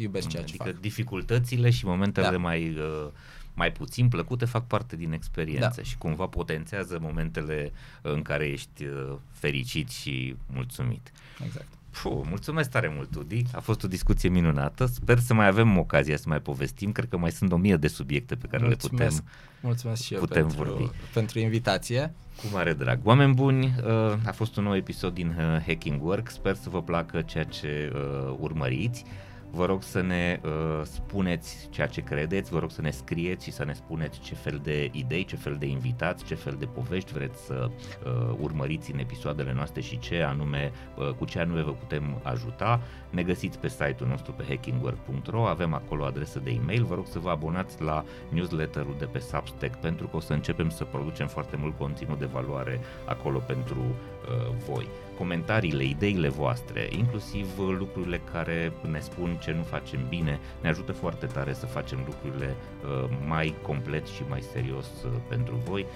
iubesc 0.00 0.28
ceea 0.28 0.42
adică 0.42 0.64
ce 0.64 0.70
fac. 0.70 0.80
dificultățile 0.80 1.70
și 1.70 1.84
momentele 1.84 2.30
da. 2.30 2.38
mai, 2.38 2.68
uh, 2.68 3.08
mai 3.54 3.72
puțin 3.72 4.08
plăcute 4.08 4.44
fac 4.44 4.66
parte 4.66 4.96
din 4.96 5.12
experiență 5.12 5.72
da. 5.76 5.82
și 5.82 5.98
cumva 5.98 6.26
potențează 6.26 6.98
momentele 7.00 7.72
în 8.02 8.22
care 8.22 8.46
ești 8.46 8.84
uh, 8.84 9.14
fericit 9.32 9.88
și 9.88 10.36
mulțumit. 10.46 11.12
Exact. 11.44 11.68
Puh, 12.02 12.20
mulțumesc 12.28 12.70
tare 12.70 12.92
mult, 12.94 13.14
Udi. 13.14 13.44
A 13.52 13.60
fost 13.60 13.82
o 13.82 13.88
discuție 13.88 14.28
minunată. 14.28 14.86
Sper 14.86 15.18
să 15.18 15.34
mai 15.34 15.46
avem 15.46 15.78
ocazia 15.78 16.16
să 16.16 16.24
mai 16.26 16.40
povestim. 16.40 16.92
Cred 16.92 17.08
că 17.08 17.16
mai 17.16 17.30
sunt 17.30 17.52
o 17.52 17.56
mie 17.56 17.76
de 17.76 17.88
subiecte 17.88 18.34
pe 18.34 18.46
care 18.46 18.64
mulțumesc. 18.64 19.10
le 19.10 19.16
putem 19.16 19.32
Mulțumesc 19.60 20.02
și 20.02 20.14
eu 20.14 20.20
putem 20.20 20.46
pentru, 20.46 20.64
vorbi. 20.64 20.90
pentru 21.12 21.38
invitație. 21.38 22.12
Cu 22.36 22.46
mare 22.52 22.72
drag. 22.72 23.00
Oameni 23.02 23.34
buni, 23.34 23.74
uh, 23.84 24.14
a 24.24 24.32
fost 24.32 24.56
un 24.56 24.64
nou 24.64 24.76
episod 24.76 25.14
din 25.14 25.28
uh, 25.28 25.62
Hacking 25.66 26.04
Work. 26.04 26.30
Sper 26.30 26.54
să 26.54 26.68
vă 26.70 26.82
placă 26.82 27.22
ceea 27.22 27.44
ce 27.44 27.92
urmăriți. 28.38 29.04
Vă 29.50 29.66
rog 29.66 29.82
să 29.82 30.00
ne 30.00 30.40
uh, 30.44 30.82
spuneți 30.82 31.68
ceea 31.70 31.86
ce 31.86 32.00
credeți, 32.00 32.50
vă 32.50 32.58
rog 32.58 32.70
să 32.70 32.80
ne 32.80 32.90
scrieți 32.90 33.44
și 33.44 33.52
să 33.52 33.64
ne 33.64 33.72
spuneți 33.72 34.20
ce 34.20 34.34
fel 34.34 34.60
de 34.62 34.88
idei, 34.92 35.24
ce 35.24 35.36
fel 35.36 35.56
de 35.58 35.66
invitați, 35.66 36.24
ce 36.24 36.34
fel 36.34 36.56
de 36.58 36.66
povești 36.66 37.12
vreți 37.12 37.44
să 37.44 37.70
uh, 37.70 38.36
urmăriți 38.40 38.92
în 38.92 38.98
episoadele 38.98 39.52
noastre 39.52 39.80
și 39.80 39.98
ce 39.98 40.22
anume, 40.22 40.72
uh, 40.96 41.10
cu 41.10 41.24
ce 41.24 41.38
anume 41.38 41.62
vă 41.62 41.72
putem 41.72 42.20
ajuta. 42.22 42.80
Ne 43.10 43.22
găsiți 43.22 43.58
pe 43.58 43.68
site-ul 43.68 44.08
nostru 44.08 44.32
pe 44.32 44.44
hackingwork.ro, 44.48 45.46
avem 45.46 45.74
acolo 45.74 46.04
adresă 46.04 46.38
de 46.38 46.50
e-mail, 46.50 46.84
vă 46.84 46.94
rog 46.94 47.06
să 47.06 47.18
vă 47.18 47.30
abonați 47.30 47.82
la 47.82 48.04
newsletterul 48.28 48.96
de 48.98 49.04
pe 49.04 49.18
Substack 49.18 49.80
pentru 49.80 50.06
că 50.06 50.16
o 50.16 50.20
să 50.20 50.32
începem 50.32 50.70
să 50.70 50.84
producem 50.84 51.26
foarte 51.26 51.56
mult 51.56 51.78
conținut 51.78 52.18
de 52.18 52.26
valoare 52.26 52.80
acolo 53.06 53.38
pentru 53.38 53.80
uh, 53.80 54.54
voi 54.68 54.86
comentariile, 55.18 55.84
ideile 55.84 56.28
voastre, 56.28 56.88
inclusiv 56.90 57.58
uh, 57.58 57.74
lucrurile 57.78 58.20
care 58.32 58.72
ne 58.90 59.00
spun 59.00 59.38
ce 59.42 59.52
nu 59.52 59.62
facem 59.62 60.00
bine, 60.08 60.38
ne 60.60 60.68
ajută 60.68 60.92
foarte 60.92 61.26
tare 61.26 61.52
să 61.52 61.66
facem 61.66 61.98
lucrurile 62.06 62.54
uh, 62.56 63.10
mai 63.26 63.54
complet 63.62 64.06
și 64.06 64.22
mai 64.28 64.40
serios 64.40 64.86
uh, 65.04 65.10
pentru 65.28 65.60
voi. 65.64 65.86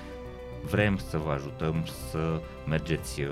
Vrem 0.70 0.96
să 0.96 1.18
vă 1.18 1.30
ajutăm 1.30 1.84
să 2.10 2.40
mergeți 2.68 3.22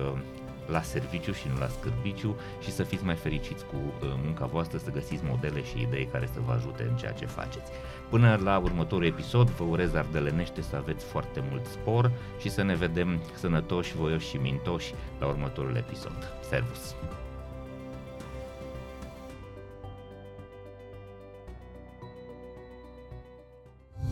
la 0.70 0.82
serviciu 0.82 1.32
și 1.32 1.48
nu 1.52 1.58
la 1.58 1.68
scârbiciu 1.68 2.36
și 2.60 2.72
să 2.72 2.82
fiți 2.82 3.04
mai 3.04 3.14
fericiți 3.14 3.64
cu 3.64 3.76
uh, 3.76 4.08
munca 4.24 4.46
voastră, 4.46 4.78
să 4.78 4.90
găsiți 4.90 5.24
modele 5.24 5.62
și 5.64 5.80
idei 5.80 6.08
care 6.12 6.26
să 6.32 6.40
vă 6.46 6.52
ajute 6.52 6.82
în 6.82 6.96
ceea 6.96 7.12
ce 7.12 7.26
faceți. 7.26 7.70
Până 8.10 8.40
la 8.42 8.58
următorul 8.58 9.04
episod, 9.04 9.48
vă 9.48 9.64
urez 9.64 9.94
ardelenește 9.94 10.62
să 10.62 10.76
aveți 10.76 11.04
foarte 11.04 11.44
mult 11.50 11.66
spor 11.66 12.10
și 12.40 12.50
să 12.50 12.62
ne 12.62 12.74
vedem 12.74 13.22
sănătoși, 13.34 13.96
voioși 13.96 14.28
și 14.28 14.36
mintoși 14.36 14.94
la 15.18 15.26
următorul 15.26 15.76
episod. 15.76 16.32
Servus! 16.48 16.94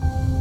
you 0.01 0.38